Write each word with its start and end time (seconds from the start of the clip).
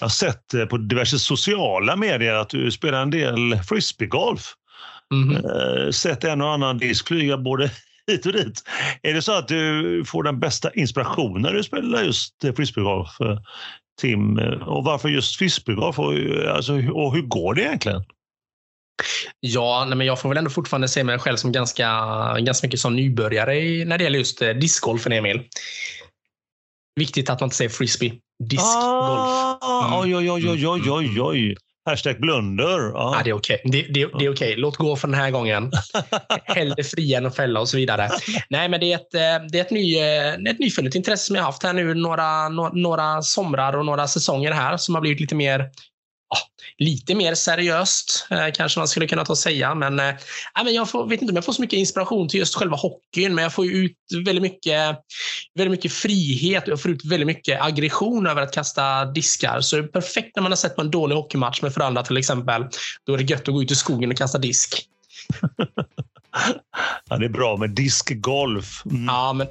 Jag 0.00 0.04
har 0.04 0.10
sett 0.10 0.54
eh, 0.54 0.64
på 0.64 0.76
diverse 0.76 1.18
sociala 1.18 1.96
medier 1.96 2.34
att 2.34 2.48
du 2.48 2.70
spelar 2.70 3.02
en 3.02 3.10
del 3.10 3.60
frisbeegolf. 3.68 4.54
Eh, 5.44 5.90
Sett 5.90 6.24
en 6.24 6.40
och 6.40 6.50
annan 6.50 6.78
disk 6.78 7.08
flyga 7.08 7.38
både 7.38 7.70
hit 8.06 8.26
och 8.26 8.32
dit. 8.32 8.62
Är 9.02 9.14
det 9.14 9.22
så 9.22 9.32
att 9.32 9.48
du 9.48 10.04
får 10.06 10.22
den 10.22 10.40
bästa 10.40 10.72
inspirationen 10.72 11.42
när 11.42 11.52
du 11.52 11.64
spelar 11.64 12.02
just 12.02 12.44
eh, 12.44 12.54
frisbeegolf, 12.54 13.10
Tim? 14.00 14.38
Och 14.66 14.84
varför 14.84 15.08
just 15.08 15.36
frisbeegolf? 15.36 15.98
Och, 15.98 16.14
alltså, 16.48 16.72
och 16.72 17.14
hur 17.14 17.22
går 17.22 17.54
det 17.54 17.62
egentligen? 17.62 18.04
Ja, 19.40 19.86
men 19.94 20.06
jag 20.06 20.20
får 20.20 20.28
väl 20.28 20.38
ändå 20.38 20.50
fortfarande 20.50 20.88
se 20.88 21.04
mig 21.04 21.18
själv 21.18 21.36
som 21.36 21.52
ganska, 21.52 21.86
ganska 22.38 22.66
mycket 22.66 22.80
som 22.80 22.96
nybörjare 22.96 23.84
när 23.84 23.98
det 23.98 24.04
gäller 24.04 24.18
just 24.18 24.38
discgolfen, 24.38 25.12
Emil. 25.12 25.42
Viktigt 26.96 27.30
att 27.30 27.40
man 27.40 27.46
inte 27.46 27.56
säger 27.56 27.70
frisbee. 27.70 28.20
Discgolf. 28.38 29.58
Ah, 29.60 29.88
Mm. 29.88 30.00
Oj, 30.00 30.16
oj, 30.16 30.30
oj, 30.30 30.48
oj, 30.50 30.66
oj, 30.68 30.90
oj, 30.90 31.20
oj. 31.20 31.56
Hashtag 31.84 32.20
blunder. 32.20 32.90
Ja. 32.94 33.14
Ja, 33.16 33.20
det 33.24 33.30
är 33.30 33.34
okej. 33.34 33.60
Det, 33.64 33.82
det, 33.82 34.06
det 34.18 34.24
är 34.24 34.32
okej. 34.32 34.54
Låt 34.56 34.76
gå 34.76 34.96
för 34.96 35.08
den 35.08 35.14
här 35.20 35.30
gången. 35.30 35.72
Hellre 36.44 36.84
fria 36.84 37.18
än 37.18 37.26
att 37.26 37.36
fälla 37.36 37.60
och 37.60 37.68
så 37.68 37.76
vidare. 37.76 38.10
Nej, 38.50 38.68
men 38.68 38.80
det 38.80 38.92
är 38.92 38.96
ett, 38.96 39.14
eh, 39.14 39.48
det 39.52 39.58
är 39.58 39.64
ett, 39.64 39.70
ny, 39.70 39.96
eh, 39.98 40.34
ett 40.50 40.58
nyfunnet 40.58 40.94
intresse 40.94 41.26
som 41.26 41.36
jag 41.36 41.42
har 41.42 41.46
haft 41.46 41.62
här 41.62 41.72
nu 41.72 41.94
några, 41.94 42.48
några 42.72 43.22
somrar 43.22 43.76
och 43.76 43.86
några 43.86 44.06
säsonger 44.08 44.52
här 44.52 44.76
som 44.76 44.94
har 44.94 45.02
blivit 45.02 45.20
lite 45.20 45.34
mer 45.34 45.70
ja, 46.30 46.38
lite 46.78 47.14
mer 47.14 47.34
seriöst 47.34 48.26
eh, 48.30 48.46
kanske 48.54 48.80
man 48.80 48.88
skulle 48.88 49.06
kunna 49.06 49.24
ta 49.24 49.32
och 49.32 49.38
säga. 49.38 49.74
Men, 49.74 50.00
eh, 50.00 50.14
men 50.64 50.74
jag 50.74 50.90
får, 50.90 51.08
vet 51.08 51.22
inte 51.22 51.32
om 51.32 51.36
jag 51.36 51.44
får 51.44 51.52
så 51.52 51.60
mycket 51.60 51.78
inspiration 51.78 52.28
till 52.28 52.40
just 52.40 52.54
själva 52.54 52.76
hockeyn, 52.76 53.34
men 53.34 53.42
jag 53.42 53.54
får 53.54 53.66
ut 53.66 53.96
väldigt 54.24 54.42
mycket, 54.42 54.96
väldigt 55.54 55.70
mycket 55.70 55.92
frihet 55.92 56.62
och 56.62 56.68
jag 56.68 56.82
får 56.82 56.90
ut 56.90 57.04
väldigt 57.04 57.26
mycket 57.26 57.62
aggression 57.62 58.26
över 58.26 58.42
att 58.42 58.52
kasta 58.52 59.04
diskar. 59.04 59.60
Så 59.60 59.76
det 59.76 59.82
är 59.82 59.86
perfekt 59.86 60.36
när 60.36 60.42
man 60.42 60.52
har 60.52 60.56
sett 60.56 60.76
på 60.76 60.82
en 60.82 60.90
dålig 60.90 61.16
hockeymatch 61.16 61.62
med 61.62 61.74
föräldrar 61.74 62.02
till 62.02 62.16
exempel. 62.16 62.64
Då 63.06 63.14
är 63.14 63.18
det 63.18 63.24
gött 63.30 63.48
att 63.48 63.54
gå 63.54 63.62
ut 63.62 63.70
i 63.70 63.74
skogen 63.74 64.10
och 64.10 64.16
kasta 64.16 64.38
disk. 64.38 64.82
Ja, 67.08 67.16
det 67.16 67.24
är 67.24 67.28
bra 67.28 67.56
med 67.56 67.70
diskgolf. 67.70 68.82
Mm. 68.86 69.04
Ja, 69.04 69.32
men 69.32 69.46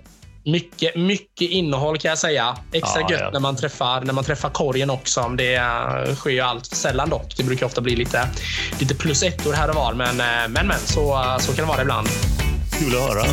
mycket, 0.48 0.96
mycket 0.96 1.50
innehåll 1.50 1.98
kan 1.98 2.10
jag 2.10 2.18
säga. 2.18 2.58
Extra 2.72 3.02
Ja, 3.02 3.12
gött 3.12 3.22
ja. 3.22 3.30
När, 3.34 3.40
man 3.40 3.56
träffar, 3.56 4.02
när 4.02 4.14
man 4.14 4.24
träffar 4.24 4.50
korgen 4.50 4.90
också. 4.90 5.22
Det 5.38 5.56
eh, 5.56 6.16
sker 6.16 6.30
ju 6.30 6.40
allt 6.40 6.66
sällan 6.66 7.10
dock. 7.10 7.38
Det 7.38 7.44
brukar 7.44 7.66
ofta 7.66 7.82
bli 7.82 7.96
lite, 7.96 8.30
lite 8.80 8.96
plus 8.96 9.24
ettor 9.24 9.54
här 9.54 9.70
och 9.70 9.76
var. 9.76 9.94
Men, 9.94 10.20
eh, 10.20 10.50
men, 10.50 10.68
men 10.68 10.80
så, 10.80 11.36
så 11.40 11.54
kan 11.54 11.66
det 11.66 11.72
vara 11.72 11.82
ibland. 11.82 12.08
Kul 12.80 12.96
att 12.96 13.02
höra. 13.02 13.26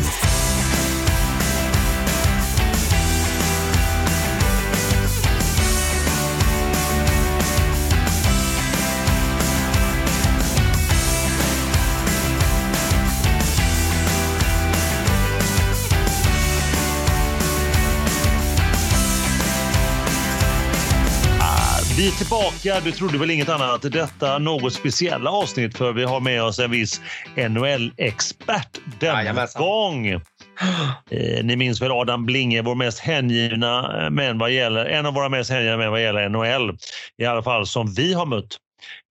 Vi 22.05 22.11
är 22.11 22.15
tillbaka. 22.15 22.81
Du 22.83 22.91
trodde 22.91 23.17
väl 23.17 23.31
inget 23.31 23.49
annat. 23.49 23.81
Detta 23.81 24.37
något 24.37 24.73
speciella 24.73 25.29
avsnitt 25.31 25.77
för 25.77 25.93
vi 25.93 26.03
har 26.03 26.19
med 26.19 26.43
oss 26.43 26.59
en 26.59 26.71
viss 26.71 27.01
NHL-expert 27.35 28.79
denna 28.99 29.47
gång. 29.55 30.07
Eh, 30.07 31.43
ni 31.43 31.55
minns 31.55 31.81
väl 31.81 31.91
Adam 31.91 32.25
Blinge, 32.25 32.61
vår 32.61 32.75
mest 32.75 32.99
hängivna 32.99 34.03
eh, 34.03 34.09
män 34.09 34.37
vad 34.37 34.51
gäller, 34.51 34.85
en 34.85 35.05
av 35.05 35.13
våra 35.13 35.29
mest 35.29 35.49
hängivna 35.49 35.77
män 35.77 35.91
vad 35.91 36.01
gäller 36.01 36.29
NHL. 36.29 36.77
I 37.17 37.25
alla 37.25 37.43
fall 37.43 37.67
som 37.67 37.93
vi 37.93 38.13
har 38.13 38.25
mött. 38.25 38.57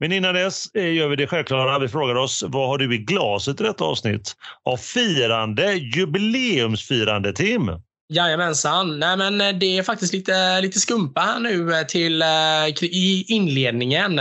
Men 0.00 0.12
innan 0.12 0.34
dess 0.34 0.74
eh, 0.74 0.92
gör 0.92 1.08
vi 1.08 1.16
det 1.16 1.26
självklara. 1.26 1.78
Vi 1.78 1.88
frågar 1.88 2.14
oss, 2.14 2.44
vad 2.46 2.68
har 2.68 2.78
du 2.78 2.94
i 2.94 2.98
glaset 2.98 3.60
i 3.60 3.64
detta 3.64 3.84
avsnitt? 3.84 4.32
Av 4.64 4.76
firande, 4.76 5.74
jubileumsfirande, 5.74 7.32
Tim? 7.32 7.70
Jajamensan. 8.08 8.98
Nej, 8.98 9.16
men 9.16 9.40
eh, 9.40 9.48
det 9.48 9.78
är 9.78 9.82
faktiskt 9.82 10.12
lite, 10.12 10.60
lite 10.60 10.80
skumpa 10.80 11.20
här 11.20 11.40
nu 11.40 11.74
eh, 11.74 11.86
till, 11.86 12.22
eh, 12.22 12.68
i 12.82 13.24
inledningen. 13.28 14.20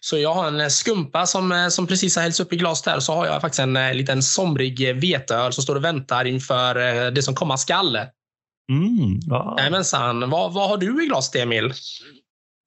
Så 0.00 0.18
jag 0.18 0.34
har 0.34 0.46
en 0.46 0.70
skumpa 0.70 1.26
som, 1.26 1.68
som 1.70 1.86
precis 1.86 2.16
har 2.16 2.22
hällts 2.22 2.40
upp 2.40 2.52
i 2.52 2.56
glaset 2.56 2.86
här. 2.86 3.00
Så 3.00 3.12
har 3.14 3.26
jag 3.26 3.40
faktiskt 3.40 3.60
en 3.60 3.96
liten 3.96 4.22
somrig 4.22 5.00
veteöl 5.00 5.52
som 5.52 5.62
står 5.62 5.76
och 5.76 5.84
väntar 5.84 6.24
inför 6.24 7.10
det 7.10 7.22
som 7.22 7.34
komma 7.34 7.56
skall. 7.56 7.96
Mm, 8.72 9.20
ja. 9.26 9.54
Jajamensan. 9.58 10.30
Vad, 10.30 10.52
vad 10.52 10.68
har 10.68 10.76
du 10.76 11.04
i 11.04 11.06
glaset, 11.06 11.42
Emil? 11.42 11.72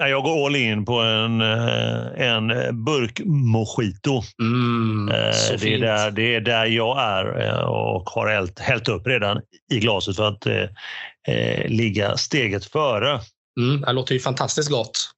Jag 0.09 0.23
går 0.23 0.45
all 0.45 0.55
in 0.55 0.85
på 0.85 0.93
en, 0.99 1.41
eh, 1.41 2.27
en 2.27 2.47
burk 2.85 3.21
mojito. 3.25 4.21
Mm, 4.41 5.09
Eh, 5.09 5.59
Det 5.61 5.73
är, 5.73 5.79
där, 5.79 6.11
det 6.11 6.35
är 6.35 6.41
där 6.41 6.65
jag 6.65 7.01
är 7.01 7.47
eh, 7.47 7.59
och 7.59 8.09
har 8.09 8.27
hällt, 8.29 8.59
hällt 8.59 8.87
upp 8.89 9.07
redan 9.07 9.41
i 9.71 9.79
glaset 9.79 10.15
för 10.15 10.27
att 10.27 10.45
eh, 10.45 11.67
ligga 11.67 12.17
steget 12.17 12.65
före. 12.65 13.19
Mm, 13.59 13.81
det 13.81 13.91
låter 13.93 14.13
ju 14.13 14.19
fantastiskt 14.19 14.69
gott. 14.69 15.09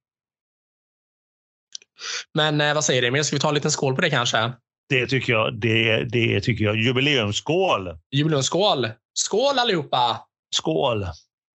Men 2.33 2.61
eh, 2.61 2.73
vad 2.73 2.83
säger 2.85 3.01
du, 3.01 3.07
Emil? 3.07 3.23
Ska 3.23 3.35
vi 3.35 3.39
ta 3.39 3.47
en 3.47 3.53
liten 3.55 3.71
skål 3.71 3.95
på 3.95 4.01
det 4.01 4.09
kanske? 4.09 4.51
Det 4.89 5.07
tycker 5.07 5.33
jag. 5.33 5.59
Det, 5.59 6.03
det 6.03 6.41
tycker 6.41 6.63
jag. 6.65 6.75
Jubileumsskål! 6.75 7.89
Jubileumsskål! 8.11 8.87
Skål 9.13 9.59
allihopa! 9.59 10.19
Skål! 10.55 11.05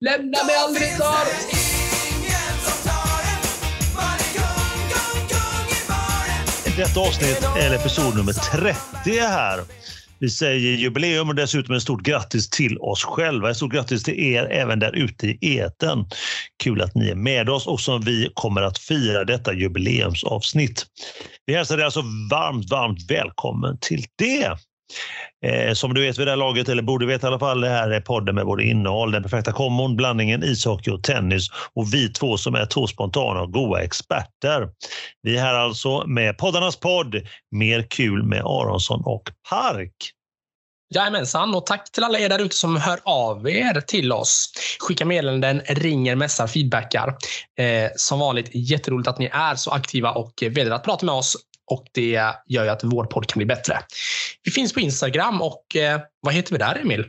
Lämna 0.04 0.44
mig 0.44 0.56
aldrig 0.66 0.96
kvar! 0.96 1.67
Detta 6.78 7.00
avsnitt 7.00 7.42
är 7.56 7.74
episod 7.74 8.16
nummer 8.16 8.32
30 8.32 9.20
här. 9.20 9.60
Vi 10.18 10.30
säger 10.30 10.76
jubileum 10.76 11.28
och 11.28 11.34
dessutom 11.34 11.74
ett 11.74 11.82
stort 11.82 12.02
grattis 12.02 12.50
till 12.50 12.78
oss 12.78 13.04
själva. 13.04 13.50
Ett 13.50 13.56
stort 13.56 13.72
grattis 13.72 14.02
till 14.02 14.20
er 14.20 14.44
även 14.44 14.78
där 14.78 14.96
ute 14.96 15.26
i 15.26 15.38
eten. 15.40 16.06
Kul 16.62 16.82
att 16.82 16.94
ni 16.94 17.08
är 17.08 17.14
med 17.14 17.48
oss 17.48 17.66
och 17.66 17.80
som 17.80 18.00
vi 18.00 18.30
kommer 18.34 18.62
att 18.62 18.78
fira 18.78 19.24
detta 19.24 19.54
jubileumsavsnitt. 19.54 20.86
Vi 21.46 21.54
hälsar 21.54 21.76
dig 21.76 21.84
alltså 21.84 22.02
varmt, 22.30 22.70
varmt 22.70 23.10
välkommen 23.10 23.78
till 23.80 24.04
det. 24.18 24.58
Eh, 25.44 25.72
som 25.74 25.94
du 25.94 26.00
vet 26.00 26.18
vid 26.18 26.26
det 26.26 26.30
här 26.30 26.36
laget, 26.36 26.68
eller 26.68 26.82
borde 26.82 27.06
veta 27.06 27.26
i 27.26 27.28
alla 27.28 27.38
fall, 27.38 27.60
det 27.60 27.68
här 27.68 27.90
är 27.90 28.00
podden 28.00 28.34
med 28.34 28.46
både 28.46 28.64
innehåll, 28.64 29.12
den 29.12 29.22
perfekta 29.22 29.52
kombon, 29.52 29.96
blandningen 29.96 30.44
ishockey 30.44 30.90
och 30.90 31.02
tennis 31.02 31.48
och 31.74 31.94
vi 31.94 32.08
två 32.08 32.36
som 32.36 32.54
är 32.54 32.66
två 32.66 32.86
spontana 32.86 33.40
och 33.40 33.52
goa 33.52 33.82
experter. 33.82 34.68
Vi 35.22 35.36
är 35.36 35.40
här 35.40 35.54
alltså 35.54 36.06
med 36.06 36.38
poddarnas 36.38 36.76
podd 36.76 37.14
Mer 37.50 37.82
kul 37.90 38.22
med 38.22 38.40
Aronsson 38.40 39.02
och 39.04 39.22
Park. 39.50 40.12
Jajamensan, 40.94 41.54
och 41.54 41.66
tack 41.66 41.92
till 41.92 42.04
alla 42.04 42.18
er 42.18 42.28
där 42.28 42.38
ute 42.38 42.56
som 42.56 42.76
hör 42.76 42.98
av 43.04 43.48
er 43.48 43.80
till 43.80 44.12
oss. 44.12 44.52
Skickar 44.78 45.04
meddelanden, 45.04 45.60
ringer, 45.60 46.16
messar, 46.16 46.46
feedbackar. 46.46 47.16
Eh, 47.58 47.90
som 47.96 48.18
vanligt, 48.18 48.50
jätteroligt 48.54 49.08
att 49.08 49.18
ni 49.18 49.26
är 49.32 49.54
så 49.54 49.70
aktiva 49.70 50.12
och 50.12 50.42
eh, 50.42 50.50
väljer 50.50 50.72
att 50.72 50.84
prata 50.84 51.06
med 51.06 51.14
oss. 51.14 51.36
Och 51.70 51.86
det 51.92 52.10
gör 52.46 52.64
ju 52.64 52.68
att 52.68 52.84
vår 52.84 53.04
podd 53.04 53.26
kan 53.26 53.38
bli 53.38 53.46
bättre. 53.46 53.78
Vi 54.44 54.50
finns 54.50 54.72
på 54.72 54.80
Instagram 54.80 55.42
och 55.42 55.76
eh, 55.76 56.00
vad 56.20 56.34
heter 56.34 56.52
vi 56.52 56.58
där, 56.58 56.78
Emil? 56.80 57.04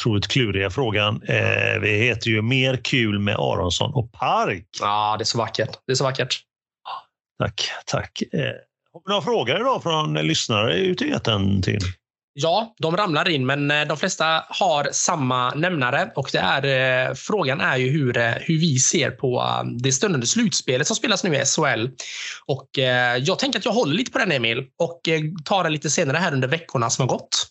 Otroligt 0.00 0.28
kluriga 0.28 0.70
frågan. 0.70 1.22
Eh, 1.22 1.80
vi 1.80 1.90
heter 1.90 2.30
ju 2.30 2.42
Mer 2.42 2.76
kul 2.76 3.18
med 3.18 3.34
Aronsson 3.34 3.94
och 3.94 4.12
Park. 4.12 4.66
Ja, 4.80 5.16
det 5.18 5.22
är 5.22 5.24
så 5.24 5.38
vackert. 5.38 5.78
Det 5.86 5.92
är 5.92 5.96
så 5.96 6.04
vackert. 6.04 6.40
Tack, 7.38 7.70
tack. 7.86 8.22
Eh, 8.32 8.40
har 8.92 9.02
vi 9.04 9.10
några 9.10 9.22
frågor 9.22 9.56
idag 9.56 9.82
från 9.82 10.14
lyssnare 10.14 10.74
ute 10.76 11.04
i 11.04 11.10
etern? 11.10 11.62
Ja, 12.40 12.74
de 12.78 12.96
ramlar 12.96 13.28
in, 13.28 13.46
men 13.46 13.70
eh, 13.70 13.86
de 13.88 13.96
flesta 13.96 14.44
har 14.48 14.88
samma 14.92 15.50
nämnare. 15.50 16.12
Och 16.16 16.28
det 16.32 16.38
är, 16.38 17.08
eh, 17.08 17.14
frågan 17.14 17.60
är 17.60 17.76
ju 17.76 17.88
hur, 17.88 18.16
eh, 18.16 18.30
hur 18.30 18.58
vi 18.58 18.78
ser 18.78 19.10
på 19.10 19.62
det 19.82 19.92
stundande 19.92 20.26
slutspelet 20.26 20.86
som 20.86 20.96
spelas 20.96 21.24
nu 21.24 21.34
i 21.34 21.44
SHL. 21.44 21.88
Och, 22.46 22.68
jag 23.20 23.38
tänker 23.38 23.58
att 23.58 23.64
jag 23.64 23.72
håller 23.72 23.94
lite 23.94 24.10
på 24.10 24.18
den, 24.18 24.32
Emil, 24.32 24.58
och 24.78 25.00
tar 25.44 25.64
det 25.64 25.70
lite 25.70 25.90
senare 25.90 26.16
här 26.16 26.32
under 26.32 26.48
veckorna 26.48 26.90
som 26.90 27.08
har 27.08 27.16
gått. 27.16 27.46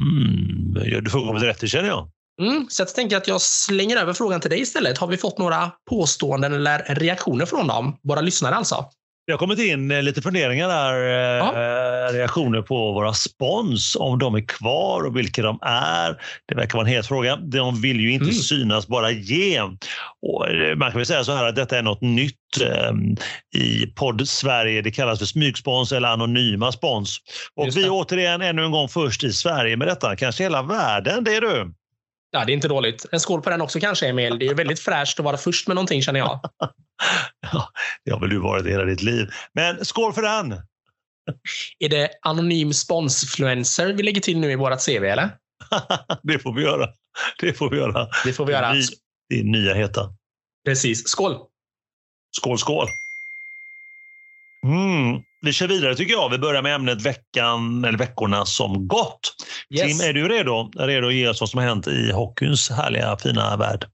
Mm, 0.00 0.74
du 1.04 1.10
till 1.10 1.48
rätt, 1.48 1.70
känner 1.70 1.88
jag. 1.88 2.08
Mm, 2.42 2.66
så 2.68 2.82
jag 2.82 2.94
tänker 2.94 3.16
att 3.16 3.28
jag 3.28 3.40
slänger 3.40 3.96
över 3.96 4.12
frågan 4.12 4.40
till 4.40 4.50
dig 4.50 4.60
istället. 4.60 4.98
Har 4.98 5.06
vi 5.06 5.16
fått 5.16 5.38
några 5.38 5.70
påståenden 5.90 6.52
eller 6.52 6.94
reaktioner 6.94 7.46
från 7.46 7.66
dem? 7.66 7.96
Våra 8.02 8.20
lyssnare 8.20 8.54
alltså. 8.54 8.90
Det 9.28 9.32
har 9.32 9.38
kommit 9.38 9.58
in 9.58 9.90
eh, 9.90 10.02
lite 10.02 10.22
funderingar 10.22 10.68
där, 10.68 10.94
eh, 10.94 11.46
Ja. 11.46 12.12
reaktioner 12.12 12.62
på 12.62 12.92
våra 12.92 13.12
spons, 13.14 13.96
om 13.96 14.18
de 14.18 14.34
är 14.34 14.40
kvar 14.40 15.06
och 15.06 15.16
vilka 15.16 15.42
de 15.42 15.58
är. 15.62 16.16
Det 16.48 16.54
verkar 16.54 16.78
vara 16.78 16.88
en 16.88 16.94
het 16.94 17.06
fråga. 17.06 17.36
De 17.36 17.80
vill 17.80 18.00
ju 18.00 18.10
inte 18.12 18.24
Mm. 18.24 18.34
synas, 18.34 18.86
bara 18.88 19.10
ge. 19.10 19.60
Och 20.22 20.48
eh, 20.48 20.76
man 20.76 20.90
kan 20.90 20.98
väl 20.98 21.06
säga 21.06 21.24
så 21.24 21.32
här 21.32 21.44
att 21.44 21.56
detta 21.56 21.78
är 21.78 21.82
något 21.82 22.00
nytt 22.00 22.34
eh, 22.62 22.92
i 23.62 23.86
podd 23.86 24.28
Sverige. 24.28 24.82
Det 24.82 24.90
kallas 24.90 25.18
för 25.18 25.26
smygspons 25.26 25.92
eller 25.92 26.08
anonyma 26.08 26.72
spons. 26.72 27.18
Och 27.56 27.76
vi 27.76 27.84
är 27.84 27.90
återigen 27.90 28.42
ännu 28.42 28.64
en 28.64 28.70
gång 28.70 28.88
först 28.88 29.24
i 29.24 29.32
Sverige 29.32 29.76
med 29.76 29.88
detta, 29.88 30.16
kanske 30.16 30.42
hela 30.42 30.62
världen. 30.62 31.24
Det 31.24 31.36
är 31.36 31.40
du. 31.40 31.72
Ja, 32.30 32.44
det 32.44 32.52
är 32.52 32.54
inte 32.54 32.68
dåligt. 32.68 33.06
En 33.12 33.20
skål 33.20 33.42
på 33.42 33.50
den 33.50 33.60
också 33.60 33.80
kanske, 33.80 34.06
Emil. 34.06 34.38
Det 34.38 34.46
är 34.46 34.54
väldigt 34.54 34.80
fräscht 34.80 35.18
att 35.18 35.24
vara 35.24 35.36
först 35.36 35.68
med 35.68 35.74
någonting, 35.74 36.02
känner 36.02 36.20
jag. 36.20 36.40
ja, 37.52 37.70
det 38.04 38.10
har 38.10 38.20
väl 38.20 38.30
du 38.30 38.38
varit 38.38 38.66
hela 38.66 38.84
ditt 38.84 39.02
liv. 39.02 39.28
Men 39.52 39.84
skål 39.84 40.12
för 40.12 40.22
den! 40.22 40.52
Är 41.78 41.88
det 41.88 42.10
anonym 42.22 42.72
sponsfluencer 42.72 43.92
vi 43.92 44.02
lägger 44.02 44.20
till 44.20 44.38
nu 44.38 44.52
i 44.52 44.56
vårt 44.56 44.86
CV, 44.86 45.04
eller? 45.04 45.30
det 46.22 46.38
får 46.38 46.52
vi 46.54 46.62
göra. 46.62 46.88
Det 47.40 47.52
får 47.52 47.70
vi 47.70 47.76
göra. 47.76 48.08
Det 48.24 48.32
får 48.32 48.46
vi 48.46 48.52
göra. 48.52 48.74
Det 49.28 49.40
är 49.40 49.44
nya 49.44 49.74
heta. 49.74 50.14
Precis. 50.64 51.08
Skål! 51.08 51.36
Skål, 52.36 52.58
skål! 52.58 52.86
Mm. 54.68 55.22
Vi 55.40 55.52
kör 55.52 55.68
vidare 55.68 55.94
tycker 55.94 56.12
jag. 56.12 56.30
Vi 56.30 56.38
börjar 56.38 56.62
med 56.62 56.74
ämnet 56.74 57.02
veckan, 57.02 57.84
eller 57.84 57.98
veckorna 57.98 58.46
som 58.46 58.88
gått. 58.88 59.34
Yes. 59.74 59.98
Tim, 59.98 60.08
är 60.08 60.12
du 60.12 60.28
redo? 60.28 60.70
Redo 60.78 61.06
att 61.06 61.14
ge 61.14 61.28
oss 61.28 61.40
vad 61.40 61.50
som 61.50 61.58
har 61.58 61.66
hänt 61.66 61.86
i 61.86 62.12
hockeyns 62.12 62.70
härliga, 62.70 63.16
fina 63.16 63.56
värld? 63.56 63.86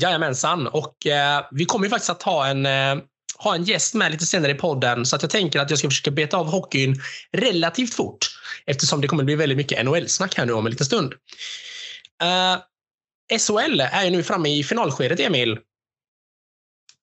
Jajamensan. 0.00 0.66
Och, 0.66 1.06
eh, 1.06 1.44
vi 1.50 1.64
kommer 1.64 1.86
ju 1.86 1.90
faktiskt 1.90 2.10
att 2.10 2.22
ha 2.22 2.46
en, 2.46 2.66
eh, 2.66 2.96
ha 3.38 3.54
en 3.54 3.64
gäst 3.64 3.94
med 3.94 4.12
lite 4.12 4.26
senare 4.26 4.52
i 4.52 4.54
podden. 4.54 5.06
Så 5.06 5.16
att 5.16 5.22
jag 5.22 5.30
tänker 5.30 5.60
att 5.60 5.70
jag 5.70 5.78
ska 5.78 5.88
försöka 5.88 6.10
beta 6.10 6.36
av 6.36 6.46
hockeyn 6.46 6.96
relativt 7.32 7.94
fort. 7.94 8.18
Eftersom 8.66 9.00
det 9.00 9.08
kommer 9.08 9.24
bli 9.24 9.34
väldigt 9.34 9.58
mycket 9.58 9.84
NHL-snack 9.84 10.38
här 10.38 10.46
nu 10.46 10.52
om 10.52 10.66
en 10.66 10.70
liten 10.70 10.86
stund. 10.86 11.14
Eh, 12.22 12.56
SHL 13.38 13.80
är 13.80 14.04
ju 14.04 14.10
nu 14.10 14.22
framme 14.22 14.48
i 14.48 14.64
finalskedet, 14.64 15.20
Emil. 15.20 15.58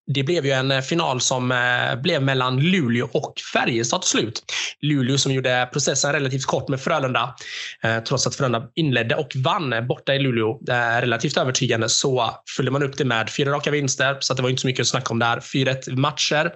Det 0.07 0.23
blev 0.23 0.45
ju 0.45 0.51
en 0.51 0.71
eh, 0.71 0.81
final 0.81 1.21
som 1.21 1.51
eh, 1.51 2.01
blev 2.01 2.23
mellan 2.23 2.59
Luleå 2.59 3.09
och 3.11 3.33
Färjestad 3.53 4.01
till 4.01 4.09
slut. 4.09 4.43
Luleå 4.81 5.17
som 5.17 5.33
gjorde 5.33 5.69
processen 5.73 6.13
relativt 6.13 6.45
kort 6.45 6.67
med 6.67 6.81
Frölunda. 6.81 7.35
Eh, 7.83 7.99
trots 8.03 8.27
att 8.27 8.35
Frölunda 8.35 8.67
inledde 8.75 9.15
och 9.15 9.31
vann 9.35 9.87
borta 9.87 10.15
i 10.15 10.19
Luleå 10.19 10.59
relativt 11.01 11.37
övertygande 11.37 11.89
så 11.89 12.31
följde 12.55 12.71
man 12.71 12.83
upp 12.83 12.97
det 12.97 13.05
med 13.05 13.29
fyra 13.29 13.51
raka 13.51 13.71
vinster. 13.71 14.17
Så 14.19 14.33
det 14.33 14.41
var 14.41 14.49
inte 14.49 14.61
så 14.61 14.67
mycket 14.67 14.81
att 14.81 14.87
snacka 14.87 15.09
om 15.09 15.19
där. 15.19 15.39
4-1 15.39 15.95
matcher 15.95 16.51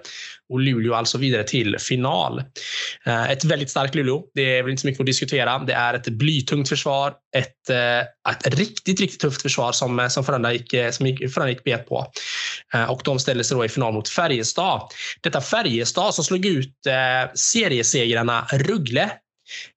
och 0.48 0.60
Luleå 0.60 0.94
alltså 0.94 1.18
vidare 1.18 1.44
till 1.44 1.76
final. 1.78 2.42
Ett 3.28 3.44
väldigt 3.44 3.70
starkt 3.70 3.94
Luleå. 3.94 4.22
Det 4.34 4.58
är 4.58 4.62
väl 4.62 4.70
inte 4.70 4.80
så 4.80 4.86
mycket 4.86 5.00
att 5.00 5.06
diskutera. 5.06 5.58
Det 5.58 5.72
är 5.72 5.94
ett 5.94 6.08
blytungt 6.08 6.68
försvar. 6.68 7.14
Ett, 7.36 7.70
ett 8.46 8.58
riktigt, 8.58 9.00
riktigt 9.00 9.20
tufft 9.20 9.42
försvar 9.42 9.72
som, 9.72 10.10
som 10.10 10.24
Frölunda 10.24 10.52
gick, 10.52 10.74
som 10.90 11.06
gick, 11.06 11.18
Frölunda 11.18 11.50
gick 11.50 11.64
bet 11.64 11.88
på. 11.88 12.12
Och 12.88 13.00
de 13.04 13.18
ställde 13.18 13.44
sig 13.44 13.56
då 13.56 13.64
i 13.64 13.68
final 13.68 13.92
mot 13.92 14.08
Färjestad. 14.08 14.82
Detta 15.20 15.40
Färjestad 15.40 16.14
som 16.14 16.24
slog 16.24 16.46
ut 16.46 16.86
eh, 16.86 17.32
seriesegrarna 17.34 18.46
Ruggle 18.52 19.10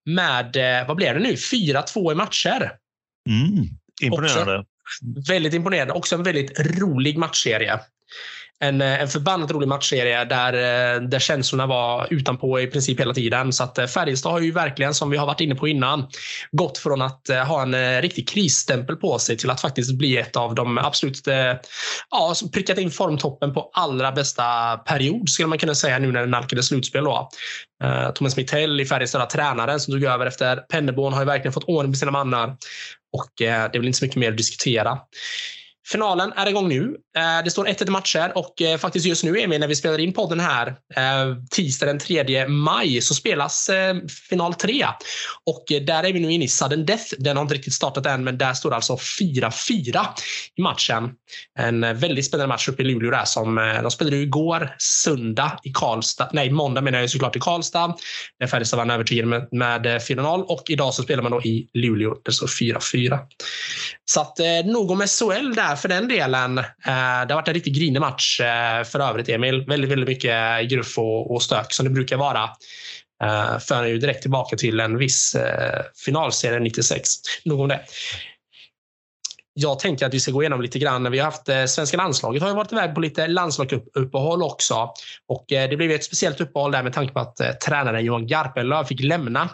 med, 0.05 0.55
eh, 0.55 0.87
vad 0.87 0.97
blev 0.97 1.13
det 1.13 1.19
nu, 1.19 1.35
4-2 1.35 2.11
i 2.11 2.15
matcher. 2.15 2.71
Mm, 3.29 3.67
imponerande. 4.01 4.57
Också, 4.57 5.31
väldigt 5.31 5.53
imponerande. 5.53 5.93
Också 5.93 6.15
en 6.15 6.23
väldigt 6.23 6.59
rolig 6.59 7.17
matchserie 7.17 7.79
en, 8.63 8.81
eh, 8.81 9.01
en 9.01 9.07
förbannat 9.07 9.51
rolig 9.51 9.67
matchserie 9.67 10.25
där, 10.25 10.53
eh, 10.53 11.01
där 11.01 11.19
känslorna 11.19 11.65
var 11.65 12.07
utanpå 12.09 12.59
i 12.59 12.67
princip 12.67 12.99
hela 12.99 13.13
tiden. 13.13 13.53
Så 13.53 13.63
att 13.63 13.77
eh, 13.77 13.85
Färjestad 13.85 14.31
har 14.31 14.39
ju 14.39 14.51
verkligen, 14.51 14.93
som 14.93 15.09
vi 15.09 15.17
har 15.17 15.25
varit 15.25 15.41
inne 15.41 15.55
på 15.55 15.67
innan, 15.67 16.07
gått 16.51 16.77
från 16.77 17.01
att 17.01 17.27
ha 17.47 17.61
en 17.61 18.01
riktig 18.01 18.29
krisstämpel 18.29 18.95
på 18.95 19.19
sig 19.19 19.37
till 19.37 19.49
att 19.49 19.61
faktiskt 19.61 19.93
bli 19.93 20.17
ett 20.17 20.35
av 20.35 20.55
de 20.55 20.77
absolut, 20.77 21.27
ja, 22.09 22.33
prickat 22.53 22.77
in 22.77 22.91
formtoppen 22.91 23.53
på 23.53 23.69
allra 23.73 24.11
bästa 24.11 24.77
period 24.77 25.29
skulle 25.29 25.47
man 25.47 25.57
kunna 25.57 25.75
säga 25.75 25.99
nu 25.99 26.11
när 26.11 26.21
det 26.21 26.27
nalkades 26.27 26.67
slutspel. 26.67 27.03
Då. 27.03 27.29
Thomas 28.15 28.37
Mittell 28.37 28.81
i 28.81 28.85
Färjestad, 28.85 29.29
tränaren 29.29 29.79
som 29.79 29.93
tog 29.93 30.03
över 30.03 30.25
efter 30.25 30.55
Pennerborn, 30.55 31.13
har 31.13 31.21
ju 31.21 31.25
verkligen 31.25 31.53
fått 31.53 31.63
ordning 31.63 31.93
på 31.93 31.97
sina 31.97 32.11
mannar. 32.11 32.47
Och 33.13 33.31
det 33.37 33.45
är 33.45 33.77
väl 33.77 33.87
inte 33.87 33.99
så 33.99 34.05
mycket 34.05 34.19
mer 34.19 34.31
att 34.31 34.37
diskutera. 34.37 34.97
Finalen 35.87 36.33
är 36.35 36.49
igång 36.49 36.69
nu. 36.69 36.95
Eh, 37.17 37.43
det 37.43 37.51
står 37.51 37.65
1-1 37.65 37.87
i 37.87 37.91
matcher 37.91 38.31
och 38.35 38.61
eh, 38.61 38.77
faktiskt 38.77 39.05
just 39.05 39.23
nu, 39.23 39.39
Emil, 39.39 39.59
när 39.59 39.67
vi 39.67 39.75
spelar 39.75 39.99
in 39.99 40.13
podden 40.13 40.39
här, 40.39 40.67
eh, 40.67 41.35
tisdag 41.51 41.85
den 41.85 41.99
3 41.99 42.47
maj, 42.47 43.01
så 43.01 43.15
spelas 43.15 43.69
final 44.29 44.53
3. 44.53 44.85
Och 45.45 45.63
där 45.67 46.03
är 46.03 46.13
vi 46.13 46.19
nu 46.19 46.31
inne 46.31 46.45
i 46.45 46.47
sudden 46.47 46.85
death. 46.85 47.13
Den 47.17 47.37
har 47.37 47.41
inte 47.41 47.55
riktigt 47.55 47.73
startat 47.73 48.05
än, 48.05 48.23
men 48.23 48.37
där 48.37 48.53
står 48.53 48.69
det 48.69 48.75
alltså 48.75 48.97
4-4 49.19 50.05
i 50.55 50.61
matchen. 50.61 51.09
En 51.59 51.81
väldigt 51.81 52.25
spännande 52.25 52.47
match 52.47 52.67
uppe 52.67 52.81
i 52.81 52.85
Luleå 52.85 53.11
där 53.11 53.25
som 53.25 53.55
de 53.55 53.91
spelade 53.91 54.17
igår, 54.17 54.75
söndag 54.77 55.59
i 55.63 55.71
Karlstad. 55.71 56.29
Nej, 56.33 56.49
måndag 56.49 56.81
menar 56.81 56.99
jag 56.99 57.09
såklart 57.09 57.35
i 57.35 57.39
Karlstad. 57.39 57.95
Där 58.39 58.47
Färjestad 58.47 58.77
vann 58.77 58.89
övertygande 58.89 59.39
med, 59.39 59.47
med 59.83 60.01
4-0 60.01 60.41
och 60.41 60.63
idag 60.69 60.93
så 60.93 61.03
spelar 61.03 61.23
man 61.23 61.31
då 61.31 61.41
i 61.41 61.69
Luleå. 61.73 62.15
Det 62.25 62.31
står 62.31 62.47
4-4. 62.47 63.19
Så 64.05 64.21
att 64.21 64.37
nog 64.65 64.91
om 64.91 64.99
SHL 65.07 65.55
där 65.55 65.75
för 65.75 65.89
den 65.89 66.07
delen. 66.07 66.61
Eh, 67.01 67.27
det 67.27 67.33
har 67.33 67.41
varit 67.41 67.47
en 67.47 67.53
riktigt 67.53 67.75
grinig 67.75 67.99
match 67.99 68.39
eh, 68.39 68.83
för 68.83 68.99
övrigt, 68.99 69.29
Emil. 69.29 69.65
Väldigt, 69.67 69.91
väldigt 69.91 70.09
mycket 70.09 70.69
gruff 70.69 70.97
och, 70.97 71.41
stök 71.41 71.73
som 71.73 71.85
det 71.85 71.91
brukar 71.91 72.17
vara. 72.17 72.49
Uh, 73.23 73.59
för 73.59 73.85
ju 73.85 73.97
direkt 73.97 74.21
tillbaka 74.21 74.57
till 74.57 74.79
en 74.79 74.97
viss 74.97 75.35
finalserie 76.05 76.59
96. 76.59 77.09
Nog 77.45 77.59
om 77.59 77.67
det. 77.67 77.79
Jag 79.53 79.79
tänker 79.79 80.05
att 80.05 80.13
vi 80.13 80.19
ska 80.19 80.31
gå 80.31 80.41
igenom 80.41 80.61
lite 80.61 80.79
grann. 80.79 81.11
Vi 81.11 81.19
har 81.19 81.25
haft 81.25 81.71
svenska 81.71 81.97
landslaget 81.97 82.41
har 82.41 82.49
ju 82.49 82.55
varit 82.55 82.71
iväg 82.71 82.95
på 82.95 83.01
lite 83.01 83.27
landslagsuppehåll 83.27 84.43
också. 84.43 84.93
Och 85.27 85.45
det 85.47 85.77
blev 85.77 85.91
ett 85.91 86.03
speciellt 86.03 86.41
uppehåll 86.41 86.71
där 86.71 86.83
med 86.83 86.93
tanke 86.93 87.13
på 87.13 87.19
att 87.19 87.61
tränaren 87.65 88.05
Johan 88.05 88.27
Garpenlöv 88.27 88.83
fick 88.83 89.03
lämna 89.03 89.49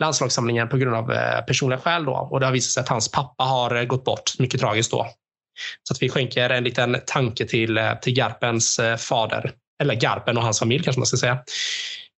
landslagssamlingen 0.00 0.68
på 0.68 0.76
grund 0.76 0.96
av 0.96 1.14
personliga 1.46 1.80
skäl. 1.80 2.04
Då. 2.04 2.28
Och 2.30 2.40
det 2.40 2.46
har 2.46 2.52
visat 2.52 2.70
sig 2.70 2.80
att 2.80 2.88
hans 2.88 3.10
pappa 3.10 3.44
har 3.44 3.84
gått 3.84 4.04
bort. 4.04 4.38
Mycket 4.38 4.60
tragiskt 4.60 4.90
då. 4.90 5.06
Så 5.82 5.94
att 5.94 6.02
vi 6.02 6.08
skänker 6.08 6.50
en 6.50 6.64
liten 6.64 7.00
tanke 7.06 7.46
till, 7.46 7.78
eh, 7.78 7.94
till 7.94 8.14
Garpens 8.14 8.78
eh, 8.78 8.96
fader. 8.96 9.52
Eller 9.82 9.94
Garpen 9.94 10.36
och 10.36 10.42
hans 10.42 10.58
familj 10.58 10.84
kanske 10.84 11.00
man 11.00 11.06
ska 11.06 11.16
säga. 11.16 11.38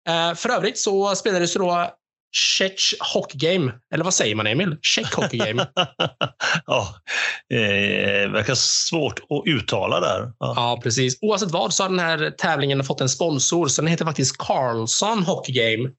Eh, 0.09 0.35
för 0.35 0.49
övrigt 0.49 0.79
så 0.79 1.15
spelades 1.15 1.53
det 1.53 1.59
då 1.59 1.95
Czech 2.35 2.95
Hockey 3.15 3.39
Game. 3.39 3.73
Eller 3.95 4.05
vad 4.05 4.15
säger 4.15 4.35
man, 4.35 4.47
Emil? 4.47 4.77
Czech 4.83 5.15
Hockey 5.15 5.39
Game. 5.39 5.67
ja, 6.67 6.95
eh, 7.55 8.31
verkar 8.31 8.55
svårt 8.55 9.21
att 9.21 9.43
uttala 9.47 10.01
där. 10.01 10.33
Ja. 10.39 10.53
ja. 10.57 10.81
precis. 10.83 11.19
Oavsett 11.21 11.51
vad 11.51 11.75
så 11.75 11.83
har 11.83 11.91
den 11.91 11.99
här 11.99 12.31
tävlingen 12.31 12.85
fått 12.85 13.01
en 13.01 13.09
sponsor. 13.09 13.69
Så 13.69 13.83
den 13.83 13.91
heter 13.91 14.05
faktiskt 14.05 14.39
Carlson 14.39 15.23
Hockey 15.23 15.53
Game. 15.53 15.91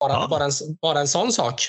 Bara, 0.00 0.12
ja. 0.12 0.26
bara, 0.30 0.44
en, 0.44 0.50
bara 0.82 1.00
en 1.00 1.08
sån 1.08 1.32
sak. 1.32 1.68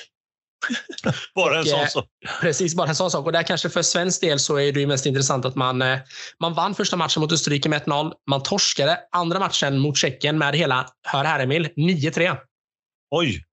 bara 1.34 1.58
en 1.58 1.64
sån 1.64 1.80
eh, 1.80 1.86
sak. 1.86 2.04
Precis, 2.40 2.74
bara 2.74 2.88
en 2.88 2.94
sån 2.94 3.10
sak. 3.10 3.26
Och 3.26 3.32
där 3.32 3.42
kanske 3.42 3.68
för 3.68 3.82
svensk 3.82 4.20
del 4.20 4.38
så 4.38 4.56
är 4.56 4.72
det 4.72 4.80
ju 4.80 4.86
mest 4.86 5.06
intressant 5.06 5.44
att 5.44 5.54
man, 5.54 5.82
eh, 5.82 5.98
man 6.40 6.54
vann 6.54 6.74
första 6.74 6.96
matchen 6.96 7.20
mot 7.20 7.32
Österrike 7.32 7.68
med 7.68 7.82
1-0. 7.82 8.12
Man 8.30 8.42
torskade 8.42 9.00
andra 9.12 9.38
matchen 9.38 9.78
mot 9.78 9.96
Tjeckien 9.96 10.38
med 10.38 10.56
hela, 10.56 10.86
hör 11.06 11.24
här 11.24 11.40
Emil, 11.40 11.68
9-3. 11.76 12.36
Oj! 13.10 13.44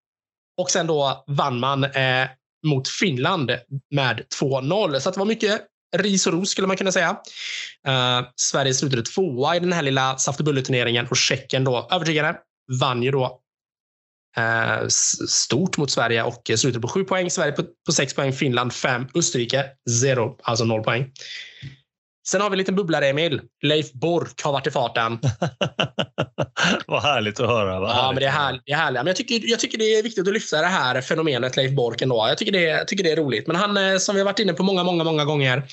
Och 0.58 0.72
sen 0.72 0.88
då 0.88 1.24
vann 1.28 1.60
man 1.60 1.84
eh, 1.84 2.28
mot 2.68 2.88
Finland 2.88 3.52
med 3.92 4.26
2-0. 4.42 5.00
Så 5.00 5.12
det 5.12 5.18
var 5.18 5.26
mycket 5.26 5.62
ris 5.98 6.28
och 6.28 6.34
ros 6.34 6.50
skulle 6.50 6.68
man 6.68 6.78
kunna 6.78 6.92
säga. 6.92 7.10
Uh, 7.88 8.28
Sverige 8.36 8.74
slutade 8.74 9.02
tvåa 9.02 9.56
i 9.56 9.60
den 9.60 9.74
här 9.74 9.82
lilla 9.82 10.18
saft 10.18 10.40
och 10.40 10.46
turneringen 10.66 11.08
och 11.08 11.18
Tjeckien 11.18 11.64
då 11.64 11.88
övertygande 11.92 12.38
vann 12.80 13.04
ju 13.04 13.12
då 13.12 13.42
stort 15.28 15.78
mot 15.78 15.92
Sverige 15.92 16.24
och 16.24 16.52
slutade 16.56 16.82
på 16.82 16.88
7 16.88 17.04
poäng. 17.04 17.32
Sverige 17.32 17.52
på, 17.52 17.64
på 17.86 17.92
6 17.92 18.14
poäng, 18.14 18.34
Finland 18.34 18.74
5, 18.74 19.08
Österrike 19.16 19.66
0, 20.16 20.36
alltså 20.44 20.66
0 20.66 20.84
poäng. 20.84 21.12
Sen 22.28 22.42
har 22.42 22.50
vi 22.50 22.54
en 22.54 22.58
liten 22.58 22.76
bubblare, 22.76 23.08
Emil. 23.08 23.42
Leif 23.64 23.92
Bork 23.92 24.42
har 24.44 24.52
varit 24.52 24.68
i 24.68 24.72
farten. 24.72 25.20
Vad 26.88 27.02
härligt 27.02 27.40
att 27.40 27.48
höra. 27.48 27.80
Vad 27.80 27.90
ja, 27.90 28.12
men 28.12 28.20
det 28.22 28.26
är, 28.26 28.32
här, 28.32 28.62
det 28.66 28.72
är 28.72 28.78
härligt. 28.78 29.00
Men 29.00 29.08
jag, 29.08 29.16
tycker, 29.16 29.42
jag 29.44 29.60
tycker 29.60 29.78
det 29.78 29.84
är 29.84 30.04
viktigt 30.04 30.28
att 30.28 30.34
lyfta 30.34 30.62
det 30.62 30.68
här 30.68 31.02
fenomenet 31.02 31.56
Leif 31.56 31.72
Bork 31.72 32.02
ändå. 32.02 32.26
Jag 32.28 32.38
tycker 32.38 32.52
det, 32.52 32.62
jag 32.62 32.88
tycker 32.88 33.04
det 33.04 33.12
är 33.12 33.16
roligt. 33.16 33.48
Men 33.48 33.56
han, 33.56 33.78
eh, 33.78 33.98
som 33.98 34.16
vi 34.16 34.22
har 34.22 34.26
varit 34.26 34.40
inne 34.40 34.54
på 34.54 34.64
många, 34.64 34.84
många, 34.84 35.04
många 35.04 35.26
gånger, 35.26 35.64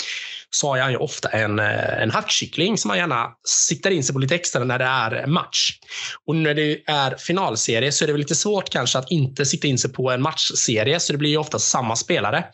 så 0.54 0.68
har 0.68 0.78
han 0.78 0.90
ju 0.90 0.96
ofta 0.96 1.28
en, 1.28 1.58
eh, 1.58 2.02
en 2.02 2.10
hackkyckling 2.10 2.78
som 2.78 2.90
han 2.90 2.98
gärna 2.98 3.30
siktar 3.68 3.90
in 3.90 4.04
sig 4.04 4.12
på 4.12 4.18
lite 4.18 4.34
extra 4.34 4.64
när 4.64 4.78
det 4.78 4.84
är 4.84 5.26
match. 5.26 5.78
Och 6.26 6.36
när 6.36 6.54
det 6.54 6.82
är 6.86 7.16
finalserie 7.16 7.92
så 7.92 8.04
är 8.04 8.06
det 8.06 8.12
väl 8.12 8.20
lite 8.20 8.34
svårt 8.34 8.70
kanske 8.70 8.98
att 8.98 9.10
inte 9.10 9.46
sikta 9.46 9.66
in 9.66 9.78
sig 9.78 9.92
på 9.92 10.10
en 10.10 10.22
matchserie, 10.22 11.00
så 11.00 11.12
det 11.12 11.18
blir 11.18 11.30
ju 11.30 11.36
ofta 11.36 11.58
samma 11.58 11.96
spelare. 11.96 12.44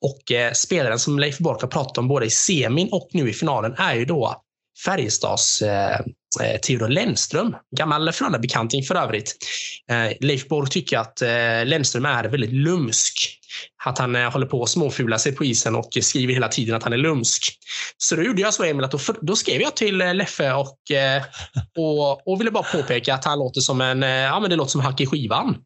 Och 0.00 0.32
eh, 0.32 0.52
spelaren 0.52 0.98
som 0.98 1.18
Leif 1.18 1.38
Bork 1.38 1.60
har 1.60 1.68
pratat 1.68 1.98
om 1.98 2.08
både 2.08 2.26
i 2.26 2.30
semin 2.30 2.88
och 2.92 3.08
nu 3.12 3.30
i 3.30 3.32
finalen 3.32 3.74
är 3.78 3.94
ju 3.94 4.04
då 4.04 4.42
Färjestads 4.84 5.62
eh, 5.62 6.00
eh 6.42 6.60
Theodor 6.62 6.88
Lennström. 6.88 7.56
Gammal 7.76 8.12
Frölunda-bekanting 8.12 8.82
för 8.82 8.94
övrigt. 8.94 9.36
Eh, 9.90 10.12
Leif 10.20 10.48
Borg 10.48 10.70
tycker 10.70 10.98
att 10.98 11.22
eh, 11.22 11.64
Lennström 11.64 12.04
är 12.04 12.24
väldigt 12.24 12.52
lumsk. 12.52 13.37
Att 13.84 13.98
han 13.98 14.16
eh, 14.16 14.32
håller 14.32 14.46
på 14.46 14.62
att 14.62 14.68
småfula 14.68 15.18
sig 15.18 15.32
på 15.32 15.44
isen 15.44 15.74
och 15.74 15.88
skriver 16.00 16.34
hela 16.34 16.48
tiden 16.48 16.74
att 16.74 16.82
han 16.82 16.92
är 16.92 16.96
lumsk. 16.96 17.52
Så 17.96 18.16
då 18.16 18.22
gjorde 18.22 18.40
jag 18.40 18.54
så, 18.54 18.64
Emil, 18.64 18.84
att 18.84 18.90
då, 18.90 18.98
då 19.20 19.36
skrev 19.36 19.60
jag 19.60 19.76
till 19.76 20.00
eh, 20.00 20.14
Leffe 20.14 20.52
och, 20.52 20.90
eh, 20.90 21.22
och, 21.76 22.28
och 22.28 22.40
ville 22.40 22.50
bara 22.50 22.62
påpeka 22.62 23.14
att 23.14 23.24
han 23.24 23.38
låter 23.38 23.60
som 23.60 23.80
en, 23.80 24.02
ja 24.02 24.40
men 24.40 24.50
det 24.50 24.56
låter 24.56 24.70
som 24.70 24.80
hack 24.80 25.00
i 25.00 25.06
skivan. 25.06 25.56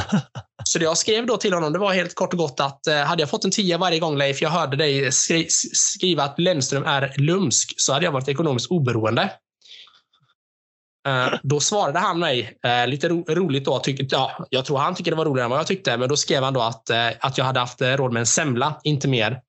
Så 0.64 0.78
det 0.78 0.84
jag 0.84 0.98
skrev 0.98 1.26
då 1.26 1.36
till 1.36 1.52
honom 1.52 1.72
det 1.72 1.78
var 1.78 1.92
helt 1.92 2.14
kort 2.14 2.32
och 2.32 2.38
gott 2.38 2.60
att 2.60 2.86
eh, 2.86 2.96
hade 2.96 3.22
jag 3.22 3.30
fått 3.30 3.44
en 3.44 3.50
10 3.50 3.78
varje 3.78 3.98
gång 3.98 4.16
Leif, 4.18 4.42
jag 4.42 4.50
hörde 4.50 4.76
dig 4.76 5.12
skri 5.12 5.46
skriva 5.72 6.24
att 6.24 6.38
Lennström 6.38 6.84
är 6.84 7.14
lumsk, 7.16 7.74
så 7.76 7.92
hade 7.92 8.04
jag 8.04 8.12
varit 8.12 8.28
ekonomiskt 8.28 8.70
oberoende. 8.70 9.30
Uh, 11.08 11.34
då 11.42 11.60
svarade 11.60 11.98
han 11.98 12.18
mig, 12.18 12.58
uh, 12.66 12.86
lite 12.86 13.08
ro 13.08 13.24
roligt 13.28 13.64
då, 13.64 13.78
tyck, 13.78 14.12
ja, 14.12 14.46
jag 14.50 14.64
tror 14.64 14.78
han 14.78 14.94
tycker 14.94 15.10
det 15.10 15.16
var 15.16 15.24
roligare 15.24 15.44
än 15.44 15.50
vad 15.50 15.58
jag 15.58 15.66
tyckte, 15.66 15.96
men 15.96 16.08
då 16.08 16.16
skrev 16.16 16.42
han 16.42 16.54
då 16.54 16.60
att, 16.60 16.90
uh, 16.90 16.96
att 17.20 17.38
jag 17.38 17.44
hade 17.44 17.60
haft 17.60 17.82
råd 17.82 18.12
med 18.12 18.20
en 18.20 18.26
semla, 18.26 18.80
inte 18.84 19.08
mer. 19.08 19.40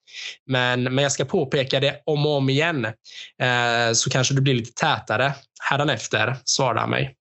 Men, 0.46 0.84
men 0.84 0.98
jag 0.98 1.12
ska 1.12 1.26
påpeka 1.26 1.80
det 1.80 2.02
om 2.06 2.26
och 2.26 2.32
om 2.32 2.50
igen, 2.50 2.88
så 3.94 4.10
kanske 4.10 4.34
det 4.34 4.42
blir 4.42 4.54
lite 4.54 4.74
tätare 4.74 5.34
hädanefter, 5.70 6.36
svarade 6.46 6.80
han 6.80 6.90
mig. 6.90 7.16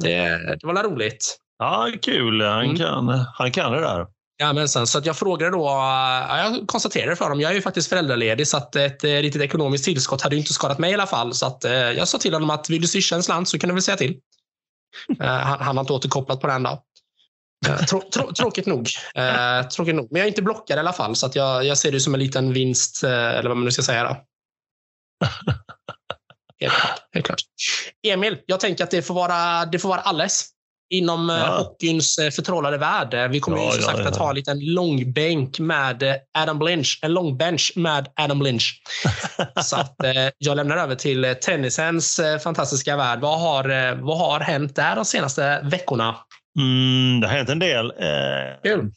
Det, 0.00 0.18
det 0.60 0.66
var 0.66 0.82
roligt. 0.82 1.38
Ja, 1.58 1.88
kul. 2.02 2.42
Han, 2.42 2.64
mm. 2.64 2.76
kan, 2.76 3.08
han 3.34 3.52
kan 3.52 3.72
det 3.72 3.80
där. 3.80 4.06
Jajamensan, 4.40 4.86
så 4.86 4.98
att 4.98 5.06
jag 5.06 5.16
frågade 5.16 5.50
då, 5.50 5.66
jag 6.28 6.66
konstaterade 6.66 7.16
för 7.16 7.30
dem, 7.30 7.40
jag 7.40 7.50
är 7.50 7.54
ju 7.54 7.62
faktiskt 7.62 7.88
föräldraledig 7.88 8.48
så 8.48 8.56
att 8.56 8.76
ett 8.76 9.04
eh, 9.04 9.20
litet 9.20 9.42
ekonomiskt 9.42 9.84
tillskott 9.84 10.22
hade 10.22 10.34
ju 10.34 10.40
inte 10.40 10.52
skadat 10.52 10.78
mig 10.78 10.90
i 10.90 10.94
alla 10.94 11.06
fall. 11.06 11.34
Så 11.34 11.46
att 11.46 11.64
eh, 11.64 11.72
jag 11.72 12.08
sa 12.08 12.18
till 12.18 12.32
honom 12.32 12.50
att 12.50 12.70
vill 12.70 12.80
du 12.80 12.88
swisha 12.88 13.16
en 13.16 13.22
slant 13.22 13.48
så 13.48 13.58
kan 13.58 13.68
du 13.68 13.74
väl 13.74 13.82
säga 13.82 13.96
till. 13.96 14.18
Eh, 15.20 15.26
han, 15.26 15.60
han 15.60 15.76
har 15.76 15.84
inte 15.84 15.92
återkopplat 15.92 16.40
på 16.40 16.46
den 16.46 16.62
då. 16.62 16.82
Trå, 17.88 18.02
trå, 18.14 18.32
tråkigt 18.32 18.66
nog. 18.66 18.88
Tråkigt 19.76 19.94
nog. 19.94 20.08
Men 20.10 20.18
jag 20.18 20.24
är 20.24 20.28
inte 20.28 20.42
blockad 20.42 20.76
i 20.76 20.80
alla 20.80 20.92
fall 20.92 21.16
så 21.16 21.26
att 21.26 21.34
jag, 21.34 21.64
jag 21.64 21.78
ser 21.78 21.92
det 21.92 22.00
som 22.00 22.14
en 22.14 22.20
liten 22.20 22.52
vinst, 22.52 23.04
eller 23.04 23.48
vad 23.48 23.56
man 23.56 23.64
nu 23.64 23.70
ska 23.70 23.82
säga. 23.82 24.04
Då. 24.04 24.16
Helt 27.12 27.26
klart. 27.26 27.40
Emil, 28.06 28.38
jag 28.46 28.60
tänker 28.60 28.84
att 28.84 28.90
det 28.90 29.02
får 29.02 29.14
vara, 29.14 29.66
det 29.66 29.78
får 29.78 29.88
vara 29.88 30.00
alles 30.00 30.50
inom 30.90 31.30
eh, 31.30 31.36
ja. 31.36 31.58
hockeyns 31.58 32.18
eh, 32.18 32.30
förtrollade 32.30 32.78
värld. 32.78 33.30
Vi 33.30 33.40
kommer 33.40 33.58
ja, 33.58 33.64
ju 33.64 33.70
som 33.70 33.80
ja, 33.80 33.96
sagt 33.96 34.08
att 34.08 34.16
ha 34.16 34.30
en 34.30 34.36
liten 34.36 34.58
långbänk 34.60 35.58
med 35.58 36.02
eh, 36.02 36.14
Adam 36.38 36.60
Lynch. 36.60 36.98
En 37.02 37.12
långbench 37.12 37.72
med 37.76 38.08
Adam 38.16 38.42
Lynch. 38.42 38.82
Så 39.62 39.76
att, 39.76 39.96
jag 40.38 40.56
lämnar 40.56 40.76
över 40.76 40.94
till 40.94 41.36
tennisens 41.42 42.20
fantastiska 42.44 42.96
värld. 42.96 43.20
Vad 43.20 43.40
har, 43.40 43.94
vad 44.02 44.18
har 44.18 44.40
hänt 44.40 44.76
där 44.76 44.96
de 44.96 45.04
senaste 45.04 45.60
veckorna? 45.62 46.16
Mm, 46.58 47.20
det 47.20 47.26
har 47.26 47.34
hänt 47.34 47.48
en 47.48 47.58
del. 47.58 47.86
Eh, 47.86 48.62
Kul 48.62 48.90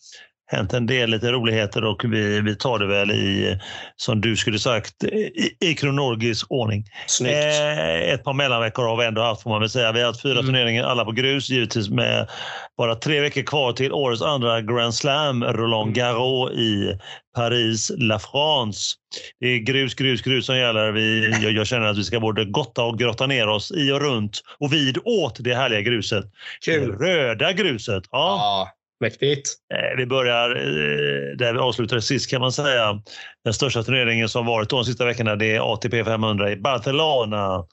hänt 0.52 0.74
en 0.74 0.86
del 0.86 1.10
lite 1.10 1.32
roligheter 1.32 1.84
och 1.84 2.06
vi, 2.06 2.42
vi 2.42 2.56
tar 2.56 2.80
det 2.80 2.88
väl 2.88 3.12
i, 3.12 3.60
som 3.96 4.22
du 4.22 4.36
skulle 4.36 4.60
sagt, 4.60 5.04
i, 5.04 5.58
i 5.60 5.74
kronologisk 5.74 6.46
ordning. 6.50 6.86
Eh, 7.22 8.14
ett 8.14 8.24
par 8.24 8.34
mellanveckor 8.34 8.84
har 8.84 8.98
vi 8.98 9.06
ändå 9.06 9.22
haft 9.22 9.42
får 9.42 9.50
man 9.50 9.60
väl 9.60 9.70
säga. 9.70 9.92
Vi 9.92 10.00
har 10.00 10.08
haft 10.08 10.22
fyra 10.22 10.40
mm. 10.40 10.46
turneringar, 10.46 10.84
alla 10.84 11.06
på 11.06 11.12
grus, 11.12 11.50
givetvis 11.50 11.90
med 11.90 12.30
bara 12.78 12.96
tre 12.96 13.22
veckor 13.22 13.42
kvar 13.42 13.74
till 13.74 13.94
årets 13.94 14.22
andra 14.22 14.62
Grand 14.62 14.96
Slam, 14.96 15.44
Roland 15.44 15.84
mm. 15.84 15.94
Garros 15.94 16.52
i 16.52 16.98
Paris, 17.36 17.92
La 17.98 18.20
France. 18.20 18.96
Det 19.40 19.48
är 19.48 19.58
grus, 19.58 19.96
grus, 19.96 20.22
grus 20.22 20.46
som 20.46 20.58
gäller. 20.58 20.92
Vi, 20.92 21.32
jag, 21.42 21.52
jag 21.52 21.68
känner 21.68 21.86
att 21.86 21.98
vi 21.98 22.04
ska 22.04 22.20
både 22.20 22.46
gotta 22.46 22.84
och 22.84 23.00
grotta 23.00 23.28
ner 23.28 23.48
oss 23.48 23.72
i 23.72 23.92
och 23.92 24.02
runt 24.02 24.42
och 24.60 24.74
vid 24.74 24.98
åt 25.04 25.38
det 25.40 25.56
härliga 25.56 25.82
gruset. 25.82 26.26
Kul. 26.66 26.98
Det 26.98 27.06
röda 27.06 27.52
gruset. 27.52 28.04
Ja. 28.12 28.38
ja. 28.40 28.72
Mäktigt. 29.04 29.50
Eh, 29.74 29.98
vi 29.98 30.06
börjar 30.06 30.50
eh, 30.50 31.38
där 31.38 31.54
vi 31.54 31.60
avslutade 31.60 32.02
sist 32.02 32.30
kan 32.30 32.42
man 32.42 32.52
säga. 32.52 33.02
Den 33.44 33.54
största 33.54 33.84
turneringen 33.84 34.30
som 34.30 34.46
varit 34.46 34.70
de 34.70 34.86
sista 34.86 35.06
veckorna 35.06 35.36
det 35.36 35.56
är 35.56 35.74
ATP 35.74 36.04
500 36.04 36.52
i 36.52 36.56
Barcelona. 36.56 37.66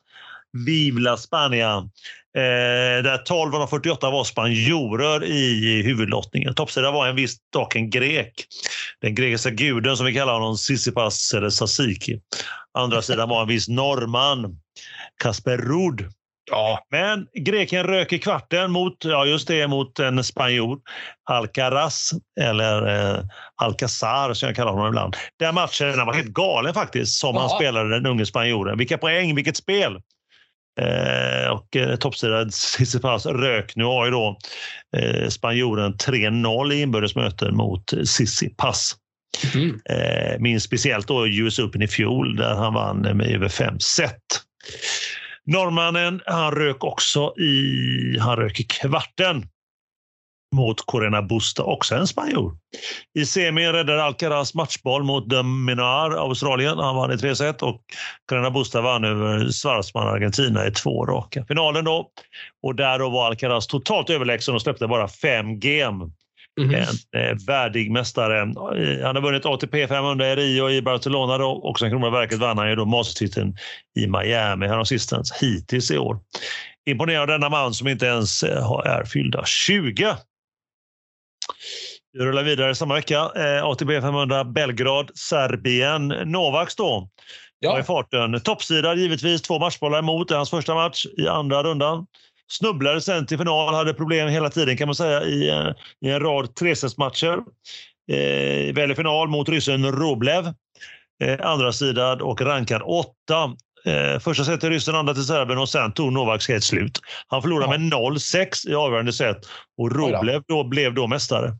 Vivla 0.66 1.16
Spania. 1.16 1.76
Eh, 2.36 3.02
där 3.02 3.18
12 3.18 3.54
av 3.54 3.66
48 3.66 4.10
var 4.10 4.24
spanjorer 4.24 5.24
i 5.24 5.82
huvudlottningen. 5.82 6.54
Toppsida 6.54 6.90
var 6.90 7.06
en 7.06 7.16
viss 7.16 7.36
dock 7.52 7.76
en 7.76 7.90
grek. 7.90 8.34
Den 9.00 9.14
grekiska 9.14 9.50
guden 9.50 9.96
som 9.96 10.06
vi 10.06 10.14
kallar 10.14 10.32
honom, 10.32 10.56
Sissipas 10.56 11.34
eller 11.34 11.50
Sasiki. 11.50 12.20
Andra 12.78 13.02
sidan 13.02 13.28
var 13.28 13.42
en 13.42 13.48
viss 13.48 13.68
norrman, 13.68 14.56
Kasper 15.22 15.56
Ruud. 15.56 16.12
Ja. 16.50 16.86
Men 16.90 17.26
greken 17.34 17.84
rök 17.84 18.12
i 18.12 18.18
kvarten 18.18 18.70
mot, 18.70 19.04
ja 19.04 19.26
just 19.26 19.48
det, 19.48 19.68
mot 19.68 19.98
en 19.98 20.24
spanjor. 20.24 20.78
Alcaraz, 21.30 22.10
eller 22.40 22.86
eh, 22.88 23.20
Alcazar 23.56 24.34
som 24.34 24.46
jag 24.46 24.56
kallar 24.56 24.72
honom 24.72 24.88
ibland. 24.88 25.16
Den 25.38 25.54
matchen 25.54 26.06
var 26.06 26.14
helt 26.14 26.28
galen 26.28 26.74
faktiskt, 26.74 27.18
som 27.18 27.34
ja. 27.34 27.40
han 27.40 27.50
spelade, 27.50 27.90
den 27.90 28.06
unge 28.06 28.26
spanjoren. 28.26 28.78
Vilka 28.78 28.98
poäng, 28.98 29.34
vilket 29.34 29.56
spel! 29.56 30.00
Eh, 30.80 31.50
och 31.50 31.76
eh, 31.76 31.96
toppsidan 31.96 32.50
Tsitsipas 32.50 33.26
rök. 33.26 33.76
Nu 33.76 33.84
har 33.84 34.04
ju 34.04 34.10
då 34.10 34.38
eh, 34.96 35.28
spanjoren 35.28 35.94
3-0 35.94 36.72
i 36.72 36.80
inbördesmöten 36.80 37.56
mot 37.56 37.86
Tsitsipas. 37.86 38.96
Mm. 39.54 39.80
Eh, 39.84 40.38
minns 40.38 40.62
speciellt 40.62 41.08
då 41.08 41.26
US 41.26 41.58
Open 41.58 41.82
i 41.82 41.88
fjol 41.88 42.36
där 42.36 42.54
han 42.54 42.74
vann 42.74 43.00
med 43.00 43.26
över 43.26 43.48
fem 43.48 43.80
set. 43.80 44.16
Norrmannen, 45.50 46.20
han 46.26 46.52
rök 46.52 46.84
också 46.84 47.34
i, 47.38 48.18
han 48.20 48.36
rök 48.36 48.60
i 48.60 48.62
kvarten 48.62 49.46
mot 50.56 50.86
Corena 50.86 51.22
Busta, 51.22 51.62
också 51.62 51.94
en 51.94 52.06
spanjor. 52.06 52.56
I 53.18 53.26
semin 53.26 53.72
räddade 53.72 54.04
Alcaraz 54.04 54.54
matchboll 54.54 55.02
mot 55.02 55.30
De 55.30 55.64
Minar, 55.64 56.10
Australien. 56.10 56.78
Han 56.78 56.96
vann 56.96 57.12
i 57.12 57.18
tre 57.18 57.36
set 57.36 57.62
och 57.62 57.80
Corena 58.28 58.50
Busta 58.50 58.80
vann 58.80 59.04
över 59.04 59.52
Schwarzman, 59.52 60.08
Argentina 60.08 60.66
i 60.66 60.70
två 60.70 61.06
raka. 61.06 61.44
Finalen 61.44 61.84
då. 61.84 62.10
Och 62.62 62.74
där 62.74 62.98
då 62.98 63.08
var 63.08 63.26
Alcaraz 63.26 63.66
totalt 63.66 64.10
överlägsen 64.10 64.54
och 64.54 64.62
släppte 64.62 64.86
bara 64.86 65.08
fem 65.08 65.60
game. 65.60 66.10
Mm. 66.62 66.74
En 66.74 67.20
eh, 67.20 67.36
värdig 67.46 67.90
mästare. 67.90 68.38
Han 69.04 69.16
har 69.16 69.20
vunnit 69.20 69.46
ATP 69.46 69.88
500 69.88 70.32
i 70.32 70.36
Rio 70.36 70.70
i 70.70 70.82
Barcelona 70.82 71.38
då, 71.38 71.50
och 71.50 71.78
sen 71.78 71.90
Kronobergsverket 71.90 72.38
vann 72.38 72.58
han 72.58 72.68
ju 72.68 72.76
då 72.76 72.84
mastertiteln 72.84 73.56
i 73.98 74.06
Miami 74.06 74.66
häromsistens 74.66 75.32
hittills 75.32 75.90
i 75.90 75.98
år. 75.98 76.18
Imponerad 76.90 77.28
denna 77.28 77.48
man 77.48 77.74
som 77.74 77.88
inte 77.88 78.06
ens 78.06 78.42
eh, 78.42 78.70
är 78.84 79.04
fyllda 79.04 79.44
20. 79.44 80.16
Vi 82.12 82.24
rullar 82.24 82.42
vidare 82.42 82.74
samma 82.74 82.94
vecka. 82.94 83.30
Eh, 83.36 83.64
ATP 83.64 84.00
500 84.00 84.44
Belgrad, 84.44 85.10
Serbien. 85.14 86.08
Novaks 86.08 86.76
då 86.76 87.08
ja. 87.60 87.80
i 87.80 87.82
farten. 87.82 88.40
Toppsida 88.40 88.94
givetvis, 88.94 89.42
två 89.42 89.58
matchbollar 89.58 89.98
emot. 89.98 90.30
i 90.30 90.34
hans 90.34 90.50
första 90.50 90.74
match 90.74 91.06
i 91.18 91.28
andra 91.28 91.62
rundan. 91.62 92.06
Snubblade 92.50 93.00
sen 93.00 93.26
till 93.26 93.38
final, 93.38 93.74
hade 93.74 93.94
problem 93.94 94.28
hela 94.28 94.50
tiden 94.50 94.76
kan 94.76 94.88
man 94.88 94.94
säga 94.94 95.22
i, 95.22 95.48
eh, 95.48 95.70
i 96.00 96.10
en 96.10 96.20
rad 96.20 96.54
tresetsmatcher. 96.54 97.38
Eh, 98.12 98.74
väl 98.74 98.90
i 98.90 98.94
final 98.94 99.28
mot 99.28 99.48
ryssen 99.48 99.92
Roblev. 99.92 100.46
Eh, 101.24 101.46
andra 101.46 101.72
sidan 101.72 102.20
och 102.20 102.40
rankad 102.40 102.82
åtta. 102.84 103.56
Eh, 103.84 104.18
första 104.18 104.44
set 104.44 104.60
till 104.60 104.68
ryssen, 104.68 104.94
andra 104.94 105.14
till 105.14 105.24
serben 105.24 105.58
och 105.58 105.68
sen 105.68 105.92
tog 105.92 106.12
Novaks 106.12 106.48
helt 106.48 106.64
slut. 106.64 107.00
Han 107.26 107.42
förlorade 107.42 107.72
ja. 107.72 107.78
med 107.78 107.92
0-6 107.92 108.68
i 108.68 108.74
avgörande 108.74 109.12
set 109.12 109.46
och 109.78 109.92
Roblev 109.96 110.42
då 110.48 110.64
blev 110.64 110.94
då 110.94 111.06
mästare. 111.06 111.56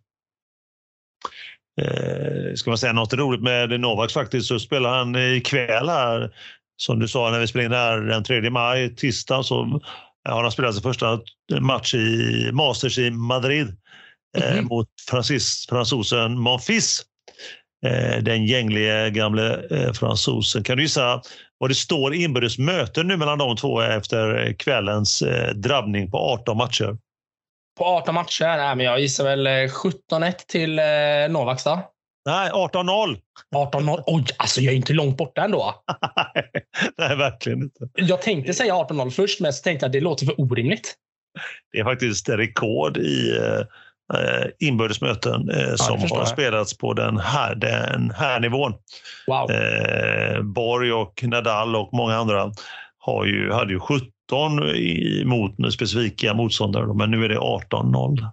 Eh, 1.81 2.55
ska 2.55 2.71
man 2.71 2.79
säga 2.79 2.93
något 2.93 3.13
roligt 3.13 3.43
med 3.43 3.81
Novaks 3.81 4.15
faktiskt 4.15 4.47
så 4.47 4.59
spelar 4.59 4.99
han 4.99 5.17
ikväll 5.17 5.89
här 5.89 6.31
som 6.77 6.99
du 6.99 7.09
sa 7.09 7.31
när 7.31 7.41
vi 7.41 7.47
spelade 7.47 7.67
in 7.67 7.73
här 7.73 8.01
den 8.01 8.25
3 8.25 8.51
maj, 8.51 8.97
tisdag, 8.97 9.43
så 9.43 9.81
har 10.29 10.43
han 10.43 10.53
spelat 10.53 10.75
sin 10.75 10.83
första 10.83 11.21
match 11.61 11.95
i 11.95 12.51
Masters 12.53 12.99
i 12.99 13.11
Madrid 13.11 13.77
mm 14.39 14.59
-hmm. 14.59 14.69
mot 14.69 14.89
fransis, 15.11 15.67
fransosen 15.69 16.39
Monfils. 16.39 17.05
Eh, 17.87 18.23
den 18.23 18.47
gänglige 18.47 19.11
gamle 19.11 19.67
eh, 19.71 19.93
fransosen. 19.93 20.65
Kan 20.65 20.77
du 20.77 20.83
gissa 20.83 21.23
vad 21.59 21.71
det 21.71 21.75
står 21.75 22.15
inbördes 22.15 22.59
möten 22.59 23.09
nu 23.09 23.17
mellan 23.17 23.39
de 23.39 23.57
två 23.57 23.81
efter 23.81 24.53
kvällens 24.59 25.23
drabbning 25.55 26.11
på 26.11 26.19
18 26.19 26.57
matcher? 26.57 26.97
På 27.79 27.85
18 27.85 28.15
matcher? 28.15 28.45
Nej, 28.45 28.77
men 28.77 28.87
jag 28.87 29.01
gissar 29.01 29.25
väl 29.25 29.47
17-1 29.47 30.35
till 30.49 30.81
Novaks 31.33 31.65
då? 31.65 31.91
Nej, 32.27 32.51
18-0. 32.51 33.17
18-0. 33.55 34.03
Oj, 34.07 34.25
alltså 34.37 34.61
jag 34.61 34.73
är 34.73 34.77
inte 34.77 34.93
långt 34.93 35.17
borta 35.17 35.45
ändå. 35.45 35.75
Nej, 36.99 37.17
verkligen 37.17 37.63
inte. 37.63 37.89
Jag 37.95 38.23
tänkte 38.23 38.55
säga 38.55 38.75
18-0 38.75 39.11
först, 39.11 39.41
men 39.41 39.53
så 39.53 39.63
tänkte 39.63 39.85
jag 39.85 39.89
att 39.89 39.93
det 39.93 40.01
låter 40.01 40.27
för 40.27 40.41
orimligt. 40.41 40.95
Det 41.73 41.79
är 41.79 41.85
faktiskt 41.85 42.29
rekord 42.29 42.97
i 42.97 43.39
eh, 44.15 44.69
inbördesmöten 44.69 45.51
eh, 45.51 45.75
som 45.75 45.99
har 45.99 46.09
jag. 46.11 46.29
spelats 46.29 46.79
på 46.79 46.93
den 46.93 47.19
här, 47.19 47.55
den 47.55 48.11
här 48.11 48.41
nivån. 48.41 48.75
Wow. 49.27 49.51
Eh, 49.51 50.43
Borg 50.43 50.93
och 50.93 51.23
Nadal 51.23 51.77
och 51.77 51.89
många 51.93 52.17
andra 52.17 52.53
har 52.99 53.25
ju, 53.25 53.53
hade 53.53 53.73
ju 53.73 53.81
17 53.81 54.11
mot 55.25 55.75
specifika 55.75 56.35
motståndare, 56.35 56.95
men 56.95 57.11
nu 57.11 57.25
är 57.25 57.29
det 57.29 57.39
18-0. 57.39 58.31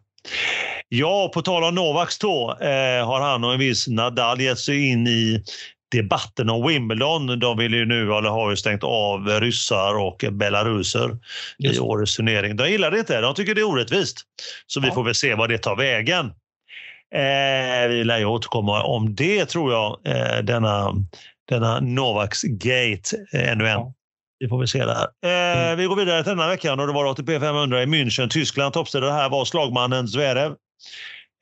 Ja, 0.89 1.31
på 1.33 1.41
tal 1.41 1.63
om 1.63 1.75
Novaks 1.75 2.17
då, 2.17 2.57
eh, 2.61 3.07
har 3.07 3.21
han 3.21 3.43
och 3.43 3.53
en 3.53 3.59
viss 3.59 3.87
Nadal 3.87 4.41
gett 4.41 4.59
sig 4.59 4.87
in 4.87 5.07
i 5.07 5.43
debatten 5.91 6.49
om 6.49 6.67
Wimbledon. 6.67 7.39
De 7.39 7.57
vill 7.57 7.73
ju 7.73 7.85
nu, 7.85 8.13
eller 8.13 8.29
har 8.29 8.49
ju 8.49 8.55
stängt 8.57 8.83
av 8.83 9.27
ryssar 9.27 9.99
och 9.99 10.25
belaruser 10.31 11.17
i 11.57 11.79
årets 11.79 12.15
turnering. 12.15 12.55
De 12.55 12.69
gillar 12.69 12.91
det 12.91 12.99
inte, 12.99 13.21
de 13.21 13.35
tycker 13.35 13.55
det 13.55 13.61
är 13.61 13.69
orättvist. 13.69 14.21
Så 14.67 14.79
vi 14.79 14.91
får 14.91 15.03
väl 15.03 15.15
se 15.15 15.35
vad 15.35 15.49
det 15.49 15.57
tar 15.57 15.75
vägen. 15.75 16.25
Eh, 17.13 17.87
vi 17.89 18.03
lär 18.03 18.17
ju 18.17 18.25
återkomma 18.25 18.83
om 18.83 19.15
det 19.15 19.45
tror 19.45 19.73
jag, 19.73 19.99
eh, 20.05 20.43
denna, 20.43 20.93
denna 21.49 21.79
Novaks 21.79 22.41
Gate 22.43 23.17
eh, 23.33 23.51
ännu 23.51 23.67
en. 23.67 23.79
Ja. 23.79 23.93
Vi 24.39 24.47
får 24.47 24.57
väl 24.57 24.67
se 24.67 24.85
där. 24.85 25.07
Eh, 25.25 25.61
mm. 25.61 25.77
Vi 25.77 25.85
går 25.85 25.95
vidare 25.95 26.23
till 26.23 26.29
denna 26.29 26.47
veckan 26.47 26.79
och 26.79 26.87
det 26.87 26.93
var 26.93 27.11
ATP 27.11 27.39
500 27.39 27.83
i 27.83 27.85
München, 27.85 28.29
Tyskland. 28.29 28.73
Toppstället 28.73 29.11
här 29.11 29.29
var 29.29 29.45
slagmannen 29.45 30.07
Zverev. 30.07 30.55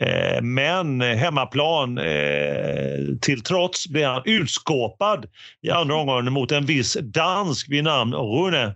Eh, 0.04 0.42
men 0.42 1.02
hemmaplan 1.02 1.98
eh, 1.98 3.00
till 3.22 3.44
trots 3.44 3.88
blev 3.88 4.10
han 4.10 4.22
utskåpad 4.26 5.26
i 5.62 5.72
andra 5.72 5.96
omgången 5.96 6.34
mot 6.34 6.52
en 6.52 6.66
viss 6.66 6.98
dansk 7.02 7.70
vid 7.70 7.84
namn 7.84 8.14
Rune. 8.14 8.76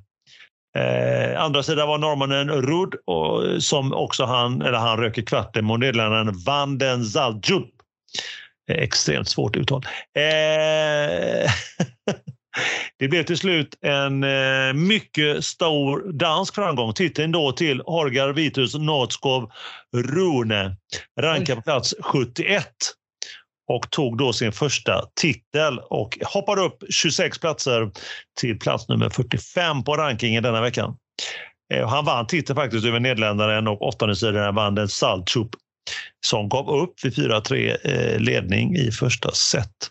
Eh, 0.77 1.41
andra 1.41 1.63
sidan 1.63 1.87
var 1.87 1.97
norrmannen 1.97 2.49
Rudd 2.49 2.95
och, 3.05 3.63
som 3.63 3.93
också 3.93 4.25
han, 4.25 4.61
eller 4.61 4.77
han 4.77 4.97
röker 4.97 5.21
kvarten 5.21 5.65
mot 5.65 5.79
nederländaren 5.79 6.43
Van 6.45 6.77
den 6.77 7.05
Zaljup. 7.05 7.69
Extremt 8.71 9.29
svårt 9.29 9.55
uttal. 9.55 9.85
Eh, 10.17 11.51
Det 12.97 13.07
blev 13.07 13.23
till 13.23 13.37
slut 13.37 13.75
en 13.81 14.23
eh, 14.23 14.73
mycket 14.73 15.45
stor 15.45 16.11
dansk 16.11 16.55
framgång. 16.55 16.93
Titeln 16.93 17.31
då 17.31 17.51
till 17.51 17.81
Horgar 17.85 18.33
Vitus 18.33 18.75
Nordskov 18.75 19.51
Rune. 19.95 20.75
Rankad 21.21 21.55
på 21.55 21.61
plats 21.61 21.95
71 22.01 22.65
och 23.69 23.89
tog 23.89 24.17
då 24.17 24.33
sin 24.33 24.51
första 24.51 25.05
titel 25.21 25.79
och 25.79 26.17
hoppade 26.25 26.61
upp 26.61 26.83
26 26.89 27.39
platser 27.39 27.91
till 28.39 28.59
plats 28.59 28.89
nummer 28.89 29.09
45 29.09 29.83
på 29.83 29.97
rankingen 29.97 30.43
denna 30.43 30.61
veckan. 30.61 30.97
Eh, 31.73 31.87
han 31.87 32.05
vann 32.05 32.27
titeln 32.27 32.55
faktiskt 32.57 32.85
över 32.85 32.99
Nederländaren 32.99 33.67
och 33.67 33.81
åttonde 33.81 34.15
sidan 34.15 34.55
vann 34.55 34.75
den 34.75 34.89
Saltrup 34.89 35.49
som 36.25 36.49
gav 36.49 36.69
upp 36.69 36.93
vid 37.03 37.13
4-3 37.13 37.77
eh, 37.83 38.19
ledning 38.19 38.75
i 38.75 38.91
första 38.91 39.31
set. 39.31 39.89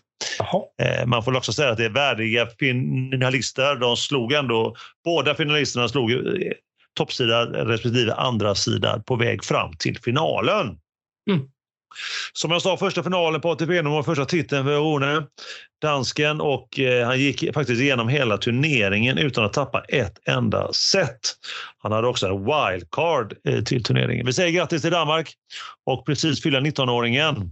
Eh, 0.81 1.05
man 1.05 1.23
får 1.23 1.37
också 1.37 1.53
säga 1.53 1.69
att 1.69 1.77
det 1.77 1.85
är 1.85 1.89
värdiga 1.89 2.47
finalister. 2.59 3.75
De 3.75 3.97
slog 3.97 4.33
ändå, 4.33 4.75
båda 5.03 5.35
finalisterna 5.35 5.89
slog 5.89 6.11
eh, 6.11 6.17
toppsida 6.97 7.45
respektive 7.45 8.13
andra 8.13 8.55
sida 8.55 9.03
på 9.05 9.15
väg 9.15 9.43
fram 9.43 9.73
till 9.77 9.99
finalen. 9.99 10.77
Mm. 11.29 11.47
Som 12.33 12.51
jag 12.51 12.61
sa, 12.61 12.77
första 12.77 13.03
finalen 13.03 13.41
på 13.41 13.51
ATP 13.51 13.81
var 13.81 14.03
första 14.03 14.25
titeln 14.25 14.65
för 14.65 14.79
Rune, 14.79 15.23
dansken, 15.81 16.41
och 16.41 16.79
eh, 16.79 17.05
han 17.05 17.19
gick 17.19 17.53
faktiskt 17.53 17.81
igenom 17.81 18.09
hela 18.09 18.37
turneringen 18.37 19.17
utan 19.17 19.45
att 19.45 19.53
tappa 19.53 19.83
ett 19.83 20.27
enda 20.27 20.73
set. 20.73 21.19
Han 21.77 21.91
hade 21.91 22.07
också 22.07 22.27
en 22.27 22.45
wildcard 22.45 23.33
eh, 23.47 23.63
till 23.63 23.83
turneringen. 23.83 24.25
Vi 24.25 24.33
säger 24.33 24.51
grattis 24.51 24.81
till 24.81 24.91
Danmark 24.91 25.33
och 25.85 26.05
precis 26.05 26.43
fylla 26.43 26.59
19-åringen. 26.59 27.51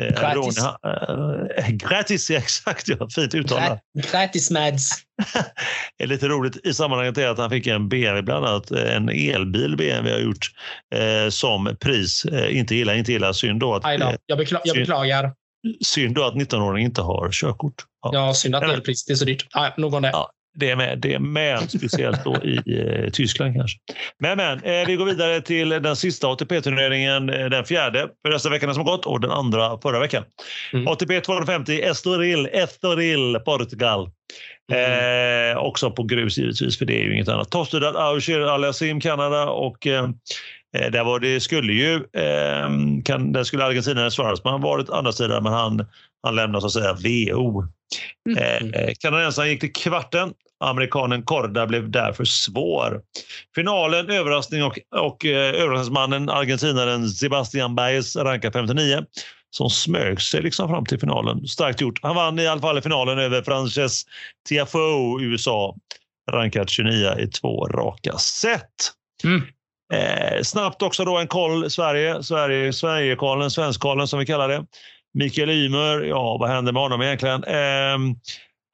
Eh, 0.00 0.20
gratis. 0.20 0.58
Äh, 0.58 1.70
gratis, 1.70 2.30
ja, 2.30 2.38
exakt. 2.38 2.88
Ja, 2.88 3.08
fint 3.14 3.34
uttalat. 3.34 3.80
Gratis 4.10 4.50
Mads. 4.50 4.90
är 5.98 6.06
lite 6.06 6.28
roligt 6.28 6.66
i 6.66 6.74
sammanhanget 6.74 7.18
är 7.18 7.28
att 7.28 7.38
han 7.38 7.50
fick 7.50 7.66
en 7.66 7.88
BMW, 7.88 8.22
bland 8.22 8.46
annat 8.46 8.70
eh, 8.70 8.96
en 8.96 9.08
elbil 9.08 9.76
BMW 9.76 10.12
har 10.12 10.20
gjort 10.20 10.50
eh, 10.94 11.30
som 11.30 11.76
pris. 11.80 12.24
Eh, 12.24 12.58
inte 12.58 12.74
illa, 12.74 12.94
inte 12.94 13.12
illa. 13.12 13.34
Synd 13.34 13.60
då 13.60 13.74
att... 13.74 13.82
då. 13.82 14.16
Jag, 14.26 14.38
bekla 14.38 14.60
jag 14.64 14.76
beklagar. 14.76 15.32
Synd 15.84 16.14
då 16.14 16.24
att 16.24 16.34
19-åringen 16.34 16.86
inte 16.86 17.02
har 17.02 17.30
körkort. 17.32 17.74
Ja, 18.02 18.10
ja 18.12 18.34
synd 18.34 18.54
att 18.54 18.62
elpris 18.62 19.10
är 19.10 19.14
så 19.14 19.24
dyrt. 19.24 19.46
Ja, 19.50 19.74
nog 19.76 19.94
om 19.94 20.02
det. 20.02 20.10
Ja, 20.10 20.30
det 20.54 20.70
är 20.70 20.76
med, 20.76 20.98
det 20.98 21.14
är 21.14 21.18
med 21.18 21.70
speciellt 21.70 22.24
då 22.24 22.36
i 22.36 22.56
eh, 22.66 23.10
Tyskland 23.10 23.54
kanske. 23.54 23.78
Men, 24.18 24.36
men 24.36 24.58
eh, 24.58 24.86
vi 24.86 24.96
går 24.96 25.06
vidare 25.06 25.40
till 25.40 25.68
den 25.68 25.96
sista 25.96 26.28
ATP-turneringen, 26.28 27.30
eh, 27.30 27.46
den 27.46 27.64
fjärde 27.64 28.08
för 28.22 28.32
dessa 28.32 28.50
veckan 28.50 28.74
som 28.74 28.84
gått 28.84 29.06
och 29.06 29.20
den 29.20 29.30
andra 29.30 29.78
förra 29.82 30.00
veckan. 30.00 30.24
Mm. 30.72 30.88
ATP 30.88 31.20
250 31.20 31.82
Estoril, 31.82 32.48
Estoril, 32.52 33.38
Portugal. 33.44 34.10
Mm. 34.72 35.52
Eh, 35.52 35.58
också 35.58 35.90
på 35.90 36.02
grus 36.02 36.38
givetvis, 36.38 36.78
för 36.78 36.84
det 36.84 37.00
är 37.00 37.04
ju 37.04 37.14
inget 37.14 37.28
annat. 37.28 37.50
Tostudat 37.50 37.96
Aucher, 37.96 38.40
Aliasim, 38.40 39.00
Kanada 39.00 39.46
och 39.46 39.86
eh, 39.86 40.04
eh, 40.76 40.90
där 40.90 41.04
var 41.04 41.20
det 41.20 41.40
skulle 41.40 41.72
ju, 41.72 41.94
eh, 41.94 42.68
kan, 43.04 43.32
där 43.32 43.44
skulle 43.44 43.64
argentinaren 43.64 44.10
Suarez, 44.10 44.44
men 44.44 44.52
han 44.52 44.60
varit 44.60 44.90
andra 44.90 45.12
sidan, 45.12 45.42
men 45.42 45.52
han, 45.52 45.86
han 46.22 46.34
lämnar 46.34 46.60
så 46.60 46.66
att 46.66 46.72
säga 46.72 46.92
VO. 46.92 47.64
Mm. 48.30 48.74
Eh, 48.74 48.92
kanadensaren 48.98 49.48
gick 49.48 49.60
till 49.60 49.72
kvarten. 49.72 50.32
Amerikanen 50.60 51.22
Korda 51.22 51.66
blev 51.66 51.90
därför 51.90 52.24
svår. 52.24 53.00
Finalen, 53.54 54.10
överraskning 54.10 54.64
och, 54.64 54.78
och 54.96 55.24
eh, 55.24 55.62
överraskningsmannen 55.62 56.28
argentinaren 56.28 57.08
Sebastian 57.08 57.74
Baez 57.74 58.16
rankad 58.16 58.52
59 58.52 59.04
som 59.50 59.70
smög 59.70 60.20
sig 60.20 60.42
liksom 60.42 60.68
fram 60.68 60.86
till 60.86 61.00
finalen. 61.00 61.46
Starkt 61.46 61.80
gjort. 61.80 61.98
Han 62.02 62.16
vann 62.16 62.38
i 62.38 62.46
alla 62.46 62.60
fall 62.60 62.78
i 62.78 62.82
finalen 62.82 63.18
över 63.18 63.42
Frances 63.42 64.02
Tiafoe, 64.48 65.22
USA, 65.22 65.76
rankad 66.30 66.70
29 66.70 67.18
i 67.18 67.26
två 67.26 67.66
raka 67.66 68.18
set. 68.18 68.92
Mm. 69.24 69.42
Eh, 69.94 70.42
snabbt 70.42 70.82
också 70.82 71.04
då 71.04 71.18
en 71.18 71.26
koll 71.26 71.70
Sverige, 71.70 72.22
Sverige 72.22 72.72
Sverigekollen, 72.72 73.50
Svenskkollen 73.50 74.08
som 74.08 74.18
vi 74.18 74.26
kallar 74.26 74.48
det. 74.48 74.66
Mikael 75.14 75.50
Ymer, 75.50 76.00
ja 76.00 76.36
vad 76.40 76.50
hände 76.50 76.72
med 76.72 76.82
honom 76.82 77.02
egentligen? 77.02 77.44
Eh, 77.44 78.16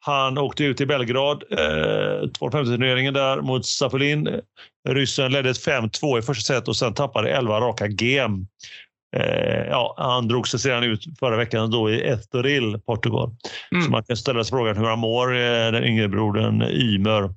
han 0.01 0.39
åkte 0.39 0.65
ut 0.65 0.81
i 0.81 0.87
Belgrad, 0.87 1.45
eh, 1.51 2.29
250-turneringen 2.29 3.15
där 3.15 3.41
mot 3.41 3.67
Safolin. 3.67 4.41
Ryssen 4.89 5.33
ledde 5.33 5.53
5-2 5.53 6.19
i 6.19 6.23
första 6.23 6.55
set 6.55 6.69
och 6.69 6.77
sen 6.77 6.95
tappade 6.95 7.31
11 7.31 7.61
raka 7.61 7.87
game. 7.89 8.47
Eh, 9.17 9.67
ja, 9.69 9.95
han 9.99 10.29
drog 10.29 10.49
sig 10.49 10.61
sedan 10.61 10.85
ut 10.85 11.05
förra 11.19 11.37
veckan 11.37 11.71
då 11.71 11.91
i 11.91 12.03
Estoril, 12.03 12.81
Portugal. 12.87 13.31
Mm. 13.73 13.85
Så 13.85 13.91
man 13.91 14.05
kan 14.05 14.17
ställa 14.17 14.45
sig 14.45 14.51
frågan 14.51 14.77
hur 14.77 14.85
han 14.85 14.99
mår, 14.99 15.35
eh, 15.35 15.73
den 15.73 15.85
yngre 15.85 16.09
brodern 16.09 16.63
Ymer. 16.63 17.31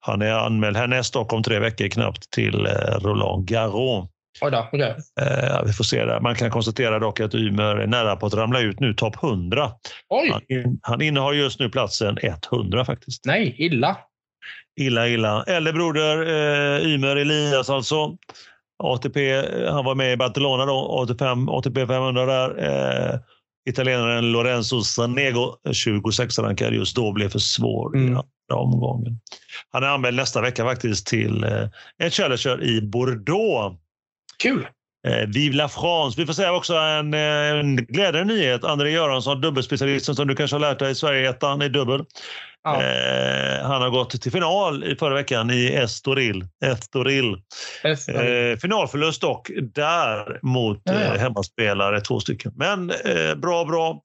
Han 0.00 0.22
är 0.22 0.32
anmäld 0.32 0.76
härnäst 0.76 1.16
och 1.16 1.32
om 1.32 1.42
tre 1.42 1.58
veckor 1.58 1.88
knappt 1.88 2.30
till 2.30 2.66
eh, 2.66 2.98
Roland 3.00 3.48
Garros. 3.48 4.08
Då, 4.40 4.68
okay. 4.72 4.80
eh, 5.20 5.62
vi 5.66 5.72
får 5.72 5.84
se 5.84 6.04
där. 6.04 6.20
Man 6.20 6.34
kan 6.34 6.50
konstatera 6.50 6.98
dock 6.98 7.20
att 7.20 7.34
Ymer 7.34 7.76
är 7.76 7.86
nära 7.86 8.16
på 8.16 8.26
att 8.26 8.34
ramla 8.34 8.60
ut 8.60 8.80
nu, 8.80 8.94
topp 8.94 9.22
100. 9.22 9.70
Oj. 10.08 10.30
Han, 10.30 10.78
han 10.82 11.02
innehar 11.02 11.32
just 11.32 11.60
nu 11.60 11.68
platsen 11.68 12.18
100 12.52 12.84
faktiskt. 12.84 13.24
Nej, 13.24 13.54
illa. 13.58 13.96
Illa, 14.80 15.08
illa. 15.08 15.44
Äldre 15.44 15.72
broder 15.72 16.22
eh, 16.22 16.86
Ymer 16.86 17.16
Elias 17.16 17.70
alltså. 17.70 18.16
ATP, 18.78 19.32
eh, 19.32 19.72
han 19.72 19.84
var 19.84 19.94
med 19.94 20.12
i 20.12 20.16
Barcelona 20.16 20.66
då, 20.66 20.86
85, 21.02 21.48
ATP 21.48 21.86
500 21.86 22.26
där. 22.26 22.64
Eh, 22.64 23.18
italienaren 23.68 24.32
Lorenzo 24.32 24.82
Sanego, 24.82 25.56
26 25.72 26.38
rankad 26.38 26.74
just 26.74 26.96
då, 26.96 27.12
blev 27.12 27.28
för 27.28 27.38
svår 27.38 27.96
mm. 27.96 28.12
i 28.12 28.16
andra 28.16 28.62
omgången. 28.62 29.20
Han 29.72 29.82
är 29.82 29.86
anmäld 29.86 30.16
nästa 30.16 30.40
vecka 30.40 30.64
faktiskt 30.64 31.06
till 31.06 31.44
eh, 31.44 31.68
en 31.98 32.10
Challenger 32.10 32.62
i 32.62 32.80
Bordeaux. 32.80 33.76
Kul! 34.42 34.68
Eh, 35.06 35.26
Vive 35.26 35.56
la 35.56 35.68
France. 35.68 36.20
Vi 36.20 36.26
får 36.26 36.32
säga 36.32 36.52
också 36.52 36.74
en, 36.74 37.14
eh, 37.14 37.20
en 37.20 37.76
glädjande 37.76 38.34
nyhet. 38.34 38.64
André 38.64 38.90
Göransson, 38.90 39.40
dubbelspecialisten 39.40 40.14
som 40.14 40.28
du 40.28 40.34
kanske 40.36 40.54
har 40.54 40.60
lärt 40.60 40.78
dig 40.78 40.90
i 40.90 40.94
Sverige-ettan 40.94 41.62
i 41.62 41.68
dubbel. 41.68 42.04
Ja. 42.64 42.82
Eh, 42.82 43.66
han 43.66 43.82
har 43.82 43.90
gått 43.90 44.22
till 44.22 44.32
final 44.32 44.84
i 44.84 44.96
förra 44.96 45.14
veckan 45.14 45.50
i 45.50 45.66
Estoril. 45.66 46.44
Estoril. 46.64 47.36
Estoril. 47.84 48.52
Eh, 48.52 48.58
finalförlust 48.58 49.20
dock 49.20 49.50
där 49.74 50.38
mot 50.42 50.80
ja, 50.84 50.92
ja. 50.92 51.00
Eh, 51.00 51.20
hemmaspelare, 51.20 52.00
två 52.00 52.20
stycken. 52.20 52.52
Men 52.56 52.90
eh, 52.90 53.34
bra, 53.34 53.64
bra 53.64 54.00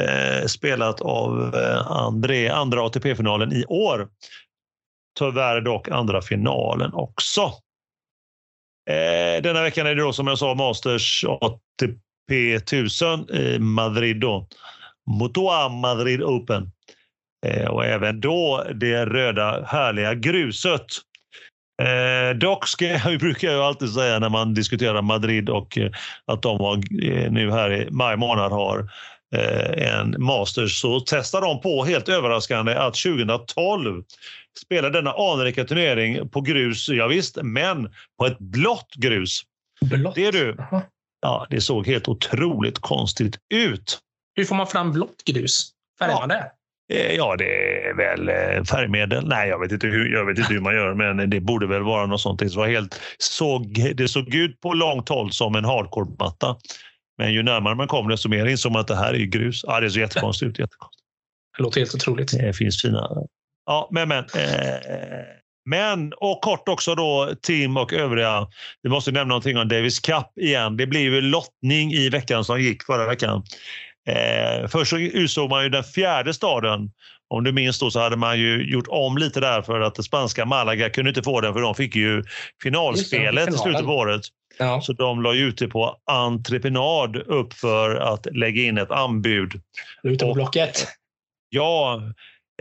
eh, 0.00 0.46
spelat 0.46 1.00
av 1.00 1.54
André, 1.88 2.48
andra 2.48 2.82
ATP-finalen 2.82 3.52
i 3.52 3.64
år. 3.64 4.08
Tyvärr 5.18 5.60
dock 5.60 5.88
andra 5.88 6.22
finalen 6.22 6.92
också. 6.92 7.52
Eh, 8.90 9.42
denna 9.42 9.62
veckan 9.62 9.86
är 9.86 9.94
det 9.94 10.02
då 10.02 10.12
som 10.12 10.26
jag 10.26 10.38
sa 10.38 10.54
Masters 10.54 11.24
ATP 11.24 12.54
1000 12.54 13.30
i 13.30 13.58
Madrid. 13.58 14.20
Då. 14.20 14.48
Motoa 15.06 15.68
Madrid 15.68 16.22
Open. 16.22 16.70
Eh, 17.46 17.68
och 17.68 17.84
även 17.84 18.20
då 18.20 18.66
det 18.74 19.06
röda 19.06 19.64
härliga 19.66 20.14
gruset. 20.14 20.86
Eh, 21.82 22.36
dock 22.36 22.68
ska 22.68 22.86
jag, 22.86 23.18
brukar 23.20 23.50
jag 23.50 23.64
alltid 23.64 23.90
säga 23.90 24.18
när 24.18 24.28
man 24.28 24.54
diskuterar 24.54 25.02
Madrid 25.02 25.48
och 25.48 25.78
eh, 25.78 25.90
att 26.26 26.42
de 26.42 26.58
var, 26.58 26.76
eh, 26.76 27.32
nu 27.32 27.50
här 27.50 27.72
i 27.72 27.90
maj 27.90 28.16
månad 28.16 28.52
har 28.52 28.78
eh, 28.78 28.86
en 29.76 30.14
Masters 30.18 30.80
så 30.80 31.00
testar 31.00 31.40
de 31.40 31.60
på 31.60 31.84
helt 31.84 32.08
överraskande 32.08 32.74
att 32.74 32.94
2012 32.94 34.02
spelar 34.64 34.90
denna 34.90 35.12
anrika 35.12 35.64
turnering 35.64 36.28
på 36.28 36.40
grus, 36.40 36.88
ja, 36.88 37.06
visst, 37.06 37.38
men 37.42 37.92
på 38.18 38.26
ett 38.26 38.38
blått 38.38 38.94
grus. 38.94 39.42
Blått? 39.80 40.14
Det 40.14 40.26
är 40.26 40.32
du. 40.32 40.56
Ja, 41.22 41.46
det 41.50 41.60
såg 41.60 41.86
helt 41.86 42.08
otroligt 42.08 42.78
konstigt 42.78 43.38
ut. 43.54 43.98
Hur 44.36 44.44
får 44.44 44.54
man 44.54 44.66
fram 44.66 44.92
blått 44.92 45.24
grus? 45.24 45.70
Färgar 45.98 46.14
man 46.14 46.28
det? 46.28 46.50
Eh, 46.92 47.14
ja, 47.14 47.36
det 47.36 47.84
är 47.88 47.94
väl 47.94 48.28
eh, 48.28 48.64
färgmedel. 48.64 49.28
Nej, 49.28 49.48
jag 49.48 49.58
vet 49.58 49.72
inte 49.72 49.86
hur, 49.86 50.12
jag 50.12 50.24
vet 50.24 50.38
inte 50.38 50.52
hur 50.52 50.60
man 50.60 50.74
gör, 50.74 50.94
men 50.94 51.30
det 51.30 51.40
borde 51.40 51.66
väl 51.66 51.82
vara 51.82 52.06
något 52.06 52.20
sånt. 52.20 52.38
Det, 52.38 52.56
var 52.56 52.66
helt, 52.66 53.00
såg, 53.18 53.94
det 53.94 54.08
såg 54.08 54.34
ut 54.34 54.60
på 54.60 54.72
långt 54.72 55.08
håll 55.08 55.32
som 55.32 55.54
en 55.54 55.64
hardcore-matta. 55.64 56.56
Men 57.18 57.32
ju 57.32 57.42
närmare 57.42 57.74
man 57.74 57.88
kom 57.88 58.08
desto 58.08 58.28
mer 58.28 58.46
insåg 58.46 58.72
man 58.72 58.80
att 58.80 58.88
det 58.88 58.96
här 58.96 59.14
är 59.14 59.18
grus. 59.18 59.64
Ja, 59.66 59.80
det 59.80 59.90
ser 59.90 60.00
jättekonstigt 60.00 60.50
ut. 60.50 60.58
Jättekonstigt. 60.58 61.04
Det 61.56 61.62
låter 61.62 61.80
helt 61.80 61.94
otroligt. 61.94 62.38
Det 62.38 62.52
finns 62.52 62.82
fina... 62.82 63.08
Ja, 63.66 63.88
men 63.92 64.08
men. 64.08 64.18
Eh, 64.18 64.78
men, 65.70 66.12
och 66.16 66.40
kort 66.42 66.68
också 66.68 66.94
då, 66.94 67.34
Tim 67.42 67.76
och 67.76 67.92
övriga. 67.92 68.46
Vi 68.82 68.90
måste 68.90 69.12
nämna 69.12 69.28
någonting 69.28 69.58
om 69.58 69.68
Davis 69.68 70.00
Cup 70.00 70.38
igen. 70.40 70.76
Det 70.76 70.86
blev 70.86 71.02
ju 71.02 71.20
lottning 71.20 71.92
i 71.92 72.08
veckan 72.08 72.44
som 72.44 72.60
gick 72.60 72.84
förra 72.84 73.06
veckan. 73.06 73.42
Eh, 74.08 74.68
först 74.68 74.90
så 74.90 74.98
utsåg 74.98 75.50
man 75.50 75.62
ju 75.62 75.68
den 75.68 75.84
fjärde 75.84 76.34
staden. 76.34 76.90
Om 77.28 77.44
du 77.44 77.52
minns 77.52 77.78
då 77.78 77.90
så 77.90 78.00
hade 78.00 78.16
man 78.16 78.38
ju 78.38 78.70
gjort 78.70 78.86
om 78.88 79.18
lite 79.18 79.40
där 79.40 79.62
för 79.62 79.80
att 79.80 79.94
det 79.94 80.02
spanska 80.02 80.44
Malaga 80.44 80.90
kunde 80.90 81.08
inte 81.08 81.22
få 81.22 81.40
den 81.40 81.52
för 81.52 81.60
de 81.60 81.74
fick 81.74 81.96
ju 81.96 82.24
finalspelet 82.62 83.48
i 83.48 83.58
slutet 83.58 83.84
på 83.84 83.92
året. 83.92 84.22
Ja. 84.58 84.80
Så 84.80 84.92
de 84.92 85.22
la 85.22 85.34
ut 85.34 85.58
det 85.58 85.68
på 85.68 85.96
entreprenad 86.04 87.16
upp 87.16 87.52
för 87.52 87.96
att 87.96 88.26
lägga 88.36 88.62
in 88.62 88.78
ett 88.78 88.90
anbud. 88.90 89.60
Ute 90.02 90.24
på 90.24 90.34
Blocket? 90.34 90.88
Ja, 91.48 92.02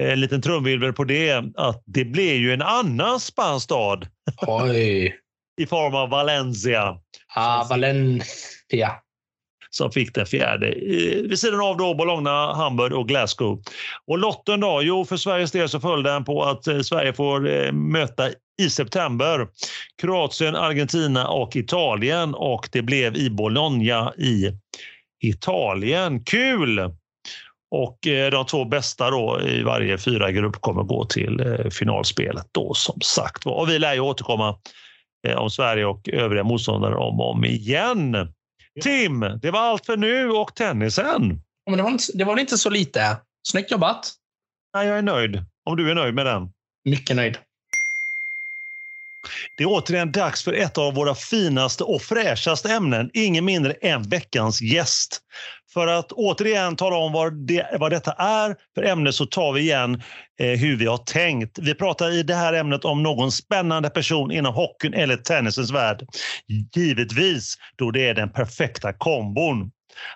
en 0.02 0.22
liten 0.22 0.42
trumvirvel 0.42 0.94
på 0.94 1.04
det 1.04 1.44
att 1.56 1.84
det 1.86 2.06
blev 2.06 2.36
ju 2.36 2.54
en 2.54 2.62
annan 2.62 3.20
spansk 3.20 3.64
stad. 3.64 4.08
Oj. 4.48 5.20
I 5.62 5.66
form 5.66 5.96
av 5.96 6.10
Valencia. 6.10 6.98
Ah, 7.36 7.68
Valencia 7.70 8.92
som 9.76 9.92
fick 9.92 10.16
den 10.16 10.26
fjärde. 10.26 10.74
Vid 11.30 11.40
sidan 11.40 11.62
av 11.62 11.78
då 11.78 11.94
Bologna, 11.94 12.54
Hamburg 12.54 12.94
och 12.94 13.08
Glasgow. 13.08 13.62
Och 14.08 14.18
lotten 14.18 14.60
då? 14.60 14.82
Jo, 14.84 15.06
för 15.06 15.18
Sveriges 15.18 15.52
del 15.52 15.70
så 15.70 15.80
föll 15.80 16.04
den 16.04 16.24
på 16.24 16.44
att 16.44 16.68
eh, 16.68 16.80
Sverige 16.80 17.14
får 17.14 17.50
eh, 17.50 17.72
möta 17.72 18.30
i 18.62 18.70
september 18.70 19.48
Kroatien, 20.02 20.56
Argentina 20.56 21.28
och 21.28 21.56
Italien 21.56 22.34
och 22.34 22.70
det 22.72 22.82
blev 22.82 23.16
i 23.16 23.30
Bologna 23.30 24.14
i 24.18 24.52
Italien. 25.24 26.24
Kul! 26.24 26.80
Och 27.72 28.08
eh, 28.08 28.32
de 28.32 28.46
två 28.46 28.66
bästa 28.66 29.10
då 29.10 29.42
i 29.42 29.64
varje 29.64 29.98
fyra 29.98 30.32
grupp 30.32 30.62
kommer 30.62 30.84
gå 30.84 31.06
till 31.06 31.68
finalspelet 31.72 32.48
då 32.52 32.74
som 32.74 33.02
sagt 33.02 33.46
Och 33.46 33.70
vi 33.70 33.80
lär 33.80 33.94
ju 33.94 34.00
återkomma 34.00 34.58
om 35.38 35.50
Sverige 35.50 35.86
och 35.86 36.10
övriga 36.10 36.44
motståndare 36.44 36.96
om 36.96 37.20
och 37.20 37.32
om 37.32 37.46
igen. 37.46 38.34
Tim, 38.82 39.20
det 39.42 39.52
var 39.52 39.60
allt 39.60 39.86
för 39.86 39.98
nu 39.98 40.30
och 40.30 40.56
tennisen. 40.56 41.42
men 41.70 41.78
det, 41.78 41.84
var 41.84 41.92
inte, 41.92 42.04
det 42.14 42.24
var 42.24 42.40
inte 42.40 42.58
så 42.58 42.70
lite. 42.70 43.18
Snyggt 43.48 43.72
jobbat. 43.72 44.14
Nej, 44.74 44.88
jag 44.88 44.98
är 44.98 45.02
nöjd. 45.02 45.46
Om 45.66 45.78
du 45.78 45.92
är 45.92 45.96
nöjd 45.96 46.14
med 46.14 46.26
den. 46.26 46.50
Mycket 46.86 47.16
nöjd. 47.16 47.38
Det 49.58 49.64
är 49.64 49.68
återigen 49.68 50.12
dags 50.12 50.44
för 50.44 50.54
ett 50.54 50.78
av 50.78 50.94
våra 50.94 51.16
finaste 51.16 51.84
och 51.84 52.02
fräschaste 52.02 52.70
ämnen. 52.72 53.10
Ingen 53.14 53.46
mindre 53.46 53.74
än 53.74 54.04
veckans 54.04 54.62
gäst. 54.62 55.20
För 55.74 55.88
att 55.88 56.12
återigen 56.12 56.76
tala 56.76 56.96
om 56.96 57.12
vad, 57.12 57.48
det, 57.48 57.78
vad 57.80 57.92
detta 57.92 58.12
är 58.12 58.56
för 58.76 58.84
ämne 58.84 59.14
så 59.14 59.26
tar 59.26 59.54
vi 59.54 59.62
igen 59.62 60.02
eh, 60.40 60.60
hur 60.60 60.78
vi 60.78 60.86
har 60.86 60.98
tänkt. 60.98 61.60
Vi 61.60 61.76
pratar 61.76 62.12
i 62.12 62.24
det 62.24 62.36
här 62.36 62.54
ämnet 62.54 62.86
om 62.86 63.04
någon 63.04 63.32
spännande 63.32 63.90
person 63.90 64.32
inom 64.32 64.54
hockeyn 64.54 64.94
eller 64.94 65.18
tennisens 65.18 65.72
värld. 65.72 66.08
Givetvis 66.76 67.56
då 67.76 67.92
det 67.92 68.08
är 68.08 68.14
den 68.14 68.30
perfekta 68.30 68.94
kombon. 68.94 69.72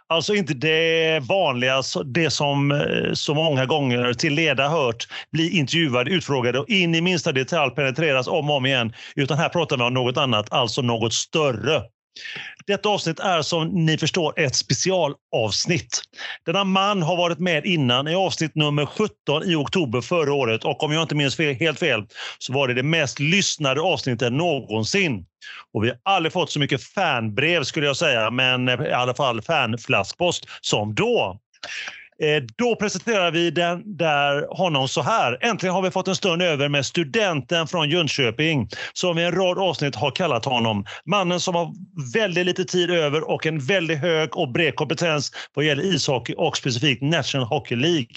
Alltså 0.08 0.36
inte 0.36 0.54
det 0.54 1.20
vanliga, 1.20 1.82
det 2.06 2.30
som 2.30 2.72
eh, 2.72 3.14
så 3.14 3.34
många 3.34 3.66
gånger 3.66 4.14
till 4.14 4.34
leda 4.34 4.70
hört, 4.70 5.08
bli 5.32 5.58
intervjuade, 5.58 6.12
utfrågade 6.12 6.60
och 6.60 6.70
in 6.70 6.96
i 6.96 7.02
minsta 7.02 7.32
detalj 7.32 7.76
penetreras 7.76 8.28
om 8.28 8.50
och 8.50 8.56
om 8.56 8.66
igen. 8.66 8.94
Utan 9.16 9.38
här 9.38 9.50
pratar 9.50 9.78
vi 9.78 9.84
om 9.84 9.94
något 9.94 10.18
annat, 10.18 10.54
alltså 10.54 10.82
något 10.82 11.14
större. 11.14 11.82
Detta 12.68 12.90
avsnitt 12.90 13.20
är 13.20 13.42
som 13.42 13.86
ni 13.86 13.98
förstår 13.98 14.40
ett 14.40 14.56
specialavsnitt. 14.56 16.02
Denna 16.46 16.64
man 16.64 17.02
har 17.02 17.18
varit 17.18 17.40
med 17.40 17.66
innan 17.66 18.08
i 18.08 18.16
avsnitt 18.16 18.56
nummer 18.56 18.86
17 18.86 19.44
i 19.44 19.56
oktober 19.56 20.02
förra 20.02 20.34
året 20.34 20.66
och 20.66 20.84
om 20.84 20.92
jag 20.92 21.02
inte 21.02 21.16
minns 21.16 21.36
fel, 21.36 21.56
helt 21.56 21.80
fel 21.80 22.06
så 22.38 22.54
var 22.54 22.68
det 22.68 22.74
det 22.74 22.84
mest 22.84 23.20
lyssnade 23.20 23.82
avsnittet 23.82 24.34
någonsin. 24.34 25.26
Och 25.74 25.84
vi 25.84 25.90
har 25.90 25.98
aldrig 26.04 26.34
fått 26.34 26.52
så 26.52 26.60
mycket 26.60 26.84
fanbrev 26.84 27.64
skulle 27.64 27.86
jag 27.86 27.98
säga, 27.98 28.32
men 28.32 28.70
i 28.70 28.92
alla 28.92 29.14
fall 29.14 29.42
fanflaskpost 29.42 30.46
som 30.62 30.96
då. 30.96 31.40
Eh, 32.24 32.44
då 32.58 32.76
presenterar 32.76 33.32
vi 33.32 33.52
den 33.52 33.98
där 33.98 34.58
honom 34.58 34.88
så 34.88 35.02
här. 35.02 35.38
Äntligen 35.42 35.76
har 35.76 35.82
vi 35.82 35.92
fått 35.92 36.08
en 36.08 36.16
stund 36.16 36.42
över 36.42 36.70
med 36.70 36.86
studenten 36.86 37.68
från 37.68 37.90
Jönköping 37.90 38.70
som 38.94 39.16
vi 39.16 39.24
en 39.24 39.32
rad 39.32 39.60
avsnitt 39.60 39.96
har 39.96 40.12
kallat 40.12 40.46
honom. 40.46 40.86
Mannen 41.06 41.40
som 41.40 41.56
har 41.56 41.74
väldigt 42.14 42.46
lite 42.46 42.66
tid 42.66 42.92
över 42.92 43.30
och 43.30 43.46
en 43.46 43.60
väldigt 43.60 44.00
hög 44.00 44.38
och 44.38 44.52
bred 44.52 44.76
kompetens 44.76 45.32
vad 45.54 45.66
gäller 45.66 45.84
ishockey 45.84 46.34
och 46.38 46.58
specifikt 46.58 47.02
National 47.02 47.48
Hockey 47.48 47.76
League, 47.76 48.16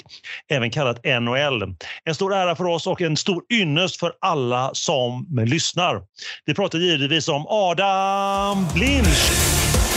även 0.49 0.71
kallat 0.71 1.05
NHL. 1.21 1.75
En 2.05 2.15
stor 2.15 2.35
ära 2.35 2.57
för 2.57 2.65
oss 2.65 2.87
och 2.87 3.01
en 3.01 3.17
stor 3.17 3.43
ynnest 3.53 4.01
för 4.01 4.13
alla 4.21 4.71
som 4.73 5.27
lyssnar. 5.47 6.03
Vi 6.45 6.55
pratar 6.55 6.79
givetvis 6.79 7.29
om 7.29 7.47
Adam 7.49 8.67
Blinch. 8.75 9.31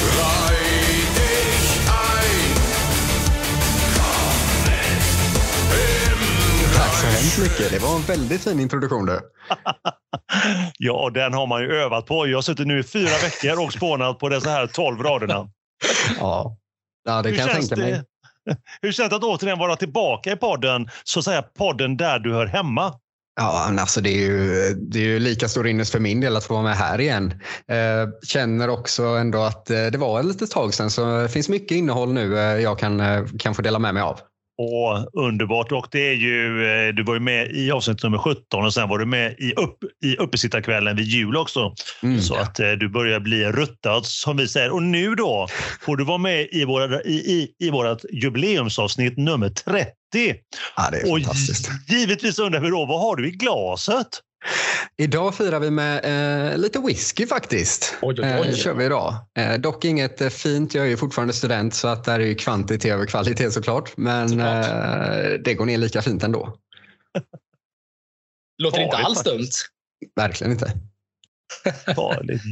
Right. 0.04 1.03
Hemskt 7.24 7.40
mycket. 7.40 7.72
Det 7.72 7.80
var 7.80 7.96
en 7.96 8.02
väldigt 8.02 8.44
fin 8.44 8.60
introduktion 8.60 9.06
du. 9.06 9.20
ja, 10.78 11.12
den 11.14 11.34
har 11.34 11.48
man 11.48 11.62
ju 11.62 11.72
övat 11.72 12.06
på. 12.06 12.28
Jag 12.28 12.38
har 12.38 12.42
suttit 12.42 12.68
nu 12.68 12.80
i 12.80 12.84
fyra 12.84 13.18
veckor 13.24 13.66
och 13.66 13.74
spånat 13.74 14.20
på 14.20 14.30
dessa 14.30 14.50
här 14.50 14.68
tolv 14.68 15.00
raderna. 15.02 15.50
Ja, 16.20 16.58
ja 17.06 17.22
det 17.22 17.32
kan 17.32 17.48
jag 17.48 17.52
tänka 17.52 17.76
mig. 17.76 17.92
Det? 17.92 18.06
Hur 18.82 18.92
känns 18.92 19.10
det 19.10 19.16
att 19.16 19.24
återigen 19.24 19.60
vara 19.60 19.76
tillbaka 19.76 20.32
i 20.32 20.36
podden, 20.36 20.90
så 21.04 21.20
att 21.20 21.26
säga 21.26 21.42
podden 21.42 21.98
där 21.98 22.20
du 22.20 22.34
hör 22.34 22.46
hemma? 22.46 22.94
Ja, 23.36 23.76
alltså 23.80 24.02
det 24.02 24.10
är 24.10 24.20
ju, 24.20 24.74
det 24.74 25.00
är 25.00 25.04
ju 25.04 25.20
lika 25.20 25.48
stor 25.48 25.68
ynnest 25.68 25.92
för 25.92 26.00
min 26.00 26.20
del 26.20 26.38
att 26.38 26.44
få 26.44 26.54
vara 26.54 26.64
med 26.64 26.76
här 26.76 27.02
igen. 27.02 27.34
Eh, 27.68 28.10
känner 28.28 28.70
också 28.70 29.04
ändå 29.04 29.42
att 29.42 29.70
eh, 29.70 29.86
det 29.86 29.98
var 29.98 30.20
ett 30.20 30.26
litet 30.26 30.52
tag 30.52 30.74
sedan 30.74 30.92
så 30.92 31.22
det 31.22 31.30
finns 31.30 31.50
mycket 31.50 31.76
innehåll 31.76 32.14
nu 32.14 32.38
eh, 32.38 32.44
jag 32.44 32.80
kan, 32.80 33.00
eh, 33.00 33.26
kan 33.40 33.56
få 33.56 33.62
dela 33.62 33.80
med 33.80 33.94
mig 33.94 34.04
av. 34.04 34.20
Och 34.63 35.23
underbart. 35.26 35.71
Och 35.71 35.88
det 35.91 36.10
är 36.10 36.13
ju, 36.13 36.65
eh, 36.65 36.93
du 36.93 37.04
var 37.04 37.13
ju 37.13 37.19
med 37.19 37.52
i 37.52 37.71
avsnitt 37.71 38.04
nummer 38.04 38.17
17 38.17 38.65
och 38.65 38.73
sen 38.73 38.89
var 38.89 38.97
du 38.97 39.06
med 39.06 39.36
i, 39.38 39.54
upp, 39.54 39.78
i 40.06 40.17
uppesittarkvällen 40.17 40.95
vid 40.95 41.06
jul 41.06 41.38
också. 41.38 41.73
Mm, 42.04 42.21
så 42.21 42.34
ja. 42.34 42.41
att 42.41 42.60
eh, 42.60 42.71
du 42.71 42.89
börjar 42.89 43.19
bli 43.19 43.45
ruttad 43.45 44.06
som 44.06 44.38
vi 44.38 44.47
säger. 44.47 44.71
Och 44.71 44.84
nu 44.84 45.15
då 45.15 45.47
får 45.82 45.97
du 45.97 46.04
vara 46.04 46.17
med 46.17 46.47
i, 46.52 46.65
våra, 46.65 47.02
i, 47.02 47.13
i, 47.13 47.52
i 47.60 47.69
vårt 47.69 48.04
jubileumsavsnitt 48.12 49.17
nummer 49.17 49.49
30. 49.49 49.93
Ja, 50.76 50.89
det 50.91 50.97
är 50.97 51.12
och 51.12 51.19
fantastiskt. 51.19 51.69
Givetvis 51.88 52.39
undrar 52.39 52.60
vi 52.60 52.69
då, 52.69 52.86
vad 52.86 53.02
har 53.02 53.15
du 53.15 53.28
i 53.28 53.32
glaset? 53.32 54.08
Idag 54.97 55.36
firar 55.36 55.60
vi 55.60 55.69
med 55.69 56.06
eh, 56.51 56.58
lite 56.58 56.79
whisky 56.79 57.27
faktiskt. 57.27 57.97
Oj, 58.01 58.15
oj, 58.21 58.38
oj. 58.41 58.47
Eh, 58.47 58.56
kör 58.56 58.73
vi 58.73 58.86
idag. 58.86 59.15
Eh, 59.38 59.53
dock 59.53 59.86
inget 59.86 60.21
eh, 60.21 60.29
fint. 60.29 60.75
Jag 60.75 60.86
är 60.86 60.89
ju 60.89 60.97
fortfarande 60.97 61.34
student 61.34 61.75
så 61.75 61.88
att 61.88 62.03
där 62.03 62.19
är 62.19 62.25
ju 62.25 62.36
kvantitet 62.36 62.91
över 62.91 63.06
kvalitet 63.06 63.51
såklart. 63.51 63.97
Men 63.97 64.29
såklart. 64.29 64.65
Eh, 64.65 65.32
det 65.43 65.53
går 65.53 65.65
ner 65.65 65.77
lika 65.77 66.01
fint 66.01 66.23
ändå. 66.23 66.58
Låter 68.63 68.82
inte 68.82 68.97
alls 68.97 69.23
dumt. 69.23 69.51
Verkligen 70.15 70.53
inte. 70.53 70.73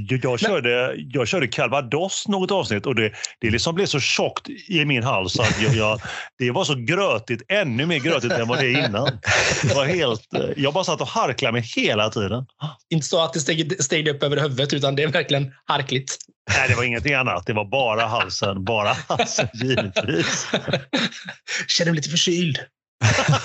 Jag 0.23 0.39
körde, 0.39 0.95
jag 0.97 1.27
körde 1.27 1.47
calvados 1.47 2.27
något 2.27 2.51
avsnitt 2.51 2.85
och 2.85 2.95
det, 2.95 3.11
det 3.39 3.49
liksom 3.49 3.75
blev 3.75 3.85
så 3.85 3.99
tjockt 3.99 4.49
i 4.49 4.85
min 4.85 5.03
hals 5.03 5.39
att 5.39 5.61
jag, 5.61 5.75
jag, 5.75 6.01
det 6.37 6.51
var 6.51 6.63
så 6.63 6.75
grötigt, 6.75 7.41
ännu 7.51 7.85
mer 7.85 7.99
grötigt 7.99 8.31
än 8.31 8.47
vad 8.47 8.59
det 8.59 8.65
är 8.65 8.85
innan. 8.87 9.19
Det 9.63 9.75
var 9.75 9.85
helt, 9.85 10.27
jag 10.55 10.73
bara 10.73 10.83
satt 10.83 11.01
och 11.01 11.07
harklade 11.07 11.51
mig 11.51 11.61
hela 11.61 12.09
tiden. 12.09 12.45
Inte 12.89 13.07
så 13.07 13.23
att 13.23 13.33
det 13.33 13.39
steg, 13.39 13.83
steg 13.83 14.07
upp 14.07 14.23
över 14.23 14.37
huvudet 14.37 14.73
utan 14.73 14.95
det 14.95 15.03
är 15.03 15.07
verkligen 15.07 15.53
harkligt. 15.65 16.17
Nej, 16.57 16.69
det 16.69 16.75
var 16.75 16.83
ingenting 16.83 17.13
annat. 17.13 17.45
Det 17.45 17.53
var 17.53 17.65
bara 17.65 18.05
halsen. 18.05 18.63
Bara 18.63 18.95
halsen, 19.07 19.47
givetvis. 19.53 20.47
Känner 21.67 21.91
mig 21.91 21.95
lite 21.95 22.09
förkyld. 22.09 22.59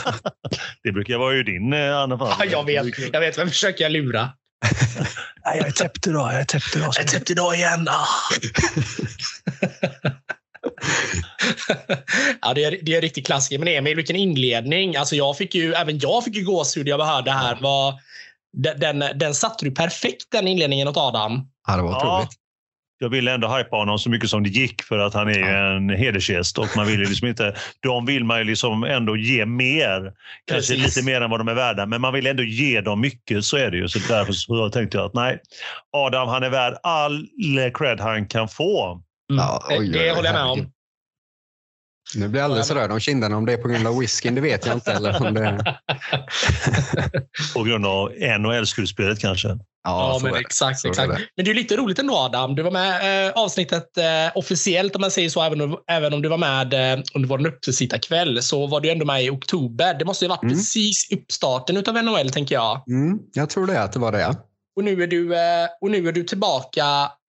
det 0.83 0.93
brukar 0.93 1.19
vara 1.19 1.35
ju 1.35 1.43
din, 1.43 1.73
eh, 1.73 1.97
Anna. 1.97 2.17
Ja, 2.21 2.45
jag 2.51 2.65
vet. 2.65 3.13
Jag 3.13 3.21
vet. 3.21 3.39
Vem 3.39 3.49
försöker 3.49 3.85
jag 3.85 3.93
lura? 3.93 4.31
Nej, 5.47 5.59
jag 5.59 5.67
är 5.67 5.73
täppt 5.73 6.07
idag. 6.07 6.33
Jag 6.33 6.41
är 6.41 6.45
täppt 6.45 6.77
idag. 6.77 6.93
Jag 6.97 7.05
är 7.05 7.09
täppt 7.09 7.31
idag 7.31 7.55
igen. 7.55 7.89
Ah. 7.89 8.07
ja, 12.43 12.55
det 12.55 12.65
är, 12.65 12.79
det 12.83 12.93
är 12.93 12.97
en 12.97 13.03
riktig 13.03 13.27
klassiker. 13.27 13.59
Men 13.59 13.69
Emil, 13.69 13.97
vilken 13.97 14.17
inledning. 14.17 14.97
Alltså 14.97 15.17
jag 15.17 15.37
fick 15.37 15.55
ju, 15.55 15.75
även 15.75 15.99
jag 15.99 16.25
fick 16.25 16.37
ju 16.37 16.45
gåshud 16.45 16.89
jag 16.89 17.05
hörde 17.05 17.31
här. 17.31 17.59
Var, 17.61 17.95
den, 18.53 18.81
den, 18.81 19.19
den 19.19 19.35
satte 19.35 19.65
du 19.65 19.71
perfekt, 19.71 20.31
den 20.31 20.49
inledningen 20.49 20.89
åt 20.89 20.97
Adam. 20.97 21.49
Ja, 21.67 21.77
det 21.77 21.83
var 21.83 21.97
otroligt. 21.97 22.31
Jag 22.99 23.09
ville 23.09 23.33
ändå 23.33 23.49
hypa 23.49 23.77
honom 23.77 23.99
så 23.99 24.11
mycket 24.11 24.31
som 24.31 24.43
det 24.43 24.49
gick 24.49 24.83
för 24.83 24.99
att 24.99 25.15
han 25.15 25.29
är 25.29 25.39
ja. 25.39 25.77
en 25.77 25.91
hedersgäst 25.91 26.59
och 26.59 26.69
man 26.77 26.87
vill 26.87 27.01
ju 27.01 27.07
liksom 27.07 27.29
inte, 27.29 27.55
de 27.81 28.07
vill 28.07 28.25
man 28.25 28.39
ju 28.39 28.45
liksom 28.45 28.85
ändå 28.85 29.17
ge 29.17 29.47
mer. 29.47 30.13
Kanske 30.45 30.75
Precis. 30.75 30.97
lite 30.97 31.07
mer 31.07 31.21
än 31.21 31.31
vad 31.31 31.41
de 31.41 31.49
är 31.49 31.55
värda, 31.55 31.87
men 31.87 32.01
man 32.01 32.13
vill 32.13 32.27
ändå 32.27 32.43
ge 32.43 32.81
dem 32.81 33.01
mycket. 33.01 33.45
Så 33.45 33.57
är 33.57 33.71
det 33.71 33.77
ju. 33.77 33.89
Så 33.89 33.99
därför 33.99 34.33
så 34.33 34.71
tänkte 34.71 34.97
jag 34.97 35.07
att 35.07 35.15
nej, 35.15 35.39
Adam 35.93 36.29
han 36.29 36.43
är 36.43 36.51
värd 36.51 36.75
all 36.83 37.27
cred 37.75 38.01
han 38.01 38.29
kan 38.29 38.49
få. 38.49 39.03
Mm. 39.31 39.39
Ja, 39.39 39.63
oj, 39.69 39.89
det 39.89 40.11
håller 40.11 40.29
jag 40.29 40.35
med 40.35 40.45
om. 40.45 40.71
Nu 42.15 42.29
blir 42.29 42.41
jag 42.41 42.45
alldeles 42.45 42.71
röd 42.71 42.93
om 42.93 43.01
kinderna. 43.01 43.37
Om 43.37 43.47
det 43.47 43.53
är 43.53 43.57
på 43.57 43.69
grund 43.69 43.87
av 43.87 43.99
whiskyn, 43.99 44.35
det 44.35 44.41
vet 44.41 44.67
jag 44.67 44.77
inte. 44.77 44.93
Eller 44.93 45.27
om 45.27 45.35
det 45.35 45.45
är... 45.45 45.79
på 47.55 47.63
grund 47.63 47.87
av 47.87 48.13
NHL-skudspelet 48.39 49.19
kanske? 49.19 49.49
Ja, 49.49 49.59
ja 49.85 50.21
men 50.23 50.35
exakt. 50.35 50.85
exakt. 50.85 51.09
Det. 51.09 51.21
Men 51.37 51.45
det 51.45 51.51
är 51.51 51.55
lite 51.55 51.77
roligt 51.77 51.99
ändå 51.99 52.17
Adam. 52.17 52.55
Du 52.55 52.63
var 52.63 52.71
med 52.71 53.27
eh, 53.27 53.33
avsnittet 53.33 53.99
eh, 53.99 54.05
officiellt 54.35 54.97
om 54.97 55.01
man 55.01 55.11
säger 55.11 55.29
så. 55.29 55.43
Även 55.43 55.61
om, 55.61 55.79
även 55.87 56.15
om 56.15 56.23
du 56.23 56.29
var 56.29 56.39
med 56.39 56.75
eh, 56.75 57.03
under 57.15 57.29
vår 57.29 57.47
uppesittarkväll 57.47 58.43
så 58.43 58.67
var 58.67 58.81
du 58.81 58.91
ändå 58.91 59.07
med 59.07 59.25
i 59.25 59.31
oktober. 59.31 59.95
Det 59.99 60.05
måste 60.05 60.25
ju 60.25 60.29
varit 60.29 60.43
mm. 60.43 60.55
precis 60.55 61.11
uppstarten 61.13 61.77
av 61.77 62.05
NHL 62.05 62.31
tänker 62.31 62.55
jag. 62.55 62.89
Mm, 62.89 63.19
jag 63.33 63.51
tror 63.51 63.67
det, 63.67 63.83
att 63.83 63.93
det 63.93 63.99
var 63.99 64.13
det. 64.13 64.21
Ja. 64.21 64.35
Och 64.77 64.85
nu 64.85 65.03
är 65.03 65.07
du, 65.07 65.35
eh, 65.35 65.69
och 65.81 65.91
nu 65.91 66.09
är 66.09 66.13
du 66.13 66.23
tillbaka 66.23 66.85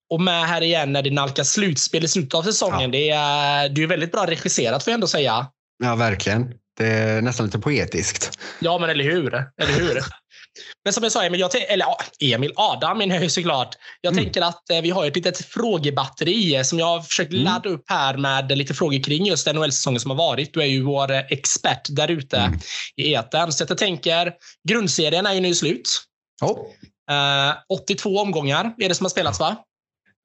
och 0.10 0.22
med 0.22 0.48
här 0.48 0.62
igen 0.62 0.94
när 0.94 1.02
det 1.02 1.12
nalkas 1.12 1.50
slutspel 1.50 2.06
i 2.06 2.08
slutet 2.08 2.34
av 2.34 2.44
säsongen. 2.44 2.82
Ja. 2.82 2.88
Det, 2.88 3.10
är, 3.10 3.70
det 3.70 3.84
är 3.84 3.88
väldigt 3.88 4.12
bra 4.12 4.26
regisserat 4.26 4.84
får 4.84 4.92
jag 4.92 4.96
ändå 4.96 5.08
säga. 5.08 5.48
Ja, 5.84 5.96
verkligen. 5.96 6.54
Det 6.78 6.88
är 6.88 7.22
nästan 7.22 7.46
lite 7.46 7.60
poetiskt. 7.60 8.40
Ja, 8.60 8.78
men 8.78 8.90
eller 8.90 9.04
hur? 9.04 9.34
Eller 9.34 9.74
hur? 9.74 10.02
men 10.84 10.94
som 10.94 11.04
jag 11.04 11.12
sa, 11.12 11.24
Emil, 11.24 11.40
jag 11.40 11.56
eller 11.70 11.86
Emil, 12.20 12.54
Adam 12.56 12.98
menar 12.98 13.16
jag 13.16 13.32
såklart. 13.32 13.76
Jag 14.02 14.12
mm. 14.12 14.24
tänker 14.24 14.42
att 14.42 14.70
eh, 14.70 14.82
vi 14.82 14.90
har 14.90 15.06
ett 15.06 15.16
litet 15.16 15.38
frågebatteri 15.38 16.64
som 16.64 16.80
jag 16.80 16.86
har 16.86 17.02
försökt 17.02 17.32
mm. 17.34 17.44
ladda 17.44 17.70
upp 17.70 17.84
här 17.88 18.18
med 18.18 18.58
lite 18.58 18.74
frågor 18.74 19.04
kring 19.04 19.26
just 19.26 19.48
NHL-säsongen 19.48 20.00
som 20.00 20.12
har 20.12 20.18
varit. 20.18 20.54
Du 20.54 20.62
är 20.62 20.66
ju 20.66 20.84
vår 20.84 21.12
eh, 21.12 21.20
expert 21.30 21.88
där 21.90 22.12
ute 22.12 22.38
mm. 22.38 22.60
i 22.96 23.14
etern. 23.14 23.52
Så 23.52 23.66
jag 23.70 23.78
tänker, 23.78 24.34
grundserien 24.70 25.26
är 25.26 25.34
ju 25.34 25.40
nu 25.40 25.56
slut. 25.56 25.90
Oh. 26.42 26.60
Uh, 27.12 27.56
82 27.70 28.20
omgångar 28.20 28.74
är 28.78 28.90
det 28.90 28.96
som 28.96 29.06
har 29.06 29.10
spelats, 29.10 29.40
va? 29.40 29.56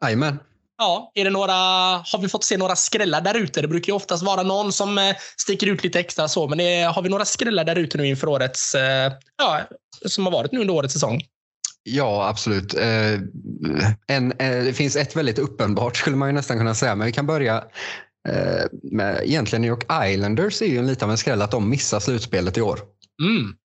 Jajamän. 0.03 0.39
Ja, 0.79 1.13
är 1.15 1.25
det 1.25 1.31
några, 1.31 1.53
har 1.53 2.19
vi 2.21 2.29
fått 2.29 2.45
se 2.45 2.57
några 2.57 2.77
skrällar 2.77 3.21
där 3.21 3.35
ute? 3.35 3.63
Det 3.63 3.69
brukar 3.69 3.93
ju 3.93 3.97
oftast 3.97 4.23
vara 4.23 4.43
någon 4.43 4.73
som 4.73 4.99
eh, 4.99 5.17
sticker 5.37 5.67
ut 5.67 5.85
lite 5.85 6.01
extra 6.01 6.29
så, 6.29 6.49
men 6.49 6.61
är, 6.61 6.87
har 6.87 7.03
vi 7.03 7.09
några 7.09 7.25
skrällar 7.25 7.65
där 7.65 7.77
ute 7.77 7.99
nu 7.99 8.07
inför 8.07 8.29
årets, 8.29 8.75
eh, 8.75 9.13
ja, 9.39 9.61
som 10.07 10.27
har 10.27 10.33
varit 10.33 10.53
nu 10.53 10.61
under 10.61 10.75
årets 10.75 10.95
säsong? 10.95 11.23
Ja, 11.83 12.29
absolut. 12.29 12.75
Eh, 12.75 13.21
en, 14.07 14.29
det 14.39 14.77
finns 14.77 14.97
ett 14.97 15.17
väldigt 15.17 15.39
uppenbart 15.39 15.97
skulle 15.97 16.17
man 16.17 16.29
ju 16.29 16.33
nästan 16.33 16.59
kunna 16.59 16.75
säga, 16.75 16.95
men 16.95 17.07
vi 17.07 17.13
kan 17.13 17.27
börja 17.27 17.65
med 18.83 19.21
egentligen 19.25 19.63
New 19.63 19.69
York 19.69 19.87
Islanders 20.11 20.63
är 20.63 20.67
ju 20.67 20.83
lite 20.83 21.05
av 21.05 21.11
en 21.11 21.19
skräll 21.19 21.43
att 21.43 21.51
de 21.51 21.71
missar 21.71 22.01
slutspelet 22.01 22.57
i 22.57 22.63
år. 22.63 22.79
Mm. 23.23 23.57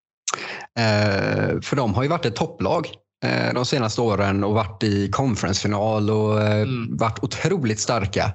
För 1.62 1.76
de 1.76 1.94
har 1.94 2.04
ju 2.04 2.10
varit 2.10 2.26
ett 2.26 2.36
topplag 2.36 2.88
Eh, 2.88 3.07
de 3.54 3.66
senaste 3.66 4.02
åren 4.02 4.44
och 4.44 4.54
varit 4.54 4.84
i 4.84 5.10
conferencefinal 5.10 6.10
och 6.10 6.42
eh, 6.42 6.62
mm. 6.62 6.98
varit 6.98 7.24
otroligt 7.24 7.80
starka. 7.80 8.34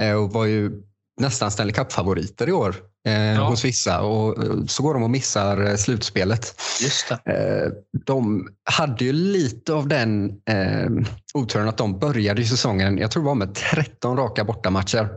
Eh, 0.00 0.12
och 0.12 0.32
var 0.32 0.44
ju 0.44 0.82
nästan 1.20 1.50
Stanley 1.50 1.74
Cup-favoriter 1.74 2.48
i 2.48 2.52
år 2.52 2.76
ja. 3.36 3.48
hos 3.48 3.64
vissa. 3.64 4.00
Och 4.00 4.36
så 4.70 4.82
går 4.82 4.94
de 4.94 5.02
och 5.02 5.10
missar 5.10 5.76
slutspelet. 5.76 6.60
Just 6.82 7.08
det. 7.08 7.72
De 8.06 8.48
hade 8.70 9.04
ju 9.04 9.12
lite 9.12 9.72
av 9.72 9.88
den 9.88 10.28
eh, 10.50 10.90
oturen 11.34 11.68
att 11.68 11.78
de 11.78 11.98
började 11.98 12.44
säsongen, 12.44 12.98
jag 12.98 13.10
tror 13.10 13.22
det 13.22 13.26
var 13.26 13.34
med 13.34 13.54
13 13.54 14.16
raka 14.16 14.44
bortamatcher. 14.44 15.08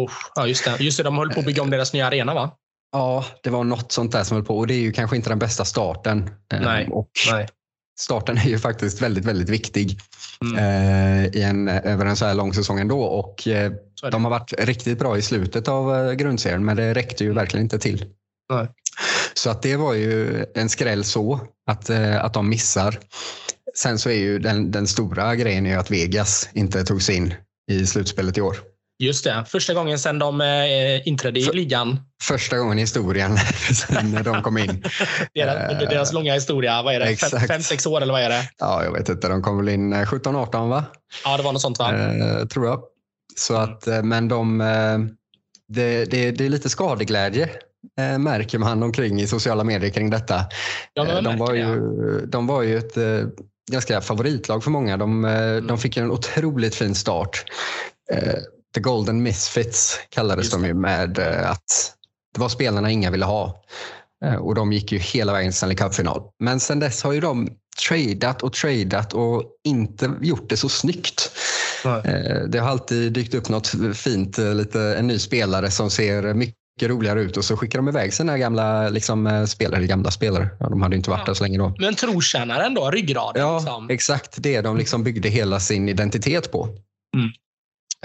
Oh, 0.00 0.12
ja, 0.34 0.46
just 0.46 0.64
det. 0.64 0.76
Just 0.80 0.98
det. 0.98 1.02
De 1.02 1.18
höll 1.18 1.30
på 1.30 1.40
att 1.40 1.46
bygga 1.46 1.62
om 1.62 1.70
deras 1.70 1.92
nya 1.92 2.06
arena 2.06 2.34
va? 2.34 2.50
Ja, 2.92 3.24
det 3.42 3.50
var 3.50 3.64
något 3.64 3.92
sånt 3.92 4.12
där 4.12 4.24
som 4.24 4.34
höll 4.34 4.44
på 4.44 4.58
och 4.58 4.66
det 4.66 4.74
är 4.74 4.80
ju 4.80 4.92
kanske 4.92 5.16
inte 5.16 5.28
den 5.28 5.38
bästa 5.38 5.64
starten. 5.64 6.30
Nej, 6.52 6.88
och 6.90 7.10
nej 7.32 7.48
starten 7.98 8.38
är 8.38 8.48
ju 8.48 8.58
faktiskt 8.58 9.02
väldigt, 9.02 9.24
väldigt 9.24 9.48
viktig 9.48 10.00
mm. 10.42 10.56
eh, 10.56 11.26
i 11.26 11.42
en, 11.42 11.68
över 11.68 12.06
en 12.06 12.16
så 12.16 12.24
här 12.24 12.34
lång 12.34 12.54
säsong 12.54 12.80
ändå. 12.80 13.02
Och, 13.02 13.48
eh, 13.48 13.72
de 14.10 14.24
har 14.24 14.30
varit 14.30 14.52
riktigt 14.58 14.98
bra 14.98 15.18
i 15.18 15.22
slutet 15.22 15.68
av 15.68 15.94
eh, 15.94 16.12
grundserien, 16.12 16.64
men 16.64 16.76
det 16.76 16.94
räckte 16.94 17.24
ju 17.24 17.32
verkligen 17.32 17.64
inte 17.64 17.78
till. 17.78 18.04
Nej. 18.52 18.68
Så 19.34 19.50
att 19.50 19.62
det 19.62 19.76
var 19.76 19.94
ju 19.94 20.44
en 20.54 20.68
skräll 20.68 21.04
så, 21.04 21.40
att, 21.66 21.90
eh, 21.90 22.24
att 22.24 22.34
de 22.34 22.48
missar. 22.48 22.98
Sen 23.74 23.98
så 23.98 24.10
är 24.10 24.18
ju 24.18 24.38
den, 24.38 24.70
den 24.70 24.86
stora 24.86 25.34
grejen 25.36 25.66
är 25.66 25.78
att 25.78 25.90
Vegas 25.90 26.48
inte 26.52 26.84
tog 26.84 27.02
sig 27.02 27.16
in 27.16 27.34
i 27.70 27.86
slutspelet 27.86 28.38
i 28.38 28.40
år. 28.40 28.56
Just 28.98 29.24
det. 29.24 29.44
Första 29.48 29.74
gången 29.74 29.98
sedan 29.98 30.18
de 30.18 30.40
eh, 30.40 31.08
inträdde 31.08 31.40
i 31.40 31.42
För, 31.42 31.52
ligan. 31.52 32.00
Första 32.22 32.58
gången 32.58 32.78
i 32.78 32.80
historien 32.80 33.30
när 34.12 34.22
de 34.22 34.42
kom 34.42 34.58
in. 34.58 34.84
deras, 35.34 35.72
uh, 35.72 35.88
deras 35.88 36.12
långa 36.12 36.34
historia. 36.34 36.82
Vad 36.82 36.94
är 36.94 37.00
det? 37.00 37.16
Fem, 37.16 37.40
fem, 37.48 37.62
sex 37.62 37.86
år 37.86 38.00
eller 38.00 38.12
vad 38.12 38.22
är 38.22 38.28
det? 38.28 38.50
Ja, 38.58 38.84
jag 38.84 38.92
vet 38.92 39.08
inte. 39.08 39.28
De 39.28 39.42
kom 39.42 39.56
väl 39.56 39.68
in 39.68 39.94
17-18 39.94 40.54
eh, 40.54 40.68
va? 40.68 40.84
Ja, 41.24 41.36
det 41.36 41.42
var 41.42 41.52
något 41.52 41.62
sånt 41.62 41.78
va? 41.78 41.92
Uh, 41.92 42.46
tror 42.46 42.66
jag. 42.66 42.82
Så 43.36 43.56
att, 43.56 43.86
men 44.02 44.28
de, 44.28 44.58
det, 45.68 46.04
det, 46.04 46.30
det 46.30 46.46
är 46.46 46.48
lite 46.48 46.68
skadeglädje 46.68 47.50
märker 48.18 48.58
man 48.58 48.82
omkring 48.82 49.20
i 49.20 49.26
sociala 49.26 49.64
medier 49.64 49.90
kring 49.90 50.10
detta. 50.10 50.44
Ja, 50.94 51.20
de, 51.20 51.38
var 51.38 51.54
ju, 51.54 51.80
de 52.26 52.46
var 52.46 52.62
ju 52.62 52.78
ett 52.78 52.94
ganska 53.70 54.00
favoritlag 54.00 54.64
för 54.64 54.70
många. 54.70 54.96
De, 54.96 55.24
mm. 55.24 55.66
de 55.66 55.78
fick 55.78 55.96
en 55.96 56.10
otroligt 56.10 56.74
fin 56.74 56.94
start. 56.94 57.44
The 58.74 58.80
Golden 58.80 59.22
Misfits 59.22 60.00
kallades 60.08 60.50
de 60.50 60.64
ju 60.64 60.74
med 60.74 61.18
eh, 61.18 61.50
att 61.50 61.94
det 62.34 62.40
var 62.40 62.48
spelarna 62.48 62.90
inga 62.90 63.10
ville 63.10 63.24
ha. 63.24 63.62
Eh, 64.24 64.34
och 64.34 64.54
de 64.54 64.72
gick 64.72 64.92
ju 64.92 64.98
hela 64.98 65.32
vägen 65.32 65.50
till 65.50 65.56
Stanley 65.56 65.76
Cup-final. 65.76 66.22
Men 66.38 66.60
sen 66.60 66.80
dess 66.80 67.02
har 67.02 67.12
ju 67.12 67.20
de 67.20 67.48
tradat 67.88 68.42
och 68.42 68.52
tradat 68.52 69.12
och 69.12 69.44
inte 69.64 70.12
gjort 70.20 70.48
det 70.48 70.56
så 70.56 70.68
snyggt. 70.68 71.30
Nej. 71.84 72.02
Eh, 72.04 72.42
det 72.48 72.58
har 72.58 72.68
alltid 72.68 73.12
dykt 73.12 73.34
upp 73.34 73.48
något 73.48 73.72
fint, 73.94 74.38
lite, 74.38 74.80
en 74.80 75.06
ny 75.06 75.18
spelare 75.18 75.70
som 75.70 75.90
ser 75.90 76.34
mycket 76.34 76.56
roligare 76.82 77.20
ut 77.20 77.36
och 77.36 77.44
så 77.44 77.56
skickar 77.56 77.78
de 77.78 77.88
iväg 77.88 78.14
sina 78.14 78.38
gamla 78.38 78.88
liksom, 78.88 79.46
spelare, 79.48 79.86
gamla 79.86 80.10
spelare. 80.10 80.48
Ja, 80.60 80.68
de 80.68 80.82
hade 80.82 80.96
inte 80.96 81.10
varit 81.10 81.20
ja. 81.20 81.26
där 81.26 81.34
så 81.34 81.44
länge 81.44 81.58
då. 81.58 81.74
Men 81.78 81.94
trotjänaren 81.94 82.74
då, 82.74 82.90
ryggraden? 82.90 83.42
Ja, 83.42 83.58
liksom. 83.58 83.90
exakt 83.90 84.34
det 84.36 84.60
de 84.60 84.76
liksom 84.76 85.04
byggde 85.04 85.28
hela 85.28 85.60
sin 85.60 85.88
identitet 85.88 86.52
på. 86.52 86.64
Mm. 87.16 87.30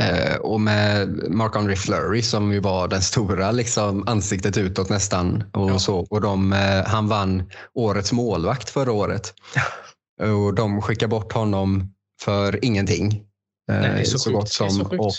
Eh, 0.02 0.36
och 0.36 0.62
med 0.62 1.10
Marc-André 1.30 1.76
Fleury 1.76 2.22
som 2.22 2.52
ju 2.54 2.60
var 2.60 2.88
den 2.88 3.02
stora 3.02 3.52
liksom, 3.52 4.08
ansiktet 4.08 4.58
utåt 4.58 4.90
nästan. 4.90 5.44
Och, 5.54 5.70
ja. 5.70 5.80
så, 5.80 6.08
och 6.10 6.22
de, 6.22 6.54
eh, 6.54 6.86
han 6.86 7.08
vann 7.08 7.44
årets 7.74 8.12
målvakt 8.12 8.70
förra 8.70 8.92
året. 8.92 9.34
Och 10.22 10.54
de 10.54 10.82
skickade 10.82 11.10
bort 11.10 11.34
honom 11.34 11.94
för 12.22 12.66
ingenting. 12.66 13.24
Nej, 13.68 14.06
så, 14.06 14.20
så 14.20 14.32
gott 14.32 14.50
som. 14.50 14.70
Så 14.70 14.98
och 14.98 15.14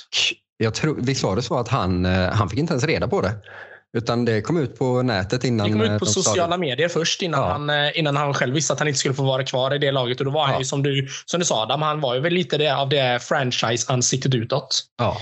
jag 0.56 0.74
tror, 0.74 0.96
visst 1.00 1.22
var 1.22 1.36
det 1.36 1.42
så 1.42 1.58
att 1.58 1.68
han, 1.68 2.06
eh, 2.06 2.30
han 2.30 2.50
fick 2.50 2.58
inte 2.58 2.72
ens 2.72 2.84
reda 2.84 3.08
på 3.08 3.20
det. 3.20 3.34
Utan 3.94 4.24
det 4.24 4.42
kom 4.42 4.56
ut 4.56 4.78
på 4.78 5.02
nätet 5.02 5.44
innan. 5.44 5.66
Det 5.66 5.72
kom 5.72 5.94
ut 5.94 5.98
på 5.98 6.06
sociala 6.06 6.56
medier 6.56 6.88
först 6.88 7.22
innan, 7.22 7.40
ja. 7.40 7.52
han, 7.52 7.70
eh, 7.70 7.98
innan 7.98 8.16
han 8.16 8.34
själv 8.34 8.54
visste 8.54 8.72
att 8.72 8.78
han 8.78 8.88
inte 8.88 8.98
skulle 8.98 9.14
få 9.14 9.22
vara 9.22 9.44
kvar 9.44 9.74
i 9.74 9.78
det 9.78 9.92
laget. 9.92 10.20
Och 10.20 10.24
då 10.24 10.30
var 10.30 10.46
han 10.46 10.58
ju 10.58 10.64
som 10.64 10.82
du, 10.82 11.08
som 11.26 11.40
du 11.40 11.46
sa 11.46 11.62
Adam, 11.62 11.82
han 11.82 12.00
var 12.00 12.14
ju 12.14 12.20
väl 12.20 12.32
lite 12.32 12.58
det, 12.58 12.76
av 12.76 12.88
det 12.88 13.22
franchise-ansiktet 13.22 14.34
utåt. 14.34 14.80
Ja. 14.98 15.16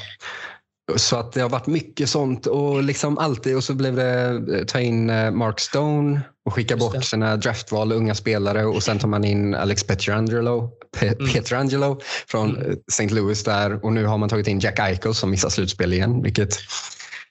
Så 0.96 1.16
att 1.16 1.32
det 1.32 1.40
har 1.40 1.48
varit 1.48 1.66
mycket 1.66 2.08
sånt 2.08 2.46
och 2.46 2.82
liksom 2.82 3.18
alltid 3.18 3.56
och 3.56 3.64
så 3.64 3.74
blev 3.74 3.96
det 3.96 4.42
eh, 4.58 4.64
ta 4.64 4.80
in 4.80 5.10
eh, 5.10 5.30
Mark 5.30 5.60
Stone 5.60 6.20
och 6.44 6.54
skicka 6.54 6.76
bort 6.76 7.04
sina 7.04 7.36
draftval, 7.36 7.92
unga 7.92 8.14
spelare 8.14 8.64
och 8.64 8.82
sen 8.82 8.98
tar 8.98 9.08
man 9.08 9.24
in 9.24 9.54
Alex 9.54 9.84
Petrangelo, 9.84 10.70
Pe 11.00 11.08
mm. 11.08 11.32
Petrangelo 11.32 12.00
från 12.28 12.56
mm. 12.56 12.76
St. 12.88 13.08
Louis 13.08 13.44
där 13.44 13.84
och 13.84 13.92
nu 13.92 14.04
har 14.04 14.18
man 14.18 14.28
tagit 14.28 14.46
in 14.46 14.60
Jack 14.60 14.78
Eichel 14.78 15.14
som 15.14 15.30
missar 15.30 15.48
slutspel 15.48 15.92
igen, 15.92 16.22
vilket 16.22 16.58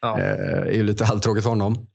Ja. 0.02 0.20
Eh, 0.20 0.68
är 0.68 0.72
ju 0.72 0.84
lite 0.84 1.06
halvtråkigt 1.06 1.44
för 1.44 1.50
honom. 1.50 1.88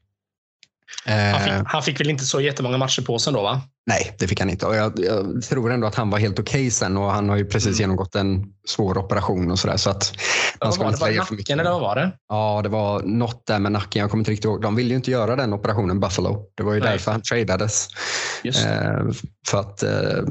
Han 1.07 1.41
fick, 1.41 1.53
eh, 1.53 1.63
han 1.67 1.83
fick, 1.83 2.01
väl 2.01 2.11
inte 2.11 2.25
så 2.25 2.41
jättemånga 2.41 2.79
matcher 2.79 3.03
på 3.03 3.19
sig 3.19 3.33
då? 3.33 3.43
va? 3.43 3.61
Nej, 3.87 4.15
det 4.19 4.29
fick 4.29 4.41
han 4.41 4.51
inte. 4.51 4.67
Och 4.67 4.77
jag, 4.77 4.93
jag 4.97 5.43
tror 5.43 5.73
ändå 5.73 5.87
att 5.87 5.95
han 5.95 6.11
var 6.11 6.19
helt 6.19 6.39
okej 6.39 6.61
okay 6.61 6.71
sen 6.71 6.97
och 6.97 7.11
han 7.11 7.29
har 7.29 7.37
ju 7.37 7.45
precis 7.45 7.67
mm. 7.67 7.79
genomgått 7.81 8.15
en 8.15 8.45
svår 8.69 8.99
operation 8.99 9.51
och 9.51 9.59
sådär. 9.59 9.77
Så 9.77 9.91
att 9.91 10.13
ja, 10.61 10.73
ska 10.73 10.85
var 10.85 10.91
det? 10.91 10.99
Var 10.99 11.09
det 11.09 11.17
nacken 11.17 11.61
eller 11.61 11.71
vad 11.71 11.81
var 11.81 11.97
det? 11.97 12.13
Ja, 12.29 12.61
det 12.63 12.69
var 12.69 13.03
något 13.03 13.47
där 13.47 13.59
med 13.59 13.73
nacken. 13.73 14.01
Jag 14.01 14.11
kommer 14.11 14.21
inte 14.21 14.31
riktigt 14.31 14.45
ihåg. 14.45 14.63
De 14.63 14.77
ville 14.77 14.91
ju 14.91 14.97
inte 14.97 15.11
göra 15.11 15.37
den 15.37 15.53
operationen, 15.53 16.01
Buffalo. 16.01 16.45
Det 16.55 16.63
var 16.63 16.75
ju 16.75 16.81
Nej. 16.81 16.91
därför 16.91 17.13
han 17.13 17.23
tradades. 17.23 17.89
Eh, 18.45 19.01
för 19.49 19.61
att 19.61 19.83
eh, 19.83 20.25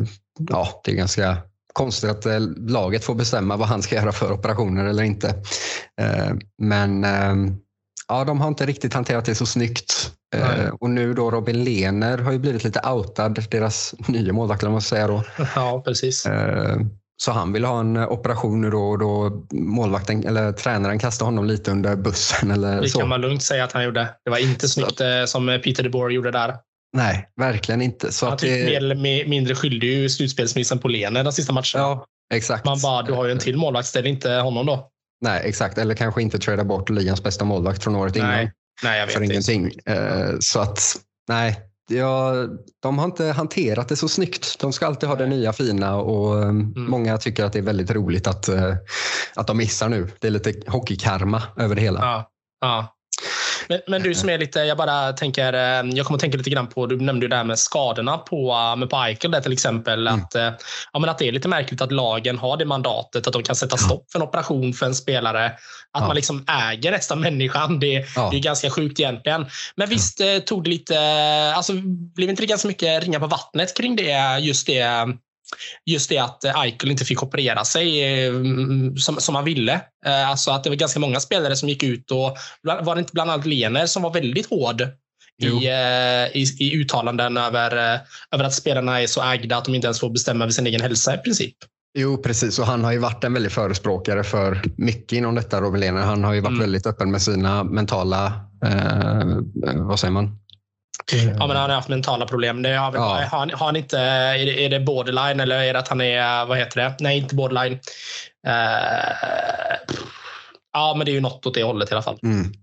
ja, 0.50 0.82
det 0.84 0.92
är 0.92 0.96
ganska 0.96 1.38
konstigt 1.74 2.10
att 2.10 2.26
eh, 2.26 2.40
laget 2.58 3.04
får 3.04 3.16
bestämma 3.16 3.58
vad 3.58 3.68
han 3.68 3.82
ska 3.82 3.96
göra 3.96 4.12
för 4.12 4.32
operationer 4.32 4.86
eller 4.86 5.04
inte. 5.04 5.30
Eh, 6.02 6.34
men 6.58 7.06
Ja, 8.08 8.24
de 8.24 8.42
har 8.42 8.48
inte 8.48 8.66
riktigt 8.66 8.94
hanterat 8.94 9.26
det 9.26 9.36
så 9.36 9.46
snyggt. 9.46 10.12
Eh, 10.36 10.68
och 10.80 10.90
nu 10.90 11.14
då 11.14 11.32
Robin 11.32 11.64
Lehner 11.64 12.18
har 12.18 12.32
ju 12.32 12.40
blivit 12.40 12.64
lite 12.64 12.90
outad, 12.90 13.44
deras 13.52 13.96
nya 14.08 14.34
målvakt, 14.34 14.64
man 14.64 14.82
säga 14.82 15.08
då. 15.08 15.24
Ja, 15.56 15.82
precis. 15.86 16.26
Eh, 16.26 16.78
så 17.18 17.32
han 17.32 17.54
ville 17.54 17.68
ha 17.68 17.80
en 17.80 17.98
operation 17.98 18.62
nu 18.62 18.70
då 18.70 18.82
och 18.90 19.00
då 19.00 19.44
målvakten 19.54 20.28
eller 20.28 20.52
tränaren 20.52 21.00
kastade 21.00 21.28
honom 21.28 21.46
lite 21.46 21.72
under 21.72 21.96
bussen. 21.96 22.52
Eller 22.52 22.82
Det 22.82 22.90
så. 22.90 23.00
kan 23.00 23.10
man 23.10 23.22
lugnt 23.22 23.44
säga 23.44 23.64
att 23.64 23.72
han 23.72 23.84
gjorde. 23.84 24.10
Det 24.26 24.32
var 24.32 24.38
inte 24.38 24.68
snyggt 24.70 25.02
eh, 25.02 25.26
som 25.28 25.60
Peter 25.64 25.84
de 25.84 25.90
Boer 25.90 26.10
gjorde 26.10 26.32
där. 26.32 26.56
Nej, 26.98 27.30
verkligen 27.42 27.82
inte. 27.82 28.12
Så 28.12 28.26
Han 28.26 28.34
att 28.34 28.40
typ 28.40 28.50
det, 28.50 28.66
mer 28.66 28.78
eller 28.78 28.96
mi- 28.96 29.28
mindre 29.28 29.56
skyldig 29.56 29.88
ju 29.88 30.10
slutspelsmissen 30.10 30.80
på 30.80 30.88
Lene 30.88 31.24
den 31.24 31.34
sista 31.34 31.54
matchen. 31.54 31.82
ja, 31.82 32.06
exakt. 32.34 32.66
Man 32.66 32.80
bara, 32.84 33.02
du 33.02 33.14
har 33.14 33.26
ju 33.26 33.32
en 33.32 33.40
till 33.40 33.58
målvakt, 33.58 33.88
ställ 33.88 34.06
inte 34.08 34.32
honom 34.32 34.66
då. 34.66 34.90
Nej, 35.22 35.42
exakt. 35.46 35.78
Eller 35.78 35.96
kanske 35.96 36.22
inte 36.22 36.40
trada 36.40 36.64
bort 36.64 36.90
ligans 36.90 37.24
bästa 37.24 37.46
målvakt 37.46 37.84
från 37.84 37.96
året 37.96 38.16
innan. 38.16 38.30
Nej, 38.30 38.52
nej 38.84 39.00
jag 39.00 39.06
vet 39.06 39.16
för 39.16 39.22
inte. 39.22 39.34
ingenting. 39.34 39.72
Eh, 39.86 40.30
så 40.40 40.60
att, 40.60 40.80
nej. 41.28 41.60
Ja, 41.90 42.34
de 42.82 42.98
har 42.98 43.06
inte 43.06 43.26
hanterat 43.26 43.90
det 43.90 43.96
så 43.96 44.08
snyggt. 44.08 44.60
De 44.60 44.74
ska 44.74 44.86
alltid 44.86 45.10
ha 45.10 45.16
det 45.16 45.28
nya 45.28 45.54
fina 45.54 45.96
och 45.96 46.44
eh, 46.44 46.52
många 46.76 47.18
tycker 47.18 47.44
att 47.44 47.54
det 47.54 47.60
är 47.60 47.64
väldigt 47.64 47.92
roligt 47.92 48.28
att, 48.28 48.48
eh, 48.48 48.76
att 49.36 49.48
de 49.48 49.58
missar 49.58 49.90
nu. 49.90 50.12
Det 50.20 50.28
är 50.28 50.32
lite 50.32 50.54
hockeykarma 50.68 51.44
över 51.58 51.76
det 51.76 51.82
hela. 51.82 52.00
Ja, 52.00 52.30
ja. 52.62 52.96
Men, 53.70 53.80
men 53.88 54.04
du 54.04 54.16
som 54.16 54.30
är 54.30 54.38
lite, 54.38 54.60
jag 54.60 54.78
bara 54.78 55.14
tänker, 55.14 55.54
eh, 55.54 55.90
jag 55.94 56.06
kommer 56.06 56.18
att 56.18 56.22
tänka 56.22 56.38
lite 56.38 56.50
grann 56.50 56.68
på, 56.68 56.86
du 56.86 57.02
nämnde 57.02 57.26
ju 57.26 57.30
det 57.30 57.36
här 57.36 57.44
med 57.44 57.60
skadorna 57.60 58.18
på, 58.18 58.52
eh, 58.52 58.76
med 58.76 58.90
på 58.90 58.98
Eichel 58.98 59.32
där 59.32 59.42
till 59.42 59.54
exempel. 59.54 60.08
Mm. 60.08 60.20
Att, 60.20 60.36
eh, 60.36 60.52
ja, 60.94 61.00
men 61.00 61.10
att 61.10 61.18
det 61.18 61.28
är 61.28 61.32
lite 61.32 61.48
märkligt 61.48 61.82
att 61.82 61.92
lagen 61.92 62.38
har 62.38 62.58
det 62.58 62.66
mandatet 62.66 63.28
att 63.28 63.34
de 63.34 63.44
kan 63.44 63.56
sätta 63.56 63.78
stopp 63.78 64.12
för 64.12 64.20
en 64.20 64.24
operation 64.24 64.74
för 64.74 64.86
en 64.86 64.96
spelare. 64.96 65.46
Att 65.46 66.02
Ja. 66.02 66.08
man 66.08 66.16
liksom 66.16 66.46
äger 66.48 66.92
nästan 66.92 67.20
människan. 67.22 67.80
Det, 67.80 68.06
Ja. 68.16 68.30
det 68.32 68.38
är 68.38 68.42
ganska 68.42 68.70
sjukt 68.70 69.00
egentligen. 69.00 69.46
Men 69.76 69.90
visst 69.90 70.22
eh, 70.22 70.38
tog 70.38 70.64
det 70.64 70.70
lite, 70.70 71.00
alltså 71.56 71.74
blev 72.16 72.30
inte 72.30 72.42
det 72.42 72.48
ganska 72.48 72.68
mycket 72.68 73.04
ringa 73.04 73.20
på 73.20 73.28
vattnet 73.28 73.78
kring 73.78 73.96
det, 73.96 74.40
just 74.40 74.68
det 74.68 74.82
Just 75.86 76.10
det 76.10 76.18
att 76.18 76.44
eh, 76.44 76.62
Eichel 76.62 76.92
inte 76.92 77.06
fick 77.06 77.24
operera 77.24 77.66
sig 77.66 78.04
eh, 78.26 78.34
som, 78.98 79.16
som 79.20 79.36
han 79.36 79.46
ville. 79.46 79.74
Eh, 80.06 80.30
Alltså 80.30 80.52
att 80.52 80.64
det 80.64 80.70
var 80.70 80.78
ganska 80.78 81.00
många 81.00 81.20
spelare 81.20 81.56
som 81.56 81.70
gick 81.70 81.84
ut 81.84 82.12
och 82.12 82.38
var 82.62 82.96
det 82.96 83.00
inte 83.00 83.14
bland 83.14 83.32
annat 83.32 83.46
Lener 83.46 83.86
som 83.86 84.04
var 84.04 84.14
väldigt 84.14 84.50
hård 84.50 84.82
Jo. 85.44 85.62
i, 85.62 85.68
i, 86.34 86.46
i 86.60 86.76
uttalanden 86.76 87.38
över, 87.38 88.00
över 88.32 88.44
att 88.44 88.54
spelarna 88.54 89.02
är 89.02 89.08
så 89.08 89.24
ägda 89.24 89.58
att 89.58 89.66
de 89.66 89.76
inte 89.76 89.88
ens 89.88 90.00
får 90.00 90.10
bestämma 90.10 90.44
över 90.44 90.52
sin 90.52 90.68
egen 90.68 90.82
hälsa 90.82 91.16
i 91.16 91.18
princip. 91.18 91.56
Jo, 91.98 92.18
precis. 92.18 92.60
Och 92.60 92.66
han 92.66 92.84
har 92.84 92.92
ju 92.92 92.98
varit 92.98 93.24
en 93.24 93.34
väldig 93.34 93.52
förespråkare 93.52 94.24
för 94.24 94.62
mycket 94.78 95.12
inom 95.18 95.36
detta, 95.36 95.62
Robin 95.62 95.80
Lehner. 95.82 96.02
Han 96.02 96.24
har 96.24 96.34
ju 96.34 96.40
varit 96.42 96.50
Mm. 96.50 96.60
väldigt 96.62 96.88
öppen 96.88 97.12
med 97.12 97.22
sina 97.22 97.64
mentala, 97.64 98.26
eh, 98.66 99.26
vad 99.76 100.00
säger 100.00 100.12
man? 100.12 100.38
Ja, 101.12 101.48
men 101.48 101.58
han 101.58 101.70
har 101.70 101.76
haft 101.76 101.90
mentala 101.90 102.26
problem. 102.26 102.62
Det 102.62 102.76
har, 102.76 102.94
Ja. 102.96 103.02
har, 103.02 103.40
han, 103.40 103.52
har 103.54 103.66
han 103.66 103.76
inte, 103.76 104.00
är, 104.00 104.46
det, 104.46 104.66
är 104.66 104.70
det 104.70 104.80
borderline 104.80 105.40
eller 105.40 105.60
är 105.64 105.74
det 105.74 105.80
att 105.80 105.88
han 105.88 106.02
är, 106.02 106.46
vad 106.46 106.58
heter 106.58 106.82
det? 106.82 106.96
Nej, 107.00 107.18
inte 107.18 107.36
borderline. 107.36 107.80
Eh, 108.48 109.78
ja, 110.74 110.94
men 110.98 111.06
det 111.06 111.12
är 111.12 111.14
ju 111.14 111.22
något 111.22 111.46
åt 111.46 111.54
det 111.54 111.64
hållet 111.64 111.92
i 111.92 111.94
alla 111.94 112.02
fall. 112.02 112.20
Mm. 112.24 112.54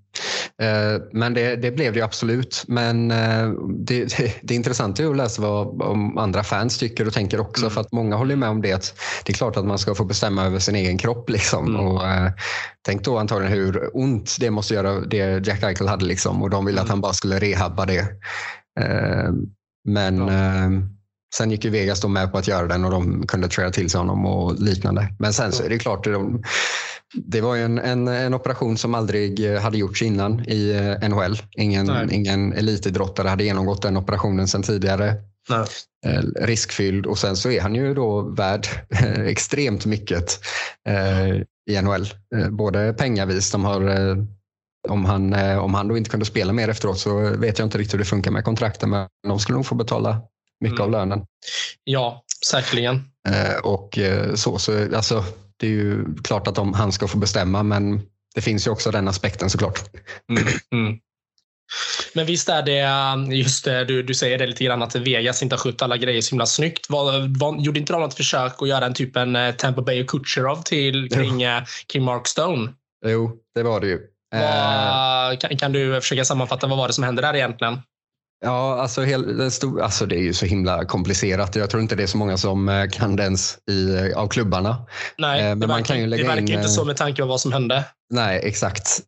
Eh, 0.63 1.01
Men 1.13 1.35
det, 1.35 1.57
det 1.57 1.71
blev 1.71 1.93
det 1.93 1.99
ju 1.99 2.05
absolut. 2.05 2.65
Men 2.69 3.11
eh, 3.11 3.51
det, 3.79 4.05
det, 4.05 4.35
det 4.43 4.55
är 4.55 4.57
intressant 4.57 5.01
att 5.01 5.17
läsa 5.17 5.43
vad 5.43 5.83
om 5.83 6.19
andra 6.19 6.43
fans 6.45 6.79
tycker 6.79 7.07
och 7.07 7.13
tänker 7.13 7.41
också. 7.41 7.63
Mm. 7.63 7.71
För 7.71 7.81
att 7.81 7.93
många 7.93 8.17
håller 8.17 8.37
med 8.37 8.49
om 8.49 8.63
det. 8.63 8.73
Att 8.73 8.95
det 9.25 9.33
är 9.33 9.35
klart 9.35 9.57
att 9.57 9.65
man 9.67 9.79
ska 9.79 9.95
få 9.95 10.05
bestämma 10.05 10.45
över 10.45 10.59
sin 10.59 10.77
egen 10.77 10.99
kropp. 10.99 11.31
Liksom. 11.31 11.67
Mm. 11.67 11.81
Och, 11.87 12.07
eh, 12.07 12.31
tänk 12.83 13.05
då 13.05 13.19
antagligen 13.19 13.53
hur 13.53 13.91
ont 13.97 14.37
det 14.41 14.51
måste 14.51 14.75
göra, 14.75 15.01
det 15.01 15.47
Jack 15.47 15.63
Eichel 15.63 15.89
hade. 15.89 16.05
Liksom. 16.05 16.43
Och 16.43 16.51
de 16.51 16.65
ville 16.65 16.81
att 16.81 16.87
Mm. 16.87 16.91
han 16.91 17.01
bara 17.01 17.13
skulle 17.13 17.39
rehabba 17.39 17.87
det. 17.87 17.99
Eh, 18.81 19.31
Men 19.89 20.19
Ja. 20.19 20.33
eh, 20.33 20.71
sen 21.35 21.51
gick 21.51 21.65
ju 21.65 21.71
Vegas 21.71 22.01
då 22.01 22.09
med 22.09 22.33
på 22.33 22.39
att 22.39 22.49
göra 22.49 22.67
den 22.67 22.85
och 22.85 22.91
de 22.91 23.27
kunde 23.27 23.49
träda 23.49 23.71
till 23.71 23.91
sig 23.91 23.99
honom 23.99 24.27
och 24.27 24.61
liknande. 24.61 25.09
Men 25.19 25.33
sen 25.33 25.53
så 25.53 25.63
är 25.65 25.69
det 25.69 25.79
klart, 25.79 26.05
de, 26.05 26.43
det 27.15 27.41
var 27.41 27.55
ju 27.55 27.63
en, 27.65 27.79
en, 27.79 28.09
en 28.09 28.35
operation 28.35 28.79
som 28.79 28.95
aldrig 28.95 29.53
eh, 29.55 29.61
hade 29.61 29.79
gjorts 29.79 30.03
innan 30.03 30.45
i 30.49 30.71
eh, 30.71 31.09
NHL. 31.09 31.39
Ingen, 31.57 31.87
Nej. 31.87 32.09
ingen 32.11 32.53
elitidrottare 32.53 33.29
hade 33.29 33.45
genomgått 33.45 33.83
den 33.83 33.97
operationen 33.97 34.49
sedan 34.49 34.63
tidigare. 34.63 35.15
Nej. 35.49 35.67
Eh, 36.07 36.23
riskfylld 36.41 37.07
och 37.07 37.19
sen 37.19 37.37
så 37.37 37.51
är 37.51 37.61
han 37.61 37.75
ju 37.75 37.95
då 37.95 38.21
värd 38.21 38.67
extremt 39.27 39.87
mycket 39.87 40.41
i 41.71 41.81
NHL. 41.83 42.07
Både 42.51 42.93
pengavis, 42.93 43.51
de 43.51 43.65
har 43.65 44.17
om 44.89 45.05
han, 45.05 45.35
om 45.59 45.75
han 45.75 45.89
då 45.89 45.97
inte 45.97 46.11
kunde 46.11 46.27
spela 46.27 46.53
mer 46.53 46.69
efteråt 46.69 46.99
så 46.99 47.37
vet 47.37 47.59
jag 47.59 47.67
inte 47.67 47.79
riktigt 47.79 47.95
hur 47.95 47.99
det 47.99 48.05
funkar 48.05 48.31
med 48.31 48.45
kontrakten 48.45 48.91
men 48.91 49.07
de 49.29 49.39
skulle 49.39 49.57
nog 49.57 49.67
få 49.67 49.75
betala 49.75 50.23
mycket 50.61 50.79
Mm. 50.81 50.85
av 50.85 50.91
lönen. 50.91 51.25
Ja, 51.85 52.23
säkerligen. 52.51 53.05
Och 53.63 53.99
så, 54.35 54.59
så 54.59 54.97
alltså, 54.97 55.25
det 55.63 55.67
är 55.67 55.71
ju 55.71 56.05
klart 56.25 56.47
att 56.47 56.55
de, 56.55 56.75
han 56.75 56.93
ska 56.93 57.09
få 57.09 57.19
bestämma 57.19 57.63
men 57.63 58.03
det 58.35 58.41
finns 58.41 58.67
ju 58.67 58.71
också 58.71 58.91
den 58.91 59.09
aspekten 59.09 59.51
såklart. 59.51 59.81
Mm. 60.73 60.99
Men 62.15 62.27
visst 62.27 62.49
är 62.49 62.63
det, 62.63 63.35
just 63.35 63.65
det, 63.65 63.85
du, 63.85 64.03
du 64.03 64.15
säger 64.15 64.39
det 64.39 64.47
lite 64.47 64.65
grann 64.65 64.83
att 64.83 64.95
Vegas 64.95 65.43
inte 65.43 65.55
har 65.55 65.61
skött 65.61 65.83
alla 65.83 65.97
grejer 65.97 66.21
så 66.23 66.31
himla 66.31 66.47
snyggt. 66.47 66.91
Var, 66.91 67.39
var, 67.39 67.61
gjorde 67.61 67.81
inte 67.81 67.93
de 67.93 68.03
något 68.03 68.15
försök 68.15 68.63
att 68.63 68.69
göra 68.69 68.87
en 68.87 68.95
typ 68.95 69.17
en 69.17 69.37
eh, 69.37 69.55
Tampa 69.55 69.83
Bay 69.83 70.03
och 70.03 70.09
Kucherov 70.09 70.63
till 70.63 71.09
kring, 71.11 71.43
eh, 71.43 71.63
kring 71.87 72.03
Mark 72.03 72.27
Stone? 72.27 72.73
Jo, 73.07 73.37
det 73.55 73.63
var 73.63 73.81
det 73.81 73.87
ju. 73.87 73.99
Eh, 74.35 74.41
Vad- 74.41 75.41
kan, 75.41 75.57
kan 75.57 75.73
du 75.73 76.01
försöka 76.01 76.25
sammanfatta 76.25 76.67
vad 76.67 76.79
var 76.79 76.87
det 76.89 76.95
som 76.95 77.05
hände 77.05 77.23
där 77.23 77.35
egentligen? 77.35 77.79
Ja, 78.45 78.81
alltså, 78.83 79.03
hel, 79.03 79.37
den 79.37 79.51
stod, 79.51 79.81
alltså 79.81 80.07
det 80.07 80.17
är 80.17 80.23
ju 80.23 80.35
så 80.35 80.47
himla 80.47 80.85
komplicerat. 80.85 81.57
Jag 81.57 81.71
tror 81.71 81.83
inte 81.83 81.95
det 81.95 82.03
är 82.03 82.07
så 82.07 82.19
många 82.19 82.37
som 82.37 82.69
eh, 82.69 82.89
kan 82.91 83.17
det 83.17 83.23
ens 83.23 83.59
i, 83.71 83.95
eh, 83.95 84.19
av 84.19 84.29
klubbarna. 84.29 84.77
Nej, 85.19 85.41
Eh, 85.41 85.49
men 85.49 85.61
det 85.61 85.67
man 85.67 85.77
verkar, 85.77 85.95
kan 85.95 86.01
ju 86.01 86.07
lägga 86.07 86.23
det 86.23 86.29
verkar 86.29 86.43
in, 86.43 86.49
inte 86.59 86.69
så 86.69 86.85
med 86.85 86.97
tanke 86.97 87.23
på 87.23 87.29
vad 87.29 87.41
som 87.41 87.53
hände. 87.53 87.85
Nej, 88.11 88.41
exakt. 88.43 89.01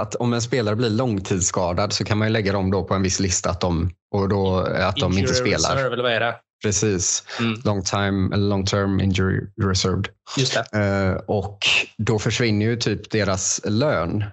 Att 0.00 0.14
om 0.14 0.32
en 0.32 0.42
spelare 0.42 0.76
blir 0.76 0.90
långtidsskadad 0.90 1.92
så 1.92 2.04
kan 2.04 2.18
man 2.18 2.28
ju 2.28 2.32
lägga 2.32 2.52
dem 2.52 2.70
då 2.70 2.84
på 2.84 2.94
en 2.94 3.02
viss 3.02 3.20
lista 3.20 3.50
att 3.50 3.60
de, 3.60 3.90
och 4.14 4.28
då, 4.28 4.58
att 4.58 4.96
de 4.96 5.06
inte 5.12 5.20
Injury 5.20 5.34
spelar. 5.34 5.76
reserve, 5.76 5.92
eller 5.92 6.02
vad 6.02 6.12
är 6.12 6.20
det? 6.20 6.34
Precis. 6.62 7.24
Mm. 7.40 7.60
Long, 7.64 7.82
time, 7.82 8.36
long 8.36 8.64
term 8.66 9.00
injury 9.00 9.40
reserved. 9.62 10.08
Just 10.36 10.58
det. 10.72 11.22
Och 11.26 11.58
då 11.98 12.18
försvinner 12.18 12.66
ju 12.66 12.76
typ 12.76 13.10
deras 13.10 13.60
lön. 13.64 14.24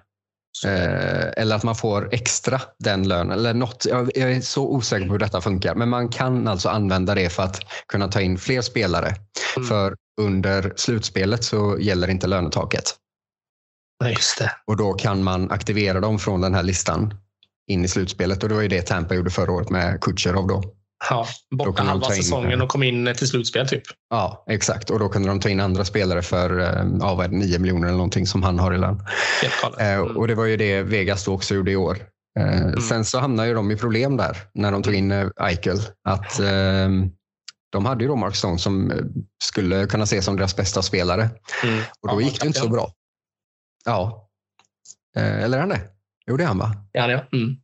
Eh, 0.64 1.42
eller 1.42 1.56
att 1.56 1.62
man 1.62 1.76
får 1.76 2.08
extra 2.14 2.60
den 2.78 3.08
lönen. 3.08 3.38
Eller 3.38 3.54
något. 3.54 3.86
Jag, 3.90 4.10
jag 4.14 4.32
är 4.32 4.40
så 4.40 4.68
osäker 4.68 5.06
på 5.06 5.12
hur 5.12 5.18
detta 5.18 5.40
funkar. 5.40 5.74
Men 5.74 5.88
man 5.88 6.08
kan 6.08 6.48
alltså 6.48 6.68
använda 6.68 7.14
det 7.14 7.28
för 7.28 7.42
att 7.42 7.60
kunna 7.88 8.08
ta 8.08 8.20
in 8.20 8.38
fler 8.38 8.62
spelare. 8.62 9.14
Mm. 9.56 9.68
För 9.68 9.96
under 10.20 10.72
slutspelet 10.76 11.44
så 11.44 11.76
gäller 11.80 12.10
inte 12.10 12.26
lönetaket. 12.26 12.94
Nej, 14.02 14.12
just 14.12 14.38
det. 14.38 14.52
Och 14.66 14.76
då 14.76 14.92
kan 14.92 15.22
man 15.22 15.50
aktivera 15.50 16.00
dem 16.00 16.18
från 16.18 16.40
den 16.40 16.54
här 16.54 16.62
listan 16.62 17.14
in 17.66 17.84
i 17.84 17.88
slutspelet. 17.88 18.42
Och 18.42 18.48
det 18.48 18.54
var 18.54 18.62
ju 18.62 18.68
det 18.68 18.82
Tampa 18.82 19.14
gjorde 19.14 19.30
förra 19.30 19.52
året 19.52 19.70
med 19.70 20.00
Kutjerov 20.00 20.46
då. 20.46 20.62
Ja, 21.10 21.26
borta 21.50 21.82
halva 21.82 22.06
ta 22.06 22.14
in- 22.14 22.22
säsongen 22.22 22.62
och 22.62 22.68
kom 22.68 22.82
in 22.82 23.14
till 23.16 23.28
slutspel 23.28 23.68
typ. 23.68 23.82
Ja, 24.10 24.44
exakt. 24.50 24.90
Och 24.90 24.98
då 24.98 25.08
kunde 25.08 25.28
de 25.28 25.40
ta 25.40 25.48
in 25.48 25.60
andra 25.60 25.84
spelare 25.84 26.22
för 26.22 26.60
eh, 26.60 26.86
ja, 27.00 27.14
vad 27.14 27.24
är 27.26 27.28
det, 27.28 27.36
9 27.36 27.58
miljoner 27.58 27.86
eller 27.86 27.96
någonting 27.96 28.26
som 28.26 28.42
han 28.42 28.58
har 28.58 28.74
i 28.74 28.78
lön. 28.78 29.00
Eh, 29.78 29.94
Mm. 29.94 30.16
och 30.16 30.28
det 30.28 30.34
var 30.34 30.44
ju 30.44 30.56
det 30.56 30.82
Vegas 30.82 31.24
då 31.24 31.34
också 31.34 31.54
gjorde 31.54 31.70
i 31.70 31.76
år. 31.76 31.98
Eh, 32.38 32.72
Sen 32.88 33.04
så 33.04 33.18
hamnade 33.18 33.48
ju 33.48 33.54
de 33.54 33.70
i 33.70 33.76
problem 33.76 34.16
där 34.16 34.36
när 34.54 34.72
de 34.72 34.82
tog 34.82 34.94
in 34.94 35.10
eh, 35.12 35.28
Eichel. 35.40 35.78
Att, 36.08 36.40
eh, 36.40 36.88
de 37.72 37.86
hade 37.86 38.04
ju 38.04 38.08
då 38.08 38.16
Mark 38.16 38.36
Stone 38.36 38.58
som 38.58 38.92
skulle 39.44 39.86
kunna 39.86 40.04
ses 40.04 40.24
som 40.24 40.36
deras 40.36 40.56
bästa 40.56 40.82
spelare. 40.82 41.30
Mm. 41.64 41.78
Och 42.00 42.08
då 42.08 42.20
Ja, 42.20 42.26
gick 42.26 42.40
det 42.40 42.46
inte 42.46 42.58
så 42.60 42.68
bra. 42.68 42.90
Ja. 43.84 44.28
Eller 45.16 45.56
är 45.56 45.60
han 45.60 45.68
det? 45.68 45.80
Jo, 46.26 46.36
det 46.36 46.42
är 46.44 46.48
han 46.48 46.58
va? 46.58 46.72
Ja, 46.92 47.10
ja. 47.10 47.24
Mm. 47.38 47.56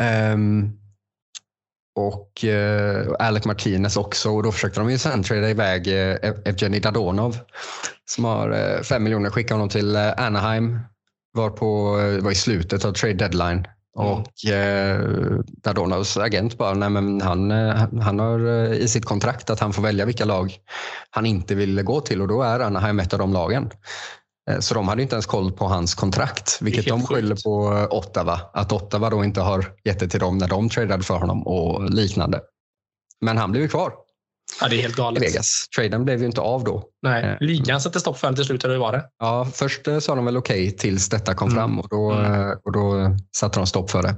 Ehm, 0.00 0.72
och 1.94 2.44
eh, 2.44 3.06
Alec 3.18 3.44
Martinez 3.44 3.96
också. 3.96 4.30
Och 4.30 4.42
då 4.42 4.52
försökte 4.52 4.80
de 4.80 4.90
ju 4.90 4.98
sen 4.98 5.22
trada 5.22 5.50
iväg 5.50 5.88
eh, 5.88 6.16
Evgeny 6.44 6.80
Dadonov 6.80 7.38
som 8.04 8.24
har 8.24 8.50
eh, 8.50 8.82
fem 8.82 9.02
miljoner. 9.02 9.30
Skickade 9.30 9.54
honom 9.54 9.68
till 9.68 9.96
eh, 9.96 10.12
Anaheim. 10.16 10.78
Var, 11.32 11.50
på, 11.50 12.00
eh, 12.00 12.24
var 12.24 12.30
i 12.30 12.34
slutet 12.34 12.84
av 12.84 12.92
trade 12.92 13.14
deadline. 13.14 13.66
Mm. 13.98 14.12
Och 14.12 14.50
eh, 14.50 15.00
Dadonovs 15.46 16.16
agent 16.16 16.58
bara, 16.58 16.74
nej 16.74 16.90
men 16.90 17.20
han, 17.20 17.50
eh, 17.50 18.00
han 18.00 18.18
har 18.18 18.46
eh, 18.46 18.72
i 18.72 18.88
sitt 18.88 19.04
kontrakt 19.04 19.50
att 19.50 19.60
han 19.60 19.72
får 19.72 19.82
välja 19.82 20.04
vilka 20.04 20.24
lag 20.24 20.56
han 21.10 21.26
inte 21.26 21.54
vill 21.54 21.82
gå 21.82 22.00
till 22.00 22.22
och 22.22 22.28
då 22.28 22.42
är 22.42 22.60
Anaheim 22.60 23.00
ett 23.00 23.12
av 23.12 23.18
de 23.18 23.32
lagen. 23.32 23.70
Eh, 24.50 24.58
Så 24.60 24.74
de 24.74 24.88
hade 24.88 25.02
inte 25.02 25.14
ens 25.14 25.26
koll 25.26 25.52
på 25.52 25.64
hans 25.68 25.94
kontrakt, 25.94 26.58
vilket 26.60 26.86
de 26.86 27.06
skyller 27.06 27.34
sjukt. 27.36 27.42
på 27.44 27.72
eh, 27.90 27.96
Ottawa. 27.98 28.40
Att 28.54 28.72
Ottawa 28.72 29.10
då 29.10 29.24
inte 29.24 29.40
har 29.40 29.66
gett 29.84 30.00
det 30.00 30.08
till 30.08 30.20
dem 30.20 30.38
när 30.38 30.48
de 30.48 30.68
tradade 30.68 31.02
för 31.02 31.18
honom 31.18 31.46
och 31.46 31.90
liknande. 31.90 32.40
Men 33.20 33.38
han 33.38 33.50
blev 33.50 33.62
ju 33.62 33.68
kvar 33.68 33.92
ja, 34.60 34.68
det 34.68 34.76
är 34.76 34.82
helt 34.82 34.96
galet. 34.96 35.22
Vegas. 35.22 35.66
Traden 35.76 36.04
blev 36.04 36.20
ju 36.20 36.26
inte 36.26 36.40
av 36.40 36.64
då. 36.64 36.84
Nej, 37.02 37.24
Eh, 37.24 37.36
ligan 37.40 37.80
sätter 37.80 38.00
stopp 38.00 38.18
för 38.18 38.26
den 38.28 38.34
till 38.36 38.44
slut, 38.44 38.64
eller 38.64 38.74
hur 38.74 38.80
var 38.80 38.92
det? 38.92 39.04
Ja, 39.18 39.48
först 39.54 39.80
sa 40.00 40.14
de 40.14 40.24
väl 40.24 40.36
okej 40.36 40.70
tills 40.76 41.08
detta 41.08 41.34
kom 41.34 41.48
Mm. 41.48 41.56
fram 41.58 41.80
och 41.80 41.88
då, 41.88 42.10
Mm. 42.12 42.58
och 42.64 42.72
då 42.72 43.16
satte 43.36 43.58
de 43.58 43.66
stopp 43.66 43.90
för 43.90 44.02
det. 44.02 44.14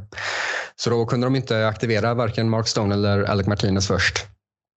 Så 0.77 0.91
då 0.91 1.07
kunde 1.07 1.27
de 1.27 1.37
inte 1.37 1.69
aktivera 1.69 2.15
varken 2.15 2.49
Mark 2.51 2.69
Stone 2.69 2.95
eller 2.95 3.23
Alec 3.23 3.47
Martinez 3.47 3.87
först. 3.87 4.27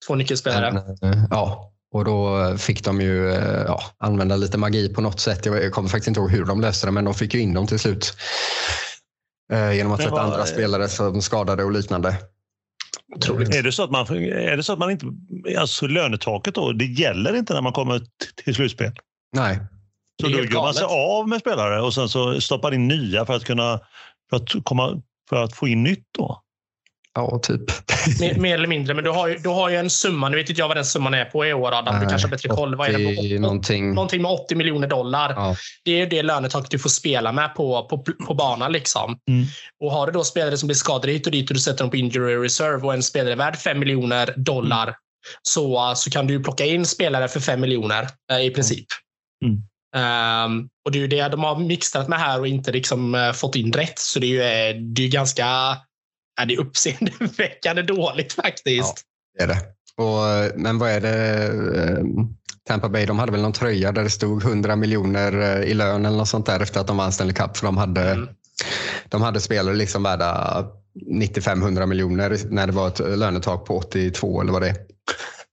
Två 0.07 0.15
nyckelspelare. 0.15 0.71
Men, 1.01 1.27
ja, 1.29 1.71
Och 1.95 2.05
då 2.05 2.57
fick 2.57 2.83
de 2.83 3.01
ju 3.01 3.29
eh, 3.29 3.63
ja, 3.67 3.81
använda 3.97 4.35
lite 4.35 4.57
magi 4.57 4.93
på 4.93 5.01
något 5.01 5.19
sätt. 5.19 5.45
Jag 5.45 5.71
kommer 5.71 5.89
faktiskt 5.89 6.07
inte 6.07 6.19
ihåg 6.19 6.31
hur 6.31 6.45
de 6.45 6.61
löste 6.61 6.87
det, 6.87 6.91
men 6.91 7.05
de 7.05 7.13
fick 7.13 7.33
ju 7.33 7.39
in 7.39 7.53
dem 7.53 7.67
till 7.67 7.79
slut. 7.79 8.17
Eh, 9.53 9.73
genom 9.73 9.91
att 9.91 10.01
sätta 10.01 10.21
andra 10.21 10.45
spelare 10.45 10.89
som 10.89 11.21
skadade 11.21 11.63
och 11.63 11.71
liknande. 11.71 12.17
Otroligt. 13.15 13.55
Är 13.55 13.63
det 13.63 13.71
så 13.71 13.83
att 13.83 13.91
man, 13.91 14.05
är 14.25 14.57
det 14.57 14.63
så 14.63 14.73
att 14.73 14.79
man 14.79 14.91
inte... 14.91 15.05
Alltså 15.59 15.87
lönetaket 15.87 16.55
då, 16.55 16.71
det 16.71 16.85
gäller 16.85 17.35
inte 17.35 17.53
när 17.53 17.61
man 17.61 17.73
kommer 17.73 18.01
till 18.43 18.55
slutspel? 18.55 18.91
Nej, 19.35 19.59
Så 20.21 20.27
då 20.27 20.37
gör 20.37 20.61
man 20.61 20.73
sig 20.73 20.87
av 20.89 21.29
med 21.29 21.39
spelare 21.39 21.81
och 21.81 21.93
sen 21.93 22.09
så 22.09 22.41
stoppar 22.41 22.73
in 22.73 22.87
nya 22.87 23.25
för 23.25 23.33
att 23.33 23.43
kunna 23.43 23.79
för 24.29 24.37
att, 24.37 24.49
komma, 24.63 25.01
för 25.29 25.43
att 25.43 25.53
få 25.55 25.67
in 25.67 25.83
nytt 25.83 26.07
då? 26.17 26.41
Ja 27.16 27.39
typ. 27.43 27.61
Mer, 28.20 28.36
mer 28.36 28.53
eller 28.53 28.68
mindre. 28.68 28.93
Men 28.93 29.03
du 29.03 29.09
har, 29.09 29.28
ju, 29.28 29.38
du 29.38 29.49
har 29.49 29.70
ju 29.70 29.76
en 29.76 29.89
summa. 29.89 30.30
Nu 30.30 30.38
vet 30.38 30.49
inte 30.49 30.61
jag 30.61 30.68
vad 30.68 30.78
den 30.78 30.86
summan 30.86 31.13
är 31.13 31.26
på 31.26 31.45
i 31.45 31.53
år, 31.53 31.72
Adam. 31.72 31.99
Du 31.99 32.07
kanske 32.07 32.28
har 32.28 32.32
bättre 32.32 32.49
koll. 32.49 32.76
Vad 32.76 32.89
är 32.89 32.91
den 32.93 33.18
80 33.18 33.36
på? 33.36 33.41
någonting. 33.41 33.93
Någonting 33.93 34.22
med 34.22 34.32
80 34.32 34.55
miljoner 34.55 34.88
dollar. 34.88 35.34
Ja, 35.36 35.55
Det 35.86 35.91
är 35.91 35.97
ju 35.97 36.05
det 36.05 36.24
lönetaket 36.24 36.72
du 36.72 36.80
får 36.80 36.89
spela 36.89 37.32
med 37.32 37.55
på, 37.55 37.88
på, 37.89 38.03
på 38.28 38.34
banan. 38.34 38.72
Liksom. 38.72 39.18
Mm. 39.30 39.45
Och 39.84 39.91
har 39.91 40.05
du 40.05 40.11
då 40.11 40.24
spelare 40.24 40.57
som 40.57 40.68
blir 40.68 40.76
skadade 40.76 41.11
hit 41.11 41.26
och 41.26 41.32
dit 41.32 41.49
och 41.49 41.53
du 41.53 41.59
sätter 41.59 41.80
dem 41.84 41.89
på 41.89 41.97
injury 41.97 42.36
reserve 42.36 42.86
och 42.86 42.93
en 42.93 43.03
spelare 43.03 43.34
är 43.34 43.38
värd 43.38 43.55
5 43.55 43.80
miljoner 43.80 44.34
dollar 44.38 44.95
så, 45.41 45.93
så 45.95 46.09
kan 46.09 46.28
du 46.28 46.43
plocka 46.43 46.66
in 46.66 46.86
spelare 46.86 47.28
för 47.28 47.39
5 47.39 47.61
miljoner 47.61 48.07
eh, 48.32 48.45
i 48.45 48.49
princip. 48.49 48.86
Mm. 49.45 49.61
Ehm, 49.95 50.68
och 50.86 50.91
det 50.91 50.97
är 50.97 51.01
ju 51.01 51.07
det 51.07 51.28
de 51.28 51.43
har 51.43 51.59
mixtrat 51.59 52.07
med 52.07 52.20
här 52.20 52.39
och 52.39 52.47
inte 52.47 52.72
liksom, 52.72 53.16
eh, 53.16 53.32
fått 53.32 53.55
in 53.55 53.74
rätt. 53.74 53.99
Så 53.99 54.20
det 54.20 54.28
är 54.28 54.30
ju 54.30 54.41
eh, 54.41 54.82
det 54.82 55.01
är 55.01 55.05
ju 55.05 55.11
ganska 55.11 55.78
ja, 56.38 56.45
det 56.45 56.53
är 56.53 56.59
uppseendeväckande 56.59 57.81
dåligt 57.81 58.33
faktiskt. 58.33 59.01
det 59.38 59.43
är 59.43 59.47
det. 59.47 59.57
Och, 59.97 60.51
men 60.61 60.77
vad 60.77 60.89
är 60.89 61.01
det? 61.01 61.43
eh, 61.81 62.03
Tampa 62.67 62.89
Bay 62.89 63.05
de 63.05 63.19
hade 63.19 63.31
väl 63.31 63.41
någon 63.41 63.53
tröja 63.53 63.91
där 63.91 64.03
det 64.03 64.09
stod 64.09 64.43
100 64.43 64.75
miljoner 64.75 65.57
eh, 65.57 65.63
i 65.63 65.73
lön 65.73 66.05
eller 66.05 66.17
något 66.17 66.27
sånt 66.27 66.45
där 66.45 66.59
efter 66.59 66.79
att 66.79 66.88
de 66.88 66.97
vann 66.97 67.11
Stanley 67.11 67.33
Cup. 67.36 67.57
För 67.57 67.65
de 67.65 67.77
hade, 67.77 68.11
Mm. 68.11 68.27
de 69.09 69.21
hade 69.21 69.39
spelare 69.41 69.75
liksom 69.75 70.03
värda 70.03 70.65
95-100 71.11 71.86
miljoner 71.86 72.38
när 72.49 72.67
det 72.67 72.73
var 72.73 72.88
ett 72.88 72.99
lönetak 72.99 73.65
på 73.65 73.77
82 73.77 74.41
eller 74.41 74.51
vad 74.51 74.61
det 74.61 74.69
är. 74.69 74.75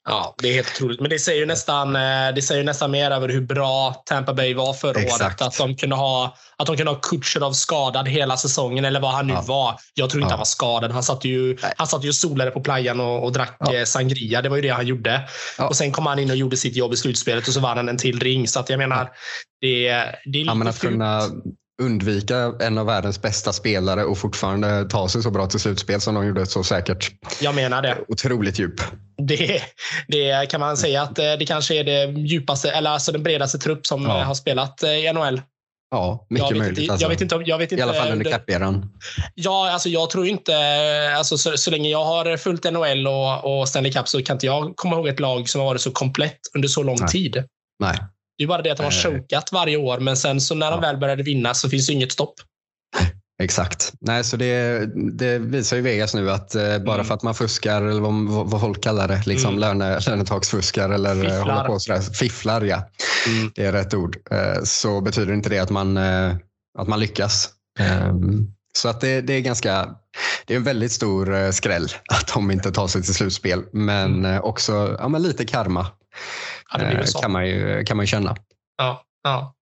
Ja, 0.08 0.34
det 0.38 0.48
är 0.48 0.54
helt 0.54 0.68
otroligt. 0.74 1.00
Men 1.00 1.10
det 1.10 1.18
säger 1.18 1.46
nästan, 1.46 1.96
eh, 1.96 2.34
det 2.34 2.42
säger 2.42 2.64
nästan 2.64 2.90
mer 2.90 3.10
över 3.10 3.28
hur 3.28 3.40
bra 3.40 4.02
Tampa 4.06 4.34
Bay 4.34 4.54
var 4.54 4.72
förra 4.74 5.00
Exakt. 5.00 5.22
året. 5.22 5.42
Att 5.42 5.58
de 5.58 5.76
kunde 5.76 5.96
ha, 5.96 6.36
att 6.58 6.66
de 6.66 6.76
kunde 6.76 6.92
ha 6.92 6.98
Kutjerov 7.00 7.52
skadad 7.52 8.08
hela 8.08 8.36
säsongen 8.36 8.84
eller 8.84 9.00
vad 9.00 9.10
han 9.12 9.26
nu 9.26 9.32
Ja. 9.32 9.44
var. 9.46 9.74
Jag 9.94 10.10
tror 10.10 10.20
inte 10.22 10.28
Ja. 10.30 10.32
han 10.32 10.38
var 10.38 10.44
skadad. 10.44 10.92
Han 10.92 11.02
satt 11.02 11.24
ju, 11.24 11.56
Nej. 11.62 11.72
han 11.76 11.86
satt 11.86 12.04
ju 12.04 12.08
och 12.08 12.14
solade 12.14 12.50
på 12.50 12.60
playan 12.60 13.00
och, 13.00 13.24
och 13.24 13.32
drack 13.32 13.56
Ja. 13.60 13.74
eh, 13.74 13.84
sangria. 13.84 14.42
Det 14.42 14.48
var 14.48 14.56
ju 14.56 14.62
det 14.62 14.68
han 14.68 14.86
gjorde. 14.86 15.28
Och 15.58 15.76
Sen 15.76 15.92
kom 15.92 16.06
han 16.06 16.18
in 16.18 16.30
och 16.30 16.36
gjorde 16.36 16.56
sitt 16.56 16.76
jobb 16.76 16.92
i 16.92 16.96
slutspelet 16.96 17.48
och 17.48 17.54
så 17.54 17.60
vann 17.60 17.76
han 17.76 17.88
en 17.88 17.98
till 17.98 18.20
ring. 18.20 18.48
Så 18.48 18.60
att 18.60 18.70
jag 18.70 18.78
menar, 18.78 19.10
det, 19.60 19.88
det 20.24 20.40
är 20.40 20.46
Ja, 20.46 20.54
men 20.54 20.58
lite 20.66 20.70
att 20.70 20.78
kunna 20.80 21.20
undvika 21.84 22.52
en 22.60 22.78
av 22.78 22.86
världens 22.86 23.22
bästa 23.22 23.52
spelare 23.52 24.04
och 24.04 24.18
fortfarande 24.18 24.84
ta 24.90 25.08
sig 25.08 25.22
så 25.22 25.30
bra 25.30 25.46
till 25.46 25.60
slutspel 25.60 26.00
som 26.00 26.14
de 26.14 26.26
gjorde 26.26 26.46
så 26.46 26.64
säkert. 26.64 27.12
Jag 27.40 27.54
menar 27.54 27.82
det. 27.82 27.98
Otroligt 28.08 28.58
djup. 28.58 28.80
Det, 29.28 29.62
det 30.08 30.50
kan 30.50 30.60
man 30.60 30.76
säga 30.76 31.02
att 31.02 31.18
eh, 31.18 31.24
det 31.38 31.46
kanske 31.46 31.74
är 31.74 31.84
det 31.84 32.20
djupaste, 32.20 32.70
eller 32.70 32.90
alltså 32.90 33.12
den 33.12 33.22
bredaste 33.22 33.58
trupp 33.58 33.86
som 33.86 34.02
Ja. 34.02 34.18
eh, 34.20 34.24
har 34.24 34.34
spelat 34.34 34.82
eh, 34.82 34.90
i 34.90 35.12
NHL. 35.12 35.40
Ja, 35.90 36.26
mycket 36.30 36.44
jag 36.46 36.52
vet 36.52 36.58
möjligt. 36.58 36.78
Inte, 36.78 36.92
alltså. 36.92 37.04
jag 37.04 37.08
vet 37.10 37.20
inte, 37.20 37.34
om- 37.34 37.42
jag 37.46 37.58
vet 37.58 37.72
I 37.72 37.74
inte, 37.74 37.84
alla 37.84 37.94
fall 37.94 38.12
under 38.12 38.30
cap-eran. 38.30 38.86
Ja, 39.34 39.70
alltså 39.70 39.88
jag 39.88 40.10
tror 40.10 40.26
inte... 40.26 40.54
Alltså 41.16 41.38
så, 41.38 41.56
så 41.56 41.70
länge 41.70 41.88
jag 41.90 42.04
har 42.04 42.36
följt 42.36 42.64
NHL 42.72 43.06
och, 43.06 43.60
och 43.60 43.68
Stanley 43.68 43.92
Cup 43.92 44.08
så 44.08 44.22
kan 44.22 44.36
inte 44.36 44.46
jag 44.46 44.76
komma 44.76 44.96
ihåg 44.96 45.08
ett 45.08 45.20
lag 45.20 45.48
som 45.48 45.60
har 45.60 45.66
varit 45.68 45.80
så 45.80 45.90
komplett 45.90 46.38
under 46.54 46.68
så 46.68 46.82
lång 46.82 46.96
Nej. 47.00 47.08
tid. 47.08 47.44
Nej, 47.80 47.96
Det 48.42 48.44
är 48.44 48.48
bara 48.48 48.62
det 48.62 48.70
att 48.70 48.76
de 48.76 48.82
har 48.82 49.10
Nej. 49.10 49.20
chokat 49.20 49.52
varje 49.52 49.76
år, 49.76 49.98
men 49.98 50.16
sen 50.16 50.40
så 50.40 50.54
när 50.54 50.70
de 50.70 50.80
väl 50.80 50.96
började 50.96 51.22
vinna 51.22 51.54
så 51.54 51.68
finns 51.68 51.86
det 51.86 51.92
inget 51.92 52.12
stopp. 52.12 52.34
exakt. 53.42 53.92
Nej, 54.00 54.24
så 54.24 54.36
det, 54.36 54.86
det 55.12 55.38
visar 55.38 55.76
ju 55.76 55.82
Vegas 55.82 56.14
nu 56.14 56.30
att 56.30 56.54
eh, 56.54 56.78
bara 56.78 56.94
Mm. 56.94 57.06
för 57.06 57.14
att 57.14 57.22
man 57.22 57.34
fuskar, 57.34 57.82
eller 57.82 58.00
vad, 58.00 58.14
vad, 58.28 58.50
vad 58.50 58.60
folk 58.60 58.82
kallar 58.82 59.08
det, 59.08 59.22
liksom 59.26 59.48
Mm. 59.48 59.60
löne, 59.60 60.00
lönetagsfuskar 60.00 60.90
eller 60.90 61.10
eh, 61.16 61.20
Fifflar. 61.22 61.40
håller 61.40 61.64
på 61.64 61.78
sådär, 61.78 62.00
fifflar, 62.00 62.62
ja. 62.62 62.88
Det 63.54 63.64
är 63.64 63.72
rätt 63.72 63.94
ord. 63.94 64.16
Eh, 64.30 64.62
så 64.64 65.00
betyder 65.00 65.32
inte 65.34 65.48
det 65.48 65.58
att 65.58 65.70
man, 65.70 65.96
eh, 65.96 66.34
att 66.78 66.88
man 66.88 67.00
lyckas. 67.00 67.50
Ehm, 67.78 68.46
Så 68.74 68.88
att 68.88 69.00
det, 69.00 69.20
det 69.20 69.32
är 69.32 69.40
ganska, 69.40 69.88
det 70.46 70.54
är 70.54 70.56
en 70.58 70.64
väldigt 70.64 70.92
stor 70.92 71.34
eh, 71.34 71.50
skräll 71.50 71.88
att 72.10 72.32
de 72.34 72.50
inte 72.50 72.72
tar 72.72 72.86
sig 72.88 73.02
till 73.02 73.14
slutspel. 73.14 73.62
Men 73.72 74.24
eh, 74.24 74.40
också 74.40 74.96
ja, 74.98 75.08
men 75.08 75.22
lite 75.22 75.44
karma 75.44 75.86
Ja, 76.78 76.80
eh, 76.84 77.04
kan 77.22 77.32
man, 77.32 77.46
ju, 77.46 77.84
kan 77.84 77.96
man 77.96 78.04
ju 78.04 78.08
känna. 78.08 78.36
Ja, 78.78 79.02
ja. 79.22 79.54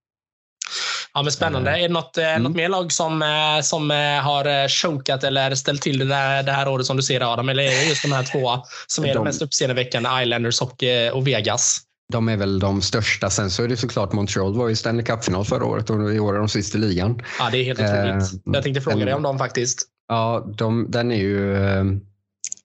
ja 1.15 1.23
men 1.23 1.33
spännande. 1.33 1.71
Är 1.71 1.83
det 1.83 1.89
något, 1.89 2.19
eh, 2.19 2.25
Mm. 2.31 2.43
något 2.43 2.57
mer 2.57 2.69
lag 2.69 2.93
som, 2.93 3.23
eh, 3.23 3.63
som 3.63 3.91
eh, 3.91 3.97
har 4.23 4.45
eh, 4.63 4.69
chokat 4.69 5.25
eller 5.25 5.55
ställt 5.55 5.83
till 5.83 5.99
det, 5.99 6.05
där, 6.05 6.43
det 6.43 6.53
här 6.53 6.69
året 6.69 6.87
som 6.87 6.97
du 6.97 7.03
ser 7.03 7.33
Adam? 7.33 7.49
Eller 7.49 7.63
är 7.63 7.71
det 7.71 7.85
just 7.85 8.03
de 8.03 8.13
här 8.13 8.23
två 8.25 8.51
som 8.87 9.05
är 9.05 9.09
de, 9.09 9.15
De- 9.15 9.25
mest 9.25 9.43
uppseendeväckande, 9.43 10.09
Islanders 10.23 10.61
och, 10.61 10.83
eh, 10.83 11.13
och 11.13 11.27
Vegas? 11.27 11.81
De 12.13 12.29
är 12.29 12.37
väl 12.37 12.59
de 12.59 12.83
största. 12.83 13.31
Sen 13.31 13.51
så 13.51 13.63
är 13.65 13.69
det 13.69 13.77
såklart 13.77 14.13
Montreal 14.13 14.55
var 14.55 14.71
i 14.71 14.77
Stanley 14.77 15.05
Cup-final 15.05 15.45
förra 15.45 15.65
året 15.65 15.91
och 15.91 16.15
i 16.15 16.19
år 16.19 16.35
är 16.35 16.39
de 16.39 16.49
sist 16.49 16.75
i 16.75 16.79
ligan. 16.79 17.23
Ja, 17.39 17.49
det 17.53 17.59
är 17.59 17.65
helt 17.65 17.81
Eh, 17.81 17.87
otroligt. 17.87 18.43
Jag 18.45 18.63
tänkte 18.63 18.81
fråga 18.81 18.97
en- 19.01 19.07
dig 19.07 19.15
om 19.15 19.23
dem 19.23 19.39
faktiskt. 19.39 19.87
Ja, 20.09 20.47
de, 20.57 20.87
den 20.91 21.11
är 21.13 21.17
ju 21.17 21.57
eh, 21.57 21.85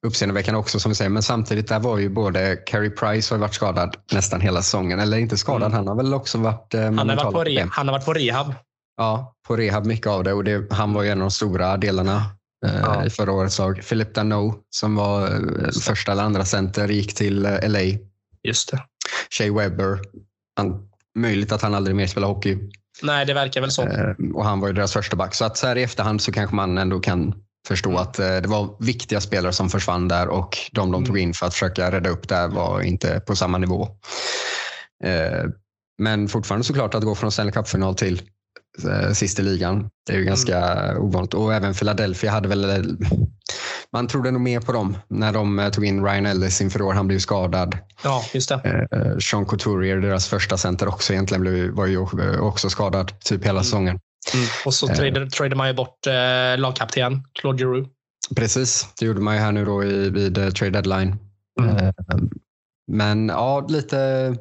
uppseendeväckande 0.05 0.59
också 0.59 0.79
som 0.79 0.89
vi 0.91 0.95
säger. 0.95 1.09
Men 1.09 1.23
samtidigt 1.23 1.67
där 1.67 1.79
var 1.79 1.97
ju 1.97 2.09
både 2.09 2.55
Carey 2.55 2.89
Price 2.89 3.33
har 3.33 3.39
varit 3.39 3.53
skadad 3.53 3.95
nästan 4.11 4.41
hela 4.41 4.61
säsongen. 4.61 4.99
Eller 4.99 5.17
inte 5.17 5.37
skadad, 5.37 5.61
Mm. 5.71 5.73
han 5.77 5.87
har 5.87 5.95
väl 5.95 6.13
också 6.13 6.37
varit 6.37 6.73
eh, 6.73 6.81
Han 6.81 6.97
har, 7.09 7.15
varit 7.15 7.33
på 7.33 7.43
re, 7.43 7.67
han 7.71 7.87
har 7.87 7.93
varit 7.93 8.05
på 8.05 8.13
rehab. 8.13 8.53
Ja, 8.97 9.33
på 9.47 9.55
rehab 9.57 9.85
mycket 9.85 10.07
av 10.07 10.23
det 10.23 10.33
och 10.33 10.43
det, 10.43 10.73
han 10.73 10.93
var 10.93 11.03
ju 11.03 11.09
en 11.09 11.17
av 11.21 11.25
de 11.25 11.31
stora 11.31 11.77
delarna 11.77 12.15
eh, 12.65 12.79
Ja. 12.81 13.05
i 13.05 13.09
förra 13.09 13.31
årets 13.31 13.59
lag. 13.59 13.81
Philip 13.89 14.13
Dano 14.15 14.55
som 14.69 14.95
var 14.95 15.27
eh, 15.27 15.69
första 15.81 16.11
eller 16.11 16.23
andra 16.23 16.45
center 16.45 16.87
gick 16.87 17.15
till 17.15 17.45
eh, 17.45 17.69
LA. 17.69 17.79
Just 18.43 18.71
det. 18.71 18.83
Shea 19.37 19.53
Webber, 19.53 19.99
han, 20.57 20.87
möjligt 21.15 21.51
att 21.51 21.61
han 21.61 21.73
aldrig 21.75 21.95
mer 21.95 22.07
spelar 22.07 22.27
hockey. 22.27 22.57
Nej, 23.03 23.25
det 23.25 23.33
verkar 23.33 23.61
väl 23.61 23.71
så. 23.71 23.81
Eh, 23.83 24.13
och 24.33 24.45
han 24.45 24.59
var 24.59 24.67
ju 24.67 24.73
deras 24.73 24.93
första 24.93 25.15
back. 25.15 25.33
Så 25.35 25.45
att 25.45 25.57
så 25.57 25.67
här 25.67 25.75
i 25.75 25.83
efterhand 25.83 26.21
så 26.21 26.31
kanske 26.31 26.55
man 26.55 26.77
ändå 26.77 26.99
kan 26.99 27.33
förstå 27.67 27.89
Mm. 27.89 28.01
att 28.01 28.19
eh, 28.19 28.25
det 28.27 28.47
var 28.47 28.75
viktiga 28.79 29.21
spelare 29.21 29.53
som 29.53 29.69
försvann 29.69 30.07
där 30.07 30.27
och 30.27 30.57
de 30.71 30.91
de 30.91 31.05
tog 31.05 31.15
Mm. 31.17 31.27
in 31.27 31.33
för 31.33 31.45
att 31.45 31.53
försöka 31.53 31.91
rädda 31.91 32.09
upp 32.09 32.27
där 32.27 32.47
var 32.47 32.81
inte 32.81 33.19
på 33.19 33.35
samma 33.35 33.57
nivå. 33.57 33.87
Eh, 35.03 35.43
men 35.97 36.27
fortfarande 36.27 36.63
såklart 36.65 36.95
att 36.95 37.03
gå 37.03 37.15
från 37.15 37.31
Stanley 37.31 37.51
Cup-final 37.53 37.95
till 37.95 38.21
eh, 38.89 39.11
sist 39.13 39.39
i 39.39 39.41
ligan. 39.41 39.89
Det 40.07 40.13
är 40.13 40.17
ju 40.17 40.23
ganska 40.25 40.75
ovanligt. 40.99 41.33
Och 41.33 41.53
även 41.53 41.73
Philadelphia 41.73 42.31
hade 42.31 42.47
väl... 42.47 42.97
Man 43.93 44.07
trodde 44.07 44.31
nog 44.31 44.41
mer 44.41 44.59
på 44.59 44.71
dem 44.71 44.97
när 45.07 45.33
de 45.33 45.69
tog 45.73 45.85
in 45.85 46.05
Ryan 46.05 46.25
Ellis 46.25 46.61
inför 46.61 46.81
år. 46.81 46.93
Han 46.93 47.07
blev 47.07 47.19
skadad. 47.19 47.77
Ja, 48.03 48.23
just 48.33 48.49
det. 48.49 48.87
Eh, 48.91 49.17
Sean 49.17 49.45
Couturier, 49.45 49.97
deras 49.97 50.27
första 50.27 50.57
center 50.57 50.87
också 50.87 51.13
egentligen, 51.13 51.41
blev, 51.41 51.69
var 51.69 51.85
ju 51.85 51.97
också 52.39 52.69
skadad 52.69 53.19
typ 53.19 53.41
hela 53.43 53.51
Mm. 53.51 53.63
säsongen. 53.63 53.99
Mm. 54.33 54.45
Och 54.65 54.73
så 54.73 54.89
Eh. 54.89 54.95
tradade, 54.95 55.29
tradade 55.29 55.55
man 55.55 55.67
ju 55.67 55.73
bort 55.73 56.07
eh, 56.07 56.57
lagkapten 56.57 57.23
Claude 57.39 57.57
Giroux. 57.63 57.89
Precis, 58.35 58.87
det 58.99 59.05
gjorde 59.05 59.21
man 59.21 59.35
ju 59.35 59.41
här 59.41 59.51
nu 59.51 59.65
då 59.65 59.83
i, 59.83 60.09
vid 60.09 60.37
eh, 60.37 60.49
trade 60.49 60.71
deadline. 60.71 61.15
Mm. 61.61 61.77
Eh, 61.77 61.93
Men 62.91 63.27
ja, 63.27 63.65
lite... 63.69 64.35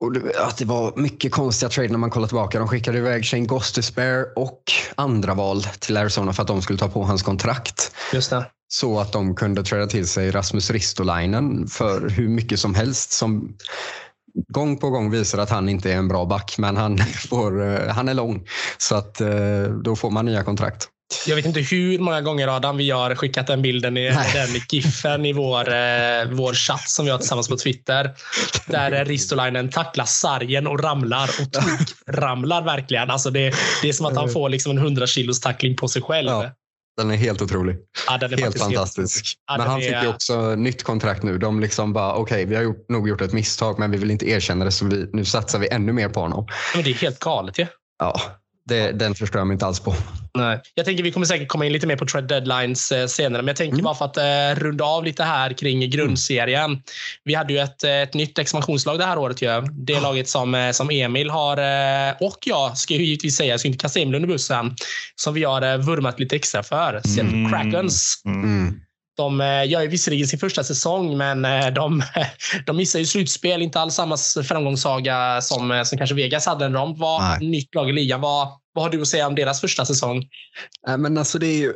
Och 0.00 0.12
det, 0.12 0.38
att 0.38 0.56
det 0.56 0.64
var 0.64 0.92
mycket 0.96 1.32
konstiga 1.32 1.68
trade 1.70 1.88
när 1.88 1.98
man 1.98 2.10
kollar 2.10 2.28
tillbaka. 2.28 2.58
De 2.58 2.68
skickade 2.68 2.98
iväg 2.98 3.24
Shane 3.24 3.46
Gostisbehere 3.46 4.24
och 4.36 4.62
andra 4.94 5.34
val 5.34 5.62
till 5.62 5.96
Arizona 5.96 6.32
för 6.32 6.42
att 6.42 6.48
de 6.48 6.62
skulle 6.62 6.78
ta 6.78 6.88
på 6.88 7.04
hans 7.04 7.22
kontrakt. 7.22 7.94
Just 8.12 8.30
det. 8.30 8.46
Så 8.68 9.00
att 9.00 9.12
de 9.12 9.34
kunde 9.34 9.62
träda 9.62 9.86
till 9.86 10.08
sig 10.08 10.30
Rasmus 10.30 10.70
Ristolainen 10.70 11.66
för 11.68 12.08
hur 12.08 12.28
mycket 12.28 12.60
som 12.60 12.74
helst. 12.74 13.12
Som 13.12 13.56
gång 14.48 14.78
på 14.78 14.90
gång 14.90 15.10
visar 15.10 15.38
att 15.38 15.50
han 15.50 15.68
inte 15.68 15.92
är 15.92 15.96
en 15.96 16.08
bra 16.08 16.24
back, 16.24 16.54
men 16.58 16.76
han, 16.76 16.98
får, 17.28 17.68
eh, 17.68 17.88
han 17.88 18.08
är 18.08 18.14
lång. 18.14 18.46
Så 18.78 18.94
att 18.94 19.20
eh, 19.20 19.62
då 19.84 19.96
får 19.96 20.10
man 20.10 20.26
nya 20.26 20.42
kontrakt. 20.42 20.88
Jag 21.26 21.36
vet 21.36 21.46
inte 21.46 21.60
hur 21.60 21.98
många 21.98 22.20
gånger 22.20 22.48
Adam 22.48 22.76
vi 22.76 22.90
har 22.90 23.14
skickat 23.14 23.46
den 23.46 23.62
bilden, 23.62 23.96
i, 23.96 24.10
Nej. 24.10 24.32
den 24.34 24.62
giffen 24.68 25.26
i 25.26 25.32
vår, 25.32 25.68
eh, 25.68 26.28
vår 26.30 26.54
chatt 26.54 26.88
som 26.88 27.04
vi 27.04 27.10
har 27.10 27.18
tillsammans 27.18 27.48
på 27.48 27.56
Twitter. 27.56 28.10
Där 28.66 29.04
Ristolainen 29.04 29.70
tacklar 29.70 30.04
sargen 30.04 30.66
och 30.66 30.82
ramlar 30.82 31.30
och 31.40 32.14
ramlar 32.14 32.62
verkligen. 32.62 33.10
Alltså 33.10 33.30
det, 33.30 33.54
det 33.82 33.88
är 33.88 33.92
som 33.92 34.06
att 34.06 34.16
han 34.16 34.30
får 34.30 34.48
liksom 34.48 34.72
en 34.72 34.78
100 34.78 35.06
kilos 35.06 35.40
tackling 35.40 35.76
på 35.76 35.88
sig 35.88 36.02
själv. 36.02 36.28
Ja, 36.28 36.50
Den 36.96 37.10
är 37.10 37.16
helt 37.16 37.42
otrolig. 37.42 37.76
Ja, 38.06 38.18
är 38.26 38.38
Helt 38.38 38.58
fantastisk. 38.58 39.38
Ja, 39.46 39.56
men 39.58 39.66
han 39.66 39.82
är- 39.82 39.82
fick 39.82 40.02
ju 40.02 40.08
också 40.08 40.54
nytt 40.54 40.82
kontrakt 40.82 41.22
nu. 41.22 41.38
De 41.38 41.60
liksom 41.60 41.92
bara, 41.92 42.14
okej, 42.14 42.44
vi 42.46 42.54
har 42.56 42.62
gjort, 42.62 42.88
nog 42.88 43.08
gjort 43.08 43.20
ett 43.20 43.32
misstag, 43.32 43.78
men 43.78 43.90
vi 43.90 43.98
vill 43.98 44.10
inte 44.10 44.28
erkänna 44.30 44.64
det, 44.64 44.70
så 44.72 44.86
vi, 44.86 45.10
nu 45.12 45.24
satsar 45.24 45.58
vi 45.58 45.68
ännu 45.68 45.92
mer 45.92 46.08
på 46.08 46.20
honom. 46.20 46.46
Men 46.74 46.84
det 46.84 46.90
är 46.90 46.94
helt 46.94 47.18
galet 47.18 47.58
ju. 47.58 47.66
Ja, 47.98 48.20
det, 48.66 48.92
den 48.92 49.14
förstår 49.14 49.40
jag 49.40 49.46
mig 49.46 49.54
inte 49.54 49.66
alls 49.66 49.80
på. 49.80 49.94
Nej. 50.34 50.60
Jag 50.74 50.84
tänker 50.86 51.02
vi 51.02 51.12
kommer 51.12 51.26
säkert 51.26 51.48
komma 51.48 51.66
in 51.66 51.72
lite 51.72 51.86
mer 51.86 51.96
på 51.96 52.06
trade 52.06 52.26
deadlines 52.26 52.92
eh, 52.92 53.06
senare, 53.06 53.42
men 53.42 53.46
jag 53.46 53.56
tänker 53.56 53.72
mm. 53.72 53.84
bara 53.84 53.94
för 53.94 54.04
att 54.04 54.16
eh, 54.16 54.62
runda 54.62 54.84
av 54.84 55.04
lite 55.04 55.24
här 55.24 55.52
kring 55.52 55.90
grundserien. 55.90 56.64
Mm. 56.64 56.82
Vi 57.24 57.34
hade 57.34 57.52
ju 57.52 57.58
ett, 57.58 57.84
ett 57.84 58.14
nytt 58.14 58.38
expansionslag 58.38 58.98
det 58.98 59.04
här 59.04 59.18
året. 59.18 59.42
Ju. 59.42 59.48
Det 59.72 60.00
laget 60.00 60.28
som, 60.28 60.54
eh, 60.54 60.70
som 60.70 60.90
Emil 60.90 61.30
har, 61.30 61.56
eh, 61.56 62.14
och 62.20 62.38
jag 62.44 62.78
ska 62.78 62.94
ju 62.94 63.04
givetvis 63.04 63.36
säga, 63.36 63.50
jag 63.50 63.60
ska 63.60 63.68
inte 63.68 63.78
kasta 63.78 64.00
Emil 64.00 64.14
under 64.14 64.28
bussen, 64.28 64.76
som 65.16 65.34
vi 65.34 65.44
har 65.44 65.62
eh, 65.62 65.76
vurmat 65.76 66.20
lite 66.20 66.36
extra 66.36 66.62
för. 66.62 67.00
Seattle 67.04 67.38
mm. 68.24 68.80
De 69.16 69.40
gör 69.66 69.82
ju 69.82 69.88
visserligen 69.88 70.28
sin 70.28 70.38
första 70.38 70.64
säsong, 70.64 71.16
men 71.16 71.42
de, 71.74 72.02
de 72.66 72.76
missar 72.76 72.98
ju 72.98 73.06
slutspel. 73.06 73.62
Inte 73.62 73.80
alls 73.80 73.94
samma 73.94 74.16
framgångssaga 74.44 75.40
som, 75.40 75.82
som 75.86 75.98
kanske 75.98 76.14
Vegas 76.14 76.46
hade 76.46 76.68
när 76.68 76.78
de 76.78 76.98
var 76.98 77.20
Nej. 77.20 77.48
nytt 77.50 77.74
lag 77.74 77.90
i 77.90 77.92
ligan. 77.92 78.20
Vad, 78.20 78.48
vad 78.74 78.84
har 78.84 78.90
du 78.90 79.00
att 79.00 79.08
säga 79.08 79.26
om 79.26 79.34
deras 79.34 79.60
första 79.60 79.84
säsong? 79.84 80.24
Men 80.98 81.18
alltså 81.18 81.38
det 81.38 81.46
är 81.46 81.58
ju... 81.58 81.72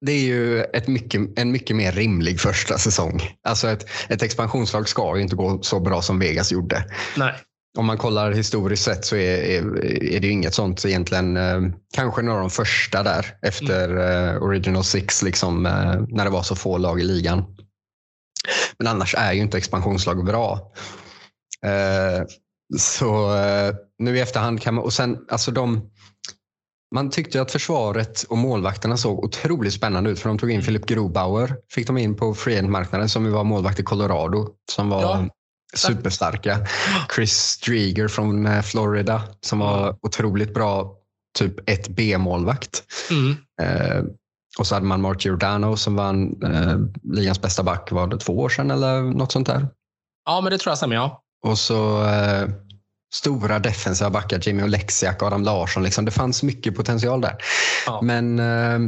Det 0.00 0.12
är 0.12 0.24
ju 0.24 0.62
ett 0.62 0.88
mycket, 0.88 1.38
en 1.38 1.52
mycket 1.52 1.76
mer 1.76 1.92
rimlig 1.92 2.40
första 2.40 2.78
säsong. 2.78 3.22
Alltså 3.48 3.68
ett, 3.68 3.86
ett 4.08 4.22
expansionslag 4.22 4.88
ska 4.88 5.16
ju 5.16 5.22
inte 5.22 5.36
gå 5.36 5.62
så 5.62 5.80
bra 5.80 6.02
som 6.02 6.18
Vegas 6.18 6.52
gjorde. 6.52 6.84
Nej. 7.16 7.34
Om 7.78 7.86
man 7.86 7.98
kollar 7.98 8.32
historiskt 8.32 8.84
sett 8.84 9.04
så 9.04 9.16
är, 9.16 9.38
är, 9.38 9.84
är 9.84 10.20
det 10.20 10.26
ju 10.26 10.32
inget 10.32 10.54
sånt 10.54 10.84
egentligen. 10.84 11.36
Eh, 11.36 11.60
kanske 11.94 12.22
några 12.22 12.38
av 12.38 12.42
de 12.42 12.50
första 12.50 13.02
där 13.02 13.26
efter 13.42 13.88
mm. 13.88 14.28
eh, 14.28 14.42
Original 14.42 14.84
Six, 14.84 15.22
liksom, 15.22 15.66
eh, 15.66 16.00
när 16.08 16.24
det 16.24 16.30
var 16.30 16.42
så 16.42 16.56
få 16.56 16.78
lag 16.78 17.00
i 17.00 17.04
ligan. 17.04 17.44
Men 18.78 18.86
annars 18.86 19.14
är 19.18 19.32
ju 19.32 19.40
inte 19.40 19.58
expansionslag 19.58 20.24
bra. 20.24 20.72
Eh, 21.66 22.24
så 22.78 23.36
eh, 23.36 23.74
nu 23.98 24.16
i 24.16 24.20
efterhand 24.20 24.62
kan 24.62 24.74
man, 24.74 24.84
och 24.84 24.92
sen 24.92 25.18
alltså 25.28 25.50
de, 25.50 25.90
man 26.94 27.10
tyckte 27.10 27.42
att 27.42 27.52
försvaret 27.52 28.22
och 28.22 28.38
målvakterna 28.38 28.96
såg 28.96 29.24
otroligt 29.24 29.72
spännande 29.72 30.10
ut 30.10 30.20
för 30.20 30.28
de 30.28 30.38
tog 30.38 30.50
in 30.50 30.62
Philip 30.62 30.86
Grobauer. 30.86 31.56
Fick 31.74 31.86
de 31.86 31.98
in 31.98 32.16
på 32.16 32.34
free 32.34 32.62
marknaden 32.62 33.08
som 33.08 33.32
var 33.32 33.44
målvakt 33.44 33.80
i 33.80 33.82
Colorado 33.82 34.48
som 34.72 34.88
var 34.88 35.02
ja. 35.02 35.28
Superstarka. 35.76 36.66
Chris 37.14 37.32
Strieger 37.32 38.08
från 38.08 38.46
eh, 38.46 38.62
Florida 38.62 39.22
som 39.40 39.58
var 39.58 39.96
otroligt 40.02 40.54
bra 40.54 40.96
typ 41.38 41.68
1B-målvakt. 41.68 42.82
Mm. 43.10 43.36
Eh, 43.62 44.04
och 44.58 44.66
så 44.66 44.74
hade 44.74 44.86
man 44.86 45.00
Mark 45.00 45.24
Giordano 45.24 45.76
som 45.76 45.96
vann 45.96 46.42
eh, 46.42 46.78
ligans 47.02 47.42
bästa 47.42 47.62
back, 47.62 47.92
var 47.92 48.06
det 48.06 48.18
två 48.18 48.38
år 48.38 48.48
sedan 48.48 48.70
eller 48.70 49.02
något 49.02 49.32
sånt 49.32 49.46
där? 49.46 49.68
Ja, 50.24 50.40
men 50.40 50.52
det 50.52 50.58
tror 50.58 50.70
jag 50.70 50.78
stämmer, 50.78 50.96
ja. 50.96 51.22
Och 51.46 51.58
så 51.58 52.04
eh, 52.04 52.48
stora 53.14 53.58
defensiva 53.58 54.10
backar, 54.10 54.40
Jimmy 54.42 54.62
Oleksiak, 54.62 55.22
Adam 55.22 55.42
Larsson. 55.42 55.82
Liksom. 55.82 56.04
Det 56.04 56.10
fanns 56.10 56.42
mycket 56.42 56.76
potential 56.76 57.20
där. 57.20 57.36
Ja. 57.86 58.00
Men 58.02 58.38
eh, 58.38 58.78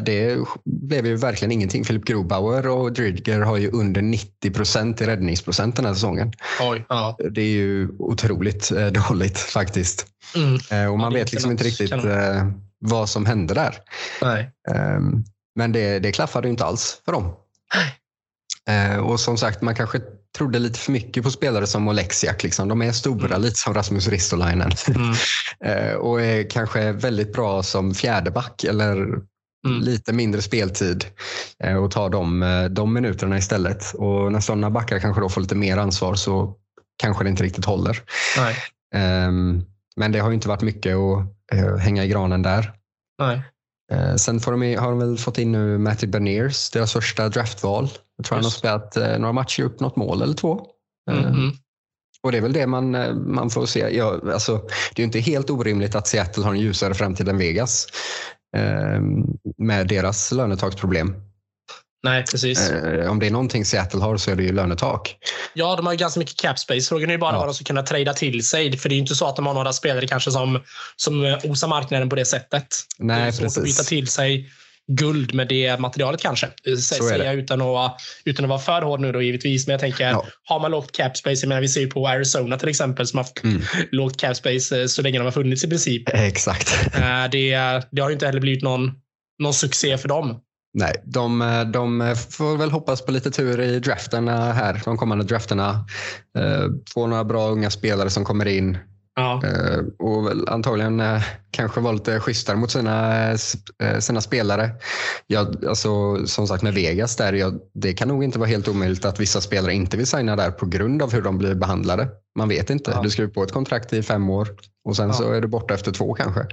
det 0.00 0.38
blev 0.64 1.06
ju 1.06 1.16
verkligen 1.16 1.52
ingenting. 1.52 1.84
Filip 1.84 2.04
Grobauer 2.04 2.68
och 2.68 2.92
Drydger 2.92 3.40
har 3.40 3.56
ju 3.56 3.70
under 3.70 4.02
90 4.02 4.50
procent 4.50 5.00
i 5.00 5.06
räddningsprocent 5.06 5.76
den 5.76 5.84
här 5.84 5.94
säsongen. 5.94 6.32
Oj, 6.60 6.86
ja. 6.88 7.16
Det 7.30 7.40
är 7.40 7.50
ju 7.50 7.88
otroligt 7.98 8.72
eh, 8.72 8.86
dåligt 8.86 9.38
faktiskt. 9.38 10.06
Mm. 10.34 10.58
Eh, 10.70 10.92
och 10.92 10.98
man 10.98 11.12
ja, 11.12 11.18
vet 11.18 11.32
liksom 11.32 11.50
inte 11.50 11.64
riktigt 11.64 11.92
eh, 11.92 12.46
vad 12.78 13.08
som 13.08 13.26
hände 13.26 13.54
där. 13.54 13.74
Nej. 14.22 14.50
Ehm, 14.70 15.24
men 15.54 15.72
det, 15.72 15.98
det 15.98 16.12
klaffade 16.12 16.46
ju 16.46 16.50
inte 16.50 16.64
alls 16.64 17.02
för 17.04 17.12
dem. 17.12 17.34
Eh, 18.68 18.96
och 18.98 19.20
som 19.20 19.38
sagt, 19.38 19.62
man 19.62 19.74
kanske 19.74 20.00
trodde 20.36 20.58
lite 20.58 20.78
för 20.78 20.92
mycket 20.92 21.24
på 21.24 21.30
spelare 21.30 21.66
som 21.66 21.88
Oleksiak. 21.88 22.42
Liksom. 22.42 22.68
De 22.68 22.82
är 22.82 22.92
stora, 22.92 23.26
mm. 23.26 23.42
lite 23.42 23.56
som 23.56 23.74
Rasmus 23.74 24.08
Ristolainen. 24.08 24.70
Mm. 24.88 25.14
Eh, 25.64 25.94
och 25.94 26.20
är 26.20 26.50
kanske 26.50 26.92
väldigt 26.92 27.32
bra 27.32 27.62
som 27.62 27.94
fjärdeback 27.94 28.64
eller 28.64 28.96
mm. 28.96 29.80
lite 29.80 30.12
mindre 30.12 30.42
speltid 30.42 31.04
eh, 31.64 31.76
och 31.76 31.90
tar 31.90 32.10
de, 32.10 32.68
de 32.70 32.94
minuterna 32.94 33.38
istället. 33.38 33.94
Och 33.94 34.32
när 34.32 34.40
sådana 34.40 34.70
backar 34.70 34.98
kanske 34.98 35.20
då 35.20 35.28
får 35.28 35.40
lite 35.40 35.54
mer 35.54 35.76
ansvar 35.76 36.14
så 36.14 36.56
kanske 37.02 37.24
det 37.24 37.30
inte 37.30 37.42
riktigt 37.42 37.64
håller. 37.64 38.02
Nej. 38.36 38.56
Ehm, 38.94 39.64
men 39.96 40.12
det 40.12 40.18
har 40.18 40.32
inte 40.32 40.48
varit 40.48 40.62
mycket 40.62 40.96
att 40.96 41.80
hänga 41.80 42.04
i 42.04 42.08
granen 42.08 42.42
där. 42.42 42.72
Nej. 43.18 43.42
Sen 44.16 44.40
får 44.40 44.52
de, 44.52 44.74
har 44.74 44.90
de 44.90 44.98
väl 44.98 45.18
fått 45.18 45.38
in 45.38 45.52
nu 45.52 45.78
Matty 45.78 46.06
Berniers, 46.06 46.70
deras 46.70 46.92
första 46.92 47.28
draftval. 47.28 47.88
Jag 48.16 48.26
tror 48.26 48.38
Just. 48.38 48.64
han 48.64 48.72
har 48.72 48.80
spelat 48.80 48.96
eh, 48.96 49.18
några 49.18 49.32
matcher, 49.32 49.62
upp 49.62 49.80
något 49.80 49.96
mål 49.96 50.22
eller 50.22 50.34
två. 50.34 50.60
Mm 51.10 51.24
-hmm. 51.24 51.52
Och 52.22 52.32
det 52.32 52.38
är 52.38 52.42
väl 52.42 52.52
det 52.52 52.66
man, 52.66 52.94
eh, 52.94 53.14
man 53.14 53.50
får 53.50 53.66
se. 53.66 53.96
Ja, 53.96 54.20
alltså, 54.32 54.60
det 54.94 55.02
är 55.02 55.04
inte 55.04 55.20
helt 55.20 55.50
orimligt 55.50 55.94
att 55.94 56.06
Seattle 56.06 56.44
har 56.44 56.50
en 56.50 56.60
ljusare 56.60 56.94
framtid 56.94 57.28
än 57.28 57.38
Vegas 57.38 57.86
eh, 58.56 59.00
med 59.58 59.88
deras 59.88 60.32
lönetaksproblem. 60.32 61.14
Nej, 62.02 62.24
precis. 62.30 62.70
Eh, 62.70 63.10
om 63.10 63.18
det 63.18 63.26
är 63.26 63.30
någonting 63.30 63.64
Seattle 63.64 64.00
har 64.00 64.16
så 64.16 64.30
är 64.30 64.36
det 64.36 64.42
ju 64.42 64.52
lönetak. 64.52 65.16
Ja, 65.54 65.76
de 65.76 65.86
har 65.86 65.92
ju 65.92 65.98
ganska 65.98 66.20
mycket 66.20 66.36
cap 66.36 66.58
space. 66.58 66.88
Frågan 66.88 67.08
är 67.08 67.12
ju 67.12 67.18
bara 67.18 67.32
ja. 67.32 67.38
vad 67.38 67.48
de 67.48 67.54
ska 67.54 67.64
kunna 67.64 67.82
trada 67.82 68.12
till 68.12 68.46
sig. 68.46 68.78
För 68.78 68.88
det 68.88 68.92
är 68.92 68.96
ju 68.96 69.00
inte 69.00 69.14
så 69.14 69.26
att 69.26 69.36
de 69.36 69.46
har 69.46 69.54
några 69.54 69.72
spelare 69.72 70.06
kanske 70.06 70.30
som, 70.30 70.60
som 70.96 71.38
osar 71.44 71.68
marknaden 71.68 72.08
på 72.08 72.16
det 72.16 72.24
sättet. 72.24 72.66
Nej, 72.98 73.20
det 73.20 73.26
är 73.26 73.30
svårt 73.30 73.44
precis. 73.44 73.58
att 73.58 73.64
byta 73.64 73.82
till 73.82 74.08
sig 74.08 74.50
guld 74.88 75.34
med 75.34 75.48
det 75.48 75.80
materialet 75.80 76.20
kanske. 76.20 76.48
Säger 76.82 77.24
jag 77.24 77.34
utan 77.34 77.62
att, 77.62 78.00
utan 78.24 78.44
att 78.44 78.48
vara 78.48 78.58
för 78.58 78.82
hård 78.82 79.00
nu 79.00 79.12
då 79.12 79.22
givetvis. 79.22 79.66
Men 79.66 79.72
jag 79.72 79.80
tänker, 79.80 80.10
ja. 80.10 80.26
har 80.44 80.60
man 80.60 80.70
lågt 80.70 80.92
cap 80.92 81.16
space, 81.16 81.42
jag 81.42 81.48
menar, 81.48 81.60
vi 81.60 81.68
ser 81.68 81.80
ju 81.80 81.86
på 81.86 82.08
Arizona 82.08 82.58
till 82.58 82.68
exempel 82.68 83.06
som 83.06 83.16
har 83.16 83.24
haft 83.24 83.44
mm. 83.44 83.62
lågt 83.90 84.16
cap 84.16 84.36
space 84.36 84.80
eh, 84.80 84.86
så 84.86 85.02
länge 85.02 85.18
de 85.18 85.24
har 85.24 85.32
funnits 85.32 85.64
i 85.64 85.68
princip. 85.68 86.02
Exakt. 86.08 86.96
Eh, 86.96 87.30
det, 87.30 87.50
det 87.90 88.00
har 88.02 88.08
ju 88.08 88.12
inte 88.12 88.26
heller 88.26 88.40
blivit 88.40 88.62
någon, 88.62 88.92
någon 89.38 89.54
succé 89.54 89.98
för 89.98 90.08
dem. 90.08 90.40
Nej, 90.74 90.92
de, 91.04 91.38
de 91.72 92.14
får 92.30 92.56
väl 92.56 92.70
hoppas 92.70 93.02
på 93.02 93.12
lite 93.12 93.30
tur 93.30 93.60
i 93.60 93.78
drafterna 93.78 94.52
här, 94.52 94.82
de 94.84 94.96
kommande 94.96 95.24
drafterna. 95.24 95.70
Eh, 96.38 96.64
få 96.94 97.06
några 97.06 97.24
bra 97.24 97.48
unga 97.48 97.70
spelare 97.70 98.10
som 98.10 98.24
kommer 98.24 98.46
in. 98.46 98.78
Ja. 99.18 99.42
Eh, 99.44 99.78
och 99.98 100.52
antagligen 100.52 101.00
eh, 101.00 101.22
kanske 101.50 101.80
vara 101.80 101.92
lite 101.92 102.20
schysstare 102.20 102.56
mot 102.56 102.70
sina, 102.70 103.30
eh, 103.82 103.98
sina 103.98 104.20
spelare. 104.20 104.70
Ja, 105.26 105.46
alltså, 105.68 106.26
som 106.26 106.46
sagt 106.46 106.62
med 106.62 106.74
Vegas, 106.74 107.16
där, 107.16 107.32
ja, 107.32 107.52
det 107.74 107.92
kan 107.92 108.08
nog 108.08 108.24
inte 108.24 108.38
vara 108.38 108.48
helt 108.48 108.68
omöjligt 108.68 109.04
att 109.04 109.20
vissa 109.20 109.40
spelare 109.40 109.74
inte 109.74 109.96
vill 109.96 110.06
signa 110.06 110.36
där 110.36 110.50
på 110.50 110.66
grund 110.66 111.02
av 111.02 111.12
hur 111.12 111.22
de 111.22 111.38
blir 111.38 111.54
behandlade. 111.54 112.08
Man 112.38 112.48
vet 112.48 112.70
inte. 112.70 112.90
Ja. 112.90 113.02
Du 113.02 113.10
skriver 113.10 113.30
på 113.30 113.42
ett 113.42 113.52
kontrakt 113.52 113.92
i 113.92 114.02
fem 114.02 114.30
år 114.30 114.48
och 114.84 114.96
sen 114.96 115.08
ja. 115.08 115.14
så 115.14 115.32
är 115.32 115.40
du 115.40 115.48
borta 115.48 115.74
efter 115.74 115.92
två 115.92 116.14
kanske. 116.14 116.46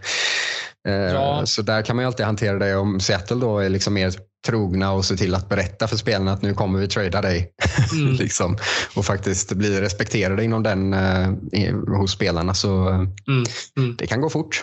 Ja. 0.85 1.45
Så 1.45 1.61
där 1.61 1.81
kan 1.81 1.95
man 1.95 2.03
ju 2.03 2.07
alltid 2.07 2.25
hantera 2.25 2.59
det. 2.59 2.75
Om 2.75 2.99
Seattle 2.99 3.37
då 3.37 3.59
är 3.59 3.69
liksom 3.69 3.93
mer 3.93 4.13
trogna 4.45 4.91
och 4.91 5.05
se 5.05 5.17
till 5.17 5.35
att 5.35 5.49
berätta 5.49 5.87
för 5.87 5.97
spelarna 5.97 6.31
att 6.31 6.41
nu 6.41 6.53
kommer 6.53 6.79
vi 6.79 6.87
trada 6.87 7.21
dig. 7.21 7.51
Mm. 7.93 8.13
liksom. 8.13 8.57
Och 8.95 9.05
faktiskt 9.05 9.51
bli 9.51 9.81
respekterade 9.81 10.43
inom 10.43 10.63
den 10.63 10.93
eh, 10.93 11.75
hos 11.87 12.11
spelarna. 12.11 12.53
Så 12.53 12.89
eh, 12.89 12.95
mm. 12.95 13.43
Mm. 13.77 13.95
det 13.97 14.07
kan 14.07 14.21
gå 14.21 14.29
fort. 14.29 14.61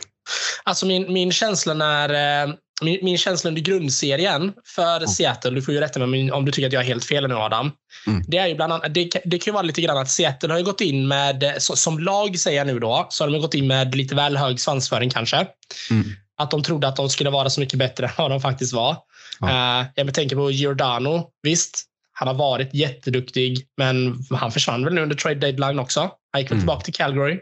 Alltså 0.64 0.87
min, 0.87 1.12
min 1.12 1.33
känsla 1.33 1.75
när 1.75 2.09
eh, 2.45 2.55
min, 2.83 2.99
min 3.03 3.18
känsla 3.18 3.49
under 3.49 3.62
grundserien 3.62 4.53
för 4.64 4.97
mm. 4.97 5.09
Seattle, 5.09 5.51
du 5.51 5.62
får 5.62 5.74
ju 5.74 5.80
rätta 5.80 6.07
mig 6.07 6.33
om 6.33 6.45
du 6.45 6.53
tycker 6.53 6.66
att 6.66 6.72
jag 6.72 6.80
har 6.80 6.85
helt 6.85 7.05
fel 7.05 7.28
nu 7.28 7.35
Adam. 7.35 7.70
Mm. 8.07 8.22
Det 8.26 8.39
är 8.39 8.47
ju 8.47 8.55
bland 8.55 8.72
annat, 8.72 8.95
det, 8.95 9.11
det 9.24 9.39
kan 9.39 9.51
ju 9.51 9.53
vara 9.53 9.62
lite 9.62 9.80
grann 9.80 9.99
att 9.99 10.11
Seattle 10.11 10.53
har 10.53 10.61
gått 10.61 10.80
in 10.80 11.09
med, 11.09 11.55
som 11.59 11.99
lag 11.99 12.39
säger 12.39 12.59
jag 12.59 12.66
nu 12.66 12.78
då, 12.78 13.07
så 13.11 13.24
har 13.24 13.30
de 13.30 13.41
gått 13.41 13.55
in 13.55 13.66
med 13.66 13.95
lite 13.95 14.14
väl 14.14 14.37
hög 14.37 14.61
svansföring 14.61 15.11
kanske. 15.11 15.47
Mm. 15.91 16.05
Att 16.37 16.51
de 16.51 16.62
trodde 16.62 16.89
att 16.89 16.97
de 16.97 17.09
skulle 17.09 17.30
vara 17.30 17.51
så 17.51 17.61
mycket 17.61 17.78
bättre 17.78 18.07
än 18.07 18.12
vad 18.18 18.30
de 18.30 18.41
faktiskt 18.41 18.72
var. 18.72 18.97
Ja. 19.41 19.80
Uh, 19.80 19.87
jag 19.95 20.14
tänker 20.14 20.37
på 20.37 20.51
Giordano. 20.51 21.30
Visst, 21.43 21.85
han 22.12 22.28
har 22.28 22.35
varit 22.35 22.74
jätteduktig, 22.74 23.66
men 23.76 24.24
han 24.30 24.53
försvann 24.53 24.85
väl 24.85 24.95
nu 24.95 25.03
under 25.03 25.16
trade 25.16 25.41
deadline 25.41 25.78
också. 25.78 26.11
Han 26.33 26.41
gick 26.41 26.51
väl 26.51 26.57
mm. 26.57 26.61
tillbaka 26.61 26.85
till 26.85 26.95
Calgary. 26.95 27.41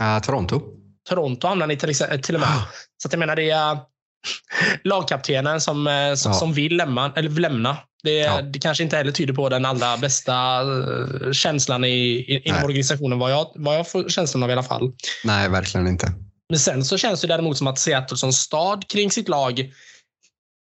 Uh, 0.00 0.18
Toronto. 0.22 0.62
Toronto 1.08 1.48
hamnade 1.48 1.72
han 1.72 1.90
i 1.90 1.94
till, 1.94 2.22
till 2.22 2.34
och 2.34 2.40
med. 2.40 2.48
Så 3.02 3.08
att 3.08 3.12
jag 3.12 3.18
menar, 3.18 3.36
det 3.36 3.50
är 3.50 3.78
lagkaptenen 4.84 5.60
som, 5.60 5.86
eh, 5.86 6.14
som, 6.14 6.32
ja. 6.32 6.38
som 6.38 6.52
vill 6.52 6.76
lämna. 6.76 7.12
Eller 7.16 7.30
lämna. 7.30 7.76
Det, 8.02 8.16
ja. 8.16 8.42
det 8.42 8.58
kanske 8.58 8.84
inte 8.84 8.96
heller 8.96 9.12
tyder 9.12 9.34
på 9.34 9.48
den 9.48 9.64
allra 9.64 9.96
bästa 9.96 10.62
känslan 11.32 11.84
i, 11.84 11.88
i, 11.88 12.42
inom 12.44 12.64
organisationen, 12.64 13.18
vad 13.18 13.32
jag, 13.32 13.52
vad 13.54 13.78
jag 13.78 13.90
får 13.90 14.08
känslan 14.08 14.42
av 14.42 14.50
i 14.50 14.52
alla 14.52 14.62
fall. 14.62 14.92
Nej, 15.24 15.48
verkligen 15.48 15.86
inte. 15.86 16.12
Men 16.48 16.58
sen 16.58 16.84
så 16.84 16.98
känns 16.98 17.20
det 17.20 17.26
däremot 17.26 17.58
som 17.58 17.66
att 17.66 17.78
Seattle 17.78 18.16
som 18.16 18.32
stad 18.32 18.88
kring 18.88 19.10
sitt 19.10 19.28
lag 19.28 19.72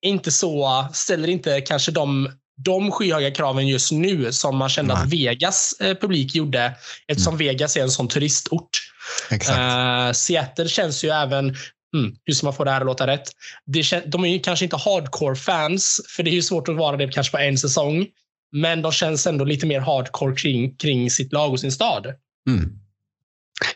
inte 0.05 0.31
så, 0.31 0.87
ställer 0.93 1.27
inte 1.27 1.61
kanske 1.61 1.91
de, 1.91 2.31
de 2.65 2.91
skyhöga 2.91 3.31
kraven 3.31 3.67
just 3.67 3.91
nu 3.91 4.31
som 4.31 4.57
man 4.57 4.69
kände 4.69 4.93
Nej. 4.93 5.03
att 5.03 5.09
Vegas 5.09 5.73
eh, 5.79 5.97
publik 5.97 6.35
gjorde 6.35 6.73
eftersom 7.07 7.33
mm. 7.33 7.47
Vegas 7.47 7.77
är 7.77 7.81
en 7.81 7.91
sån 7.91 8.07
turistort. 8.07 8.69
Uh, 9.31 10.11
Seattle 10.11 10.67
känns 10.67 11.03
ju 11.03 11.09
även 11.09 11.55
Mm, 11.93 12.15
hur 12.25 12.33
ska 12.33 12.45
man 12.45 12.53
få 12.53 12.63
det 12.63 12.71
här 12.71 12.81
att 12.81 12.85
låta 12.85 13.07
rätt? 13.07 13.23
Det, 13.65 14.11
de 14.11 14.25
är 14.25 14.29
ju 14.29 14.39
kanske 14.39 14.65
inte 14.65 14.77
hardcore 14.77 15.35
fans, 15.35 16.01
för 16.09 16.23
det 16.23 16.29
är 16.29 16.33
ju 16.33 16.41
svårt 16.41 16.69
att 16.69 16.75
vara 16.75 16.97
det 16.97 17.07
kanske 17.07 17.31
på 17.31 17.37
en 17.37 17.57
säsong. 17.57 18.07
Men 18.51 18.81
de 18.81 18.91
känns 18.91 19.27
ändå 19.27 19.45
lite 19.45 19.65
mer 19.65 19.79
hardcore 19.79 20.35
kring, 20.35 20.75
kring 20.75 21.11
sitt 21.11 21.33
lag 21.33 21.51
och 21.51 21.59
sin 21.59 21.71
stad. 21.71 22.05
Mm. 22.49 22.79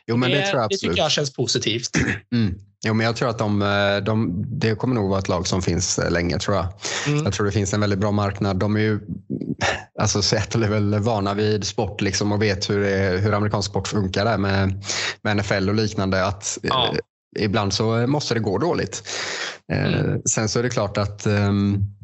Jo, 0.08 0.18
men 0.18 0.32
det, 0.32 0.38
det, 0.38 0.46
tror 0.46 0.60
jag 0.60 0.66
absolut. 0.66 0.82
Det 0.82 0.88
tycker 0.88 1.02
jag 1.02 1.12
känns 1.12 1.34
positivt. 1.34 1.90
Mm. 2.34 2.60
Jo, 2.86 2.94
men 2.94 3.06
jag 3.06 3.16
tror 3.16 3.30
att 3.30 3.38
de, 3.38 3.62
eh, 3.62 3.98
de, 3.98 4.46
det 4.60 4.76
kommer 4.76 4.96
nog 4.96 5.10
vara 5.10 5.20
ett 5.20 5.28
lag 5.28 5.48
som 5.48 5.62
finns 5.62 6.00
eh, 6.00 6.12
länge. 6.12 6.40
tror 6.40 6.56
Jag 6.56 6.68
mm. 7.08 7.24
Jag 7.24 7.34
tror 7.34 7.46
det 7.46 7.52
finns 7.52 7.74
en 7.74 7.80
väldigt 7.80 8.00
bra 8.00 8.12
marknad. 8.12 8.58
De 8.58 8.76
är 8.76 8.80
ju, 8.80 9.00
alltså 10.00 10.22
Seattle 10.22 10.66
är 10.66 10.70
väl 10.70 11.00
vana 11.00 11.34
vid 11.34 11.64
sport 11.64 12.02
liksom 12.02 12.32
och 12.32 12.42
vet 12.42 12.70
hur, 12.70 12.80
det, 12.80 13.20
hur 13.20 13.34
amerikansk 13.34 13.70
sport 13.70 13.88
funkar 13.88 14.26
där 14.26 14.38
med, 14.38 14.84
med 15.22 15.38
NFL 15.38 15.70
och 15.70 15.76
liknande. 15.76 16.26
Att, 16.26 16.58
ja. 16.62 16.94
Ibland 17.40 17.74
så 17.74 18.08
måste 18.08 18.34
det 18.34 18.40
gå 18.40 18.58
dåligt. 18.58 19.04
Eh, 19.72 19.94
mm. 19.94 20.22
sen 20.30 20.50
så 20.50 20.60
är 20.60 20.64
det 20.64 20.70
klart 20.70 20.98
att 20.98 21.28
um, 21.28 21.97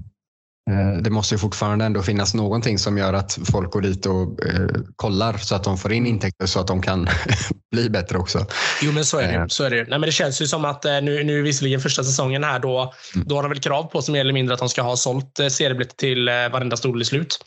det 1.01 1.09
måste 1.09 1.36
ju 1.36 1.39
fortfarande 1.39 1.86
ändå 1.86 2.01
finnas 2.01 2.34
någonting 2.34 2.80
som 2.80 2.97
gör 2.97 3.14
att 3.14 3.39
folk 3.51 3.72
går 3.72 3.82
dit 3.82 4.05
och 4.05 4.45
eh, 4.45 4.68
kollar 4.95 5.38
så 5.38 5.55
att 5.55 5.64
de 5.64 5.78
får 5.78 5.93
in 5.93 6.05
intäkter 6.05 6.45
så 6.45 6.59
att 6.59 6.68
de 6.68 6.82
kan 6.82 7.07
bli 7.72 7.89
bättre 7.89 8.18
också. 8.18 8.45
Jo, 8.82 8.91
men 8.91 9.05
så 9.05 9.20
är 9.20 9.28
det. 9.28 9.34
Eh. 9.34 9.45
Så 9.47 9.64
är 9.64 9.70
det. 9.70 9.76
Nej, 9.76 9.89
men 9.89 10.01
det 10.01 10.11
känns 10.11 10.41
ju 10.41 10.47
som 10.47 10.66
att 10.66 10.84
nu, 10.84 11.24
nu 11.24 11.41
visserligen 11.41 11.80
första 11.82 12.03
säsongen 12.03 12.43
här, 12.43 12.59
då, 12.59 12.93
mm. 13.16 13.28
då 13.28 13.36
har 13.36 13.43
de 13.43 13.49
väl 13.49 13.59
krav 13.59 13.84
på 13.84 14.01
sig 14.01 14.11
mer 14.11 14.22
eller 14.22 14.34
mindre 14.34 14.53
att 14.53 14.59
de 14.59 14.70
ska 14.70 14.82
ha 14.82 14.95
sålt 14.95 15.39
seriebiljetter 15.49 15.95
till 15.95 16.26
varenda 16.26 16.78
storlig 16.78 17.07
slut. 17.07 17.38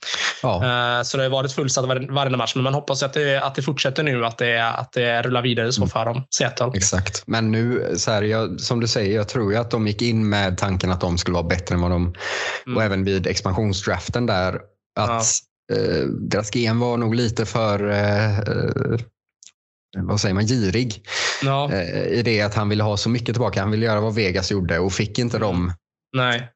Ja. 0.43 1.03
Så 1.05 1.17
det 1.17 1.23
har 1.23 1.31
varit 1.31 1.53
fullsatt 1.53 1.85
varenda 1.87 2.37
match, 2.37 2.55
men 2.55 2.65
man 2.65 2.75
hoppas 2.75 3.03
att 3.03 3.13
det, 3.13 3.43
att 3.43 3.55
det 3.55 3.63
fortsätter 3.63 4.03
nu, 4.03 4.27
att 4.27 4.39
det, 4.39 4.69
att 4.69 4.93
det 4.93 5.23
rullar 5.23 5.43
vidare 5.43 5.73
så 5.73 5.81
mm. 5.81 5.89
för 5.89 6.05
dem, 6.05 6.23
Seattle. 6.31 6.71
Exakt, 6.75 7.23
men 7.27 7.53
nu, 7.53 7.95
så 7.97 8.11
här, 8.11 8.23
jag, 8.23 8.61
som 8.61 8.81
du 8.81 8.89
säger, 8.89 9.17
jag 9.17 9.29
tror 9.29 9.53
ju 9.53 9.59
att 9.59 9.71
de 9.71 9.87
gick 9.87 10.03
in 10.03 10.29
med 10.29 10.59
tanken 10.59 10.91
att 10.91 11.01
de 11.01 11.19
skulle 11.19 11.35
vara 11.35 11.47
bättre 11.47 11.75
än 11.75 11.81
vad 11.81 11.91
de, 11.91 12.15
mm. 12.67 12.77
och 12.77 12.83
även 12.83 13.06
vid 13.07 13.27
expansionsdraften 13.27 14.27
där 14.27 14.61
att 15.01 15.25
ja. 15.69 15.77
eh, 15.77 16.05
deras 16.07 16.51
GM 16.51 16.79
var 16.79 16.97
nog 16.97 17.15
lite 17.15 17.47
för 17.47 17.91
eh, 17.91 18.39
eh, 18.39 19.01
vad 19.97 20.21
säger 20.21 20.35
man, 20.35 20.47
girig. 20.47 21.07
Ja. 21.43 21.73
Eh, 21.73 22.07
I 22.07 22.23
det 22.23 22.43
att 22.43 22.55
han 22.55 22.69
ville 22.69 22.83
ha 22.83 22.97
så 22.97 23.09
mycket 23.09 23.35
tillbaka. 23.35 23.61
Han 23.61 23.71
ville 23.71 23.87
göra 23.87 24.01
vad 24.01 24.15
Vegas 24.15 24.51
gjorde 24.51 24.79
och 24.79 24.93
fick 24.93 25.19
inte 25.19 25.39
de 25.39 25.73
Nej. 26.17 26.49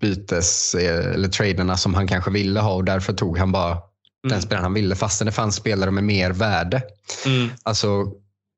bytes 0.00 0.74
eh, 0.74 1.14
eller 1.14 1.28
traderna 1.28 1.76
som 1.76 1.94
han 1.94 2.08
kanske 2.08 2.30
ville 2.30 2.60
ha 2.60 2.74
och 2.74 2.84
därför 2.84 3.12
tog 3.12 3.38
han 3.38 3.52
bara 3.52 3.70
mm. 3.70 3.82
den 4.22 4.42
spelaren 4.42 4.64
han 4.64 4.74
ville 4.74 4.96
fastän 4.96 5.26
det 5.26 5.32
fanns 5.32 5.56
spelare 5.56 5.90
med 5.90 6.04
mer 6.04 6.30
värde. 6.30 6.82
Mm. 7.26 7.48
Alltså, 7.62 8.12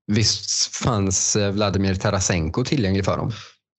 visst 0.07 0.77
fanns 0.77 1.37
eh, 1.37 1.51
Vladimir 1.51 1.95
Tarasenko 1.95 2.65
tillgänglig 2.65 3.05
för 3.05 3.17
dem. 3.17 3.33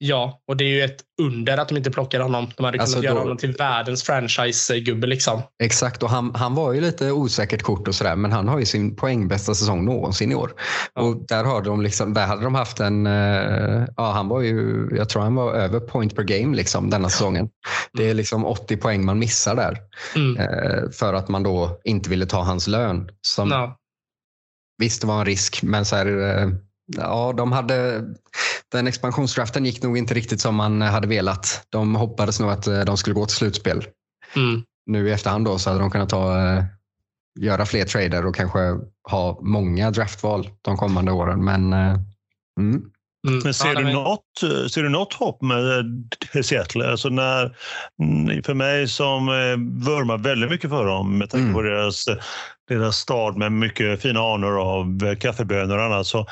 Ja, 0.05 0.41
och 0.47 0.57
det 0.57 0.63
är 0.63 0.67
ju 0.67 0.81
ett 0.81 1.01
under 1.21 1.57
att 1.57 1.69
de 1.69 1.77
inte 1.77 1.91
plockar 1.91 2.19
honom. 2.19 2.47
De 2.57 2.63
hade 2.63 2.79
alltså 2.79 2.95
kunnat 2.95 3.05
göra 3.05 3.19
honom 3.19 3.37
till 3.37 3.51
världens 3.51 4.03
franchise-gubbe. 4.03 5.07
Liksom. 5.07 5.41
Exakt, 5.63 6.03
och 6.03 6.09
han, 6.09 6.35
han 6.35 6.55
var 6.55 6.73
ju 6.73 6.81
lite 6.81 7.11
osäkert 7.11 7.61
kort 7.61 7.87
och 7.87 7.95
sådär, 7.95 8.15
men 8.15 8.31
han 8.31 8.47
har 8.47 8.59
ju 8.59 8.65
sin 8.65 8.95
poängbästa 8.95 9.55
säsong 9.55 9.85
någonsin 9.85 10.31
i 10.31 10.35
år. 10.35 10.51
Ja. 10.93 11.01
Och 11.01 11.27
där, 11.27 11.43
har 11.43 11.61
de 11.61 11.81
liksom, 11.81 12.13
där 12.13 12.27
hade 12.27 12.43
de 12.43 12.55
haft 12.55 12.79
en... 12.79 13.07
Uh, 13.07 13.85
ja, 13.97 14.11
han 14.11 14.27
var 14.27 14.41
ju, 14.41 14.87
jag 14.97 15.09
tror 15.09 15.21
han 15.21 15.35
var 15.35 15.53
över 15.53 15.79
point 15.79 16.15
per 16.15 16.23
game 16.23 16.55
liksom, 16.55 16.89
denna 16.89 17.09
säsongen. 17.09 17.49
Det 17.93 18.09
är 18.09 18.13
liksom 18.13 18.45
80 18.45 18.77
poäng 18.77 19.05
man 19.05 19.19
missar 19.19 19.55
där. 19.55 19.77
Mm. 20.15 20.37
Uh, 20.37 20.91
för 20.91 21.13
att 21.13 21.29
man 21.29 21.43
då 21.43 21.81
inte 21.83 22.09
ville 22.09 22.25
ta 22.25 22.41
hans 22.41 22.67
lön. 22.67 23.09
Som, 23.21 23.49
ja. 23.49 23.77
Visst, 24.77 25.01
det 25.01 25.07
var 25.07 25.19
en 25.19 25.25
risk, 25.25 25.63
men 25.63 25.85
så 25.85 25.95
här, 25.95 26.07
uh, 26.07 26.53
ja, 26.85 27.33
de 27.37 27.51
hade 27.51 28.03
den 28.71 28.87
expansionsdraften 28.87 29.65
gick 29.65 29.83
nog 29.83 29.97
inte 29.97 30.13
riktigt 30.13 30.41
som 30.41 30.55
man 30.55 30.81
hade 30.81 31.07
velat. 31.07 31.67
De 31.69 31.95
hoppades 31.95 32.39
nog 32.39 32.49
att 32.51 32.67
eh, 32.67 32.81
de 32.81 32.97
skulle 32.97 33.13
gå 33.13 33.25
till 33.25 33.35
slutspel. 33.35 33.85
Mm. 34.35 34.63
Nu 34.85 35.09
i 35.09 35.11
efterhand 35.11 35.45
då 35.45 35.59
så 35.59 35.69
hade 35.69 35.81
de 35.81 35.91
kunnat 35.91 36.09
ta, 36.09 36.39
eh, 36.39 36.63
göra 37.39 37.65
fler 37.65 37.85
trader 37.85 38.25
och 38.25 38.35
kanske 38.35 38.59
ha 39.09 39.39
många 39.41 39.91
draftval 39.91 40.49
de 40.61 40.77
kommande 40.77 41.11
åren. 41.11 41.43
Men, 41.43 41.73
eh, 41.73 41.95
mm. 42.59 42.83
Mm. 43.27 43.39
Men 43.43 43.53
ser, 43.53 43.73
ja, 43.73 43.81
du 43.81 43.93
något, 43.93 44.71
ser 44.71 44.83
du 44.83 44.89
något 44.89 45.13
hopp 45.13 45.41
med 45.41 45.85
Seattle? 46.45 46.91
Alltså 46.91 47.09
när, 47.09 47.57
mm, 48.01 48.43
för 48.43 48.53
mig 48.53 48.87
som 48.87 49.25
vurmar 49.85 50.17
väldigt 50.17 50.49
mycket 50.49 50.69
för 50.69 50.85
dem 50.85 51.17
med 51.17 51.29
tanke 51.29 51.43
mm. 51.43 51.53
på 51.53 51.61
deras 51.61 52.05
deras 52.67 52.97
stad 52.97 53.37
med 53.37 53.51
mycket 53.51 54.01
fina 54.01 54.19
anor 54.19 54.61
av 54.61 55.15
kaffebönor 55.15 55.77
och 55.77 55.83
annat. 55.83 56.07
Så, 56.07 56.19
eh, 56.19 56.25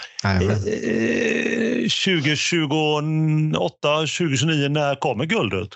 2028, 2.05 3.97
2029, 3.97 4.69
när 4.69 4.95
kommer 4.95 5.25
guldet? 5.25 5.69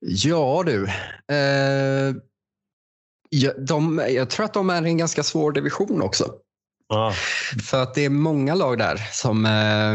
ja 0.00 0.62
du. 0.66 0.84
Eh, 1.34 2.14
ja, 3.30 3.52
de, 3.58 4.02
jag 4.08 4.30
tror 4.30 4.44
att 4.46 4.54
de 4.54 4.70
är 4.70 4.86
i 4.86 4.90
en 4.90 4.98
ganska 4.98 5.22
svår 5.22 5.52
division 5.52 6.02
också. 6.02 6.34
Ah. 6.88 7.12
För 7.62 7.82
att 7.82 7.94
det 7.94 8.04
är 8.04 8.10
många 8.10 8.54
lag 8.54 8.78
där 8.78 9.08
som 9.12 9.46
eh, 9.46 9.94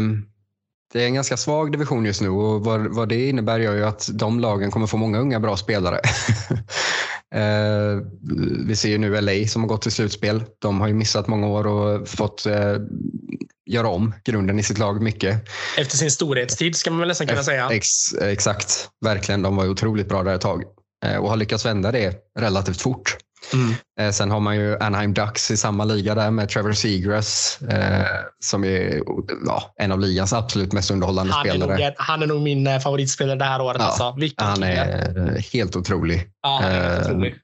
det 0.92 1.02
är 1.02 1.06
en 1.06 1.14
ganska 1.14 1.36
svag 1.36 1.72
division 1.72 2.04
just 2.04 2.20
nu 2.20 2.28
och 2.28 2.64
vad, 2.64 2.94
vad 2.94 3.08
det 3.08 3.28
innebär 3.28 3.58
gör 3.58 3.74
ju 3.74 3.84
att 3.84 4.08
de 4.12 4.40
lagen 4.40 4.70
kommer 4.70 4.86
få 4.86 4.96
många 4.96 5.18
unga 5.18 5.40
bra 5.40 5.56
spelare. 5.56 6.00
Eh, 7.34 8.00
vi 8.66 8.76
ser 8.76 8.88
ju 8.88 8.98
nu 8.98 9.20
LA 9.20 9.46
som 9.46 9.62
har 9.62 9.68
gått 9.68 9.82
till 9.82 9.92
slutspel. 9.92 10.44
De 10.58 10.80
har 10.80 10.88
ju 10.88 10.94
missat 10.94 11.26
många 11.26 11.46
år 11.46 11.66
och 11.66 12.08
fått 12.08 12.46
eh, 12.46 12.76
göra 13.66 13.88
om 13.88 14.14
grunden 14.24 14.58
i 14.58 14.62
sitt 14.62 14.78
lag 14.78 15.02
mycket. 15.02 15.48
Efter 15.78 15.96
sin 15.96 16.10
storhetstid 16.10 16.76
ska 16.76 16.90
man 16.90 17.00
väl 17.00 17.08
nästan 17.08 17.26
kunna 17.26 17.42
säga. 17.42 17.68
Ex, 17.70 18.14
exakt, 18.14 18.88
verkligen. 19.00 19.42
De 19.42 19.56
var 19.56 19.68
otroligt 19.68 20.08
bra 20.08 20.22
där 20.22 20.34
ett 20.34 20.40
tag 20.40 20.62
eh, 21.04 21.16
och 21.16 21.28
har 21.28 21.36
lyckats 21.36 21.66
vända 21.66 21.92
det 21.92 22.14
relativt 22.38 22.80
fort. 22.80 23.16
Mm. 23.52 23.74
Eh, 24.00 24.10
sen 24.12 24.30
har 24.30 24.40
man 24.40 24.56
ju 24.56 24.78
Anaheim 24.78 25.14
Ducks 25.14 25.50
i 25.50 25.56
samma 25.56 25.84
liga 25.84 26.14
där 26.14 26.30
med 26.30 26.48
Trevor 26.48 26.72
Seagrass 26.72 27.62
eh, 27.62 28.06
som 28.44 28.64
är 28.64 29.02
ja, 29.46 29.74
en 29.76 29.92
av 29.92 30.00
ligans 30.00 30.32
absolut 30.32 30.72
mest 30.72 30.90
underhållande 30.90 31.32
han 31.32 31.46
spelare. 31.46 31.78
Nog, 31.78 31.94
han 31.96 32.22
är 32.22 32.26
nog 32.26 32.42
min 32.42 32.66
eh, 32.66 32.78
favoritspelare 32.78 33.38
det 33.38 33.44
här 33.44 33.60
året. 33.60 33.76
Ja, 33.80 33.86
alltså. 33.86 34.14
han 34.36 34.62
är 34.62 35.52
helt 35.52 35.76
otrolig. 35.76 36.30
Ja, 36.42 36.60
han 36.62 36.72
är 36.72 36.90
helt 36.90 37.06
otrolig. 37.06 37.34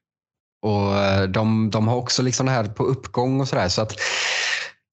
Och 0.62 1.28
de, 1.28 1.70
de 1.70 1.88
har 1.88 1.96
också 1.96 2.22
liksom 2.22 2.46
det 2.46 2.53
här 2.53 2.64
på 2.64 2.84
uppgång 2.84 3.40
och 3.40 3.49
sådär. 3.49 3.68
Så 3.68 3.82
att 3.82 3.94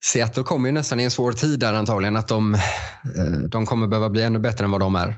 Seattle 0.06 0.44
kommer 0.44 0.70
ju 0.70 0.74
nästan 0.74 1.00
i 1.00 1.04
en 1.04 1.12
svår 1.12 1.32
tid 1.32 1.60
där 1.60 1.74
antagligen. 1.74 2.16
Att 2.16 2.28
de, 2.28 2.58
de 3.50 3.66
kommer 3.66 3.88
behöva 3.88 4.10
bli 4.10 4.24
ännu 4.24 4.40
bättre 4.40 4.66
än 4.66 4.72
vad 4.72 4.80
de 4.82 4.96
är. 4.96 5.16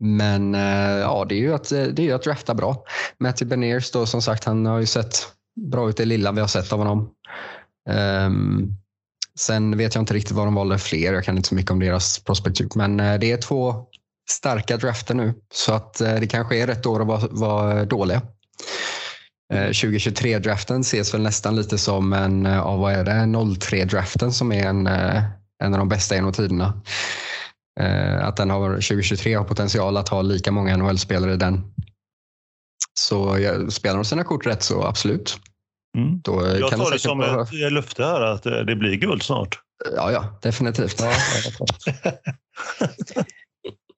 Men 0.00 0.54
eh, 0.54 0.98
ja, 1.00 1.26
det 1.28 1.34
är 1.34 1.38
ju 1.38 1.54
att, 1.54 1.72
eh, 1.72 1.82
det 1.82 2.02
är 2.02 2.06
ju 2.06 2.12
att 2.12 2.22
drafta 2.22 2.54
bra. 2.54 2.84
Matty 3.18 3.44
Beniers 3.44 3.90
då 3.90 4.06
som 4.06 4.22
sagt, 4.22 4.44
han 4.44 4.66
har 4.66 4.78
ju 4.78 4.86
sett 4.86 5.28
bra 5.70 5.88
ut 5.88 5.96
det 5.96 6.04
lilla 6.04 6.32
vi 6.32 6.40
har 6.40 6.48
sett 6.48 6.72
av 6.72 6.78
honom. 6.78 7.10
Um, 8.26 8.76
sen 9.38 9.76
vet 9.76 9.94
jag 9.94 10.02
inte 10.02 10.14
riktigt 10.14 10.36
vad 10.36 10.46
de 10.46 10.54
valde 10.54 10.78
fler. 10.78 11.12
Jag 11.12 11.24
kan 11.24 11.36
inte 11.36 11.48
så 11.48 11.54
mycket 11.54 11.70
om 11.70 11.80
deras 11.80 12.18
prospect 12.18 12.74
men 12.74 13.00
eh, 13.00 13.18
det 13.18 13.32
är 13.32 13.36
två 13.36 13.86
starka 14.30 14.76
drafter 14.76 15.14
nu 15.14 15.34
så 15.54 15.72
att 15.72 15.94
det 15.94 16.30
kanske 16.30 16.56
är 16.56 16.66
rätt 16.66 16.86
år 16.86 17.00
att 17.00 17.06
vara, 17.06 17.28
vara 17.30 17.84
dåliga. 17.84 18.22
2023-draften 19.52 20.80
ses 20.80 21.14
väl 21.14 21.22
nästan 21.22 21.56
lite 21.56 21.78
som 21.78 22.12
en, 22.12 22.44
ja 22.44 22.76
vad 22.76 22.92
är 22.92 23.04
det, 23.04 23.12
03-draften 23.12 24.30
som 24.30 24.52
är 24.52 24.66
en, 24.66 24.86
en 25.62 25.74
av 25.74 25.78
de 25.78 25.88
bästa 25.88 26.14
genom 26.14 26.32
tiderna. 26.32 26.82
Eh, 27.78 28.26
att 28.26 28.36
den 28.36 28.50
har 28.50 28.74
2023 28.74 29.34
har 29.34 29.44
potential 29.44 29.96
att 29.96 30.08
ha 30.08 30.22
lika 30.22 30.52
många 30.52 30.76
NHL-spelare 30.76 31.32
i 31.32 31.36
den. 31.36 31.72
Så 32.94 33.36
spelar 33.70 33.94
de 33.94 34.04
sina 34.04 34.24
kort 34.24 34.46
rätt 34.46 34.62
så 34.62 34.82
absolut. 34.82 35.38
Mm. 35.96 36.20
Då 36.20 36.46
jag 36.60 36.70
tar 36.70 36.90
det 36.90 36.98
som 36.98 37.20
ett 37.20 37.72
löfte 37.72 38.04
här 38.04 38.20
att 38.20 38.46
eh, 38.46 38.52
det 38.52 38.76
blir 38.76 38.94
guld 38.94 39.22
snart. 39.22 39.58
Ja, 39.96 40.12
ja 40.12 40.38
definitivt. 40.42 41.00
Ja, 41.00 41.12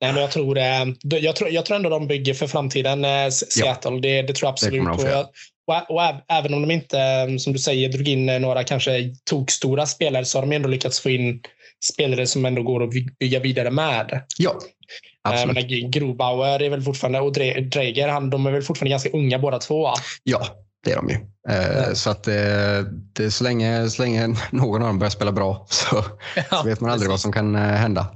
Nej, 0.03 0.12
men 0.12 0.22
jag, 0.22 0.31
tror, 0.31 0.59
eh, 0.59 0.87
jag, 1.03 1.37
tror, 1.37 1.51
jag 1.51 1.66
tror 1.66 1.76
ändå 1.76 1.89
de 1.89 2.07
bygger 2.07 2.35
för 2.35 2.47
framtiden, 2.47 3.33
Seattle. 3.33 3.91
Ja. 3.91 4.01
Det, 4.01 4.22
det 4.22 4.33
tror 4.35 4.47
jag 4.47 4.53
absolut. 4.53 4.85
Det 4.85 4.91
och, 4.91 5.03
jag, 5.11 5.26
och, 5.66 5.95
och, 5.97 6.03
även 6.28 6.55
om 6.55 6.62
de 6.62 6.70
inte, 6.70 6.99
som 7.39 7.53
du 7.53 7.59
säger, 7.59 7.89
drog 7.89 8.09
in 8.09 8.26
några 8.26 8.64
kanske 8.64 9.14
tokstora 9.31 9.87
spelare 9.87 10.24
så 10.24 10.39
har 10.39 10.47
de 10.47 10.57
ändå 10.57 10.68
lyckats 10.68 11.01
få 11.01 11.11
in 11.11 11.41
spelare 11.85 12.26
som 12.26 12.45
ändå 12.45 12.62
går 12.62 12.85
att 12.85 12.91
bygga 13.18 13.41
vidare 13.41 13.70
med. 13.70 14.22
Ja, 14.39 14.51
eh, 14.51 15.31
absolut. 15.31 15.55
Menar, 15.55 15.91
Grobauer 15.91 16.62
är 16.62 16.70
väl 16.70 16.83
fortfarande, 16.83 17.20
och 17.20 17.33
Dreger, 17.33 18.09
han, 18.09 18.31
de 18.31 18.47
är 18.47 18.51
väl 18.51 18.62
fortfarande 18.62 18.91
ganska 18.91 19.11
unga 19.11 19.39
båda 19.39 19.59
två? 19.59 19.93
Ja, 20.22 20.47
det 20.85 20.93
är 20.93 20.97
de 20.97 21.09
ju. 21.09 21.16
Eh, 21.49 21.93
så 21.93 22.11
att 22.11 22.24
det, 22.24 22.85
det, 23.12 23.31
så, 23.31 23.45
länge, 23.45 23.91
så 23.91 24.03
länge 24.03 24.26
någon 24.51 24.83
av 24.83 24.89
dem 24.89 24.99
börjar 24.99 25.11
spela 25.11 25.33
bra 25.33 25.66
så, 25.70 26.05
ja, 26.37 26.43
så 26.51 26.62
vet 26.62 26.81
man 26.81 26.91
aldrig 26.91 27.09
precis. 27.09 27.11
vad 27.11 27.20
som 27.20 27.33
kan 27.33 27.55
eh, 27.55 27.61
hända. 27.62 28.07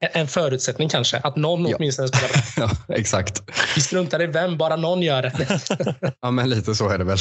En 0.00 0.28
förutsättning 0.28 0.88
kanske, 0.88 1.16
att 1.16 1.36
någon 1.36 1.66
ja. 1.66 1.76
åtminstone 1.76 2.08
spelar 2.08 2.28
bra. 2.28 2.42
ja, 2.88 2.94
exakt. 2.94 3.42
Vi 3.76 3.80
struntar 3.80 4.22
i 4.22 4.26
vem, 4.26 4.58
bara 4.58 4.76
någon 4.76 5.02
gör 5.02 5.22
det. 5.22 5.60
ja, 6.20 6.30
men 6.30 6.50
lite 6.50 6.74
så 6.74 6.88
är 6.88 6.98
det 6.98 7.04
väl. 7.04 7.18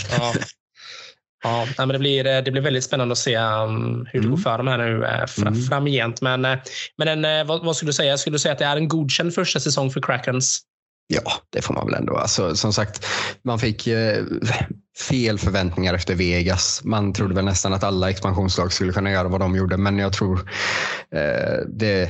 Ja. 1.47 1.67
Men 1.77 1.87
det, 1.87 1.99
blir, 1.99 2.23
det 2.41 2.51
blir 2.51 2.61
väldigt 2.61 2.83
spännande 2.83 3.11
att 3.11 3.17
se 3.17 3.37
um, 3.37 4.07
hur 4.11 4.19
det 4.19 4.27
går 4.27 4.33
mm. 4.33 4.43
för 4.43 4.57
dem 4.57 4.67
här 4.67 4.77
nu 4.77 5.05
eh, 5.05 5.25
fr 5.25 5.41
mm. 5.41 5.61
framgent. 5.61 6.21
Men, 6.21 6.45
eh, 6.45 6.57
men 6.97 7.07
en, 7.07 7.25
eh, 7.25 7.47
vad, 7.47 7.65
vad, 7.65 7.75
skulle 7.75 7.89
du 7.89 7.93
säga? 7.93 8.17
Skulle 8.17 8.35
du 8.35 8.39
säga 8.39 8.51
att 8.51 8.59
det 8.59 8.65
är 8.65 8.77
en 8.77 8.87
godkänd 8.87 9.33
första 9.33 9.59
säsong 9.59 9.91
för 9.91 10.01
Krakens? 10.01 10.61
Ja, 11.07 11.31
det 11.49 11.61
får 11.61 11.73
man 11.73 11.85
väl 11.85 11.95
ändå. 11.95 12.17
Alltså, 12.17 12.55
som 12.55 12.73
sagt, 12.73 13.05
man 13.43 13.59
fick 13.59 13.87
fel 15.09 15.39
förväntningar 15.39 15.93
efter 15.93 16.15
Vegas. 16.15 16.81
Man 16.83 17.13
trodde 17.13 17.35
väl 17.35 17.45
nästan 17.45 17.73
att 17.73 17.83
alla 17.83 18.09
expansionslag 18.09 18.73
skulle 18.73 18.93
kunna 18.93 19.11
göra 19.11 19.27
vad 19.27 19.39
de 19.39 19.55
gjorde, 19.55 19.77
men 19.77 19.97
jag 19.97 20.13
tror 20.13 20.49
eh, 21.15 21.59
det 21.67 22.09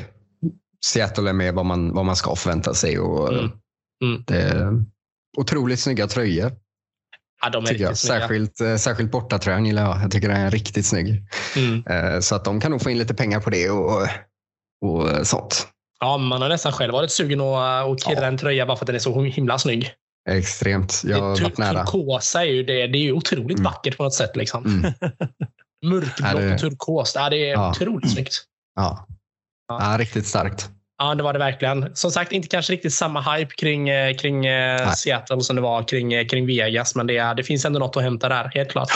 Seattle 0.85 1.29
är 1.29 1.33
med 1.33 1.53
vad 1.53 1.65
man, 1.65 1.93
vad 1.93 2.05
man 2.05 2.15
ska 2.15 2.35
förvänta 2.35 2.73
sig. 2.73 2.99
Och 2.99 3.33
Mm. 3.33 3.51
Mm. 4.03 4.23
Det 4.27 4.67
otroligt 5.37 5.79
snygga 5.79 6.07
tröjor. 6.07 6.51
Ja, 7.41 7.49
de 7.49 7.63
är 7.63 7.67
Tycker 7.67 7.83
jag. 7.83 7.97
snygga. 7.97 8.19
Särskilt, 8.19 8.61
eh, 8.61 8.75
särskilt 8.75 9.11
bortatröjan 9.11 9.65
gillar 9.65 9.83
jag. 9.83 10.01
Jag 10.03 10.11
tycker 10.11 10.27
den 10.29 10.37
är 10.37 10.51
riktigt 10.51 10.85
snygg. 10.85 11.23
Mm. 11.55 11.83
Eh, 11.89 12.19
Så 12.19 12.35
att 12.35 12.45
de 12.45 12.61
kan 12.61 12.71
nog 12.71 12.81
få 12.81 12.89
in 12.89 12.97
lite 12.97 13.13
pengar 13.13 13.39
på 13.39 13.49
det 13.49 13.69
och, 13.69 14.01
och 14.85 15.27
sånt. 15.27 15.67
Ja, 15.99 16.17
man 16.17 16.41
har 16.41 16.49
nästan 16.49 16.71
själv 16.73 16.93
varit 16.93 17.11
sugen 17.11 17.41
att, 17.41 17.85
att 17.91 18.03
kirra 18.03 18.21
Ja. 18.21 18.27
en 18.27 18.37
tröja 18.37 18.65
bara 18.65 18.77
för 18.77 18.83
att 18.83 18.87
den 18.87 18.95
är 18.95 18.99
så 18.99 19.23
himla 19.23 19.59
snygg. 19.59 19.91
Extremt. 20.29 21.01
Jag 21.05 21.21
har 21.21 21.35
Det 21.37 21.43
varit 21.43 21.57
nära. 21.57 21.85
Turkosa 21.85 22.41
är 22.41 22.45
ju, 22.45 22.63
det, 22.63 22.73
det 22.87 22.97
är 22.97 23.01
ju 23.01 23.11
otroligt 23.13 23.59
Mm. 23.59 23.63
vackert 23.63 23.97
på 23.97 24.03
något 24.03 24.13
sätt. 24.13 24.35
Liksom. 24.35 24.65
Mm. 24.65 24.93
Mörkblått 25.85 26.53
och 26.53 26.59
turkos. 26.59 27.11
Ja, 27.15 27.29
det 27.29 27.37
är 27.49 27.53
Ja. 27.53 27.69
otroligt 27.69 28.11
snyggt. 28.13 28.33
Ja. 28.75 29.07
Ja. 29.67 29.91
Ja, 29.91 29.97
riktigt 29.97 30.25
starkt. 30.27 30.69
Ja, 30.97 31.15
det 31.15 31.23
var 31.23 31.33
det 31.33 31.39
verkligen. 31.39 31.95
Som 31.95 32.11
sagt, 32.11 32.31
inte 32.31 32.47
kanske 32.47 32.73
riktigt 32.73 32.93
samma 32.93 33.21
hype 33.35 33.55
kring, 33.55 33.89
eh, 33.89 34.15
kring 34.15 34.45
eh, 34.45 34.85
Nej. 34.85 34.95
Seattle 34.95 35.41
som 35.41 35.55
det 35.55 35.61
var 35.61 35.83
kring, 35.83 36.13
eh, 36.13 36.25
kring 36.27 36.45
Vegas, 36.47 36.95
men 36.95 37.07
det, 37.07 37.33
det 37.37 37.43
finns 37.43 37.65
ändå 37.65 37.79
något 37.79 37.97
att 37.97 38.03
hämta 38.03 38.29
där, 38.29 38.51
helt 38.53 38.71
klart. 38.71 38.89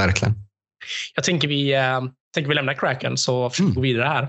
Verkligen. 0.00 0.34
Jag 1.14 1.24
tänker 1.24 1.48
vi, 1.48 1.74
eh, 1.74 2.00
tänker 2.34 2.48
vi 2.48 2.54
lämnar 2.54 2.74
Kraken 2.74 3.16
så 3.18 3.48
vi 3.58 3.62
Mm. 3.62 3.74
gå 3.74 3.80
vidare 3.80 4.08
här. 4.08 4.22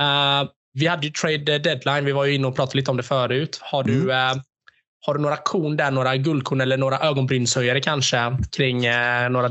Eh, 0.00 0.48
vi 0.72 0.86
hade 0.86 1.06
ju 1.06 1.12
trade 1.12 1.58
deadline. 1.58 2.04
Vi 2.04 2.12
var 2.12 2.24
ju 2.24 2.34
inne 2.34 2.46
och 2.46 2.56
pratade 2.56 2.76
lite 2.76 2.90
om 2.90 2.96
det 2.96 3.02
förut. 3.02 3.58
Har 3.62 3.82
du, 3.84 4.02
Mm. 4.12 4.36
eh, 4.38 4.42
har 5.06 5.14
du 5.14 5.20
några 5.20 5.36
korn 5.36 5.76
där, 5.76 5.90
några 5.90 6.16
guldkorn 6.16 6.60
eller 6.60 6.76
några 6.76 6.98
ögonbrynshöjare 6.98 7.80
kanske 7.80 8.36
kring 8.56 8.84
eh, 8.86 9.28
några 9.30 9.48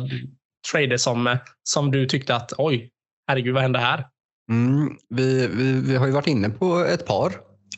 trader 0.71 0.97
som, 0.97 1.37
som 1.63 1.91
du 1.91 2.05
tyckte 2.05 2.35
att 2.35 2.53
oj, 2.57 2.89
herregud, 3.27 3.53
vad 3.53 3.63
hände 3.63 3.79
här? 3.79 4.05
Mm, 4.49 4.89
vi, 5.09 5.47
vi, 5.47 5.71
vi 5.81 5.95
har 5.95 6.05
ju 6.05 6.11
varit 6.11 6.27
inne 6.27 6.49
på 6.49 6.79
ett 6.79 7.05
par 7.05 7.33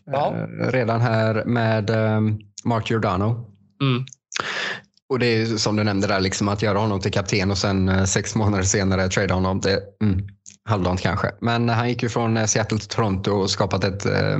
Ja. 0.05 0.35
eh, 0.35 0.71
redan 0.71 1.01
här 1.01 1.45
med 1.45 1.89
eh, 1.89 2.21
Mark 2.65 2.89
Giordano. 2.89 3.25
Mm. 3.81 4.05
Och 5.09 5.19
det 5.19 5.25
är 5.25 5.45
som 5.45 5.75
du 5.75 5.83
nämnde 5.83 6.07
där, 6.07 6.19
liksom 6.19 6.47
att 6.47 6.61
göra 6.61 6.79
honom 6.79 6.99
till 6.99 7.11
kapten 7.11 7.51
och 7.51 7.57
sen 7.57 7.89
eh, 7.89 8.03
sex 8.03 8.35
månader 8.35 8.63
senare 8.63 9.09
trada 9.09 9.33
honom. 9.33 9.59
Det, 9.61 9.79
mm, 10.03 10.27
halvdant 10.69 11.01
kanske. 11.01 11.31
Men 11.41 11.69
han 11.69 11.89
gick 11.89 12.03
ju 12.03 12.09
från 12.09 12.37
eh, 12.37 12.45
Seattle 12.45 12.77
till 12.77 12.87
Toronto 12.87 13.31
och 13.31 13.49
skapat 13.49 13.83
ett 13.83 14.05
eh, 14.05 14.33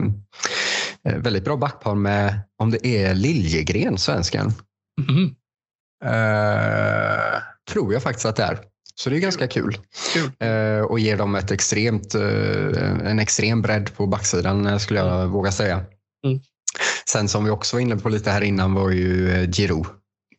eh, 1.08 1.18
väldigt 1.18 1.46
bra 1.46 1.58
backpar 1.58 1.96
med, 1.96 2.40
om 2.58 2.72
det 2.72 2.88
är 2.88 3.16
Liljegren, 3.16 3.98
svensken. 3.98 4.54
Eh, 6.06 7.42
tror 7.72 7.94
jag 7.94 8.04
faktiskt 8.04 8.26
att 8.26 8.36
det 8.36 8.44
är. 8.44 8.60
Så 8.96 9.10
det 9.10 9.16
är 9.16 9.20
ganska 9.20 9.48
kul. 9.48 9.78
Kul. 10.14 10.32
Eh, 10.40 10.82
och 10.82 11.00
ger 11.00 11.18
dem 11.18 11.36
ett 11.36 11.52
extremt, 11.52 12.16
eh, 12.16 12.22
en 13.06 13.20
extrem 13.20 13.62
bredd 13.62 13.96
på 13.96 14.08
backsidan 14.08 14.68
eh, 14.68 14.78
skulle 14.78 15.00
jag 15.00 15.28
våga 15.28 15.52
säga. 15.52 15.76
Mm. 16.26 16.40
Sen 17.10 17.28
som 17.28 17.44
vi 17.44 17.50
också 17.50 17.76
var 17.76 17.82
inne 17.82 17.98
på 17.98 18.10
lite 18.10 18.32
här 18.32 18.42
innan 18.42 18.74
var 18.74 18.90
ju 18.90 19.32
eh, 19.32 19.50
Giroud 19.52 19.86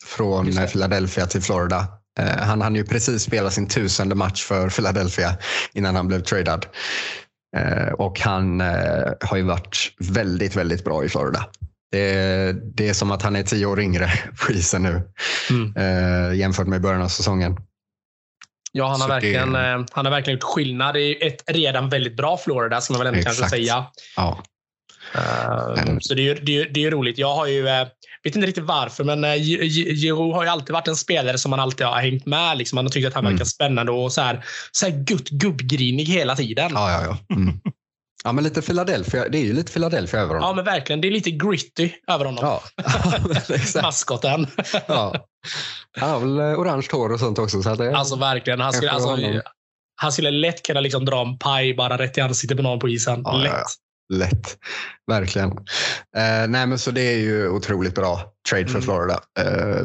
från 0.05 0.53
Philadelphia 0.73 1.27
till 1.27 1.43
Florida. 1.43 1.87
Eh, 2.19 2.27
han 2.27 2.63
hann 2.63 2.75
ju 2.75 2.85
precis 2.85 3.23
spela 3.23 3.51
sin 3.51 3.69
tusende 3.69 4.15
match 4.15 4.45
för 4.45 4.71
Philadelphia 4.71 5.37
innan 5.73 5.97
han 5.97 6.09
blev 6.09 6.21
tradad. 6.21 6.67
Eh, 7.57 7.93
och 7.93 8.21
han 8.21 8.61
har 9.21 9.37
ju 9.37 9.43
varit 9.43 9.77
väldigt, 9.99 10.57
väldigt 10.57 10.85
bra 10.85 11.05
i 11.05 11.09
Florida. 11.09 11.47
Det, 11.93 12.53
det 12.75 12.89
är 12.89 12.95
som 12.95 13.11
att 13.11 13.23
han 13.23 13.37
är 13.37 13.43
tio 13.43 13.67
år 13.67 13.81
yngre 13.81 14.13
på 14.47 14.53
isen 14.53 14.83
nu 14.83 15.03
Mm. 15.51 16.35
jämfört 16.39 16.67
med 16.67 16.81
början 16.81 17.03
av 17.03 17.09
säsongen. 17.09 17.57
Ja, 18.73 18.85
han 18.89 18.93
har, 18.93 18.99
Så 18.99 19.07
det- 19.07 19.13
verkligen, 19.15 19.55
eh, 19.55 19.87
han 19.93 20.05
har 20.07 20.11
verkligen 20.11 20.37
gjort 20.39 20.43
skillnad 20.55 20.97
i 20.97 21.27
ett 21.27 21.45
redan 21.47 21.89
väldigt 21.89 22.17
bra 22.17 22.37
Florida, 22.39 22.81
ska 22.81 22.93
man 22.93 22.99
väl 22.99 23.07
ändå 23.15 23.23
kanske 23.23 23.45
Exakt. 23.45 23.51
säga. 23.51 23.85
Ja, 24.17 24.43
Mm. 25.79 26.01
Så 26.01 26.15
det 26.15 26.29
är, 26.29 26.39
det, 26.43 26.59
är, 26.61 26.69
det 26.75 26.85
är 26.85 26.91
roligt. 26.91 27.19
Jag 27.19 27.35
har 27.35 27.47
ju, 27.47 27.69
eh, 27.69 27.87
vet 28.25 28.37
inte 28.37 28.47
riktigt 28.49 28.65
varför, 28.65 29.05
men 29.05 29.25
Gi- 29.25 29.63
Gi- 29.63 29.95
Giroud 29.95 30.35
har 30.35 30.43
ju 30.43 30.49
alltid 30.49 30.73
varit 30.73 30.89
en 30.89 30.97
spelare 30.97 31.39
som 31.39 31.51
man 31.51 31.61
alltid 31.61 31.87
har 31.87 32.01
hängt 32.01 32.27
med. 32.27 32.59
Liksom. 32.59 32.77
Man 32.77 32.85
har 32.85 32.91
tyckt 32.91 33.09
att 33.09 33.15
han 33.15 33.25
Mm. 33.25 33.33
verkar 33.35 33.45
spännande 33.45 33.93
och 33.93 34.13
så 34.13 34.21
här, 34.21 34.45
så 34.73 34.87
här 34.87 34.93
gutt, 35.05 35.29
gubbgrinig 35.29 36.05
hela 36.05 36.37
tiden. 36.37 36.71
Ja, 36.75 36.91
ja. 36.93 37.17
ja. 37.29 37.35
Mm. 37.37 37.61
Ja, 38.25 38.33
men 38.33 38.45
lite 38.45 38.63
Philadelphia. 38.63 39.29
Det 39.29 39.39
är 39.39 39.43
ju 39.43 39.53
lite 39.53 39.73
Philadelphia 39.73 40.21
över 40.21 40.35
honom. 40.35 40.57
men 40.57 40.65
verkligen. 40.65 41.01
Det 41.01 41.09
är 41.09 41.13
lite 41.13 41.31
gritty 41.31 41.91
över 42.09 42.25
honom. 42.25 42.45
Ja. 42.45 42.63
Maskoten. 43.83 44.47
Ja. 44.87 45.27
Han 46.01 46.11
har 46.11 46.21
väl 46.21 46.39
eh, 46.39 46.61
orange 46.61 46.87
hår 46.93 47.13
och 47.13 47.21
sånt 47.21 47.39
också. 47.39 47.63
Så 47.63 47.71
att 47.71 47.79
det, 47.79 47.97
Alltså 47.97 48.17
verkligen. 48.17 48.61
Han 48.61 48.73
skulle, 48.73 48.91
alltså, 48.91 49.19
han 49.97 50.13
skulle 50.13 50.31
lätt 50.31 50.63
kunna 50.67 50.81
liksom 50.81 51.05
dra 51.05 51.21
en 51.21 51.39
paj 51.39 51.75
bara 51.75 51.99
rätt 51.99 52.19
i 52.19 52.21
ansiktet 52.21 52.57
på 52.57 52.63
någon 52.63 52.79
på 52.79 52.89
isen. 52.89 53.23
Ja, 53.25 53.33
ja, 53.33 53.43
lätt. 53.43 53.53
ja. 53.53 54.17
Lätt. 54.17 54.59
Verkligen. 55.07 55.51
Eh, 56.17 56.49
nej, 56.49 56.67
men 56.67 56.79
så 56.79 56.91
det 56.91 57.01
är 57.03 57.19
ju 57.19 57.49
otroligt 57.49 57.95
bra 57.95 58.33
trade 58.51 58.65
för 58.67 58.71
Mm. 58.71 58.83
Florida. 58.83 59.21
Eh, 59.41 59.85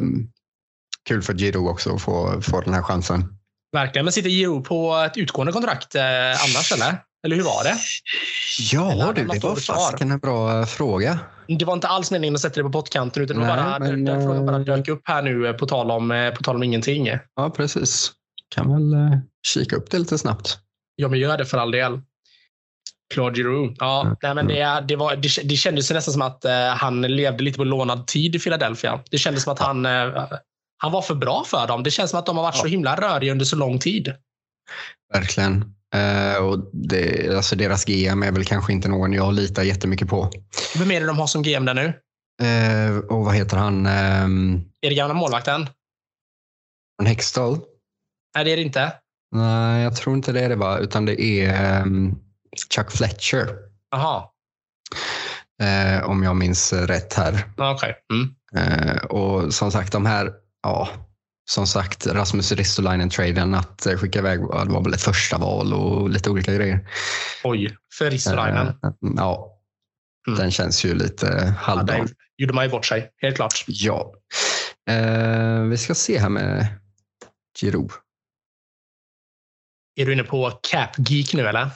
kul 1.08 1.22
för 1.22 1.34
Giroud 1.34 1.68
också 1.68 1.94
att 1.94 2.02
få, 2.02 2.42
få 2.42 2.60
den 2.60 2.74
här 2.74 2.82
chansen. 2.82 3.24
Verkligen. 3.72 4.04
Men 4.04 4.12
sitter 4.12 4.30
Giroud 4.30 4.64
på 4.64 4.94
ett 4.96 5.16
utgående 5.16 5.52
kontrakt 5.52 5.94
eh, 5.94 6.02
annars 6.44 6.72
eller? 6.72 7.02
Eller 7.24 7.36
hur 7.36 7.42
var 7.42 7.64
det? 7.64 7.76
Ja, 8.72 9.12
du, 9.16 9.24
det 9.24 9.42
var 9.42 9.56
fasiken 9.56 10.10
en 10.10 10.18
bra 10.18 10.60
eh, 10.60 10.66
fråga. 10.66 11.18
Det 11.58 11.64
var 11.64 11.74
inte 11.74 11.88
alls 11.88 12.10
meningen 12.10 12.34
att 12.34 12.40
sätta 12.40 12.54
det 12.56 12.62
på 12.64 12.72
pottkanten 12.72 13.22
utan 13.22 13.36
Nej, 13.36 13.46
bara, 13.46 13.78
men, 13.78 14.04
den 14.04 14.22
frågan 14.22 14.46
bara 14.46 14.56
eh, 14.56 14.62
dök 14.62 14.88
upp 14.88 15.02
här 15.04 15.22
nu 15.22 15.46
eh, 15.46 15.52
på 15.52 15.66
tal 15.66 15.90
om, 15.90 16.32
på 16.36 16.42
tal 16.42 16.56
om 16.56 16.62
ingenting. 16.62 17.08
Ja, 17.36 17.50
precis. 17.50 18.12
Kan 18.54 18.72
väl 18.72 18.96
kika 19.46 19.76
upp 19.76 19.90
det 19.90 19.98
lite 19.98 20.18
snabbt. 20.18 20.58
Ja, 20.96 21.08
men 21.08 21.18
gör 21.18 21.38
det 21.38 21.46
för 21.46 21.58
all 21.58 21.70
del. 21.70 22.00
Claude 23.14 23.36
Giroux. 23.36 23.76
Ja, 23.78 24.00
Mm. 24.02 24.16
nej, 24.22 24.34
men 24.34 24.46
det, 24.46 24.84
det, 24.88 24.96
var, 24.96 25.16
det, 25.16 25.28
det 25.44 25.56
kändes 25.56 25.90
nästan 25.90 26.12
som 26.12 26.22
att 26.22 26.44
eh, 26.44 26.52
han 26.68 27.02
levde 27.02 27.44
lite 27.44 27.56
på 27.56 27.64
lånad 27.64 28.06
tid 28.06 28.34
i 28.36 28.38
Philadelphia. 28.38 29.00
Det 29.10 29.18
kändes 29.18 29.42
som 29.42 29.52
att 29.52 29.58
han, 29.58 29.86
eh, 29.86 30.24
han 30.78 30.92
var 30.92 31.02
för 31.02 31.14
bra 31.14 31.44
för 31.46 31.66
dem. 31.66 31.82
Det 31.82 31.90
känns 31.90 32.10
som 32.10 32.18
att 32.18 32.26
de 32.26 32.36
har 32.36 32.42
varit 32.44 32.56
Ja. 32.56 32.62
så 32.62 32.68
himla 32.68 32.96
röriga 32.96 33.32
under 33.32 33.44
så 33.44 33.56
lång 33.56 33.78
tid. 33.78 34.14
Verkligen. 35.14 35.74
Eh, 35.94 36.44
och 36.44 36.70
det, 36.72 37.36
alltså 37.36 37.56
deras 37.56 37.84
GM 37.84 38.22
är 38.22 38.32
väl 38.32 38.44
kanske 38.44 38.72
inte 38.72 38.88
någon 38.88 39.12
jag 39.12 39.34
litar 39.34 39.62
jättemycket 39.62 40.08
på. 40.08 40.30
Vem 40.78 40.90
är 40.90 41.00
det 41.00 41.06
de 41.06 41.18
har 41.18 41.26
som 41.26 41.42
GM 41.42 41.64
där 41.64 41.74
nu? 41.74 41.86
Eh, 42.42 42.98
och 42.98 43.24
vad 43.24 43.34
heter 43.34 43.56
han? 43.56 43.86
Um, 43.86 44.64
Är 44.80 44.88
det 44.88 44.94
gamla 44.94 45.14
målvakten? 45.14 45.66
Hextall? 47.04 47.58
Nej, 48.34 48.44
det 48.44 48.52
är 48.52 48.56
det 48.56 48.62
inte. 48.62 48.92
Nej, 49.34 49.82
jag 49.82 49.96
tror 49.96 50.16
inte 50.16 50.32
det 50.32 50.40
är 50.40 50.48
det 50.48 50.56
va? 50.56 50.78
Utan 50.78 51.04
det 51.04 51.22
är 51.22 51.80
ehm, 51.80 52.14
Chuck 52.74 52.90
Fletcher. 52.90 53.48
Jaha, 53.90 54.24
Eh, 55.62 56.04
om 56.04 56.22
jag 56.22 56.36
minns 56.36 56.72
rätt 56.72 57.14
här. 57.14 57.44
Okej. 57.56 57.96
Mm. 58.12 58.34
Eh, 58.54 58.96
och 58.96 59.54
som 59.54 59.72
sagt, 59.72 59.92
de 59.92 60.06
här, 60.06 60.32
ja, 60.62 60.88
som 61.50 61.66
sagt, 61.66 62.06
Rasmus 62.06 62.52
Ristolainen-traden, 62.52 63.54
att 63.54 63.86
eh, 63.86 63.96
skicka 63.96 64.18
iväg, 64.18 64.40
ja, 64.52 64.64
det 64.64 64.72
var 64.72 64.84
väl 64.84 64.94
ett 64.94 65.02
första 65.02 65.38
val 65.38 65.72
och 65.74 66.10
lite 66.10 66.30
olika 66.30 66.54
grejer. 66.54 66.88
Oj, 67.44 67.76
för 67.98 68.10
Ristolainen. 68.10 68.66
Eh, 68.66 68.90
ja, 69.16 69.54
Mm. 70.28 70.38
den 70.40 70.50
känns 70.50 70.84
ju 70.84 70.94
lite 70.94 71.26
Ja, 71.26 71.62
halvdan. 71.72 72.08
gjorde 72.36 72.52
man 72.54 72.64
ju 72.64 72.70
bort 72.70 72.86
sig, 72.86 73.10
helt 73.22 73.36
klart. 73.36 73.64
Ja. 73.66 74.12
Eh, 74.90 75.60
vi 75.62 75.76
ska 75.78 75.94
se 75.94 76.18
här 76.18 76.28
med 76.28 76.66
Giroud. 77.60 77.90
Är 80.00 80.06
du 80.06 80.12
inne 80.12 80.22
på 80.22 80.50
Cap 80.70 80.90
Geek 80.98 81.34
nu 81.34 81.46
eller? 81.48 81.68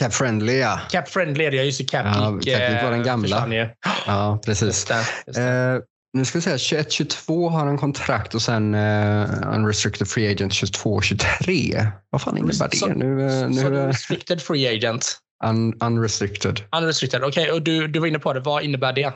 Cap 0.00 0.14
Friendly, 0.14 0.58
ja. 0.58 0.80
Cap 0.90 1.08
Friendly 1.08 1.44
ja, 1.44 1.50
just 1.62 1.78
det. 1.78 1.84
Cap 1.84 2.06
Ja, 2.06 2.38
Geek. 2.42 2.58
Cap 2.58 2.70
Geek 2.70 2.82
var 2.84 2.90
den 2.90 3.02
gamla. 3.02 3.68
Ja, 4.06 4.40
precis. 4.44 4.66
Just 4.66 4.88
det, 4.88 5.04
just 5.26 5.36
det. 5.38 5.42
Eh, 5.44 5.80
nu 6.12 6.24
ska 6.24 6.38
vi 6.38 6.42
säga 6.42 6.56
21-22 6.56 7.48
har 7.50 7.66
han 7.66 7.78
kontrakt 7.78 8.34
och 8.34 8.42
sen 8.42 8.74
eh, 8.74 9.54
unrestricted 9.54 10.08
free 10.08 10.32
agent 10.32 10.52
22-23. 10.52 11.90
Vad 12.10 12.22
fan 12.22 12.36
innebär 12.38 12.68
Så- 12.76 12.86
det? 12.86 12.94
Nu, 12.94 13.26
eh, 13.26 13.40
Så 13.40 13.48
nu 13.48 13.60
du 13.60 13.66
är 13.66 13.70
det 13.70 13.88
restricted 13.88 14.42
free 14.42 14.68
agent. 14.76 15.18
un, 15.44 15.82
unrestricted. 15.82 16.60
Unrestricted. 16.76 17.24
Okej, 17.24 17.52
och 17.52 17.62
du, 17.62 17.88
du 17.88 17.98
var 17.98 18.06
inne 18.06 18.18
på 18.18 18.32
det. 18.32 18.40
Vad 18.40 18.62
innebär 18.62 18.92
det? 18.92 19.12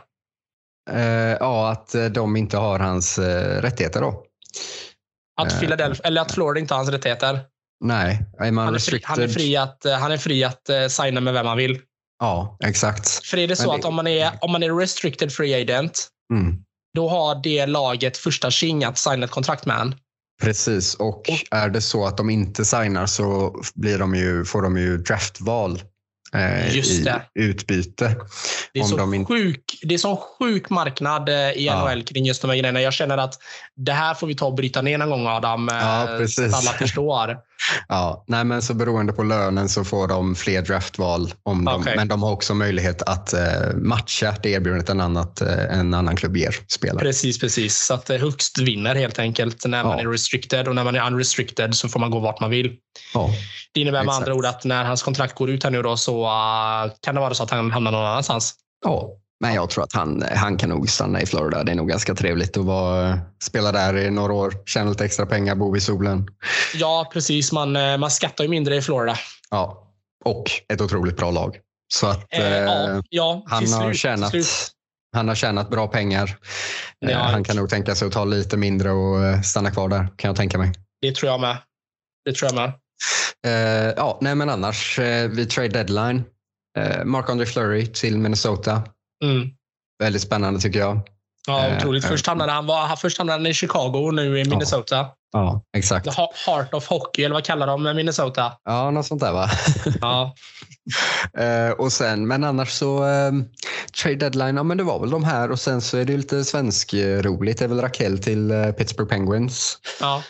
Eh, 0.91 1.03
ja, 1.41 1.71
att 1.71 1.95
eh, 1.95 2.05
de 2.05 2.37
inte 2.37 2.57
har 2.57 2.79
hans 2.79 3.19
eh, 3.19 3.63
rättigheter 3.63 4.01
då. 4.01 4.25
Att, 5.41 5.53
Eh. 5.53 5.61
Philadelphia, 5.61 6.07
eller 6.07 6.21
att 6.23 6.33
Florida 6.33 6.61
inte 6.61 6.75
har 6.75 6.79
hans 6.79 6.91
rättigheter. 6.91 7.41
Nej, 7.85 8.19
är 8.39 8.51
man 8.53 8.65
Han 8.65 8.75
är, 8.75 8.79
fri, 8.79 9.01
han 9.05 9.21
är 9.23 9.29
fri 9.29 9.57
att, 9.57 9.85
eh, 9.85 9.95
han 9.95 10.13
är 10.13 10.17
fri 10.17 10.45
att 10.45 10.71
uh, 10.71 10.89
signa 10.89 11.21
med 11.21 11.33
vem 11.35 11.47
han 11.47 11.57
vill. 11.57 11.81
Ja, 12.21 12.57
exakt. 12.65 13.09
För 13.09 13.39
är 13.39 13.49
det 13.49 13.57
så 13.57 13.71
det- 13.73 13.79
att 13.79 13.85
om 13.85 13.95
man, 13.95 14.07
är, 14.07 14.33
om 14.41 14.53
man 14.53 14.63
är 14.63 14.75
restricted 14.75 15.33
free 15.33 15.55
agent, 15.63 16.09
Mm. 16.33 16.57
Då 16.95 17.09
har 17.09 17.41
det 17.43 17.67
laget 17.67 18.17
första 18.17 18.51
tjing 18.51 18.85
att 18.85 18.99
signa 18.99 19.25
ett 19.25 19.31
kontrakt 19.31 19.67
med 19.67 19.81
en. 19.81 19.95
Precis, 20.43 20.95
och 20.95 21.23
är 21.51 21.69
det 21.69 21.81
så 21.81 22.07
att 22.07 22.17
de 22.17 22.31
inte 22.31 22.65
signar 22.65 23.07
så 23.07 23.55
blir 23.75 23.99
de 23.99 24.15
ju, 24.15 24.45
får 24.45 24.63
de 24.63 24.77
ju 24.79 24.97
draftval 24.99 25.83
eh, 26.35 26.77
Just 26.77 26.91
i 26.91 27.03
det. 27.03 27.23
utbyte. 27.35 28.17
Det 28.73 28.79
är, 28.79 28.83
Om 28.83 28.89
så 28.89 28.97
de 28.97 29.15
in- 29.15 29.27
sjuk, 29.27 29.79
det 29.83 29.95
är 29.95 29.99
sån 29.99 30.17
sjuk 30.17 30.71
marknad 30.71 31.29
eh, 31.29 31.35
i 31.51 31.65
Ja. 31.67 31.85
NHL 31.95 32.03
kring 32.05 32.25
just 32.27 32.43
de 32.43 32.49
här 32.51 32.57
grejerna. 32.59 32.81
Jag 32.83 32.93
känner 32.93 33.19
att 33.19 33.35
det 33.77 33.93
här 33.93 34.15
får 34.15 34.27
vi 34.27 34.35
ta 34.35 34.47
och 34.47 34.55
bryta 34.55 34.83
ner 34.83 34.99
någon 34.99 35.11
gång 35.11 35.27
Adam. 35.27 35.69
eh, 35.69 35.75
Ja, 35.75 36.07
precis. 36.19 36.35
Så 36.37 36.45
att 36.45 36.55
alla 36.69 36.79
förstår. 36.79 37.37
Ja, 37.89 38.25
nej, 38.29 38.45
men 38.45 38.63
så 38.63 38.75
beroende 38.75 39.13
på 39.13 39.23
lönen 39.23 39.69
så 39.69 39.85
får 39.85 40.09
de 40.09 40.35
fler 40.35 40.63
draftval. 40.63 41.35
Om 41.43 41.65
de, 41.65 41.81
Okej. 41.81 41.97
Men 41.97 42.09
de 42.09 42.23
har 42.23 42.31
också 42.33 42.55
möjlighet 42.55 43.03
att 43.03 43.33
eh, 43.33 43.41
matcha 43.77 44.35
det 44.43 44.51
erbjudandet 44.51 44.89
en, 44.89 45.01
annat, 45.01 45.41
eh, 45.41 45.79
en 45.79 45.95
annan 45.95 46.17
klubb 46.17 46.37
ger 46.37 46.57
spelare. 46.69 46.99
Precis, 46.99 47.39
precis. 47.41 47.79
Så 47.79 47.95
att 47.95 48.11
eh, 48.11 48.17
högst 48.19 48.59
vinner 48.59 48.95
helt 48.95 49.19
enkelt 49.19 49.67
när 49.67 49.85
man 49.85 49.99
Ja. 49.99 50.05
är 50.05 50.09
restricted 50.13 50.69
och 50.69 50.75
när 50.75 50.85
man 50.85 50.95
är 50.97 51.07
unrestricted 51.07 51.75
så 51.75 51.89
får 51.89 52.01
man 52.01 52.11
gå 52.11 52.19
vart 52.19 52.41
man 52.41 52.51
vill. 52.51 52.77
Ja, 53.15 53.31
Det 53.75 53.81
innebär 53.81 53.99
med 53.99 54.05
Exakt. 54.13 54.19
andra 54.29 54.35
ord 54.35 54.47
att 54.47 54.65
när 54.65 54.85
hans 54.85 55.03
kontrakt 55.03 55.35
går 55.35 55.51
ut 55.51 55.65
här 55.65 55.71
nu 55.71 55.83
då 55.83 55.97
så 55.97 56.29
kan 57.01 57.15
det 57.15 57.21
vara 57.21 57.35
så 57.35 57.43
att 57.43 57.51
han 57.51 57.71
hamnar 57.71 57.93
någon 57.93 58.05
annanstans. 58.07 58.55
ja. 58.85 59.09
Men 59.43 59.55
jag 59.55 59.71
tror 59.71 59.85
att 59.85 59.93
han, 59.93 60.25
han 60.31 60.57
kan 60.57 60.69
nog 60.69 60.91
stanna 60.91 61.23
i 61.23 61.27
Florida. 61.27 61.65
Det 61.65 61.73
är 61.73 61.77
nog 61.77 61.89
ganska 61.89 62.15
trevligt 62.15 62.57
att 62.57 62.65
vara, 62.65 63.19
spela 63.43 63.73
där 63.73 63.97
i 63.97 64.11
några 64.11 64.33
år, 64.33 64.55
tjäna 64.67 64.91
lite 64.91 65.05
extra 65.05 65.27
pengar, 65.27 65.55
bo 65.55 65.73
vid 65.73 65.83
solen. 65.83 66.29
Ja, 66.75 67.11
precis. 67.13 67.53
Man, 67.53 67.77
eh, 67.77 67.99
man 67.99 68.11
skattar 68.11 68.45
ju 68.45 68.51
mindre 68.51 68.77
i 68.77 68.83
Florida. 68.83 69.17
Ja, 69.51 69.89
och 70.25 70.45
ett 70.69 70.81
otroligt 70.81 71.17
bra 71.17 71.31
lag. 71.31 71.59
Så 71.95 72.07
att 72.07 72.27
Eh, 72.33 72.53
eh, 72.53 72.63
ja, 72.63 73.03
ja, 73.09 73.43
han, 73.47 73.65
till 73.65 73.73
har 73.73 73.83
slut, 73.83 73.97
tjänat, 73.97 74.31
slut. 74.31 74.47
han 75.13 75.29
har 75.29 75.35
tjänat 75.35 75.71
bra 75.71 75.87
pengar. 75.87 76.39
Ja. 76.99 77.11
Eh, 77.11 77.17
han 77.19 77.45
kan 77.45 77.57
nog 77.57 77.71
tänka 77.71 77.95
sig 77.95 78.07
att 78.07 78.13
ta 78.13 78.25
lite 78.25 78.57
mindre 78.57 78.91
och 78.91 79.45
stanna 79.45 79.71
kvar 79.71 79.89
där, 79.89 80.09
kan 80.17 80.29
jag 80.29 80.37
tänka 80.37 80.59
mig. 80.59 80.73
Det 81.01 81.15
tror 81.15 81.31
jag 81.33 81.41
med. 81.41 81.57
Det 82.25 82.33
tror 82.33 82.51
jag 82.53 82.55
med. 82.55 82.73
Eh, 83.47 83.95
ja, 83.97 84.19
nej, 84.21 84.35
men 84.35 84.51
annars, 84.51 84.99
eh, 84.99 85.29
vid 85.29 85.51
trade 85.51 85.69
deadline, 85.69 86.25
eh, 86.79 87.05
Mark-André 87.05 87.47
Fleury 87.47 87.87
till 87.87 88.19
Minnesota. 88.19 88.83
Mm. 89.23 89.49
Väldigt 90.03 90.23
spännande 90.23 90.61
tycker 90.61 90.79
jag. 90.79 91.01
Ja, 91.47 91.67
Eh, 91.67 91.77
otroligt. 91.77 92.05
eh. 92.05 92.11
Först 92.11 92.27
hamnade, 92.27 92.53
han, 92.53 92.67
var, 92.67 92.97
först 92.97 93.19
hamnade 93.19 93.39
han 93.39 93.47
i 93.47 93.55
Chicago 93.55 93.97
och 94.07 94.15
nu 94.15 94.39
i 94.41 94.45
Minnesota. 94.45 95.07
Ja, 95.33 95.63
exakt. 95.77 96.05
The 96.05 96.11
Ha- 96.11 96.33
Heart 96.47 96.75
of 96.75 96.87
Hockey, 96.89 97.25
eller 97.25 97.35
vad 97.35 97.45
kallar 97.45 97.67
de 97.67 97.83
Minnesota? 97.97 98.53
Ja, 98.65 98.91
något 98.91 99.07
sånt 99.07 99.21
där 99.21 99.33
va? 99.33 99.49
Ja, 100.01 100.35
Eh, 101.39 101.71
och 101.71 101.93
sen, 101.93 102.27
men 102.27 102.45
annars 102.45 102.71
så, 102.71 103.05
eh, 103.09 103.33
trade 104.03 104.17
deadline, 104.17 104.57
ja 104.57 104.63
men 104.63 104.77
det 104.77 104.83
var 104.85 105.01
väl 105.01 105.11
de 105.11 105.25
här 105.25 105.51
och 105.51 105.59
sen 105.61 105.81
så 105.81 105.97
är 105.99 106.05
det 106.05 106.13
ju 106.13 106.19
lite 106.19 106.45
svensk-roligt. 106.45 107.59
Det 107.59 107.65
är 107.65 107.69
väl 107.69 107.81
Rakell 107.81 108.19
till 108.19 108.73
Pittsburgh 108.79 109.11
Penguins. 109.11 109.79
ja. 110.01 110.23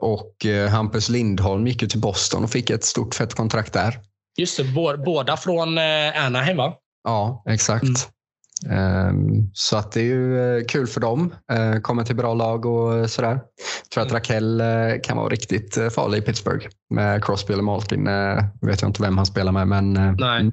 Och 0.00 0.46
Hampus 0.70 1.08
Lindholm 1.08 1.66
gick 1.66 1.82
ju 1.82 1.88
till 1.88 2.00
Boston 2.00 2.44
och 2.44 2.50
fick 2.50 2.70
ett 2.70 2.84
stort 2.84 3.14
fett 3.14 3.34
kontrakt 3.34 3.72
där. 3.72 3.98
just 4.36 4.56
det. 4.56 4.62
Bå- 4.64 5.04
Båda 5.04 5.36
från 5.36 5.78
Anaheim, 6.16 6.56
va? 6.56 6.74
Ja, 7.04 7.42
exakt. 7.48 7.82
Mm. 7.82 7.94
Ehm, 8.70 9.50
så 9.52 9.76
att 9.76 9.92
det 9.92 10.00
är 10.00 10.04
ju 10.04 10.56
eh, 10.58 10.64
kul 10.64 10.86
för 10.86 11.00
dem. 11.00 11.34
Uh, 11.52 11.80
kommer 11.80 12.04
till 12.04 12.16
bra 12.16 12.34
lag 12.34 12.66
och 12.66 13.10
sådär. 13.10 13.40
Jag 13.82 13.90
tror 13.90 14.02
att 14.02 14.10
Mm. 14.10 14.14
Rakell 14.14 14.60
eh, 14.60 15.00
kan 15.02 15.16
vara 15.16 15.28
riktigt 15.28 15.78
farlig 15.94 16.18
i 16.18 16.20
Pittsburgh 16.20 16.66
med 16.94 17.24
Crosby 17.24 17.52
eller 17.52 17.62
Malkin. 17.62 18.08
Uh, 18.08 18.44
vet 18.60 18.80
jag 18.82 18.88
inte 18.88 19.02
vem 19.02 19.16
han 19.16 19.26
spelar 19.26 19.52
med, 19.52 19.68
men 19.68 19.96
eh, 19.96 20.14
Nej. 20.18 20.52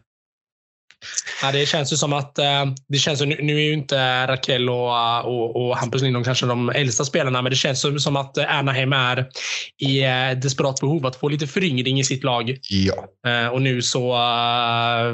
Ja, 1.42 1.52
det 1.52 1.66
känns 1.66 1.94
ju 1.94 1.98
som 1.98 2.14
att 2.14 2.40
eh, 2.40 2.66
det 2.88 2.98
känns 2.98 3.22
nu, 3.22 3.56
är 3.58 3.66
ju 3.66 3.74
inte 3.74 4.28
Raquel 4.28 4.70
och, 4.70 5.26
och, 5.26 5.56
och 5.56 5.78
Hampus 5.78 6.02
Lindholm 6.02 6.24
kanske 6.24 6.46
de 6.46 6.70
äldsta 6.70 7.06
spelarna, 7.06 7.42
men 7.42 7.50
det 7.50 7.56
känns 7.56 7.82
som, 7.82 8.00
som 8.00 8.16
att 8.16 8.38
Anaheim 8.38 8.94
är 8.94 9.30
i 9.78 10.04
eh, 10.04 10.40
desperat 10.42 10.80
behov 10.80 11.06
att 11.06 11.16
få 11.16 11.30
lite 11.30 11.48
föryngring 11.48 12.00
i 12.00 12.04
sitt 12.04 12.24
lag. 12.24 12.58
ja. 12.70 13.06
Eh, 13.28 13.48
och 13.48 13.62
nu 13.62 13.82
så, 13.82 14.02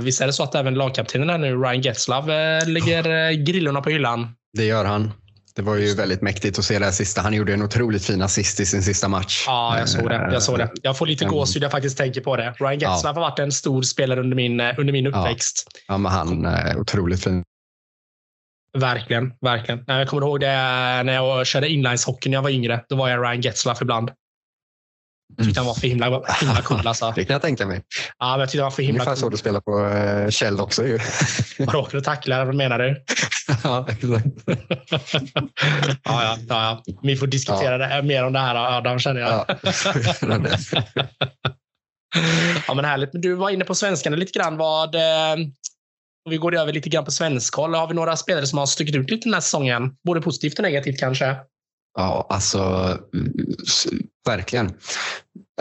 visst 0.01 0.21
är 0.21 0.27
det 0.27 0.33
så 0.33 0.43
att 0.43 0.55
även 0.55 0.73
lagkaptenen 0.73 1.29
här 1.29 1.37
nu, 1.37 1.55
Ryan 1.55 1.81
Getzlav, 1.81 2.31
eh, 2.31 2.67
lägger 2.67 3.29
eh, 3.29 3.31
grillorna 3.31 3.81
på 3.81 3.89
hyllan. 3.89 4.27
Det 4.57 4.65
gör 4.65 4.85
han. 4.85 5.11
Det 5.57 5.63
var 5.63 5.75
ju 5.75 5.95
väldigt 5.95 6.21
mäktigt 6.21 6.59
att 6.59 6.65
se 6.65 6.79
det 6.79 6.85
här 6.85 6.91
sista. 6.91 7.21
Han 7.21 7.33
gjorde 7.33 7.53
en 7.53 7.61
otroligt 7.61 8.05
fin 8.05 8.21
assist 8.21 8.59
i 8.59 8.65
sin 8.65 8.83
sista 8.83 9.07
match. 9.07 9.43
Ja, 9.47 9.79
jag 9.79 9.89
såg 9.89 10.09
det. 10.09 10.29
Jag, 10.33 10.43
såg 10.43 10.57
det. 10.57 10.71
jag 10.81 10.97
får 10.97 11.05
lite 11.07 11.23
Mm. 11.25 11.35
gåshud 11.35 11.63
jag 11.63 11.71
faktiskt 11.71 11.97
tänker 11.97 12.21
på 12.21 12.35
det. 12.35 12.53
Ryan 12.59 12.79
Ja. 12.79 12.93
Getzlav 12.93 13.15
har 13.15 13.21
varit 13.21 13.39
en 13.39 13.51
stor 13.51 13.81
spelare 13.81 14.19
under 14.19 14.35
min, 14.35 14.59
eh, 14.59 14.73
under 14.77 14.93
min 14.93 15.05
Ja. 15.05 15.09
uppväxt. 15.11 15.67
Ja, 15.87 15.97
men 15.97 16.11
han 16.11 16.45
är 16.45 16.77
otroligt 16.79 17.23
fin. 17.23 17.43
Verkligen, 18.77 19.33
verkligen. 19.41 19.83
Jag 19.87 20.07
kommer 20.07 20.23
ihåg 20.27 20.39
det 20.39 20.47
när 21.03 21.13
jag 21.13 21.47
körde 21.47 21.69
inlineshockey 21.69 22.29
när 22.29 22.37
jag 22.37 22.41
var 22.41 22.49
yngre. 22.49 22.83
Då 22.89 22.95
var 22.95 23.09
jag 23.09 23.23
Ryan 23.23 23.41
Getzlaff 23.41 23.81
ibland. 23.81 24.11
Jag 25.35 25.45
tyckte 25.45 25.59
han 25.59 25.67
var 25.67 25.73
för 25.73 25.87
himla, 25.87 26.05
himla 26.39 26.61
cool. 26.63 26.87
Alltså. 26.87 27.13
Det 27.15 27.25
kan 27.25 27.33
jag 27.33 27.41
tänka 27.41 27.65
mig. 27.65 27.81
Ja, 28.19 28.31
men 28.31 28.39
jag 28.39 28.49
tyckte 28.49 28.61
han 28.61 28.65
var 28.65 28.71
för 28.71 28.83
himla 28.83 29.03
Ungefär 29.03 29.15
så 29.15 29.21
cool. 29.21 29.31
du 29.31 29.37
spelar 29.37 29.59
på 29.59 29.79
uh, 29.79 30.29
Kjell 30.29 30.59
också 30.59 30.87
ju. 30.87 30.99
Vadå, 31.59 31.85
för 31.85 31.97
att 31.97 32.03
tackla? 32.03 32.45
Vad 32.45 32.55
menar 32.55 32.79
du? 32.79 33.03
ja, 33.63 33.87
exakt. 33.89 34.25
Ja, 36.03 36.23
ja, 36.23 36.37
ja, 36.49 36.81
ja. 36.85 36.95
Vi 37.01 37.15
får 37.15 37.27
diskutera 37.27 37.77
det, 37.77 38.03
mer 38.03 38.23
om 38.23 38.33
det 38.33 38.39
här 38.39 38.77
Adam, 38.77 38.99
känner 38.99 39.21
jag. 39.21 39.45
Ja. 39.47 39.57
Ja, 42.67 42.73
men 42.73 42.85
härligt. 42.85 43.13
Men 43.13 43.21
du 43.21 43.33
var 43.33 43.49
inne 43.49 43.65
på 43.65 43.75
svenskarna 43.75 44.15
lite 44.15 44.39
grann. 44.39 44.57
Vad, 44.57 44.95
eh, 44.95 45.35
och 46.25 46.31
vi 46.31 46.37
går 46.37 46.55
över 46.55 46.73
lite 46.73 46.89
grann 46.89 47.05
på 47.05 47.11
svenskhåll. 47.11 47.75
Har 47.75 47.87
vi 47.87 47.93
några 47.93 48.15
spelare 48.15 48.47
som 48.47 48.59
har 48.59 48.65
stuckit 48.65 48.95
ut 48.95 49.09
lite 49.09 49.25
den 49.25 49.33
här 49.33 49.41
säsongen? 49.41 49.95
Både 50.05 50.21
positivt 50.21 50.59
och 50.59 50.63
negativt 50.63 50.99
kanske? 50.99 51.35
Ja, 51.97 52.27
alltså 52.29 52.59
mm, 53.13 53.33
verkligen. 54.25 54.73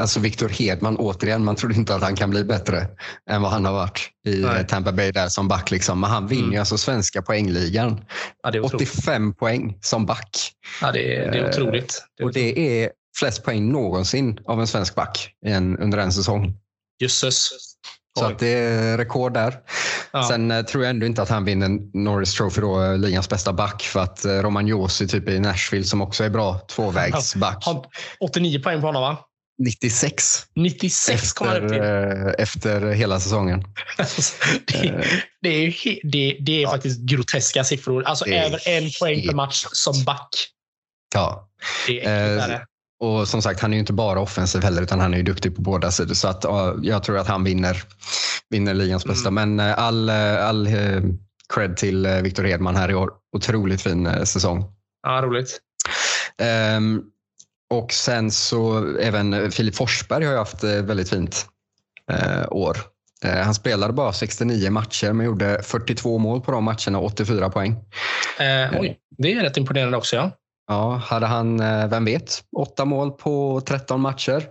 Alltså 0.00 0.20
Victor 0.20 0.48
Hedman, 0.48 0.96
återigen, 0.96 1.44
man 1.44 1.56
trodde 1.56 1.74
inte 1.74 1.94
att 1.94 2.02
han 2.02 2.16
kan 2.16 2.30
bli 2.30 2.44
bättre 2.44 2.86
än 3.30 3.42
vad 3.42 3.50
han 3.50 3.64
har 3.64 3.72
varit 3.72 4.10
i 4.26 4.36
Nej. 4.36 4.66
Tampa 4.66 4.92
Bay 4.92 5.12
där 5.12 5.28
som 5.28 5.48
back. 5.48 5.70
Liksom. 5.70 6.00
Men 6.00 6.10
han 6.10 6.26
vinner 6.26 6.46
Mm. 6.46 6.58
alltså 6.60 6.78
svenska 6.78 7.22
poängligan. 7.22 8.04
Ja, 8.42 8.50
det 8.50 8.58
är 8.58 8.64
otroligt. 8.64 8.90
85 8.90 9.34
poäng 9.34 9.78
som 9.80 10.06
back. 10.06 10.52
Ja, 10.80 10.92
det 10.92 11.16
är, 11.16 11.32
det 11.32 11.38
är 11.38 11.42
Eh, 11.42 11.48
otroligt. 11.48 12.02
Det 12.16 12.22
är 12.22 12.26
Och 12.26 12.32
det 12.32 12.82
är 12.82 12.90
flest 13.18 13.44
poäng 13.44 13.72
någonsin 13.72 14.38
av 14.44 14.60
en 14.60 14.66
svensk 14.66 14.94
back 14.94 15.30
en, 15.46 15.78
under 15.78 15.98
en 15.98 16.12
säsong. 16.12 16.54
Jösses. 17.02 17.48
Så 18.18 18.24
att 18.24 18.38
det 18.38 18.48
är 18.48 18.98
rekord 18.98 19.34
där. 19.34 19.54
Ja. 20.12 20.28
Sen 20.28 20.50
eh, 20.50 20.62
tror 20.62 20.84
jag 20.84 20.90
ändå 20.90 21.06
inte 21.06 21.22
att 21.22 21.28
han 21.28 21.44
vinner 21.44 21.68
Norris 21.98 22.34
Trophy, 22.34 22.60
då, 22.60 22.82
eh, 22.82 22.98
ligans 22.98 23.28
bästa 23.28 23.52
back. 23.52 23.82
För 23.82 24.00
att 24.00 24.24
eh, 24.24 24.32
Roman 24.32 24.66
Josi 24.66 25.08
typ 25.08 25.28
i 25.28 25.38
Nashville 25.38 25.84
som 25.84 26.02
också 26.02 26.24
är 26.24 26.30
bra 26.30 26.58
tvåvägsback. 26.58 27.64
Har 27.64 27.86
89 28.20 28.62
poäng 28.62 28.80
på 28.80 28.86
honom, 28.86 29.02
va? 29.02 29.18
96 29.58 30.46
96 30.54 31.32
kommer 31.32 31.52
han 31.52 31.64
upp 31.64 31.72
efter, 31.72 32.32
till. 32.32 32.42
efter 32.42 32.90
hela 32.90 33.20
säsongen. 33.20 33.64
det, 34.66 35.04
det 35.42 35.48
är, 35.48 35.86
ju 35.86 36.00
det, 36.02 36.36
det 36.40 36.62
är 36.62 36.66
faktiskt 36.66 37.00
groteska 37.00 37.64
siffror. 37.64 38.02
Alltså 38.02 38.26
över 38.26 38.68
en 38.68 38.90
poäng 39.00 39.26
per 39.26 39.34
match 39.34 39.66
som 39.72 40.04
back. 40.04 40.28
Ja. 41.14 41.48
Det 41.86 42.04
är 42.04 42.38
äckligt. 42.38 42.60
Eh. 42.60 42.60
Och 43.00 43.28
som 43.28 43.42
sagt, 43.42 43.60
han 43.60 43.72
är 43.72 43.76
ju 43.76 43.80
inte 43.80 43.92
bara 43.92 44.20
offensiv 44.20 44.62
heller 44.62 44.82
utan 44.82 45.00
han 45.00 45.12
är 45.14 45.18
ju 45.18 45.22
duktig 45.22 45.56
på 45.56 45.62
båda 45.62 45.90
sidor. 45.90 46.14
Så 46.14 46.28
att, 46.28 46.44
ja, 46.44 46.74
jag 46.82 47.02
tror 47.02 47.18
att 47.18 47.26
han 47.26 47.44
vinner, 47.44 47.82
vinner 48.50 48.74
ligans 48.74 49.04
Mm. 49.04 49.14
bästa. 49.14 49.30
Men 49.30 49.60
eh, 49.60 49.78
all, 49.78 50.08
eh, 50.08 50.48
all 50.48 50.66
eh, 50.66 51.00
cred 51.54 51.76
till 51.76 52.06
Victor 52.22 52.44
Hedman 52.44 52.76
här 52.76 52.90
i 52.90 52.94
år. 52.94 53.10
Otroligt 53.36 53.82
fin 53.82 54.26
säsong. 54.26 54.64
Ja, 55.02 55.22
roligt. 55.22 55.60
Ehm, 56.38 57.02
och 57.70 57.92
sen 57.92 58.30
så 58.30 58.94
även 59.00 59.50
Filip 59.52 59.74
Forsberg 59.76 60.24
har 60.24 60.32
ju 60.32 60.38
haft 60.38 60.64
väldigt 60.64 61.10
fint 61.10 61.46
eh, 62.12 62.46
år. 62.50 62.76
Eh, 63.24 63.36
han 63.36 63.54
spelade 63.54 63.92
bara 63.92 64.12
69 64.12 64.70
matcher 64.70 65.12
men 65.12 65.26
gjorde 65.26 65.62
42 65.62 66.18
mål 66.18 66.40
på 66.40 66.52
de 66.52 66.64
matcherna 66.64 66.98
och 66.98 67.04
84 67.04 67.50
poäng. 67.50 67.72
Eh, 68.38 68.80
oj, 68.80 68.98
det 69.18 69.32
är 69.32 69.42
rätt 69.42 69.56
imponerande 69.56 69.96
också. 69.96 70.16
Ja. 70.16 70.30
Ja, 70.68 70.96
hade 71.04 71.26
han, 71.26 71.60
eh, 71.60 71.88
vem 71.88 72.04
vet, 72.04 72.40
åtta 72.56 72.84
mål 72.84 73.10
på 73.10 73.62
13 73.66 74.00
matcher. 74.00 74.42